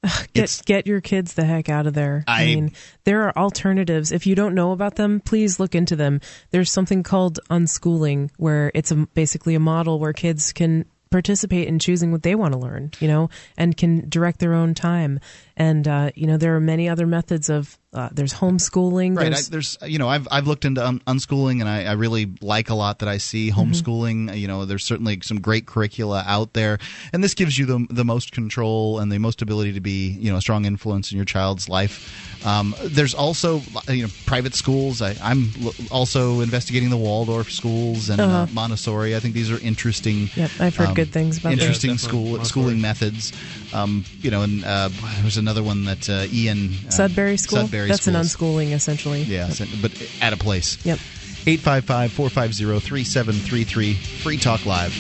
Ugh, 0.04 0.28
Get 0.34 0.62
get 0.66 0.88
your 0.88 1.00
kids 1.02 1.34
the 1.34 1.46
heck 1.46 1.70
out 1.70 1.88
of 1.88 1.94
there. 1.94 2.24
I, 2.28 2.44
I- 2.44 2.46
mean, 2.46 2.72
there 3.06 3.24
are 3.24 3.38
alternatives. 3.38 4.12
If 4.12 4.28
you 4.28 4.36
don't 4.36 4.56
know 4.56 4.72
about 4.74 4.96
them, 4.96 5.22
please 5.22 5.60
look 5.60 5.74
into 5.74 5.96
them. 5.96 6.20
There's 6.52 6.72
something 6.72 7.02
called 7.02 7.40
unschooling, 7.50 8.30
where 8.38 8.72
it's 8.76 8.92
a, 8.92 8.96
basically 8.96 9.56
a 9.56 9.60
model 9.60 10.00
where 10.00 10.14
kids 10.14 10.52
can 10.52 10.86
participate 11.10 11.68
in 11.68 11.80
choosing 11.80 12.12
what 12.12 12.24
they 12.24 12.36
want 12.36 12.54
to 12.54 12.60
learn, 12.60 12.92
you 13.00 13.08
know, 13.08 13.30
and 13.58 13.78
can 13.78 14.08
direct 14.10 14.40
their 14.40 14.54
own 14.54 14.74
time. 14.74 15.20
And 15.60 15.88
uh, 15.88 16.12
you 16.14 16.28
know, 16.28 16.38
there 16.38 16.56
are 16.56 16.60
many 16.62 16.88
other 16.88 17.08
methods 17.08 17.50
of. 17.50 17.78
Uh, 17.94 18.10
there's 18.12 18.34
homeschooling. 18.34 19.18
Right. 19.18 19.28
I, 19.28 19.30
There's, 19.30 19.48
there's, 19.50 19.78
you 19.88 19.98
know, 19.98 20.08
I've 20.08 20.28
I've 20.30 20.46
looked 20.46 20.66
into 20.66 20.86
un- 20.86 21.00
unschooling, 21.08 21.62
and 21.62 21.70
I, 21.70 21.86
I 21.86 21.94
really 21.94 22.32
like 22.42 22.70
a 22.70 22.76
lot 22.76 23.00
that 23.00 23.10
I 23.10 23.18
see. 23.18 23.50
Mm-hmm. 23.50 23.60
Homeschooling, 23.72 24.38
you 24.38 24.48
know, 24.48 24.66
there's 24.66 24.84
certainly 24.86 25.20
some 25.24 25.42
great 25.42 25.66
curricula 25.66 26.24
out 26.28 26.54
there, 26.54 26.78
and 27.12 27.24
this 27.24 27.34
gives 27.34 27.58
you 27.58 27.66
the 27.66 27.88
the 27.90 28.06
most 28.06 28.34
control 28.34 29.00
and 29.00 29.12
the 29.12 29.18
most 29.18 29.42
ability 29.42 29.74
to 29.74 29.80
be, 29.82 30.10
you 30.10 30.30
know, 30.30 30.38
a 30.38 30.42
strong 30.42 30.66
influence 30.66 31.12
in 31.12 31.16
your 31.16 31.26
child's 31.26 31.70
life. 31.70 32.46
Um, 32.46 32.76
there's 32.84 33.16
also, 33.16 33.62
you 33.88 34.04
know, 34.04 34.10
private 34.28 34.54
schools. 34.54 35.02
I, 35.02 35.16
I'm 35.24 35.50
l- 35.64 35.74
also 35.90 36.42
investigating 36.42 36.92
the 36.92 36.98
Waldorf 36.98 37.50
schools 37.52 38.10
and 38.10 38.22
uh 38.22 38.26
Uh-huh. 38.26 38.48
Montessori. 38.54 39.16
I 39.16 39.20
think 39.20 39.34
these 39.34 39.50
are 39.50 39.60
interesting. 39.60 40.30
Yep, 40.36 40.52
I've 40.60 40.76
heard 40.76 40.90
um, 40.90 40.94
good 40.94 41.12
things 41.12 41.40
about 41.40 41.54
interesting 41.54 41.92
Yeah, 41.92 41.98
school 41.98 42.22
Montessori. 42.26 42.46
schooling 42.46 42.82
methods. 42.82 43.34
Um, 43.74 44.06
you 44.22 44.32
know, 44.32 44.44
and 44.44 44.64
uh, 44.64 44.90
there's 45.22 45.38
another 45.38 45.64
one 45.64 45.86
that 45.86 46.10
uh, 46.10 46.26
Ian 46.32 46.74
uh, 46.88 46.90
Sudbury 46.90 47.38
School. 47.38 47.60
Sudbury 47.60 47.88
That's 47.90 48.08
an 48.08 48.16
unschooling, 48.16 48.72
essentially. 48.74 49.24
Yeah, 49.24 49.50
so- 49.50 49.66
but 49.82 49.92
at 50.22 50.34
a 50.34 50.38
place. 50.38 50.84
Yep. 50.86 51.00
855 51.46 52.12
450 52.12 52.80
3733. 52.80 53.94
Free 53.94 54.38
Talk 54.38 54.66
Live. 54.66 54.94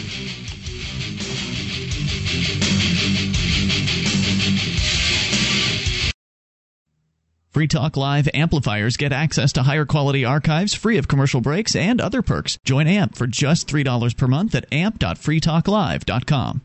Free 7.52 7.68
Talk 7.68 7.98
Live 7.98 8.30
amplifiers 8.35 8.98
get 8.98 9.11
access 9.11 9.52
to 9.53 9.64
higher 9.64 9.85
quality 9.85 10.23
archives 10.23 10.76
free 10.76 10.98
of 10.98 11.07
commercial 11.07 11.41
breaks 11.41 11.76
and 11.76 11.99
other 11.99 12.22
perks. 12.22 12.60
Join 12.64 12.85
AMP 12.88 13.15
for 13.15 13.26
just 13.26 13.68
$3 13.68 14.15
per 14.15 14.27
month 14.27 14.53
at 14.53 14.72
amp.freetalklive.com. 14.72 16.61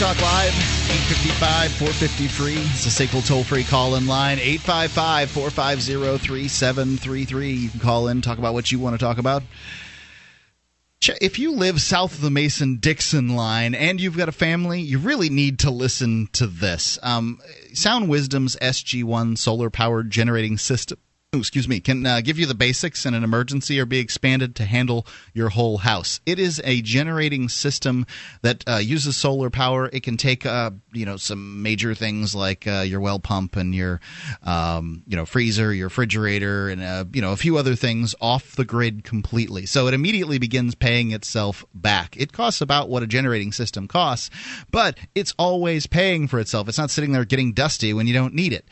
Talk 0.00 0.22
Live, 0.22 0.54
855 0.88 1.72
450 1.72 2.28
free. 2.28 2.54
It's 2.56 2.86
a 2.86 3.06
SQL 3.06 3.26
toll 3.26 3.44
free 3.44 3.64
call 3.64 3.96
in 3.96 4.06
line, 4.06 4.38
855 4.38 5.30
450 5.30 6.26
3733. 6.26 7.52
You 7.52 7.68
can 7.68 7.80
call 7.80 8.08
in, 8.08 8.22
talk 8.22 8.38
about 8.38 8.54
what 8.54 8.72
you 8.72 8.78
want 8.78 8.98
to 8.98 8.98
talk 8.98 9.18
about. 9.18 9.42
If 11.20 11.38
you 11.38 11.52
live 11.52 11.82
south 11.82 12.14
of 12.14 12.22
the 12.22 12.30
Mason 12.30 12.76
Dixon 12.76 13.36
line 13.36 13.74
and 13.74 14.00
you've 14.00 14.16
got 14.16 14.30
a 14.30 14.32
family, 14.32 14.80
you 14.80 14.98
really 14.98 15.28
need 15.28 15.58
to 15.58 15.70
listen 15.70 16.30
to 16.32 16.46
this. 16.46 16.98
Um, 17.02 17.38
Sound 17.74 18.08
Wisdom's 18.08 18.56
SG1 18.56 19.36
solar 19.36 19.68
powered 19.68 20.10
generating 20.10 20.56
system. 20.56 20.98
Excuse 21.32 21.68
me, 21.68 21.78
can 21.78 22.04
uh, 22.04 22.20
give 22.22 22.40
you 22.40 22.46
the 22.46 22.56
basics 22.56 23.06
in 23.06 23.14
an 23.14 23.22
emergency 23.22 23.78
or 23.78 23.86
be 23.86 24.00
expanded 24.00 24.56
to 24.56 24.64
handle 24.64 25.06
your 25.32 25.50
whole 25.50 25.78
house. 25.78 26.18
It 26.26 26.40
is 26.40 26.60
a 26.64 26.82
generating 26.82 27.48
system 27.48 28.04
that 28.42 28.64
uh, 28.68 28.78
uses 28.78 29.16
solar 29.16 29.48
power. 29.48 29.88
It 29.92 30.02
can 30.02 30.16
take, 30.16 30.44
uh, 30.44 30.72
you 30.92 31.06
know, 31.06 31.16
some 31.16 31.62
major 31.62 31.94
things 31.94 32.34
like 32.34 32.66
uh, 32.66 32.80
your 32.80 32.98
well 32.98 33.20
pump 33.20 33.54
and 33.54 33.72
your, 33.72 34.00
um, 34.42 35.04
you 35.06 35.14
know, 35.14 35.24
freezer, 35.24 35.72
your 35.72 35.86
refrigerator, 35.86 36.68
and 36.68 36.82
uh, 36.82 37.04
you 37.12 37.22
know 37.22 37.30
a 37.30 37.36
few 37.36 37.56
other 37.58 37.76
things 37.76 38.12
off 38.20 38.56
the 38.56 38.64
grid 38.64 39.04
completely. 39.04 39.66
So 39.66 39.86
it 39.86 39.94
immediately 39.94 40.38
begins 40.38 40.74
paying 40.74 41.12
itself 41.12 41.64
back. 41.72 42.16
It 42.16 42.32
costs 42.32 42.60
about 42.60 42.88
what 42.88 43.04
a 43.04 43.06
generating 43.06 43.52
system 43.52 43.86
costs, 43.86 44.30
but 44.72 44.98
it's 45.14 45.32
always 45.38 45.86
paying 45.86 46.26
for 46.26 46.40
itself. 46.40 46.68
It's 46.68 46.78
not 46.78 46.90
sitting 46.90 47.12
there 47.12 47.24
getting 47.24 47.52
dusty 47.52 47.92
when 47.92 48.08
you 48.08 48.14
don't 48.14 48.34
need 48.34 48.52
it. 48.52 48.64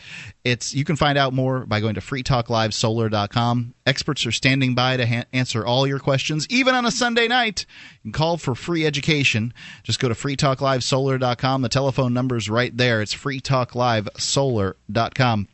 It's 0.42 0.74
you 0.74 0.84
can 0.84 0.96
find 0.96 1.16
out 1.16 1.32
more 1.32 1.64
by 1.64 1.78
going 1.78 1.94
to 1.94 2.00
freetalklive.com 2.00 2.47
freetalklivesolar.com. 2.48 3.74
Experts 3.86 4.26
are 4.26 4.32
standing 4.32 4.74
by 4.74 4.96
to 4.96 5.06
ha- 5.06 5.24
answer 5.32 5.64
all 5.64 5.86
your 5.86 5.98
questions, 5.98 6.46
even 6.50 6.74
on 6.74 6.84
a 6.86 6.90
Sunday 6.90 7.28
night. 7.28 7.66
You 8.02 8.10
can 8.10 8.12
call 8.12 8.36
for 8.36 8.54
free 8.54 8.84
education. 8.86 9.54
Just 9.82 10.00
go 10.00 10.08
to 10.08 10.14
freetalklivesolar.com. 10.14 11.62
The 11.62 11.68
telephone 11.68 12.14
number's 12.14 12.50
right 12.50 12.76
there. 12.76 13.00
It's 13.02 13.14
freetalklivesolar.com. 13.14 15.48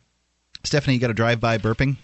Stephanie, 0.62 0.94
you 0.94 1.00
got 1.00 1.08
to 1.08 1.14
drive 1.14 1.40
by 1.40 1.58
burping? 1.58 1.96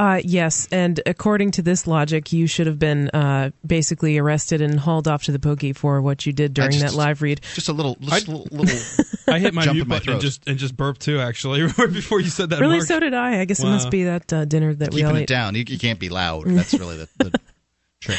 Uh, 0.00 0.18
yes, 0.24 0.66
and 0.72 0.98
according 1.04 1.50
to 1.50 1.60
this 1.60 1.86
logic, 1.86 2.32
you 2.32 2.46
should 2.46 2.66
have 2.66 2.78
been 2.78 3.10
uh, 3.10 3.50
basically 3.66 4.16
arrested 4.16 4.62
and 4.62 4.80
hauled 4.80 5.06
off 5.06 5.24
to 5.24 5.30
the 5.30 5.38
pokey 5.38 5.74
for 5.74 6.00
what 6.00 6.24
you 6.24 6.32
did 6.32 6.54
during 6.54 6.70
just- 6.70 6.82
that 6.82 6.94
live 6.94 7.20
read. 7.20 7.42
Just 7.52 7.68
a 7.68 7.74
little, 7.74 7.96
just 8.00 8.26
a 8.26 8.30
little, 8.30 8.48
little 8.50 9.04
I 9.28 9.38
hit 9.38 9.52
my 9.52 9.70
mute 9.70 9.86
my 9.86 9.96
button 9.96 10.14
and 10.14 10.20
throat. 10.20 10.22
just 10.22 10.48
and 10.48 10.56
just 10.56 10.74
burped 10.74 11.02
too. 11.02 11.20
Actually, 11.20 11.62
right 11.78 11.92
before 11.92 12.18
you 12.18 12.30
said 12.30 12.48
that. 12.48 12.60
Really, 12.60 12.78
Mark. 12.78 12.86
so 12.88 12.98
did 12.98 13.12
I. 13.12 13.40
I 13.40 13.44
guess 13.44 13.60
it 13.60 13.66
must 13.66 13.90
be 13.90 14.04
that 14.04 14.32
uh, 14.32 14.46
dinner 14.46 14.72
that 14.72 14.94
we 14.94 15.02
all 15.02 15.10
keeping 15.10 15.16
ate. 15.18 15.30
it 15.30 15.34
down. 15.34 15.54
You, 15.54 15.64
you 15.68 15.78
can't 15.78 15.98
be 15.98 16.08
loud. 16.08 16.46
That's 16.46 16.72
really 16.72 16.96
the, 16.96 17.08
the 17.18 17.40
trick. 18.00 18.18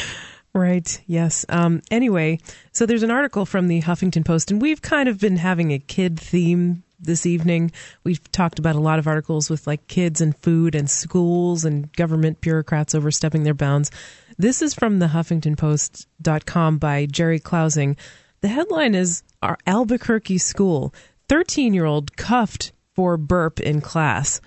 Right. 0.54 1.02
Yes. 1.08 1.44
Um, 1.48 1.82
anyway, 1.90 2.38
so 2.70 2.86
there's 2.86 3.02
an 3.02 3.10
article 3.10 3.44
from 3.44 3.66
the 3.66 3.82
Huffington 3.82 4.24
Post, 4.24 4.52
and 4.52 4.62
we've 4.62 4.82
kind 4.82 5.08
of 5.08 5.18
been 5.18 5.36
having 5.36 5.72
a 5.72 5.80
kid 5.80 6.20
theme 6.20 6.84
this 7.02 7.26
evening. 7.26 7.72
We've 8.04 8.30
talked 8.32 8.58
about 8.58 8.76
a 8.76 8.80
lot 8.80 8.98
of 8.98 9.06
articles 9.06 9.50
with 9.50 9.66
like 9.66 9.86
kids 9.88 10.20
and 10.20 10.36
food 10.38 10.74
and 10.74 10.88
schools 10.88 11.64
and 11.64 11.92
government 11.94 12.40
bureaucrats 12.40 12.94
overstepping 12.94 13.42
their 13.42 13.54
bounds. 13.54 13.90
This 14.38 14.62
is 14.62 14.74
from 14.74 14.98
the 14.98 15.08
HuffingtonPost.com 15.08 16.78
by 16.78 17.06
Jeri 17.06 17.42
Clausing. 17.42 17.96
The 18.40 18.48
headline 18.48 18.94
is 18.94 19.22
Our 19.42 19.58
Albuquerque 19.66 20.38
School 20.38 20.94
13 21.28 21.74
year 21.74 21.84
old 21.84 22.16
cuffed 22.16 22.72
for 22.94 23.16
burp 23.16 23.60
in 23.60 23.80
class. 23.80 24.40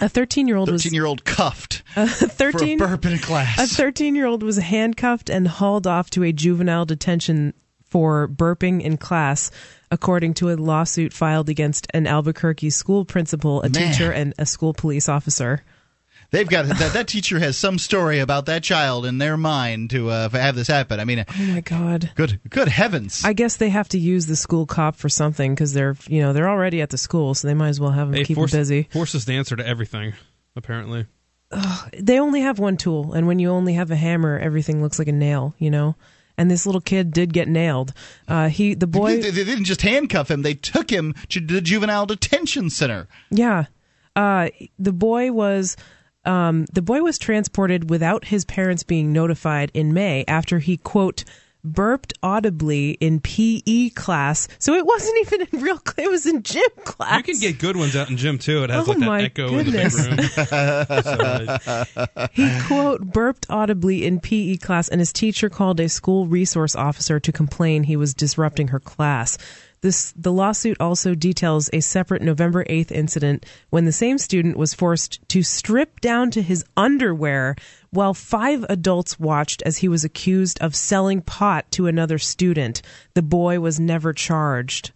A 0.00 0.08
13 0.08 0.48
year 0.48 0.56
old 0.56 0.70
was 0.70 0.82
13 0.82 0.94
year 0.94 1.04
old 1.06 1.24
cuffed 1.24 1.82
a 1.96 2.06
13 2.06 2.78
for 2.78 2.84
a 2.84 2.88
burp 2.88 3.04
in 3.06 3.18
class. 3.18 3.58
a 3.58 3.66
13 3.66 4.14
year 4.14 4.26
old 4.26 4.42
was 4.42 4.56
handcuffed 4.56 5.28
and 5.28 5.46
hauled 5.46 5.86
off 5.86 6.08
to 6.10 6.24
a 6.24 6.32
juvenile 6.32 6.86
detention 6.86 7.52
for 7.92 8.26
burping 8.26 8.80
in 8.80 8.96
class, 8.96 9.50
according 9.90 10.32
to 10.32 10.48
a 10.50 10.56
lawsuit 10.56 11.12
filed 11.12 11.50
against 11.50 11.86
an 11.92 12.06
Albuquerque 12.06 12.70
school 12.70 13.04
principal, 13.04 13.60
a 13.62 13.68
Man. 13.68 13.72
teacher, 13.92 14.10
and 14.10 14.32
a 14.38 14.46
school 14.46 14.72
police 14.72 15.10
officer. 15.10 15.62
They've 16.30 16.48
got 16.48 16.64
that. 16.66 16.94
That 16.94 17.08
teacher 17.08 17.38
has 17.38 17.58
some 17.58 17.78
story 17.78 18.20
about 18.20 18.46
that 18.46 18.62
child 18.62 19.04
in 19.04 19.18
their 19.18 19.36
mind 19.36 19.90
to 19.90 20.08
uh, 20.08 20.30
have 20.30 20.56
this 20.56 20.66
happen. 20.68 20.98
I 20.98 21.04
mean, 21.04 21.26
Oh 21.28 21.42
my 21.42 21.60
God. 21.60 22.10
good, 22.14 22.40
good 22.48 22.68
heavens! 22.68 23.22
I 23.26 23.34
guess 23.34 23.58
they 23.58 23.68
have 23.68 23.90
to 23.90 23.98
use 23.98 24.24
the 24.24 24.36
school 24.36 24.64
cop 24.64 24.96
for 24.96 25.10
something 25.10 25.54
because 25.54 25.74
they're, 25.74 25.94
you 26.08 26.22
know, 26.22 26.32
they're 26.32 26.48
already 26.48 26.80
at 26.80 26.88
the 26.88 26.96
school, 26.96 27.34
so 27.34 27.46
they 27.46 27.52
might 27.52 27.68
as 27.68 27.78
well 27.80 27.90
have 27.90 28.08
them 28.08 28.16
Hey, 28.16 28.24
keep 28.24 28.36
force, 28.36 28.52
them 28.52 28.60
busy. 28.60 28.88
Forces 28.90 29.26
the 29.26 29.34
answer 29.34 29.56
to 29.56 29.66
everything. 29.66 30.14
Apparently, 30.56 31.04
They 31.98 32.18
only 32.18 32.40
have 32.40 32.58
one 32.58 32.78
tool, 32.78 33.12
and 33.12 33.26
when 33.26 33.38
you 33.38 33.50
only 33.50 33.74
have 33.74 33.90
a 33.90 33.96
hammer, 33.96 34.38
everything 34.38 34.80
looks 34.80 34.98
like 34.98 35.08
a 35.08 35.12
nail, 35.12 35.54
you 35.58 35.70
know. 35.70 35.96
And 36.38 36.50
this 36.50 36.66
little 36.66 36.80
kid 36.80 37.12
did 37.12 37.32
get 37.32 37.48
nailed. 37.48 37.92
Uh, 38.26 38.48
he, 38.48 38.74
the 38.74 38.86
boy, 38.86 39.20
they, 39.20 39.30
they 39.30 39.44
didn't 39.44 39.64
just 39.64 39.82
handcuff 39.82 40.30
him; 40.30 40.42
they 40.42 40.54
took 40.54 40.90
him 40.90 41.14
to 41.28 41.40
the 41.40 41.60
juvenile 41.60 42.06
detention 42.06 42.70
center. 42.70 43.06
Yeah. 43.30 43.66
Uh, 44.16 44.48
the 44.78 44.92
boy 44.92 45.32
was 45.32 45.76
um, 46.24 46.66
the 46.66 46.82
boy 46.82 47.02
was 47.02 47.18
transported 47.18 47.90
without 47.90 48.26
his 48.26 48.44
parents 48.44 48.82
being 48.82 49.12
notified 49.12 49.70
in 49.74 49.92
May 49.92 50.24
after 50.28 50.58
he 50.58 50.76
quote 50.76 51.24
burped 51.64 52.12
audibly 52.22 52.90
in 52.92 53.20
PE 53.20 53.90
class. 53.90 54.48
So 54.58 54.74
it 54.74 54.84
wasn't 54.84 55.16
even 55.20 55.46
in 55.52 55.60
real. 55.60 55.76
cl- 55.78 56.06
It 56.06 56.10
was 56.10 56.26
in 56.26 56.42
gym 56.42 56.62
class. 56.84 57.18
you 57.18 57.22
can 57.34 57.40
get 57.40 57.58
good 57.58 57.76
ones 57.76 57.94
out 57.96 58.10
in 58.10 58.16
gym 58.16 58.38
too. 58.38 58.64
It 58.64 58.70
has 58.70 58.88
Oh 58.88 58.92
like 58.92 59.00
that 59.00 59.40
echo 59.40 59.50
goodness. 59.50 60.06
in 60.06 60.16
the 60.16 60.16
big 60.16 60.52
room. 60.52 61.96
So, 61.96 62.10
uh, 62.12 62.26
He 62.32 62.50
quote 62.66 63.00
burped 63.12 63.46
audibly 63.48 64.04
in 64.04 64.20
PE 64.20 64.56
class, 64.56 64.88
and 64.88 65.00
his 65.00 65.12
teacher 65.12 65.48
called 65.48 65.78
a 65.80 65.88
school 65.88 66.26
resource 66.26 66.74
officer 66.74 67.20
to 67.20 67.32
complain 67.32 67.84
he 67.84 67.96
was 67.96 68.14
disrupting 68.14 68.68
her 68.68 68.80
class. 68.80 69.38
This 69.82 70.12
the 70.16 70.32
lawsuit 70.32 70.76
also 70.80 71.14
details 71.16 71.68
a 71.72 71.80
separate 71.80 72.22
November 72.22 72.64
8th 72.66 72.92
incident 72.92 73.44
when 73.70 73.84
the 73.84 73.90
same 73.92 74.16
student 74.18 74.56
was 74.56 74.74
forced 74.74 75.18
to 75.30 75.42
strip 75.42 76.00
down 76.00 76.30
to 76.32 76.42
his 76.42 76.64
underwear 76.76 77.56
while 77.92 78.14
five 78.14 78.64
adults 78.68 79.20
watched 79.20 79.62
as 79.62 79.78
he 79.78 79.88
was 79.88 80.02
accused 80.02 80.58
of 80.60 80.74
selling 80.74 81.20
pot 81.20 81.70
to 81.72 81.86
another 81.86 82.18
student. 82.18 82.82
The 83.14 83.22
boy 83.22 83.60
was 83.60 83.78
never 83.78 84.12
charged. 84.12 84.92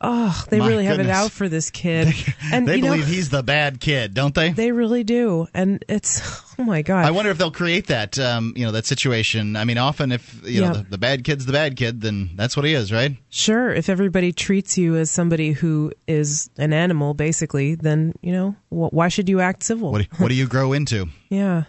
Oh, 0.00 0.44
they 0.48 0.60
My 0.60 0.68
really 0.68 0.84
have 0.84 1.00
it 1.00 1.10
out 1.10 1.32
for 1.32 1.48
this 1.48 1.70
kid. 1.70 2.14
and 2.52 2.68
they 2.68 2.76
you 2.76 2.82
know, 2.82 2.92
believe 2.92 3.08
he's 3.08 3.30
the 3.30 3.42
bad 3.42 3.80
kid, 3.80 4.14
don't 4.14 4.32
they? 4.32 4.52
they 4.52 4.70
really 4.70 5.02
do. 5.02 5.48
And 5.52 5.84
it's 5.88 6.22
oh 6.58 6.62
my 6.62 6.82
god. 6.82 7.04
I 7.04 7.10
wonder 7.10 7.32
if 7.32 7.38
they'll 7.38 7.50
create 7.50 7.88
that, 7.88 8.16
um, 8.18 8.52
you 8.56 8.64
know, 8.64 8.70
that 8.72 8.86
situation. 8.86 9.56
I 9.56 9.64
mean, 9.64 9.76
often 9.76 10.12
if 10.12 10.40
you 10.48 10.60
know 10.60 10.74
the, 10.74 10.82
the 10.90 10.98
bad 10.98 11.24
kid's 11.24 11.46
the 11.46 11.52
bad 11.52 11.76
kid, 11.76 12.00
then 12.00 12.30
that's 12.36 12.56
what 12.56 12.64
he 12.64 12.74
is, 12.74 12.92
right? 12.92 13.16
Sure, 13.28 13.72
if 13.72 13.88
everybody 13.88 14.32
treats 14.32 14.78
you 14.78 14.94
as 14.94 15.10
somebody 15.10 15.50
who 15.50 15.92
is 16.06 16.48
an 16.58 16.72
animal, 16.72 17.12
basically, 17.14 17.74
then 17.74 18.14
you 18.22 18.32
know 18.32 18.50
wh- 18.68 18.94
why 18.94 19.08
should 19.08 19.28
you 19.28 19.40
act 19.40 19.64
civil? 19.64 19.90
What 19.90 20.08
do, 20.08 20.16
what 20.18 20.28
do 20.28 20.34
you 20.34 20.46
grow 20.46 20.72
into? 20.72 21.08
yeah. 21.28 21.64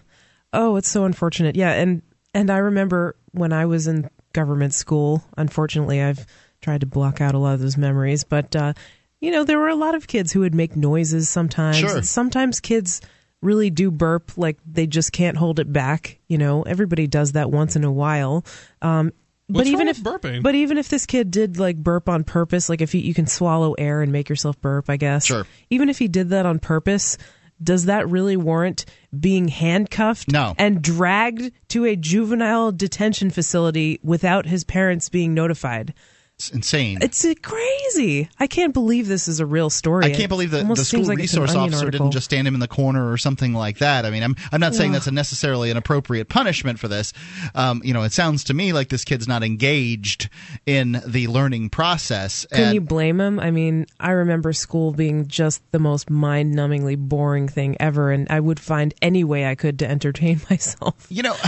Oh, 0.53 0.75
it's 0.77 0.89
so 0.89 1.05
unfortunate. 1.05 1.55
Yeah, 1.55 1.71
and 1.71 2.01
and 2.33 2.49
I 2.49 2.57
remember 2.57 3.15
when 3.31 3.53
I 3.53 3.65
was 3.65 3.87
in 3.87 4.09
government 4.33 4.73
school. 4.73 5.23
Unfortunately, 5.37 6.01
I've 6.01 6.25
tried 6.61 6.81
to 6.81 6.87
block 6.87 7.21
out 7.21 7.35
a 7.35 7.39
lot 7.39 7.53
of 7.53 7.59
those 7.59 7.77
memories, 7.77 8.23
but 8.23 8.55
uh, 8.55 8.73
you 9.19 9.31
know 9.31 9.43
there 9.43 9.59
were 9.59 9.69
a 9.69 9.75
lot 9.75 9.95
of 9.95 10.07
kids 10.07 10.31
who 10.31 10.41
would 10.41 10.55
make 10.55 10.75
noises 10.75 11.29
sometimes. 11.29 11.77
Sure. 11.77 12.01
Sometimes 12.03 12.59
kids 12.59 13.01
really 13.41 13.69
do 13.69 13.89
burp 13.89 14.37
like 14.37 14.57
they 14.65 14.85
just 14.87 15.11
can't 15.11 15.37
hold 15.37 15.59
it 15.59 15.71
back. 15.71 16.19
You 16.27 16.37
know, 16.37 16.63
everybody 16.63 17.07
does 17.07 17.33
that 17.33 17.51
once 17.51 17.75
in 17.75 17.83
a 17.83 17.91
while. 17.91 18.45
Um, 18.81 19.13
but 19.47 19.59
What's 19.59 19.69
even 19.69 19.87
if 19.87 19.97
burping? 20.01 20.43
but 20.43 20.53
even 20.53 20.77
if 20.77 20.89
this 20.89 21.07
kid 21.07 21.31
did 21.31 21.57
like 21.57 21.77
burp 21.77 22.07
on 22.07 22.23
purpose, 22.23 22.69
like 22.69 22.81
if 22.81 22.93
you, 22.93 23.01
you 23.01 23.15
can 23.15 23.25
swallow 23.25 23.73
air 23.73 24.01
and 24.01 24.11
make 24.11 24.29
yourself 24.29 24.59
burp, 24.61 24.89
I 24.89 24.97
guess. 24.97 25.25
Sure. 25.25 25.47
Even 25.71 25.89
if 25.89 25.97
he 25.97 26.07
did 26.07 26.29
that 26.29 26.45
on 26.45 26.59
purpose, 26.59 27.17
does 27.61 27.85
that 27.85 28.09
really 28.09 28.37
warrant 28.37 28.85
being 29.17 29.47
handcuffed 29.47 30.31
No. 30.31 30.53
and 30.57 30.81
dragged 30.81 31.51
to 31.69 31.85
a 31.85 31.95
juvenile 31.95 32.71
detention 32.71 33.29
facility 33.29 33.99
without 34.03 34.45
his 34.45 34.63
parents 34.63 35.09
being 35.09 35.33
notified? 35.33 35.93
It's 36.39 36.51
insane. 36.51 36.99
It's 37.01 37.25
crazy. 37.41 38.29
I 38.39 38.47
can't 38.47 38.73
believe 38.73 39.09
this 39.09 39.27
is 39.27 39.41
a 39.41 39.45
real 39.45 39.69
story. 39.69 40.05
I 40.05 40.11
can't 40.11 40.29
believe 40.29 40.51
that 40.51 40.65
the 40.65 40.85
school 40.85 41.03
like 41.03 41.17
resource 41.17 41.53
officer 41.53 41.87
article. 41.87 42.05
didn't 42.05 42.13
just 42.13 42.23
stand 42.23 42.47
him 42.47 42.53
in 42.53 42.61
the 42.61 42.67
corner 42.69 43.11
or 43.11 43.17
something 43.17 43.53
like 43.53 43.79
that. 43.79 44.05
I 44.05 44.09
mean, 44.09 44.23
I'm 44.23 44.37
I'm 44.49 44.61
not 44.61 44.73
saying 44.73 44.91
Ugh. 44.91 44.93
that's 44.93 45.07
a 45.07 45.11
necessarily 45.11 45.69
an 45.69 45.75
appropriate 45.75 46.29
punishment 46.29 46.79
for 46.79 46.87
this. 46.87 47.11
Um, 47.55 47.81
you 47.83 47.93
know, 47.93 48.03
it 48.03 48.13
sounds 48.13 48.45
to 48.45 48.53
me 48.53 48.71
like 48.71 48.87
this 48.87 49.03
kid's 49.03 49.27
not 49.27 49.43
engaged 49.43 50.29
in 50.65 51.01
the 51.05 51.27
learning 51.27 51.71
process. 51.71 52.45
Can 52.53 52.63
and 52.63 52.73
you 52.73 52.79
blame 52.79 53.19
him? 53.19 53.37
I 53.37 53.51
mean, 53.51 53.85
I 53.99 54.11
remember 54.11 54.53
school 54.53 54.93
being 54.93 55.27
just 55.27 55.61
the 55.73 55.79
most 55.79 56.09
mind-numbingly 56.09 56.97
boring 56.97 57.49
thing 57.49 57.75
ever, 57.81 58.11
and 58.11 58.29
I 58.29 58.39
would 58.39 58.61
find 58.61 58.93
any 59.01 59.25
way 59.25 59.45
I 59.45 59.55
could 59.55 59.77
to 59.79 59.89
entertain 59.89 60.39
myself. 60.49 61.05
You 61.09 61.23
know, 61.23 61.35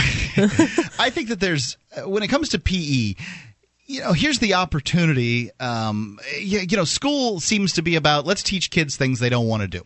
I 0.98 1.08
think 1.08 1.30
that 1.30 1.40
there's 1.40 1.78
uh, 1.96 2.06
when 2.06 2.22
it 2.22 2.28
comes 2.28 2.50
to 2.50 2.58
PE. 2.58 3.14
You 3.92 4.00
know, 4.00 4.12
here's 4.12 4.38
the 4.38 4.54
opportunity. 4.54 5.50
Um, 5.60 6.18
you, 6.40 6.60
you 6.60 6.76
know, 6.76 6.84
school 6.84 7.40
seems 7.40 7.74
to 7.74 7.82
be 7.82 7.96
about 7.96 8.26
let's 8.26 8.42
teach 8.42 8.70
kids 8.70 8.96
things 8.96 9.18
they 9.20 9.28
don't 9.28 9.46
want 9.46 9.62
to 9.62 9.68
do. 9.68 9.82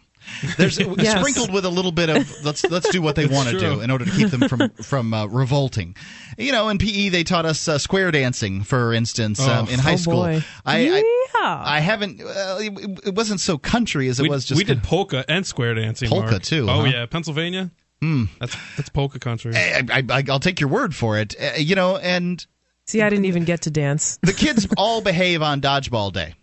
There's 0.57 0.79
Yes. 0.99 1.19
sprinkled 1.19 1.53
with 1.53 1.65
a 1.65 1.69
little 1.71 1.93
bit 1.93 2.09
of 2.09 2.45
let's 2.45 2.65
let's 2.69 2.89
do 2.91 3.01
what 3.01 3.15
they 3.17 3.27
want 3.27 3.49
to 3.49 3.59
do 3.59 3.81
in 3.81 3.91
order 3.91 4.05
to 4.05 4.11
keep 4.11 4.29
them 4.31 4.49
from 4.49 4.71
from 4.83 5.15
uh, 5.15 5.27
revolting. 5.27 5.95
You 6.39 6.51
know, 6.53 6.69
in 6.69 6.79
PE 6.79 7.11
they 7.11 7.23
taught 7.25 7.47
us 7.47 7.69
uh, 7.69 7.79
square 7.79 8.11
dancing, 8.11 8.63
for 8.65 8.93
instance, 8.93 9.41
um, 9.41 9.67
Oh. 9.69 9.73
in 9.73 9.79
high 9.79 9.93
Oh, 9.93 9.97
school. 9.97 10.15
boy. 10.23 10.43
I, 10.65 10.79
I 10.89 10.97
Yeah. 11.41 11.63
I 11.65 11.81
haven't. 11.81 12.21
Uh, 12.21 12.59
it, 12.61 13.01
it 13.09 13.15
wasn't 13.15 13.41
so 13.41 13.57
country 13.59 14.09
as 14.09 14.19
it 14.19 14.25
we, 14.25 14.29
was 14.31 14.45
just. 14.45 14.59
we 14.59 14.65
did 14.65 14.83
polka 14.83 15.25
and 15.29 15.47
square 15.47 15.75
dancing. 15.75 16.09
Polka, 16.09 16.31
Mark. 16.33 16.43
too, 16.43 16.67
Oh 16.69 16.81
huh? 16.81 16.85
yeah, 16.87 17.07
Pennsylvania. 17.07 17.71
That's 18.01 18.57
that's 18.77 18.89
polka 18.89 19.19
country. 19.19 19.53
I, 19.57 19.83
I, 19.91 20.03
I, 20.11 20.25
I'll 20.29 20.39
take 20.41 20.61
your 20.61 20.69
word 20.69 20.95
for 20.95 21.19
it. 21.19 21.35
Uh, 21.41 21.57
you 21.57 21.75
know, 21.75 21.97
and 21.97 22.45
See, 22.87 23.03
I 23.03 23.11
didn't 23.11 23.25
even 23.27 23.45
get 23.45 23.63
to 23.63 23.71
dance. 23.71 24.19
the 24.23 24.33
kids 24.33 24.67
all 24.77 25.01
behave 25.01 25.43
on 25.43 25.61
dodgeball 25.61 26.13
day. 26.13 26.35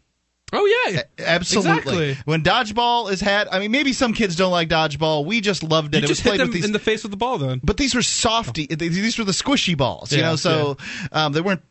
Oh 0.55 0.91
yeah, 0.91 1.01
Absolutely. 1.17 1.71
Exactly. 2.11 2.17
When 2.25 2.43
dodgeball 2.43 3.11
is 3.11 3.19
had, 3.21 3.47
I 3.47 3.57
mean, 3.57 3.71
maybe 3.71 3.91
some 3.91 4.13
kids 4.13 4.35
don't 4.35 4.51
like 4.51 4.69
dodgeball. 4.69 5.25
We 5.25 5.41
just 5.41 5.63
loved 5.63 5.95
it. 5.95 5.99
You 5.99 6.03
it 6.03 6.07
just 6.09 6.19
was 6.23 6.29
played 6.29 6.33
hit 6.33 6.37
them 6.37 6.47
with 6.49 6.53
these. 6.53 6.65
in 6.65 6.73
the 6.73 6.77
face 6.79 7.01
with 7.01 7.09
the 7.09 7.17
ball. 7.17 7.39
Then 7.39 7.59
but 7.63 7.77
these 7.77 7.95
were 7.95 8.03
softy. 8.03 8.67
These 8.67 9.17
were 9.17 9.23
the 9.23 9.31
squishy 9.31 9.75
balls, 9.75 10.11
you 10.11 10.19
Yeah, 10.19 10.29
know. 10.29 10.35
So 10.35 10.77
um, 11.11 11.33
they 11.33 11.41
weren't. 11.41 11.63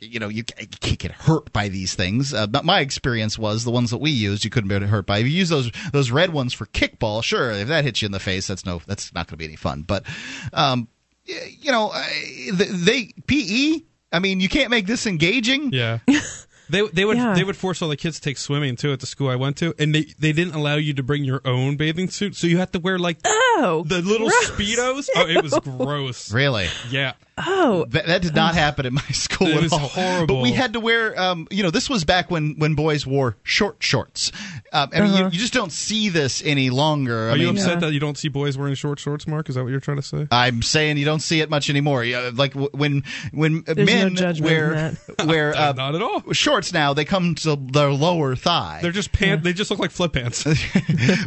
You 0.00 0.20
know, 0.20 0.28
you, 0.28 0.44
you 0.60 0.66
can't 0.68 0.98
get 1.00 1.10
hurt 1.10 1.52
by 1.52 1.68
these 1.70 1.96
things. 1.96 2.32
Uh, 2.32 2.46
but 2.46 2.64
my 2.64 2.78
experience 2.80 3.36
was 3.36 3.64
the 3.64 3.72
ones 3.72 3.90
that 3.90 3.98
we 3.98 4.12
used, 4.12 4.44
you 4.44 4.50
couldn't 4.50 4.68
be 4.68 4.86
hurt 4.86 5.06
by. 5.06 5.18
If 5.18 5.24
you 5.26 5.32
use 5.32 5.48
those 5.48 5.72
those 5.92 6.12
red 6.12 6.32
ones 6.32 6.52
for 6.52 6.66
kickball, 6.66 7.24
sure, 7.24 7.50
if 7.50 7.66
that 7.66 7.82
hits 7.82 8.00
you 8.00 8.06
in 8.06 8.12
the 8.12 8.20
face, 8.20 8.46
that's 8.46 8.64
no, 8.64 8.80
that's 8.86 9.12
not 9.12 9.26
going 9.26 9.32
to 9.32 9.36
be 9.38 9.44
any 9.46 9.56
fun. 9.56 9.82
But 9.82 10.04
um, 10.52 10.86
y- 11.28 11.56
you 11.60 11.72
know, 11.72 11.90
I- 11.90 12.50
they, 12.52 12.66
they 12.66 13.04
PE. 13.26 13.82
I 14.12 14.18
mean, 14.18 14.40
you 14.40 14.48
can't 14.48 14.70
make 14.70 14.86
this 14.86 15.06
engaging. 15.06 15.72
yeah, 15.72 15.98
They 16.70 16.86
they 16.88 17.04
would 17.04 17.16
Yeah. 17.16 17.34
they 17.34 17.42
would 17.42 17.56
force 17.56 17.82
all 17.82 17.88
the 17.88 17.96
kids 17.96 18.16
to 18.16 18.22
take 18.22 18.38
swimming 18.38 18.76
too 18.76 18.92
at 18.92 19.00
the 19.00 19.06
school 19.06 19.28
I 19.28 19.34
went 19.36 19.56
to, 19.58 19.74
and 19.78 19.92
they 19.94 20.02
they 20.20 20.32
didn't 20.32 20.54
allow 20.54 20.76
you 20.76 20.94
to 20.94 21.02
bring 21.02 21.24
your 21.24 21.40
own 21.44 21.76
bathing 21.76 22.08
suit, 22.08 22.36
so 22.36 22.46
you 22.46 22.58
had 22.58 22.72
to 22.74 22.78
wear 22.78 22.96
like 22.98 23.18
oh 23.26 23.82
the 23.86 24.00
little 24.02 24.28
gross. 24.28 24.50
speedos. 24.52 25.08
Oh, 25.16 25.26
it 25.26 25.42
was 25.42 25.58
gross. 25.64 26.32
Really? 26.32 26.68
Yeah. 26.88 27.14
Oh, 27.46 27.84
that, 27.90 28.06
that 28.06 28.22
did 28.22 28.34
not 28.34 28.54
happen 28.54 28.86
in 28.86 28.94
my 28.94 29.00
school 29.12 29.48
It 29.48 29.56
at 29.56 29.62
was 29.62 29.72
all. 29.72 29.78
horrible. 29.80 30.36
But 30.36 30.42
we 30.42 30.52
had 30.52 30.72
to 30.74 30.80
wear, 30.80 31.18
um, 31.20 31.46
you 31.50 31.62
know, 31.62 31.70
this 31.70 31.88
was 31.90 32.04
back 32.04 32.30
when 32.30 32.54
when 32.58 32.74
boys 32.74 33.06
wore 33.06 33.36
short 33.42 33.76
shorts. 33.80 34.32
Um, 34.72 34.90
I 34.94 35.00
mean, 35.00 35.12
you, 35.16 35.24
you 35.24 35.30
just 35.38 35.52
don't 35.52 35.72
see 35.72 36.08
this 36.10 36.42
any 36.44 36.70
longer. 36.70 37.28
I 37.28 37.32
Are 37.32 37.36
you 37.36 37.46
mean, 37.48 37.56
upset 37.58 37.80
that 37.80 37.92
you 37.92 38.00
don't 38.00 38.16
see 38.16 38.28
boys 38.28 38.56
wearing 38.56 38.74
short 38.74 38.98
shorts, 39.00 39.26
Mark? 39.26 39.48
Is 39.48 39.54
that 39.56 39.62
what 39.64 39.70
you're 39.70 39.80
trying 39.80 39.96
to 39.96 40.02
say? 40.02 40.28
I'm 40.30 40.62
saying 40.62 40.96
you 40.98 41.04
don't 41.04 41.20
see 41.20 41.40
it 41.40 41.50
much 41.50 41.68
anymore. 41.70 42.04
Yeah, 42.04 42.30
Like 42.34 42.54
when 42.54 43.02
when 43.32 43.62
There's 43.66 43.76
men 43.86 44.14
judgment 44.16 44.40
wear 44.50 44.96
wear 45.26 45.54
uh, 45.56 45.72
Not 45.72 45.94
at 45.94 46.02
all. 46.02 46.32
shorts 46.32 46.72
now, 46.72 46.94
they 46.94 47.04
come 47.04 47.34
to 47.36 47.56
their 47.56 47.90
lower 47.90 48.36
thigh. 48.36 48.78
They're 48.82 48.92
just 48.92 49.12
pant. 49.12 49.42
They 49.42 49.52
just 49.52 49.70
look 49.70 49.80
like 49.80 49.90
flip 49.90 50.12
pants. 50.12 50.46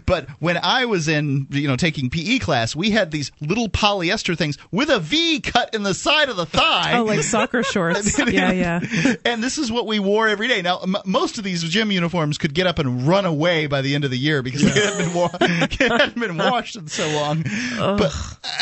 but 0.05 0.29
when 0.39 0.57
I 0.57 0.85
was 0.85 1.07
in, 1.07 1.47
you 1.49 1.67
know, 1.67 1.75
taking 1.75 2.09
PE 2.09 2.39
class, 2.39 2.75
we 2.75 2.91
had 2.91 3.11
these 3.11 3.31
little 3.41 3.69
polyester 3.69 4.37
things 4.37 4.57
with 4.71 4.89
a 4.89 4.99
V 4.99 5.39
cut 5.41 5.73
in 5.73 5.83
the 5.83 5.93
side 6.03 6.29
of 6.29 6.35
the 6.35 6.45
thigh. 6.45 6.97
Oh, 6.97 7.03
like 7.05 7.23
soccer 7.23 7.63
shorts. 7.73 8.17
yeah, 8.19 8.51
yeah. 8.51 8.79
and 9.25 9.43
this 9.43 9.57
is 9.57 9.71
what 9.71 9.87
we 9.87 9.99
wore 9.99 10.27
every 10.27 10.47
day. 10.47 10.61
Now, 10.61 10.79
m- 10.79 10.95
most 11.05 11.37
of 11.37 11.43
these 11.43 11.63
gym 11.63 11.91
uniforms 11.91 12.37
could 12.37 12.53
get 12.53 12.67
up 12.67 12.79
and 12.79 13.07
run 13.07 13.25
away 13.25 13.67
by 13.67 13.81
the 13.81 13.95
end 13.95 14.03
of 14.05 14.11
the 14.11 14.17
year 14.17 14.41
because 14.43 14.61
they 14.61 14.79
hadn't 14.79 14.97
been, 15.05 15.13
wa- 15.13 15.29
it 15.41 15.73
hadn't 15.79 16.19
been 16.19 16.37
washed 16.37 16.75
in 16.75 16.87
so 16.87 17.07
long. 17.11 17.43
But 17.77 18.13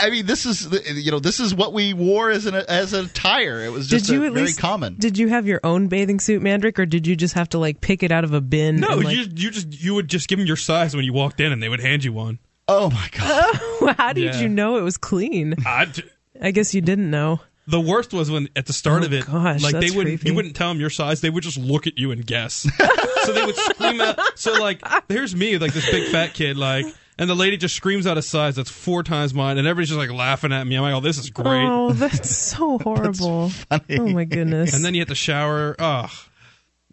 I 0.02 0.10
mean, 0.10 0.26
this 0.26 0.46
is 0.46 0.70
the- 0.70 0.82
you 0.94 1.12
know, 1.12 1.20
this 1.20 1.40
is 1.40 1.54
what 1.54 1.74
we 1.74 1.94
wore 1.94 2.30
as 2.30 2.46
an 2.46 2.56
as 2.56 2.94
a 2.94 3.02
attire. 3.04 3.62
It 3.66 3.72
was 3.72 3.88
just 3.88 4.06
did 4.08 4.14
you 4.14 4.24
a, 4.24 4.28
at 4.28 4.34
very 4.34 4.46
least 4.46 4.60
common. 4.60 4.96
Did 4.98 5.18
you 5.18 5.28
have 5.30 5.48
your 5.48 5.60
own 5.64 5.88
bathing 5.88 6.20
suit, 6.20 6.42
Mandrik, 6.42 6.78
or 6.80 6.86
did 6.86 7.08
you 7.08 7.16
just 7.16 7.34
have 7.34 7.50
to 7.50 7.58
like 7.58 7.82
pick 7.82 8.04
it 8.04 8.12
out 8.12 8.24
of 8.24 8.34
a 8.34 8.42
bin? 8.42 8.78
No, 8.78 8.90
and, 8.92 9.04
like, 9.04 9.16
you 9.16 9.26
you 9.36 9.50
just 9.52 9.82
you 9.84 9.96
would 9.96 10.08
just 10.08 10.28
give 10.28 10.38
them 10.38 10.46
your 10.48 10.56
size 10.58 10.96
when 10.96 11.04
you 11.04 11.14
walked 11.14 11.40
in, 11.40 11.52
and 11.52 11.62
they 11.64 11.70
would 11.70 11.80
hand 11.80 12.04
you 12.04 12.14
one. 12.14 12.38
Oh 12.68 12.90
my 12.92 13.10
god! 13.12 13.96
How 13.98 14.14
did 14.14 14.36
Yeah. 14.36 14.42
you 14.42 14.50
know 14.50 14.78
it 14.78 14.82
was 14.82 14.98
clean? 14.98 15.56
I 15.66 15.86
d- 15.86 16.04
I 16.42 16.52
guess 16.52 16.74
you 16.74 16.82
didn't 16.82 17.10
know. 17.10 17.40
the 17.68 17.80
worst 17.80 18.14
was 18.14 18.32
when 18.32 18.50
at 18.56 18.66
the 18.66 18.74
start 18.74 19.04
Oh, 19.04 19.06
of 19.06 19.14
it, 19.14 19.26
gosh, 19.26 19.62
like 19.62 19.74
they 19.74 19.92
wouldn't 19.92 20.20
creepy. 20.20 20.30
you 20.30 20.36
wouldn't 20.36 20.56
tell 20.56 20.70
them 20.70 20.80
your 20.80 20.90
size. 20.90 21.22
They 21.22 21.30
would 21.30 21.44
just 21.44 21.58
look 21.58 21.88
at 21.88 21.98
you 21.98 22.12
and 22.12 22.26
guess. 22.26 22.68
so 23.24 23.32
they 23.34 23.46
would 23.46 23.56
scream 23.56 24.02
out. 24.02 24.20
So 24.38 24.54
like, 24.54 24.82
here's 25.08 25.36
me, 25.36 25.58
like 25.58 25.74
this 25.74 25.90
big 25.90 26.12
fat 26.12 26.34
kid, 26.34 26.58
like. 26.58 26.86
And 27.20 27.30
the 27.30 27.36
lady 27.36 27.56
just 27.58 27.76
screams 27.76 28.08
out 28.08 28.18
a 28.18 28.22
size 28.24 28.56
that's 28.56 28.72
four 28.72 29.04
times 29.04 29.32
mine, 29.32 29.60
and 29.60 29.68
everybody's 29.68 29.90
just 29.90 30.00
like 30.00 30.10
laughing 30.10 30.52
at 30.52 30.66
me. 30.66 30.76
I'm 30.76 30.82
like, 30.82 30.96
"Oh, 30.96 31.02
this 31.02 31.20
is 31.20 31.30
great!" 31.30 31.64
Oh, 31.68 31.92
that's 31.94 32.36
so 32.36 32.80
horrible. 32.84 33.52
Oh 33.70 33.80
my 34.08 34.24
goodness. 34.24 34.74
And 34.74 34.84
then 34.84 34.96
you 34.96 35.02
had 35.02 35.10
to 35.10 35.14
shower. 35.16 35.76
Ugh. 35.78 36.10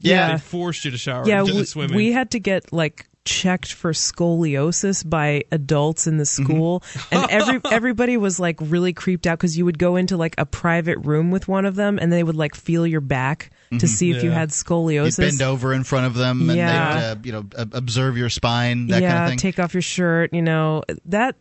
Yeah. 0.01 0.33
They 0.33 0.39
forced 0.39 0.85
you 0.85 0.91
to 0.91 0.99
shower. 0.99 1.27
yeah, 1.27 1.45
we, 1.45 1.65
swimming. 1.65 1.97
we 1.97 2.13
had 2.13 2.33
to 2.33 2.41
get 2.41 2.73
like 2.75 3.09
checked 3.25 3.73
for 3.75 3.93
scoliosis 3.93 5.09
by 5.09 5.43
adults 5.53 6.07
in 6.07 6.17
the 6.17 6.25
school 6.25 6.83
and 7.13 7.31
every 7.31 7.61
everybody 7.71 8.17
was 8.17 8.41
like 8.41 8.57
really 8.61 8.93
creeped 8.93 9.27
out 9.27 9.39
because 9.39 9.57
you 9.59 9.65
would 9.65 9.79
go 9.79 9.97
into 9.97 10.17
like 10.17 10.35
a 10.39 10.47
private 10.47 10.97
room 10.99 11.31
with 11.31 11.47
one 11.47 11.67
of 11.67 11.75
them 11.75 11.99
and 12.01 12.11
they 12.13 12.23
would 12.23 12.37
like 12.37 12.55
feel 12.55 12.87
your 12.87 13.01
back 13.03 13.51
to 13.79 13.87
see 13.87 14.11
if 14.11 14.23
you 14.23 14.31
Yeah. 14.31 14.37
had 14.37 14.49
You'd 14.49 14.55
scoliosis 14.55 15.19
bend 15.19 15.43
over 15.43 15.75
in 15.75 15.85
front 15.85 16.07
of 16.07 16.15
them 16.15 16.49
and 16.49 16.57
Yeah. 16.57 16.95
they'd, 16.95 17.05
uh, 17.05 17.17
you 17.25 17.33
know, 17.33 17.47
observe 17.73 18.17
your 18.17 18.31
spine, 18.31 18.87
that 18.87 19.03
yeah 19.03 19.11
kind 19.13 19.23
of 19.25 19.29
thing. 19.31 19.39
take 19.39 19.59
off 19.59 19.75
your 19.75 19.83
shirt 19.83 20.33
you 20.33 20.41
know 20.43 20.83
that 21.07 21.37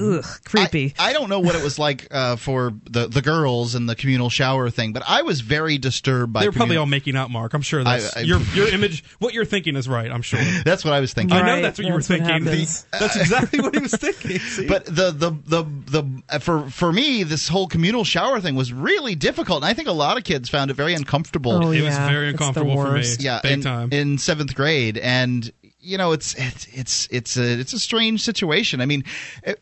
ugh 0.00 0.24
creepy 0.44 0.94
I 0.98 1.12
don't 1.12 1.28
know 1.28 1.40
what 1.40 1.54
it 1.54 1.62
was 1.62 1.78
like 1.78 2.08
uh, 2.10 2.36
for 2.36 2.72
the 2.84 3.06
the 3.08 3.22
girls 3.22 3.74
and 3.74 3.88
the 3.88 3.94
communal 3.94 4.30
shower 4.30 4.70
thing, 4.70 4.92
but 4.92 5.02
I 5.06 5.22
was 5.22 5.40
very 5.40 5.78
disturbed 5.78 6.32
by. 6.32 6.40
they 6.40 6.48
were 6.48 6.52
probably 6.52 6.76
all 6.76 6.86
making 6.86 7.16
out, 7.16 7.30
Mark. 7.30 7.54
I'm 7.54 7.62
sure 7.62 7.84
that's 7.84 8.16
I- 8.16 8.20
I- 8.20 8.22
your 8.24 8.40
your 8.54 8.68
image. 8.68 9.04
What 9.18 9.34
you're 9.34 9.44
thinking 9.44 9.76
is 9.76 9.88
right. 9.88 10.10
I'm 10.10 10.22
sure. 10.22 10.40
That's 10.64 10.84
what 10.84 10.94
I 10.94 11.00
was 11.00 11.12
thinking. 11.12 11.36
I 11.36 11.42
know 11.46 11.62
that's 11.62 11.78
what 11.78 11.86
you 11.86 11.92
were 11.92 11.98
that's 12.00 12.08
what 12.10 12.18
thinking. 12.26 12.44
happens. 12.46 12.86
that's 12.92 13.16
exactly 13.16 13.60
what 13.60 13.74
he 13.74 13.80
was 13.80 13.92
thinking. 13.94 14.38
See? 14.38 14.66
But 14.66 14.84
the, 14.86 15.10
the 15.10 15.30
the 15.46 15.62
the 15.90 16.22
uh, 16.28 16.38
for 16.38 16.68
for 16.70 16.92
me, 16.92 17.22
this 17.22 17.48
whole 17.48 17.66
communal 17.66 18.04
shower 18.04 18.40
thing 18.40 18.54
was 18.54 18.72
really 18.72 19.14
difficult, 19.14 19.62
and 19.62 19.64
I 19.70 19.74
think 19.74 19.88
a 19.88 19.92
lot 19.92 20.16
of 20.16 20.24
kids 20.24 20.48
found 20.48 20.70
it 20.70 20.74
very 20.74 20.94
uncomfortable. 20.94 21.52
Oh, 21.52 21.70
it 21.70 21.82
was 21.82 21.96
very 21.96 22.30
uncomfortable 22.30 22.76
for 22.76 22.92
me. 22.92 23.04
yeah, 23.18 23.40
big 23.42 23.52
in, 23.52 23.60
time. 23.62 23.88
in 23.92 24.18
seventh 24.18 24.54
grade, 24.54 24.98
and 24.98 25.50
you 25.80 25.98
know 25.98 26.12
it's 26.12 26.34
it's 26.34 26.66
it's 26.72 27.08
it's 27.10 27.36
a 27.36 27.58
it's 27.58 27.72
a 27.72 27.78
strange 27.78 28.22
situation. 28.22 28.80
I 28.80 28.86
mean, 28.86 29.04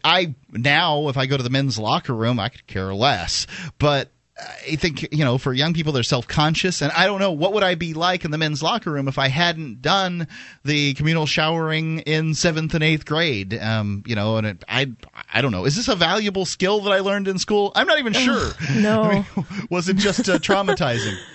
I 0.05 0.35
now 0.51 1.09
if 1.09 1.17
I 1.17 1.27
go 1.27 1.37
to 1.37 1.43
the 1.43 1.51
men's 1.51 1.79
locker 1.79 2.15
room, 2.15 2.39
I 2.41 2.49
could 2.49 2.67
care 2.67 2.95
less, 2.95 3.47
but. 3.79 4.11
I 4.41 4.77
think 4.77 5.13
you 5.13 5.25
know 5.25 5.37
for 5.37 5.53
young 5.53 5.75
people 5.75 5.93
they're 5.93 6.05
self-conscious. 6.05 6.81
And 6.81 6.93
I 6.93 7.07
don't 7.07 7.19
know 7.19 7.33
what 7.33 7.55
would 7.55 7.65
I 7.65 7.75
be 7.75 7.93
like 7.93 8.25
in 8.25 8.31
the 8.31 8.39
men's 8.39 8.63
locker 8.63 8.93
room 8.93 9.09
if 9.09 9.19
I 9.19 9.27
hadn't 9.27 9.83
done 9.83 10.29
the 10.65 10.95
communal 10.95 11.27
showering 11.27 11.99
in 11.99 12.35
7th 12.35 12.73
and 12.73 12.85
8th 12.85 13.05
grade? 13.05 13.59
Um 13.61 14.05
you 14.07 14.15
know 14.15 14.37
and 14.37 14.47
it, 14.47 14.65
I 14.69 14.93
I 15.35 15.41
don't 15.41 15.51
know. 15.51 15.65
Is 15.65 15.75
this 15.75 15.89
a 15.89 15.97
valuable 15.97 16.45
skill 16.45 16.83
that 16.83 16.93
I 16.93 17.01
learned 17.01 17.27
in 17.27 17.41
school? 17.41 17.73
I'm 17.75 17.89
not 17.89 17.99
even 17.99 18.13
sure. 18.13 18.53
No. 18.77 19.03
I 19.03 19.13
mean, 19.15 19.27
was 19.71 19.89
it 19.89 19.97
just 19.97 20.29
uh, 20.29 20.39
traumatizing? 20.39 21.17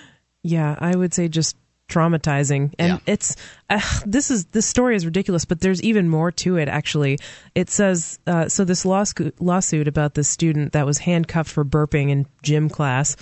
Yeah, 0.42 0.76
I 0.78 0.94
would 0.94 1.12
say 1.14 1.28
just 1.28 1.56
traumatizing 1.88 2.72
and 2.78 2.94
Yeah. 2.94 2.98
it's 3.06 3.36
uh, 3.70 3.80
this 4.06 4.30
is 4.30 4.46
this 4.46 4.66
story 4.66 4.96
is 4.96 5.04
ridiculous 5.04 5.44
but 5.44 5.60
there's 5.60 5.82
even 5.82 6.08
more 6.08 6.32
to 6.32 6.56
it 6.56 6.68
actually 6.68 7.18
it 7.54 7.68
says 7.70 8.18
uh, 8.26 8.48
so 8.48 8.64
this 8.64 8.84
lawsuit 8.84 9.34
lawsuit 9.40 9.86
about 9.86 10.14
the 10.14 10.24
student 10.24 10.72
that 10.72 10.86
was 10.86 10.98
handcuffed 10.98 11.50
for 11.50 11.64
burping 11.64 12.10
in 12.10 12.26
gym 12.42 12.68
class 12.68 13.16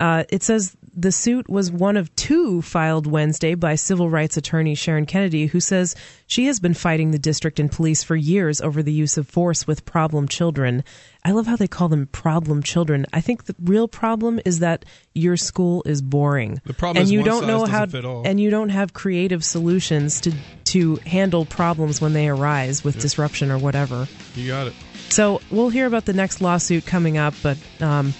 uh, 0.00 0.24
it 0.30 0.42
says 0.42 0.76
the 0.98 1.12
suit 1.12 1.48
was 1.48 1.70
one 1.70 1.96
of 1.96 2.14
two 2.16 2.60
filed 2.60 3.06
Wednesday 3.06 3.54
by 3.54 3.76
civil 3.76 4.10
rights 4.10 4.36
attorney 4.36 4.74
Shannon 4.74 5.06
Kennedy, 5.06 5.46
who 5.46 5.60
says 5.60 5.94
she 6.26 6.46
has 6.46 6.58
been 6.58 6.74
fighting 6.74 7.12
the 7.12 7.20
district 7.20 7.60
and 7.60 7.70
police 7.70 8.02
for 8.02 8.16
years 8.16 8.60
over 8.60 8.82
the 8.82 8.92
use 8.92 9.16
of 9.16 9.28
force 9.28 9.64
with 9.64 9.84
problem 9.84 10.26
children. 10.26 10.82
I 11.24 11.30
love 11.30 11.46
how 11.46 11.54
they 11.54 11.68
call 11.68 11.88
them 11.88 12.08
problem 12.08 12.64
children. 12.64 13.06
I 13.12 13.20
think 13.20 13.44
the 13.44 13.54
real 13.62 13.86
problem 13.86 14.40
is 14.44 14.58
that 14.58 14.84
your 15.14 15.36
school 15.36 15.84
is 15.86 16.02
boring. 16.02 16.60
The 16.64 16.74
problem 16.74 16.96
and 16.96 17.04
is 17.04 17.12
you 17.12 17.22
don't 17.22 17.46
know 17.46 17.64
how 17.64 17.84
and 18.24 18.40
you 18.40 18.50
don't 18.50 18.70
have 18.70 18.92
creative 18.92 19.44
solutions 19.44 20.20
to 20.22 20.32
to 20.64 20.96
handle 21.06 21.44
problems 21.44 22.00
when 22.00 22.12
they 22.12 22.28
arise 22.28 22.82
with 22.82 22.98
disruption 22.98 23.52
or 23.52 23.58
whatever. 23.58 24.08
you 24.34 24.48
got 24.48 24.66
it. 24.66 24.74
So 25.10 25.40
we'll 25.50 25.70
hear 25.70 25.86
about 25.86 26.06
the 26.06 26.12
next 26.12 26.40
lawsuit 26.40 26.84
coming 26.86 27.16
up, 27.16 27.34
but 27.42 27.56
um, 27.80 28.12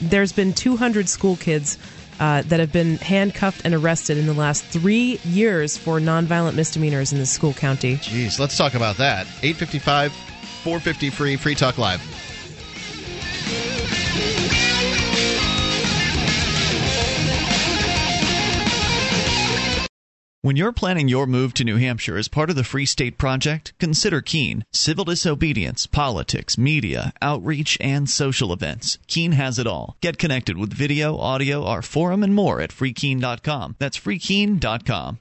there's 0.00 0.32
been 0.32 0.52
200 0.52 1.08
school 1.08 1.36
kids 1.36 1.76
uh, 2.20 2.42
that 2.42 2.60
have 2.60 2.72
been 2.72 2.96
handcuffed 2.98 3.62
and 3.64 3.74
arrested 3.74 4.18
in 4.18 4.26
the 4.26 4.32
last 4.34 4.64
three 4.64 5.18
years 5.24 5.76
for 5.76 5.98
nonviolent 5.98 6.54
misdemeanors 6.54 7.12
in 7.12 7.18
the 7.18 7.26
school 7.26 7.52
county. 7.52 7.96
Jeez, 7.96 8.38
let's 8.38 8.56
talk 8.56 8.74
about 8.74 8.96
that. 8.98 9.26
855 9.42 10.12
450 10.12 11.10
free, 11.10 11.36
Free 11.36 11.54
Talk 11.54 11.78
Live. 11.78 12.00
When 20.44 20.56
you're 20.56 20.72
planning 20.72 21.08
your 21.08 21.26
move 21.26 21.54
to 21.54 21.64
New 21.64 21.78
Hampshire 21.78 22.18
as 22.18 22.28
part 22.28 22.50
of 22.50 22.56
the 22.56 22.64
Free 22.64 22.84
State 22.84 23.16
Project, 23.16 23.72
consider 23.78 24.20
Keene. 24.20 24.62
Civil 24.74 25.06
disobedience, 25.06 25.86
politics, 25.86 26.58
media, 26.58 27.14
outreach, 27.22 27.78
and 27.80 28.10
social 28.10 28.52
events. 28.52 28.98
Keene 29.06 29.32
has 29.32 29.58
it 29.58 29.66
all. 29.66 29.96
Get 30.02 30.18
connected 30.18 30.58
with 30.58 30.70
video, 30.70 31.16
audio, 31.16 31.64
our 31.64 31.80
forum, 31.80 32.22
and 32.22 32.34
more 32.34 32.60
at 32.60 32.72
freekeene.com. 32.72 33.76
That's 33.78 33.98
freekeene.com. 33.98 35.18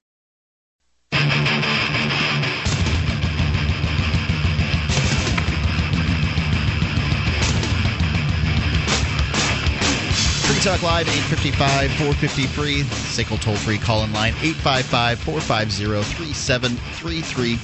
Talk 10.64 10.82
Live, 10.82 11.10
855 11.10 11.92
450 11.92 12.48
free. 12.48 12.84
SACL 12.84 13.42
toll 13.42 13.58
free 13.58 13.78
call 13.78 14.06
in 14.06 14.14
line, 14.14 14.32
855 14.36 15.20
450 15.20 16.16
3733. 16.16 17.60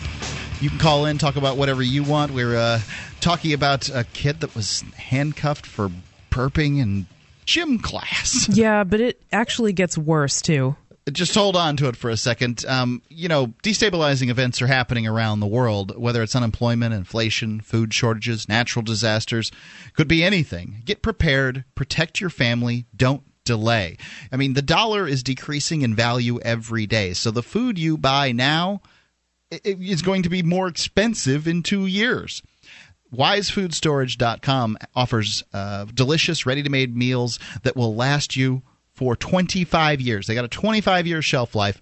You 0.60 0.70
can 0.70 0.80
call 0.80 1.06
in, 1.06 1.18
talk 1.18 1.38
about 1.38 1.56
whatever 1.56 1.82
you 1.82 2.04
want. 2.04 2.34
We're 2.34 2.58
uh, 2.58 2.82
talking 3.22 3.54
about 3.54 3.88
a 3.88 4.04
kid 4.04 4.42
that 4.42 4.54
was 4.54 4.82
handcuffed 4.98 5.66
for 5.66 5.90
burping 6.30 6.80
in 6.80 7.06
gym 7.46 7.80
class. 7.80 8.50
Yeah, 8.50 8.84
but 8.84 9.00
it 9.00 9.22
actually 9.32 9.72
gets 9.72 9.98
worse 9.98 10.42
too. 10.42 10.76
Just 11.14 11.36
hold 11.36 11.56
on 11.56 11.78
to 11.78 11.88
it 11.88 11.96
for 11.96 12.10
a 12.10 12.18
second. 12.18 12.66
Um, 12.66 13.02
you 13.10 13.28
know, 13.28 13.48
destabilizing 13.64 14.30
events 14.30 14.62
are 14.62 14.68
happening 14.68 15.08
around 15.08 15.40
the 15.40 15.48
world, 15.48 15.98
whether 15.98 16.24
it's 16.24 16.36
unemployment, 16.36 16.94
inflation, 16.94 17.62
food 17.62 17.94
shortages, 17.94 18.50
natural 18.50 18.84
disasters, 18.84 19.52
could 19.94 20.08
be 20.08 20.24
anything. 20.24 20.82
Get 20.86 21.02
prepared, 21.02 21.64
protect 21.76 22.20
your 22.20 22.30
family, 22.30 22.86
don't 22.96 23.24
delay. 23.46 23.98
I 24.32 24.38
mean, 24.38 24.54
the 24.54 24.62
dollar 24.62 25.08
is 25.08 25.24
decreasing 25.24 25.82
in 25.82 25.96
value 25.96 26.40
every 26.42 26.86
day. 26.86 27.14
So 27.14 27.32
the 27.32 27.44
food 27.44 27.80
you 27.80 27.98
buy 27.98 28.32
now 28.32 28.82
is 29.50 30.02
going 30.02 30.24
to 30.24 30.30
be 30.30 30.44
more 30.44 30.68
expensive 30.68 31.48
in 31.48 31.64
2 31.64 31.88
years. 31.88 32.44
WiseFoodStorage.com 33.14 34.78
offers 34.96 35.44
uh, 35.52 35.86
delicious, 35.86 36.46
ready 36.46 36.62
to 36.62 36.70
made 36.70 36.96
meals 36.96 37.40
that 37.64 37.76
will 37.76 37.96
last 37.96 38.36
you 38.36 38.62
for 39.00 39.16
25 39.16 40.02
years. 40.02 40.28
They 40.28 40.36
got 40.36 40.44
a 40.44 40.50
25 40.50 41.08
year 41.08 41.22
shelf 41.22 41.56
life. 41.56 41.82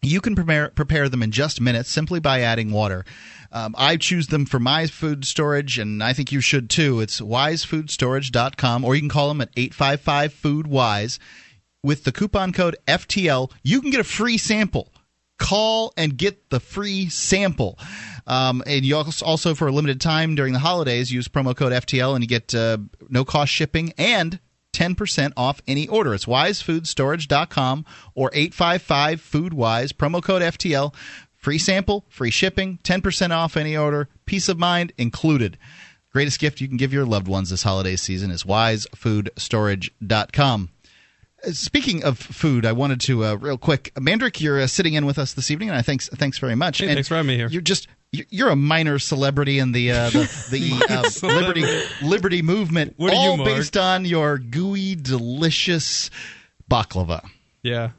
You 0.00 0.22
can 0.22 0.34
prepare, 0.34 0.70
prepare 0.70 1.10
them 1.10 1.22
in 1.22 1.32
just 1.32 1.60
minutes 1.60 1.90
simply 1.90 2.18
by 2.18 2.40
adding 2.40 2.70
water. 2.70 3.04
Um, 3.52 3.74
I 3.76 3.98
choose 3.98 4.28
them 4.28 4.46
for 4.46 4.58
my 4.58 4.86
food 4.86 5.26
storage, 5.26 5.78
and 5.78 6.02
I 6.02 6.14
think 6.14 6.32
you 6.32 6.40
should 6.40 6.70
too. 6.70 7.00
It's 7.00 7.20
wisefoodstorage.com, 7.20 8.84
or 8.86 8.94
you 8.94 9.02
can 9.02 9.10
call 9.10 9.28
them 9.28 9.42
at 9.42 9.50
855 9.54 10.32
Food 10.32 10.66
Wise. 10.66 11.18
With 11.82 12.04
the 12.04 12.12
coupon 12.12 12.54
code 12.54 12.76
FTL, 12.88 13.52
you 13.62 13.82
can 13.82 13.90
get 13.90 14.00
a 14.00 14.04
free 14.04 14.38
sample. 14.38 14.94
Call 15.38 15.92
and 15.98 16.16
get 16.16 16.48
the 16.48 16.60
free 16.60 17.10
sample. 17.10 17.78
Um, 18.26 18.62
and 18.66 18.82
you 18.86 18.96
also, 18.96 19.54
for 19.54 19.68
a 19.68 19.72
limited 19.72 20.00
time 20.00 20.36
during 20.36 20.54
the 20.54 20.58
holidays, 20.58 21.12
use 21.12 21.28
promo 21.28 21.54
code 21.54 21.72
FTL 21.72 22.14
and 22.14 22.24
you 22.24 22.28
get 22.28 22.54
uh, 22.54 22.78
no 23.10 23.26
cost 23.26 23.52
shipping 23.52 23.92
and 23.98 24.40
10% 24.72 25.32
off 25.36 25.60
any 25.66 25.88
order. 25.88 26.14
It's 26.14 26.26
wisefoodstorage.com 26.26 27.84
or 28.14 28.30
855 28.32 29.20
Foodwise, 29.20 29.92
promo 29.92 30.22
code 30.22 30.42
FTL. 30.42 30.94
Free 31.36 31.58
sample, 31.58 32.04
free 32.10 32.30
shipping, 32.30 32.78
10% 32.84 33.30
off 33.30 33.56
any 33.56 33.76
order, 33.76 34.08
peace 34.26 34.48
of 34.48 34.58
mind 34.58 34.92
included. 34.98 35.58
Greatest 36.12 36.38
gift 36.38 36.60
you 36.60 36.68
can 36.68 36.76
give 36.76 36.92
your 36.92 37.06
loved 37.06 37.26
ones 37.28 37.48
this 37.50 37.62
holiday 37.62 37.96
season 37.96 38.30
is 38.30 38.44
wisefoodstorage.com. 38.44 40.68
Speaking 41.52 42.04
of 42.04 42.18
food, 42.18 42.66
I 42.66 42.72
wanted 42.72 43.00
to 43.02 43.24
uh, 43.24 43.34
real 43.34 43.56
quick. 43.58 43.92
Mandrik, 43.94 44.40
you're 44.40 44.60
uh, 44.60 44.66
sitting 44.66 44.94
in 44.94 45.06
with 45.06 45.18
us 45.18 45.32
this 45.32 45.50
evening, 45.50 45.70
and 45.70 45.78
I 45.78 45.82
thanks 45.82 46.08
thanks 46.08 46.38
very 46.38 46.54
much. 46.54 46.78
Hey, 46.78 46.86
and 46.86 46.94
thanks 46.94 47.08
for 47.08 47.14
having 47.14 47.28
me 47.28 47.36
here. 47.36 47.48
You're 47.48 47.62
just 47.62 47.88
you're- 48.12 48.52
a 48.52 48.56
minor 48.56 48.98
celebrity 48.98 49.58
in 49.58 49.72
the 49.72 49.90
uh, 49.92 50.10
the, 50.10 50.46
the 50.50 51.22
uh, 51.24 51.28
liberty 51.28 51.64
liberty 52.02 52.42
movement, 52.42 52.94
What 52.98 53.12
are 53.12 53.22
you, 53.22 53.30
all 53.30 53.44
based 53.44 53.76
on 53.76 54.04
your 54.04 54.36
gooey, 54.38 54.96
delicious 54.96 56.10
baklava. 56.70 57.24
Yeah. 57.62 57.90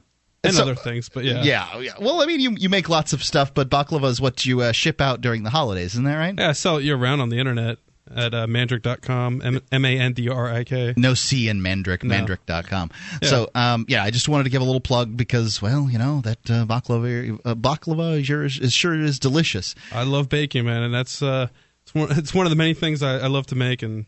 And 0.44 0.54
So- 0.56 0.64
other 0.64 0.76
things, 0.76 1.08
but 1.10 1.24
yeah. 1.24 1.44
yeah, 1.44 1.80
yeah. 1.80 1.92
Well, 2.00 2.22
I 2.22 2.26
mean, 2.26 2.40
you 2.40 2.52
you 2.58 2.68
make 2.70 2.90
lots 2.90 3.14
of 3.14 3.24
stuff, 3.24 3.54
but 3.54 3.70
baklava 3.70 4.06
is 4.06 4.20
what 4.20 4.46
you 4.46 4.62
uh, 4.62 4.72
ship 4.72 5.00
out 5.02 5.22
during 5.22 5.44
the 5.44 5.52
holidays, 5.52 5.94
isn't 5.94 6.04
that 6.06 6.16
right? 6.18 6.34
Yeah, 6.38 6.50
I 6.50 6.54
sell 6.54 6.78
it 6.78 6.84
year 6.84 6.96
round 6.96 7.22
on 7.22 7.30
the 7.30 7.38
internet 7.38 7.78
at 8.16 8.34
uh, 8.34 8.48
mandrik.com, 8.48 9.42
M- 9.44 9.62
M-A-N-D-R-I-K. 9.72 10.94
No 10.98 11.14
C 11.14 11.48
in 11.48 11.62
Mandrik, 11.62 12.04
No. 12.04 12.16
mandrik.com. 12.16 12.92
Yeah. 13.22 13.28
So, 13.30 13.50
um, 13.56 13.86
yeah, 13.88 14.04
I 14.04 14.12
just 14.12 14.28
wanted 14.28 14.46
to 14.46 14.50
give 14.50 14.62
a 14.62 14.66
little 14.66 14.82
plug 14.82 15.16
because, 15.16 15.62
well, 15.62 15.90
you 15.90 15.98
know, 15.98 16.22
that 16.22 16.40
uh, 16.50 16.66
baklava, 16.66 17.40
uh, 17.46 17.56
baklava 17.56 18.20
is, 18.20 18.28
yours, 18.30 18.60
is 18.60 18.74
sure 18.74 18.96
is 18.96 19.20
delicious. 19.20 19.76
I 19.94 20.04
love 20.04 20.30
baking, 20.30 20.66
man, 20.66 20.84
and 20.84 20.94
that's 20.94 21.22
uh, 21.22 21.48
it's 21.84 21.94
one, 21.94 22.08
it's 22.18 22.34
one 22.34 22.46
of 22.46 22.50
the 22.50 22.56
many 22.56 22.74
things 22.74 23.02
I, 23.04 23.18
I 23.20 23.28
love 23.28 23.48
to 23.48 23.56
make, 23.56 23.82
and 23.82 24.06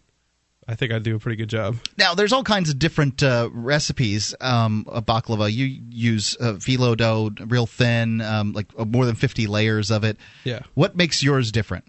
I 0.68 0.76
think 0.76 0.92
I 0.94 1.00
do 1.00 1.16
a 1.16 1.20
pretty 1.20 1.36
good 1.36 1.50
job. 1.50 1.76
Now, 1.98 2.14
there's 2.16 2.32
all 2.34 2.44
kinds 2.44 2.70
of 2.70 2.80
different 2.80 3.22
uh, 3.22 3.50
recipes 3.52 4.34
um, 4.42 4.86
of 4.88 5.06
baklava. 5.06 5.52
You 5.52 5.66
use 5.90 6.36
uh, 6.40 6.54
phyllo 6.54 6.96
dough, 6.98 7.32
real 7.48 7.66
thin, 7.68 8.22
um, 8.22 8.54
like 8.54 8.68
uh, 8.78 8.86
more 8.86 9.06
than 9.06 9.16
50 9.16 9.48
layers 9.48 9.92
of 9.92 10.04
it. 10.04 10.18
Yeah. 10.46 10.62
What 10.74 10.96
makes 10.96 11.22
yours 11.24 11.52
different? 11.52 11.86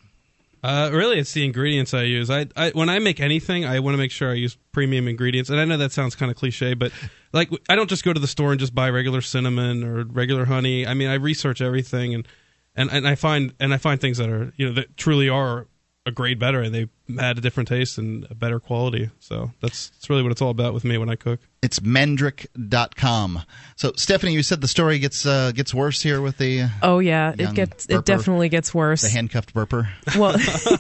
Uh, 0.65 0.89
really, 0.91 1.19
it's 1.19 1.35
the 1.35 1.45
ingredients 1.45 1.93
I 1.93 2.05
use. 2.05 2.31
I, 2.31 2.47
I 2.57 2.71
when 2.71 2.89
I 2.89 2.99
make 2.99 3.21
anything, 3.21 3.67
I 3.67 3.81
want 3.81 3.93
to 3.93 3.99
make 3.99 4.11
sure 4.11 4.31
I 4.31 4.35
use 4.35 4.57
premium 4.73 5.07
ingredients. 5.09 5.51
And 5.51 5.61
I 5.61 5.67
know 5.67 5.77
that 5.77 5.93
sounds 5.93 6.15
kind 6.15 6.31
of 6.31 6.39
cliche, 6.39 6.73
but 6.73 6.91
like 7.35 7.51
I 7.69 7.77
don't 7.77 7.91
just 7.91 8.03
go 8.03 8.15
to 8.15 8.19
the 8.19 8.27
store 8.27 8.51
and 8.51 8.59
just 8.59 8.75
buy 8.75 8.89
regular 8.89 9.21
cinnamon 9.21 9.85
or 9.85 10.05
regular 10.05 10.47
honey. 10.47 10.87
I 10.87 10.95
mean, 10.95 11.09
I 11.09 11.15
research 11.15 11.61
everything 11.61 12.15
and 12.15 12.27
and, 12.75 12.91
and 12.91 13.07
I 13.07 13.15
find 13.15 13.53
and 13.61 13.75
I 13.75 13.77
find 13.77 14.01
things 14.01 14.17
that 14.17 14.31
are 14.31 14.55
you 14.57 14.67
know 14.67 14.73
that 14.73 14.97
truly 14.97 15.29
are 15.29 15.67
a 16.07 16.11
grade 16.11 16.39
better 16.39 16.61
and 16.61 16.75
they 16.75 16.89
add 17.19 17.39
a 17.39 17.41
different 17.41 17.69
taste 17.69 17.97
and 17.97 18.27
a 18.31 18.35
better 18.35 18.61
quality. 18.61 19.11
So 19.21 19.53
that's 19.61 19.91
that's 19.91 20.11
really 20.11 20.23
what 20.23 20.33
it's 20.33 20.43
all 20.43 20.51
about 20.51 20.75
with 20.75 20.85
me 20.85 20.99
when 20.99 21.09
I 21.09 21.17
cook. 21.17 21.41
It's 21.63 21.79
mandrik.com. 21.81 23.43
So, 23.77 23.93
Stephanie, 23.97 24.35
you 24.35 24.43
said 24.43 24.61
the 24.61 24.69
story 24.69 24.99
gets 24.99 25.25
uh, 25.25 25.53
gets 25.53 25.73
worse 25.73 26.03
here 26.03 26.21
with 26.21 26.37
the 26.37 26.63
uh, 26.63 26.69
Oh 26.83 26.99
yeah, 26.99 27.35
young 27.39 27.53
it 27.53 27.55
gets 27.55 27.87
burper, 27.87 27.99
it 27.99 28.05
definitely 28.05 28.49
gets 28.51 28.75
worse. 28.75 29.03
the 29.03 29.09
handcuffed 29.09 29.55
burper. 29.55 29.89
well, 30.19 30.37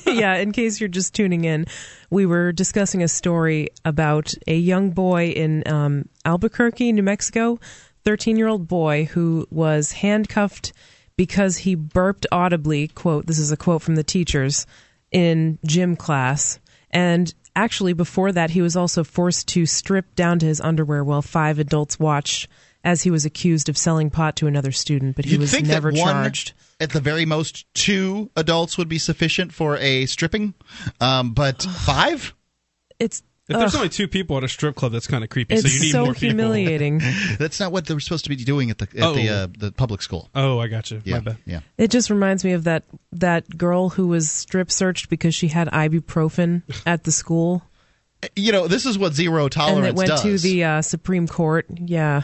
yeah, 0.14 0.36
in 0.36 0.52
case 0.52 0.78
you're 0.78 0.88
just 0.88 1.14
tuning 1.14 1.44
in, 1.44 1.66
we 2.10 2.26
were 2.26 2.52
discussing 2.52 3.02
a 3.02 3.08
story 3.08 3.68
about 3.84 4.34
a 4.46 4.56
young 4.56 4.90
boy 4.90 5.28
in 5.28 5.66
um, 5.66 6.08
Albuquerque, 6.26 6.92
New 6.92 7.02
Mexico, 7.02 7.58
13 8.04 8.36
year 8.36 8.48
old 8.48 8.68
boy 8.68 9.06
who 9.06 9.46
was 9.50 9.92
handcuffed 9.92 10.74
because 11.16 11.58
he 11.58 11.74
burped 11.74 12.26
audibly. 12.30 12.88
Quote, 12.88 13.26
this 13.26 13.38
is 13.38 13.50
a 13.52 13.56
quote 13.56 13.80
from 13.80 13.94
the 13.94 14.04
teachers 14.04 14.66
in 15.14 15.58
gym 15.64 15.96
class. 15.96 16.58
And 16.90 17.32
actually, 17.56 17.92
before 17.92 18.32
that, 18.32 18.50
he 18.50 18.60
was 18.60 18.76
also 18.76 19.04
forced 19.04 19.48
to 19.48 19.64
strip 19.64 20.14
down 20.16 20.40
to 20.40 20.46
his 20.46 20.60
underwear 20.60 21.02
while 21.02 21.22
five 21.22 21.58
adults 21.58 21.98
watched 21.98 22.48
as 22.82 23.02
he 23.02 23.10
was 23.10 23.24
accused 23.24 23.70
of 23.70 23.78
selling 23.78 24.10
pot 24.10 24.36
to 24.36 24.46
another 24.46 24.72
student, 24.72 25.16
but 25.16 25.24
he 25.24 25.32
You'd 25.32 25.40
was 25.40 25.62
never 25.62 25.90
one, 25.90 25.96
charged. 25.96 26.52
At 26.80 26.90
the 26.90 27.00
very 27.00 27.24
most, 27.24 27.64
two 27.72 28.30
adults 28.36 28.76
would 28.76 28.88
be 28.88 28.98
sufficient 28.98 29.54
for 29.54 29.78
a 29.78 30.04
stripping, 30.04 30.52
um, 31.00 31.32
but 31.32 31.62
five? 31.62 32.34
It's 32.98 33.22
If 33.46 33.58
there's 33.58 33.74
ugh. 33.74 33.80
only 33.80 33.88
two 33.90 34.08
people 34.08 34.38
at 34.38 34.44
a 34.44 34.48
strip 34.48 34.74
club, 34.74 34.92
that's 34.92 35.06
kind 35.06 35.22
of 35.22 35.28
creepy. 35.28 35.54
It's 35.54 35.62
so 35.64 35.68
you 35.68 35.80
need 35.82 35.90
so 35.92 36.04
more 36.06 36.14
people. 36.14 36.28
humiliating. 36.28 37.02
That's 37.38 37.60
not 37.60 37.72
what 37.72 37.84
they're 37.84 38.00
supposed 38.00 38.24
to 38.24 38.30
be 38.30 38.36
doing 38.36 38.70
at 38.70 38.78
the 38.78 38.84
at 38.84 39.14
the 39.14 39.28
Oh. 39.28 39.34
uh, 39.34 39.46
the 39.58 39.70
public 39.70 40.00
school. 40.00 40.30
Oh, 40.34 40.58
I 40.60 40.68
got 40.68 40.90
you. 40.90 41.02
Yeah, 41.04 41.16
My 41.16 41.20
bad. 41.20 41.36
yeah. 41.44 41.60
It 41.76 41.90
just 41.90 42.08
reminds 42.08 42.42
me 42.42 42.52
of 42.52 42.64
that 42.64 42.84
that 43.12 43.58
girl 43.58 43.90
who 43.90 44.06
was 44.08 44.30
strip 44.30 44.70
searched 44.70 45.10
because 45.10 45.34
she 45.34 45.48
had 45.48 45.68
ibuprofen 45.68 46.62
at 46.86 47.04
the 47.04 47.12
school, 47.12 47.62
You 48.34 48.52
know, 48.52 48.66
this 48.66 48.86
is 48.86 48.96
what 48.98 49.12
zero 49.12 49.48
tolerance 49.50 49.50
and 49.50 49.50
tolerance 49.50 49.88
it 49.88 49.96
went 49.98 50.08
does. 50.08 50.22
to 50.22 50.38
the 50.48 50.64
uh, 50.64 50.80
Supreme 50.82 51.28
Court. 51.28 51.66
Yeah, 51.68 52.22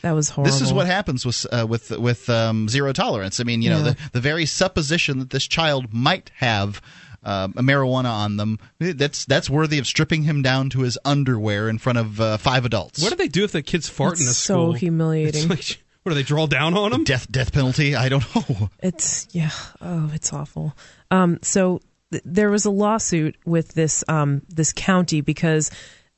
that 0.00 0.12
was 0.12 0.30
horrible. 0.30 0.50
This 0.50 0.62
is 0.62 0.72
what 0.72 0.86
happens 0.86 1.26
with 1.26 1.44
uh, 1.52 1.66
with 1.68 1.90
with 1.90 2.30
um, 2.30 2.70
zero 2.70 2.94
tolerance. 2.94 3.38
I 3.38 3.44
mean, 3.44 3.60
you 3.60 3.68
know, 3.68 3.78
Yeah. 3.84 3.90
the 3.90 3.96
the 4.14 4.20
very 4.20 4.46
supposition 4.46 5.18
that 5.18 5.28
this 5.28 5.46
child 5.46 5.92
might 5.92 6.30
have 6.36 6.80
uh, 7.24 7.48
a 7.56 7.62
marijuana 7.62 8.10
on 8.10 8.36
them 8.36 8.58
that's 8.78 9.24
that's 9.24 9.48
worthy 9.50 9.78
of 9.78 9.86
stripping 9.86 10.22
him 10.24 10.42
down 10.42 10.70
to 10.70 10.80
his 10.80 10.98
underwear 11.04 11.68
in 11.68 11.78
front 11.78 11.98
of 11.98 12.20
uh, 12.20 12.36
five 12.36 12.64
adults. 12.64 13.02
What 13.02 13.10
do 13.10 13.16
they 13.16 13.28
do 13.28 13.44
if 13.44 13.52
the 13.52 13.62
kids 13.62 13.88
fart 13.88 14.20
in 14.20 14.26
a 14.26 14.30
It's 14.30 14.38
so 14.38 14.54
school? 14.54 14.72
humiliating. 14.74 15.50
It's 15.50 15.50
like, 15.50 15.82
what 16.02 16.10
do 16.10 16.14
they 16.16 16.22
draw 16.22 16.46
down 16.46 16.74
on 16.76 16.90
them? 16.90 17.04
Death 17.04 17.30
death 17.30 17.52
penalty? 17.52 17.94
I 17.96 18.08
don't 18.08 18.24
know. 18.36 18.70
It's 18.82 19.26
yeah. 19.32 19.50
Oh, 19.80 20.10
it's 20.12 20.32
awful. 20.32 20.76
Um, 21.10 21.38
so 21.42 21.80
th- 22.12 22.22
there 22.26 22.50
was 22.50 22.64
a 22.66 22.70
lawsuit 22.70 23.36
with 23.46 23.68
this 23.74 24.04
um, 24.08 24.42
this 24.48 24.72
county 24.74 25.20
because 25.22 25.70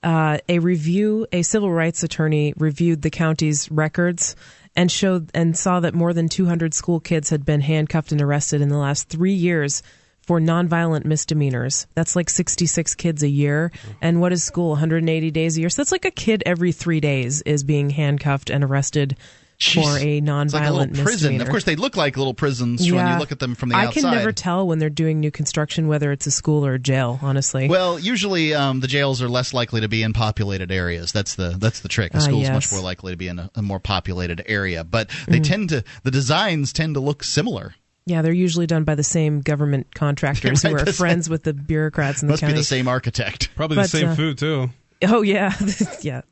uh, 0.02 0.38
a 0.48 0.58
review, 0.58 1.26
a 1.32 1.42
civil 1.42 1.72
rights 1.72 2.02
attorney 2.02 2.52
reviewed 2.56 3.02
the 3.02 3.10
county's 3.10 3.70
records 3.70 4.36
and 4.76 4.90
showed 4.92 5.30
and 5.34 5.56
saw 5.56 5.80
that 5.80 5.94
more 5.94 6.12
than 6.12 6.28
200 6.28 6.74
school 6.74 7.00
kids 7.00 7.30
had 7.30 7.44
been 7.44 7.60
handcuffed 7.60 8.12
and 8.12 8.20
arrested 8.20 8.60
in 8.60 8.68
the 8.68 8.76
last 8.76 9.08
three 9.08 9.32
years 9.32 9.82
for 10.26 10.40
nonviolent 10.40 11.04
misdemeanors. 11.04 11.86
That's 11.94 12.14
like 12.16 12.28
66 12.28 12.94
kids 12.96 13.22
a 13.22 13.28
year. 13.28 13.70
And 14.02 14.20
what 14.20 14.32
is 14.32 14.42
school? 14.44 14.70
180 14.70 15.30
days 15.30 15.56
a 15.56 15.60
year. 15.60 15.70
So 15.70 15.82
that's 15.82 15.92
like 15.92 16.04
a 16.04 16.10
kid 16.10 16.42
every 16.44 16.72
three 16.72 17.00
days 17.00 17.42
is 17.42 17.64
being 17.64 17.90
handcuffed 17.90 18.50
and 18.50 18.62
arrested 18.64 19.16
for 19.58 19.96
a 19.98 20.20
nonviolent 20.20 20.44
It's 20.44 20.52
like 20.54 20.66
a 20.66 20.70
little 20.72 20.86
prison. 20.88 21.04
misdemeanor. 21.04 21.44
Of 21.44 21.48
course, 21.50 21.64
they 21.64 21.76
look 21.76 21.96
like 21.96 22.18
little 22.18 22.34
prisons 22.34 22.80
when 22.92 23.06
you 23.10 23.18
look 23.18 23.32
at 23.32 23.38
them 23.38 23.54
from 23.54 23.70
the 23.70 23.76
I 23.76 23.86
outside. 23.86 24.00
I 24.00 24.08
can 24.10 24.18
never 24.18 24.30
tell 24.32 24.66
when 24.66 24.78
they're 24.80 24.90
doing 24.90 25.18
new 25.18 25.30
construction 25.30 25.88
whether 25.88 26.12
it's 26.12 26.26
a 26.26 26.30
school 26.30 26.66
or 26.66 26.74
a 26.74 26.78
jail. 26.78 27.18
Honestly, 27.22 27.66
Well, 27.66 27.98
usually 27.98 28.52
um, 28.52 28.80
the 28.80 28.86
jails 28.86 29.22
are 29.22 29.30
less 29.30 29.54
likely 29.54 29.80
to 29.80 29.88
be 29.88 30.02
in 30.02 30.12
populated 30.12 30.70
areas. 30.70 31.10
That's 31.12 31.36
the 31.36 31.56
that's 31.58 31.80
the 31.80 31.88
trick. 31.88 32.12
A 32.12 32.18
Ah, 32.18 32.20
school's 32.20 32.50
much 32.50 32.64
yes. 32.64 32.72
more 32.72 32.82
likely 32.82 33.12
to 33.12 33.16
be 33.16 33.28
in 33.28 33.38
a, 33.38 33.50
a 33.54 33.62
more 33.62 33.80
populated 33.80 34.42
area, 34.46 34.84
but 34.84 35.08
they 35.26 35.40
Mm. 35.40 35.44
tend 35.44 35.68
to 35.70 35.84
the 36.02 36.10
designs 36.10 36.72
tend 36.74 36.92
to 36.94 37.00
look 37.00 37.24
similar. 37.24 37.74
Yeah, 38.06 38.22
they're 38.22 38.32
usually 38.32 38.66
done 38.66 38.84
by 38.84 38.94
the 38.94 39.02
same 39.04 39.40
government 39.40 39.94
contractors 39.94 40.64
Right, 40.64 40.70
who 40.70 40.76
are 40.76 40.80
the 40.84 40.92
same- 40.92 40.98
friends 40.98 41.28
with 41.28 41.42
the 41.42 41.52
bureaucrats 41.52 42.22
in 42.22 42.28
the 42.28 42.32
Must 42.32 42.46
be 42.46 42.52
the 42.52 42.64
same 42.64 42.88
architect. 42.88 43.54
Probably 43.56 43.76
But, 43.76 43.82
the 43.82 43.88
same 43.88 44.08
uh, 44.10 44.14
food 44.14 44.38
too. 44.38 44.70
Oh 45.06 45.20
yeah, 45.20 45.52
yeah. 46.00 46.22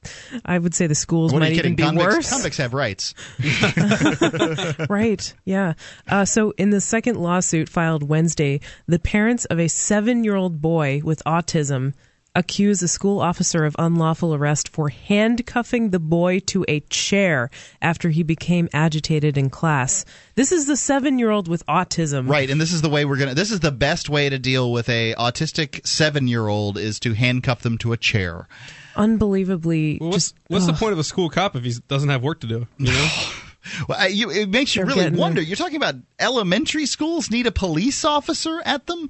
I 0.42 0.56
would 0.58 0.74
say 0.74 0.86
the 0.86 0.94
schools 0.94 1.32
What 1.34 1.38
are 1.38 1.40
might 1.40 1.48
you 1.52 1.58
even 1.58 1.76
kidding? 1.76 1.76
be 1.76 1.82
Convicts, 1.82 2.14
worse. 2.14 2.30
convicts 2.30 2.56
have 2.56 2.72
rights. 2.72 3.12
right. 4.88 5.34
Yeah. 5.44 5.74
Uh, 6.08 6.24
so, 6.24 6.52
in 6.56 6.70
the 6.70 6.80
second 6.80 7.16
lawsuit 7.18 7.68
filed 7.68 8.02
Wednesday, 8.08 8.60
the 8.86 8.98
parents 8.98 9.44
of 9.46 9.58
a 9.58 9.68
seven 9.68 10.24
year 10.24 10.34
old 10.36 10.62
boy 10.62 11.02
with 11.04 11.22
autism 11.24 11.92
accuse 12.34 12.82
a 12.82 12.88
school 12.88 13.20
officer 13.20 13.64
of 13.64 13.76
unlawful 13.78 14.34
arrest 14.34 14.68
for 14.68 14.88
handcuffing 14.88 15.90
the 15.90 15.98
boy 15.98 16.40
to 16.40 16.64
a 16.68 16.80
chair 16.80 17.50
after 17.80 18.10
he 18.10 18.22
became 18.22 18.68
agitated 18.72 19.38
in 19.38 19.50
class. 19.50 20.04
This 20.34 20.50
is 20.52 20.66
the 20.66 20.76
seven 20.76 21.18
year 21.18 21.30
old 21.30 21.48
with 21.48 21.64
autism. 21.66 22.28
Right, 22.28 22.50
and 22.50 22.60
this 22.60 22.72
is 22.72 22.82
the 22.82 22.88
way 22.88 23.04
we're 23.04 23.18
gonna. 23.18 23.34
This 23.34 23.50
is 23.50 23.60
the 23.60 23.72
best 23.72 24.08
way 24.08 24.28
to 24.28 24.38
deal 24.38 24.72
with 24.72 24.88
a 24.88 25.14
autistic 25.14 25.86
seven 25.86 26.26
year 26.28 26.48
old 26.48 26.76
is 26.78 26.98
to 27.00 27.12
handcuff 27.14 27.62
them 27.62 27.78
to 27.78 27.92
a 27.92 27.96
chair. 27.96 28.48
Unbelievably. 28.96 29.98
Well, 30.00 30.10
what's 30.10 30.32
just, 30.32 30.36
what's 30.48 30.66
the 30.66 30.72
point 30.72 30.92
of 30.92 30.98
a 30.98 31.04
school 31.04 31.30
cop 31.30 31.56
if 31.56 31.64
he 31.64 31.74
doesn't 31.88 32.08
have 32.08 32.22
work 32.22 32.40
to 32.40 32.46
do? 32.46 32.66
You 32.78 32.92
know, 32.92 33.08
Well, 33.88 33.98
I, 33.98 34.08
you, 34.08 34.30
it 34.30 34.48
makes 34.48 34.76
you 34.76 34.84
They're 34.84 34.94
really 34.94 35.18
wonder. 35.18 35.40
there. 35.40 35.48
You're 35.48 35.56
talking 35.56 35.76
about 35.76 35.94
elementary 36.18 36.86
schools 36.86 37.30
need 37.30 37.46
a 37.46 37.52
police 37.52 38.04
officer 38.04 38.60
at 38.64 38.86
them. 38.86 39.08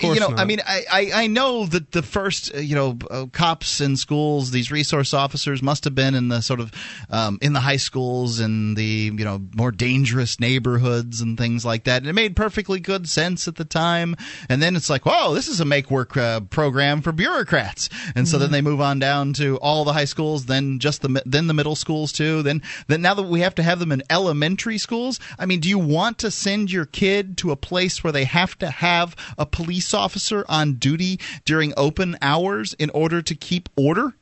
You 0.00 0.20
know, 0.20 0.28
not. 0.28 0.38
I 0.38 0.44
mean, 0.44 0.60
I, 0.64 0.84
I, 0.90 1.10
I 1.14 1.26
know 1.26 1.66
that 1.66 1.90
the 1.92 2.02
first, 2.02 2.54
uh, 2.54 2.58
you 2.58 2.74
know, 2.74 2.96
uh, 3.10 3.26
cops 3.32 3.80
in 3.80 3.96
schools, 3.96 4.50
these 4.50 4.70
resource 4.70 5.12
officers 5.12 5.62
must 5.62 5.84
have 5.84 5.94
been 5.94 6.14
in 6.14 6.28
the 6.28 6.40
sort 6.40 6.60
of 6.60 6.72
um, 7.10 7.38
in 7.42 7.52
the 7.54 7.60
high 7.60 7.76
schools 7.76 8.38
and 8.38 8.76
the 8.76 9.12
you 9.14 9.24
know 9.24 9.42
more 9.54 9.72
dangerous 9.72 10.38
neighborhoods 10.38 11.20
and 11.20 11.36
things 11.36 11.64
like 11.64 11.84
that. 11.84 11.98
And 11.98 12.06
it 12.06 12.14
made 12.14 12.36
perfectly 12.36 12.78
good 12.80 13.08
sense 13.08 13.48
at 13.48 13.56
the 13.56 13.64
time. 13.64 14.16
And 14.48 14.62
then 14.62 14.76
it's 14.76 14.88
like, 14.88 15.04
whoa, 15.04 15.34
this 15.34 15.48
is 15.48 15.60
a 15.60 15.64
make 15.64 15.90
work 15.90 16.16
uh, 16.16 16.40
program 16.40 17.02
for 17.02 17.12
bureaucrats. 17.12 17.90
And 18.14 18.28
so 18.28 18.38
then 18.38 18.52
they 18.52 18.62
move 18.62 18.80
on 18.80 19.00
down 19.00 19.32
to 19.34 19.58
all 19.58 19.84
the 19.84 19.92
high 19.92 20.04
schools, 20.06 20.46
then 20.46 20.78
just 20.78 21.02
the 21.02 21.20
then 21.26 21.48
the 21.48 21.54
middle 21.54 21.76
schools 21.76 22.12
too. 22.12 22.42
Then 22.42 22.62
then 22.86 23.02
now 23.02 23.14
that 23.14 23.24
we 23.24 23.40
have 23.40 23.56
to 23.56 23.62
have 23.62 23.80
them 23.80 23.92
in 23.92 24.02
elementary 24.08 24.78
schools, 24.78 25.20
I 25.38 25.46
mean, 25.46 25.60
do 25.60 25.68
you 25.68 25.80
want 25.80 26.18
to 26.18 26.30
send 26.30 26.70
your 26.70 26.86
kid 26.86 27.36
to 27.38 27.50
a 27.50 27.56
place 27.56 28.02
where 28.02 28.12
they 28.12 28.24
have 28.24 28.56
to 28.60 28.70
have 28.70 29.16
a 29.36 29.44
police 29.44 29.63
officer 29.94 30.44
on 30.48 30.74
duty 30.74 31.20
during 31.44 31.72
open 31.76 32.16
hours 32.22 32.74
in 32.74 32.90
order 32.90 33.22
to 33.22 33.34
keep 33.34 33.68
order? 33.76 34.14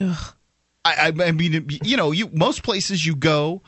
Ugh. 0.00 0.34
I, 0.84 1.12
I 1.20 1.26
I 1.26 1.32
mean, 1.32 1.66
you 1.82 1.96
know, 1.96 2.10
you 2.12 2.30
most 2.32 2.62
places 2.62 3.04
you 3.04 3.14
go, 3.14 3.60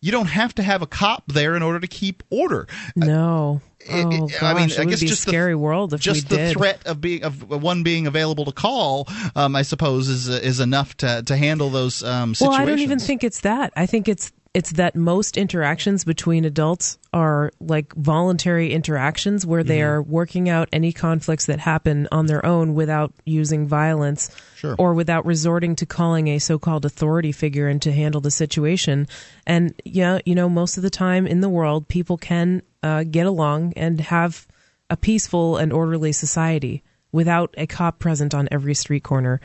you 0.00 0.12
don't 0.12 0.26
have 0.26 0.54
to 0.56 0.62
have 0.62 0.82
a 0.82 0.86
cop 0.86 1.24
there 1.26 1.56
in 1.56 1.62
order 1.62 1.80
to 1.80 1.86
keep 1.86 2.22
order. 2.30 2.66
No. 2.94 3.62
Oh, 3.90 4.26
it- 4.26 4.32
gosh, 4.32 4.42
I 4.42 4.54
mean, 4.54 4.70
I 4.78 4.84
guess 4.84 5.00
just 5.00 5.22
a 5.22 5.24
the- 5.26 5.30
scary 5.30 5.54
world 5.54 5.94
if 5.94 6.00
just 6.00 6.28
we 6.30 6.36
the 6.36 6.42
did. 6.42 6.52
threat 6.56 6.86
of 6.86 7.00
being 7.00 7.22
of 7.24 7.48
one 7.48 7.84
being 7.84 8.06
available 8.06 8.44
to 8.44 8.52
call, 8.52 9.08
um, 9.34 9.56
I 9.56 9.62
suppose, 9.62 10.08
is 10.08 10.28
is 10.28 10.60
enough 10.60 10.96
to 10.98 11.22
to 11.24 11.36
handle 11.36 11.70
those 11.70 12.02
um, 12.02 12.30
Well, 12.30 12.34
situations. 12.34 12.60
I 12.60 12.64
don't 12.66 12.78
even 12.80 12.98
think 12.98 13.24
it's 13.24 13.40
that. 13.40 13.72
I 13.76 13.86
think 13.86 14.08
it's 14.08 14.30
it's 14.58 14.72
that 14.72 14.96
most 14.96 15.36
interactions 15.36 16.04
between 16.04 16.44
adults 16.44 16.98
are 17.12 17.52
like 17.60 17.94
voluntary 17.94 18.72
interactions 18.72 19.46
where 19.46 19.62
they 19.62 19.78
Mm-hmm. 19.78 19.90
are 19.90 20.02
working 20.02 20.48
out 20.48 20.68
any 20.72 20.92
conflicts 20.92 21.46
that 21.46 21.60
happen 21.60 22.08
on 22.10 22.26
their 22.26 22.44
own 22.44 22.74
without 22.74 23.12
using 23.24 23.68
violence 23.68 24.30
Sure. 24.56 24.74
or 24.78 24.94
without 24.94 25.24
resorting 25.24 25.76
to 25.76 25.86
calling 25.86 26.26
a 26.28 26.38
so-called 26.40 26.84
authority 26.84 27.30
figure 27.30 27.68
in 27.68 27.78
to 27.80 27.92
handle 27.92 28.20
the 28.20 28.30
situation. 28.32 29.06
And 29.46 29.72
yeah, 29.84 30.18
you 30.26 30.34
know, 30.34 30.48
most 30.48 30.76
of 30.76 30.82
the 30.82 30.90
time 30.90 31.28
in 31.28 31.40
the 31.40 31.48
world, 31.48 31.86
people 31.86 32.16
can 32.18 32.62
uh, 32.82 33.04
get 33.04 33.26
along 33.26 33.74
and 33.76 34.00
have 34.00 34.46
a 34.90 34.96
peaceful 34.96 35.56
and 35.56 35.72
orderly 35.72 36.10
society 36.12 36.82
without 37.12 37.54
a 37.56 37.66
cop 37.66 38.00
present 38.00 38.34
on 38.34 38.48
every 38.50 38.74
street 38.74 39.04
corner. 39.04 39.40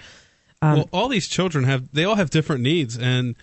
Um, 0.64 0.76
well, 0.78 0.90
all 0.92 1.08
these 1.10 1.28
children 1.28 1.66
have 1.66 1.82
they 1.94 2.06
all 2.06 2.16
have 2.16 2.30
different 2.32 2.62
needs, 2.64 2.98
and 2.98 3.36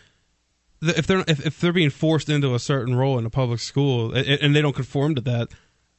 if 0.83 1.07
they're 1.07 1.25
if, 1.29 1.45
if 1.47 1.61
they're 1.61 1.73
being 1.73 1.91
forced 1.91 2.29
into 2.29 2.55
a 2.55 2.59
certain 2.59 2.95
role 2.97 3.19
in 3.19 3.27
a 3.27 3.31
public 3.31 3.61
school 3.61 4.13
and, 4.15 4.27
and 4.27 4.57
they 4.57 4.63
don't 4.63 4.75
conform 4.77 5.15
to 5.17 5.21
that, 5.23 5.49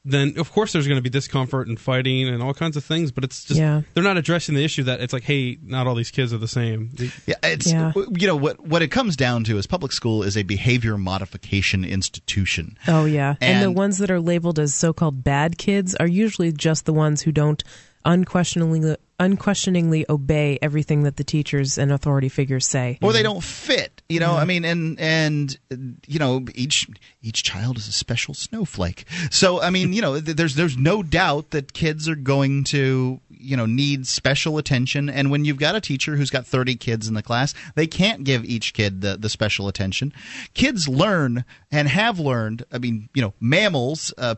then 0.03 0.33
of 0.37 0.51
course 0.51 0.73
there's 0.73 0.87
going 0.87 0.97
to 0.97 1.03
be 1.03 1.09
discomfort 1.11 1.67
and 1.67 1.79
fighting 1.79 2.27
and 2.27 2.41
all 2.41 2.53
kinds 2.55 2.75
of 2.75 2.83
things. 2.83 3.11
But 3.11 3.23
it's 3.23 3.43
just 3.45 3.59
Yeah. 3.59 3.81
they're 3.93 4.03
not 4.03 4.17
addressing 4.17 4.55
the 4.55 4.63
issue 4.63 4.83
that 4.83 4.99
it's 4.99 5.13
like, 5.13 5.21
hey, 5.23 5.59
not 5.61 5.85
all 5.85 5.93
these 5.93 6.09
kids 6.09 6.33
are 6.33 6.39
the 6.39 6.47
same. 6.47 6.89
Yeah, 7.27 7.35
it's 7.43 7.71
Yeah. 7.71 7.91
you 7.95 8.25
know 8.25 8.35
what 8.35 8.65
what 8.65 8.81
it 8.81 8.87
comes 8.87 9.15
down 9.15 9.43
to 9.45 9.57
is 9.57 9.67
public 9.67 9.91
school 9.91 10.23
is 10.23 10.35
a 10.35 10.43
behavior 10.43 10.97
modification 10.97 11.85
institution. 11.85 12.77
Oh 12.87 13.05
yeah, 13.05 13.35
and, 13.39 13.63
the 13.63 13.71
ones 13.71 13.99
that 13.99 14.09
are 14.09 14.19
labeled 14.19 14.57
as 14.57 14.73
so-called 14.73 15.23
bad 15.23 15.57
kids 15.59 15.93
are 15.95 16.07
usually 16.07 16.51
just 16.51 16.85
the 16.85 16.93
ones 16.93 17.21
who 17.21 17.31
don't 17.31 17.63
unquestioningly 18.05 18.95
unquestioningly 19.19 20.03
obey 20.09 20.57
everything 20.63 21.03
that 21.03 21.15
the 21.17 21.23
teachers 21.23 21.77
and 21.77 21.91
authority 21.91 22.27
figures 22.27 22.67
say. 22.67 22.97
or 23.03 23.13
they 23.13 23.21
don't 23.21 23.43
fit 23.43 24.01
you 24.09 24.19
know 24.19 24.35
i 24.35 24.45
mean 24.45 24.65
and 24.65 24.99
and 24.99 25.59
you 26.07 26.17
know 26.17 26.43
each 26.55 26.89
each 27.21 27.43
child 27.43 27.77
is 27.77 27.87
a 27.87 27.91
special 27.91 28.33
snowflake. 28.33 29.05
So 29.29 29.61
i 29.61 29.69
mean 29.69 29.93
you 29.93 30.01
know 30.01 30.19
there's 30.19 30.55
there's 30.55 30.75
no 30.75 31.03
doubt 31.03 31.51
that 31.51 31.73
kids 31.73 32.09
are 32.09 32.15
going 32.15 32.63
to 32.65 33.19
you 33.29 33.55
know 33.55 33.67
need 33.67 34.07
special 34.07 34.57
attention. 34.57 35.09
And 35.09 35.29
when 35.29 35.45
you've 35.45 35.59
got 35.59 35.75
a 35.75 35.81
teacher 35.81 36.15
who's 36.15 36.31
got 36.31 36.47
30 36.47 36.75
kids 36.75 37.07
in 37.07 37.13
the 37.13 37.23
class 37.23 37.53
they 37.75 37.87
can't 37.87 38.23
give 38.23 38.43
each 38.43 38.73
kid 38.73 39.01
the, 39.01 39.17
the 39.17 39.29
special 39.29 39.67
attention. 39.67 40.13
Kids 40.55 40.87
learn 40.87 41.45
and 41.71 41.87
have 41.87 42.19
learned 42.19 42.65
i 42.71 42.79
mean 42.79 43.09
you 43.13 43.21
know 43.21 43.33
mammals 43.39 44.13
uh, 44.17 44.35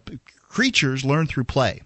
creatures 0.49 1.06
learn 1.06 1.26
through 1.26 1.45
play. 1.45 1.81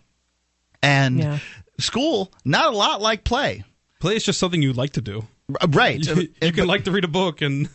And 0.81 1.19
Yeah. 1.19 1.39
School 1.79 2.31
not 2.43 2.73
a 2.73 2.77
lot 2.77 3.01
like 3.01 3.23
play 3.23 3.63
Play 3.99 4.15
is 4.15 4.23
just 4.23 4.39
something 4.39 4.61
you 4.61 4.73
like 4.73 4.91
to 4.91 5.01
do. 5.01 5.27
Right 5.69 5.99
You, 6.05 6.29
you 6.41 6.51
can 6.51 6.67
like 6.67 6.83
to 6.83 6.91
read 6.91 7.03
a 7.03 7.07
book 7.07 7.41
and 7.41 7.69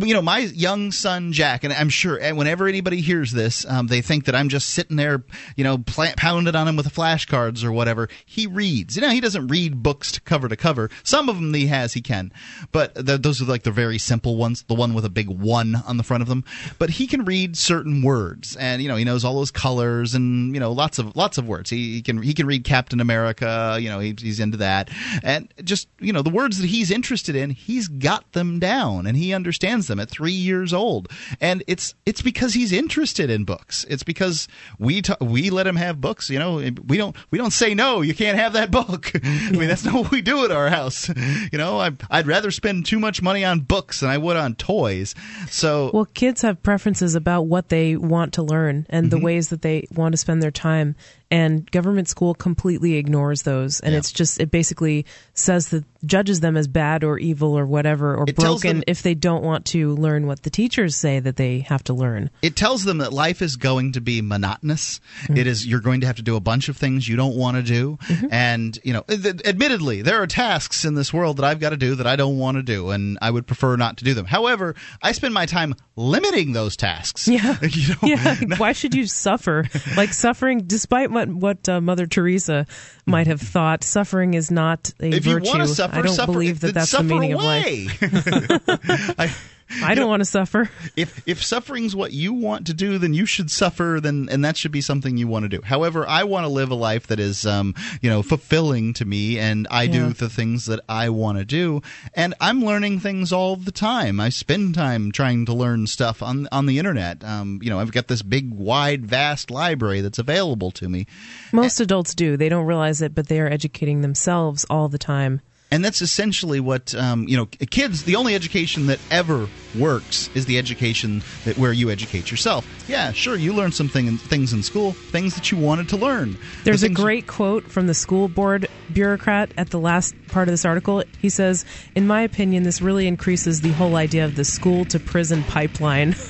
you 0.00 0.14
know, 0.14 0.22
my 0.22 0.38
young 0.38 0.92
son 0.92 1.32
Jack, 1.32 1.64
and 1.64 1.72
I'm 1.72 1.88
sure 1.88 2.18
whenever 2.34 2.66
anybody 2.66 3.00
hears 3.00 3.32
this, 3.32 3.64
um, 3.66 3.86
they 3.86 4.00
think 4.00 4.24
that 4.26 4.34
I'm 4.34 4.48
just 4.48 4.70
sitting 4.70 4.96
there, 4.96 5.22
you 5.56 5.64
know, 5.64 5.78
pounding 5.78 6.54
on 6.54 6.68
him 6.68 6.76
with 6.76 6.92
flashcards 6.92 7.64
or 7.64 7.72
whatever. 7.72 8.08
He 8.26 8.46
reads. 8.46 8.96
You 8.96 9.02
know, 9.02 9.10
he 9.10 9.20
doesn't 9.20 9.48
read 9.48 9.82
books 9.82 10.12
to 10.12 10.20
cover 10.20 10.48
to 10.48 10.56
cover. 10.56 10.90
Some 11.02 11.28
of 11.28 11.36
them 11.36 11.52
he 11.54 11.66
has, 11.66 11.92
he 11.92 12.00
can, 12.00 12.32
but 12.72 12.94
th- 12.94 13.22
those 13.22 13.40
are 13.40 13.44
like 13.44 13.62
the 13.62 13.70
very 13.70 13.98
simple 13.98 14.36
ones, 14.36 14.62
the 14.62 14.74
one 14.74 14.94
with 14.94 15.04
a 15.04 15.10
big 15.10 15.28
one 15.28 15.76
on 15.86 15.96
the 15.96 16.02
front 16.02 16.22
of 16.22 16.28
them. 16.28 16.44
But 16.78 16.90
he 16.90 17.06
can 17.06 17.24
read 17.24 17.56
certain 17.56 18.02
words, 18.02 18.56
and 18.56 18.82
you 18.82 18.88
know, 18.88 18.96
he 18.96 19.04
knows 19.04 19.24
all 19.24 19.36
those 19.36 19.50
colors 19.50 20.14
and 20.14 20.54
you 20.54 20.60
know, 20.60 20.72
lots 20.72 20.98
of 20.98 21.16
lots 21.16 21.38
of 21.38 21.46
words. 21.46 21.70
He, 21.70 21.94
he 21.94 22.02
can 22.02 22.22
he 22.22 22.34
can 22.34 22.46
read 22.46 22.64
Captain 22.64 23.00
America. 23.00 23.78
You 23.80 23.88
know, 23.88 24.00
he, 24.00 24.14
he's 24.18 24.40
into 24.40 24.58
that, 24.58 24.90
and 25.22 25.52
just 25.62 25.88
you 26.00 26.12
know, 26.12 26.22
the 26.22 26.30
words 26.30 26.58
that 26.58 26.66
he's 26.66 26.90
interested 26.90 27.36
in, 27.36 27.50
he's 27.50 27.88
got 27.88 28.32
them 28.32 28.58
down, 28.58 29.06
and 29.06 29.16
he 29.16 29.32
understands 29.32 29.77
them 29.86 30.00
at 30.00 30.10
three 30.10 30.32
years 30.32 30.72
old. 30.72 31.08
And 31.40 31.62
it's 31.66 31.94
it's 32.04 32.22
because 32.22 32.54
he's 32.54 32.72
interested 32.72 33.30
in 33.30 33.44
books. 33.44 33.84
It's 33.88 34.02
because 34.02 34.48
we 34.78 35.02
we 35.20 35.50
let 35.50 35.66
him 35.66 35.76
have 35.76 36.00
books. 36.00 36.28
You 36.28 36.38
know, 36.38 36.56
we 36.86 36.96
don't 36.96 37.14
we 37.30 37.38
don't 37.38 37.52
say 37.52 37.74
no. 37.74 38.00
You 38.00 38.14
can't 38.14 38.36
have 38.38 38.54
that 38.54 38.70
book. 38.70 39.12
I 39.24 39.50
mean, 39.52 39.68
that's 39.68 39.84
not 39.84 39.94
what 39.94 40.10
we 40.10 40.20
do 40.22 40.44
at 40.44 40.50
our 40.50 40.68
house. 40.68 41.08
You 41.52 41.58
know, 41.58 41.78
I, 41.78 41.92
I'd 42.10 42.26
rather 42.26 42.50
spend 42.50 42.84
too 42.86 42.98
much 42.98 43.22
money 43.22 43.44
on 43.44 43.60
books 43.60 44.00
than 44.00 44.10
I 44.10 44.18
would 44.18 44.36
on 44.36 44.54
toys. 44.56 45.14
So 45.48 45.90
Well, 45.94 46.06
kids 46.14 46.42
have 46.42 46.62
preferences 46.62 47.14
about 47.14 47.42
what 47.42 47.68
they 47.68 47.96
want 47.96 48.32
to 48.34 48.42
learn 48.42 48.86
and 48.90 49.06
Mm-hmm. 49.06 49.18
the 49.18 49.24
ways 49.24 49.48
that 49.50 49.62
they 49.62 49.86
want 49.94 50.12
to 50.14 50.16
spend 50.16 50.42
their 50.42 50.50
time. 50.50 50.96
And 51.30 51.70
government 51.70 52.08
school 52.08 52.34
completely 52.34 52.94
ignores 52.94 53.42
those. 53.42 53.80
And 53.80 53.94
it's 53.94 54.12
just, 54.12 54.40
it 54.40 54.50
basically 54.50 55.04
says 55.34 55.68
that 55.68 55.84
judges 56.06 56.40
them 56.40 56.56
as 56.56 56.68
bad 56.68 57.04
or 57.04 57.18
evil 57.18 57.58
or 57.58 57.66
whatever 57.66 58.14
or 58.16 58.24
It 58.26 58.36
broken 58.36 58.78
them- 58.78 58.84
if 58.86 59.02
they 59.02 59.14
don't 59.14 59.42
want 59.42 59.64
to 59.66 59.94
learn 59.94 60.26
what 60.26 60.42
the 60.42 60.50
teachers 60.50 60.94
say 60.96 61.20
that 61.20 61.36
they 61.36 61.60
have 61.60 61.82
to 61.84 61.92
learn. 61.92 62.30
it 62.40 62.56
tells 62.56 62.84
them 62.84 62.98
that 62.98 63.12
life 63.12 63.42
is 63.42 63.56
going 63.56 63.92
to 63.92 64.00
be 64.00 64.22
monotonous. 64.22 65.00
Mm-hmm. 65.24 65.36
It 65.36 65.46
is 65.46 65.66
you're 65.66 65.80
going 65.80 66.00
to 66.02 66.06
have 66.06 66.16
to 66.16 66.22
do 66.22 66.36
a 66.36 66.40
bunch 66.40 66.68
of 66.68 66.76
things 66.76 67.06
you 67.08 67.16
don't 67.16 67.36
want 67.36 67.56
to 67.56 67.62
do, 67.62 67.98
mm-hmm. 68.04 68.26
and 68.30 68.78
you 68.84 68.92
know, 68.92 69.02
th- 69.02 69.42
admittedly, 69.44 70.02
there 70.02 70.22
are 70.22 70.26
tasks 70.26 70.84
in 70.84 70.94
this 70.94 71.12
world 71.12 71.38
that 71.38 71.44
I've 71.44 71.60
got 71.60 71.70
to 71.70 71.76
do 71.76 71.96
that 71.96 72.06
I 72.06 72.16
don't 72.16 72.38
want 72.38 72.56
to 72.56 72.62
do, 72.62 72.90
and 72.90 73.18
I 73.20 73.30
would 73.30 73.46
prefer 73.46 73.76
not 73.76 73.98
to 73.98 74.04
do 74.04 74.14
them. 74.14 74.24
However, 74.24 74.74
I 75.02 75.12
spend 75.12 75.34
my 75.34 75.46
time 75.46 75.74
limiting 75.96 76.52
those 76.52 76.76
tasks. 76.76 77.26
Yeah. 77.28 77.56
you 77.62 77.88
know, 77.88 77.96
Yeah. 78.02 78.36
Why 78.56 78.72
should 78.72 78.94
you 78.94 79.06
suffer? 79.06 79.64
Like 79.96 80.12
suffering, 80.12 80.60
despite 80.66 81.10
what, 81.18 81.28
what 81.28 81.68
uh, 81.68 81.80
Mother 81.80 82.06
Teresa 82.06 82.66
might 83.06 83.26
have 83.26 83.40
thought, 83.40 83.82
suffering 83.84 84.34
is 84.34 84.50
not 84.50 84.92
a 85.00 85.08
if 85.08 85.26
you 85.26 85.34
virtue. 85.34 85.48
want 85.48 85.62
to 85.62 85.68
suffer, 85.68 85.96
I 85.96 86.02
don't 86.02 86.14
suffer, 86.14 86.32
believe 86.32 86.60
that 86.60 86.74
that's 86.74 86.90
the 86.90 86.98
suffer 86.98 87.04
meaning 87.04 87.32
away. 87.34 87.88
of 88.00 88.12
life. 88.12 89.14
I, 89.18 89.34
I 89.82 89.94
don't 89.94 90.08
want 90.08 90.20
to 90.20 90.24
suffer. 90.24 90.70
if 90.96 91.22
if 91.26 91.42
suffering's 91.44 91.94
what 91.94 92.12
you 92.12 92.32
want 92.32 92.66
to 92.68 92.74
do, 92.74 92.98
then 92.98 93.14
you 93.14 93.26
should 93.26 93.50
suffer. 93.50 93.98
Then 94.02 94.28
and 94.30 94.44
that 94.44 94.56
should 94.56 94.72
be 94.72 94.80
something 94.80 95.16
you 95.16 95.28
want 95.28 95.44
to 95.44 95.48
do. 95.48 95.60
However, 95.62 96.06
I 96.08 96.24
want 96.24 96.44
to 96.44 96.48
live 96.48 96.70
a 96.70 96.74
life 96.74 97.06
that 97.08 97.20
is, 97.20 97.44
um, 97.46 97.74
you 98.00 98.08
know, 98.10 98.22
fulfilling 98.22 98.92
to 98.94 99.04
me, 99.04 99.38
and 99.38 99.66
I 99.70 99.84
Yeah. 99.84 99.92
do 99.92 100.12
the 100.14 100.28
things 100.28 100.66
that 100.66 100.80
I 100.88 101.08
want 101.10 101.38
to 101.38 101.44
do. 101.44 101.82
And 102.14 102.34
I'm 102.40 102.64
learning 102.64 103.00
things 103.00 103.32
all 103.32 103.56
the 103.56 103.72
time. 103.72 104.20
I 104.20 104.28
spend 104.30 104.74
time 104.74 105.12
trying 105.12 105.44
to 105.46 105.52
learn 105.52 105.86
stuff 105.86 106.22
on 106.22 106.48
on 106.52 106.66
the 106.66 106.78
internet. 106.78 107.22
Um, 107.24 107.60
you 107.62 107.70
know, 107.70 107.78
I've 107.80 107.92
got 107.92 108.08
this 108.08 108.22
big, 108.22 108.50
wide, 108.50 109.06
vast 109.06 109.50
library 109.50 110.00
that's 110.00 110.18
available 110.18 110.70
to 110.72 110.88
me. 110.88 111.06
Most 111.52 111.80
adults 111.80 112.14
do. 112.14 112.36
They 112.36 112.48
don't 112.48 112.66
realize 112.66 113.02
it, 113.02 113.14
but 113.14 113.28
they 113.28 113.40
are 113.40 113.48
educating 113.48 114.00
themselves 114.00 114.64
all 114.70 114.88
the 114.88 114.98
time. 114.98 115.40
And 115.70 115.84
that's 115.84 116.00
essentially 116.00 116.60
what 116.60 116.94
um, 116.94 117.28
you 117.28 117.36
know. 117.36 117.46
Kids, 117.46 118.04
the 118.04 118.16
only 118.16 118.34
education 118.34 118.86
that 118.86 119.00
ever 119.10 119.50
works 119.74 120.30
is 120.34 120.46
the 120.46 120.56
education 120.56 121.22
that 121.44 121.58
where 121.58 121.72
you 121.72 121.90
educate 121.90 122.30
yourself. 122.30 122.66
Yeah, 122.86 123.12
sure, 123.12 123.36
you 123.36 123.52
learn 123.52 123.72
some 123.72 123.88
thing, 123.90 124.16
things 124.16 124.52
in 124.54 124.62
school, 124.62 124.94
things 125.10 125.34
that 125.34 125.50
you 125.50 125.58
wanted 125.58 125.88
to 125.90 125.96
learn. 125.98 126.32
The 126.32 126.38
There's 126.64 126.82
a 126.82 126.86
things- 126.86 126.98
great 126.98 127.26
quote 127.26 127.70
from 127.70 127.86
the 127.86 127.92
school 127.94 128.28
board 128.28 128.66
bureaucrat 128.90 129.52
at 129.58 129.68
the 129.68 129.78
last 129.78 130.14
part 130.28 130.48
of 130.48 130.52
this 130.54 130.64
article. 130.64 131.04
He 131.18 131.28
says, 131.28 131.66
In 131.94 132.06
my 132.06 132.22
opinion, 132.22 132.62
this 132.62 132.80
really 132.80 133.06
increases 133.06 133.60
the 133.60 133.68
whole 133.72 133.96
idea 133.96 134.24
of 134.24 134.36
the 134.36 134.44
school 134.46 134.86
to 134.86 134.98
prison 134.98 135.42
pipeline. 135.44 136.14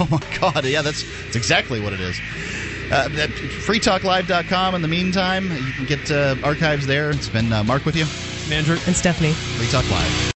Oh 0.00 0.08
my 0.10 0.20
God! 0.40 0.64
Yeah, 0.64 0.80
that's, 0.80 1.02
that's 1.24 1.36
exactly 1.36 1.78
what 1.78 1.92
it 1.92 2.00
is. 2.00 2.18
Uh, 2.90 3.08
freetalklive.com. 3.68 4.74
In 4.74 4.80
the 4.82 4.88
meantime, 4.88 5.52
you 5.52 5.72
can 5.72 5.84
get 5.84 6.10
uh, 6.10 6.36
archives 6.42 6.86
there. 6.86 7.10
It's 7.10 7.28
been 7.28 7.52
uh, 7.52 7.62
Mark 7.64 7.84
with 7.84 7.96
you. 7.96 8.06
Andrew 8.52 8.78
and 8.86 8.96
Stephanie. 8.96 9.34
Free 9.56 9.68
Talk 9.68 9.90
Live. 9.90 10.20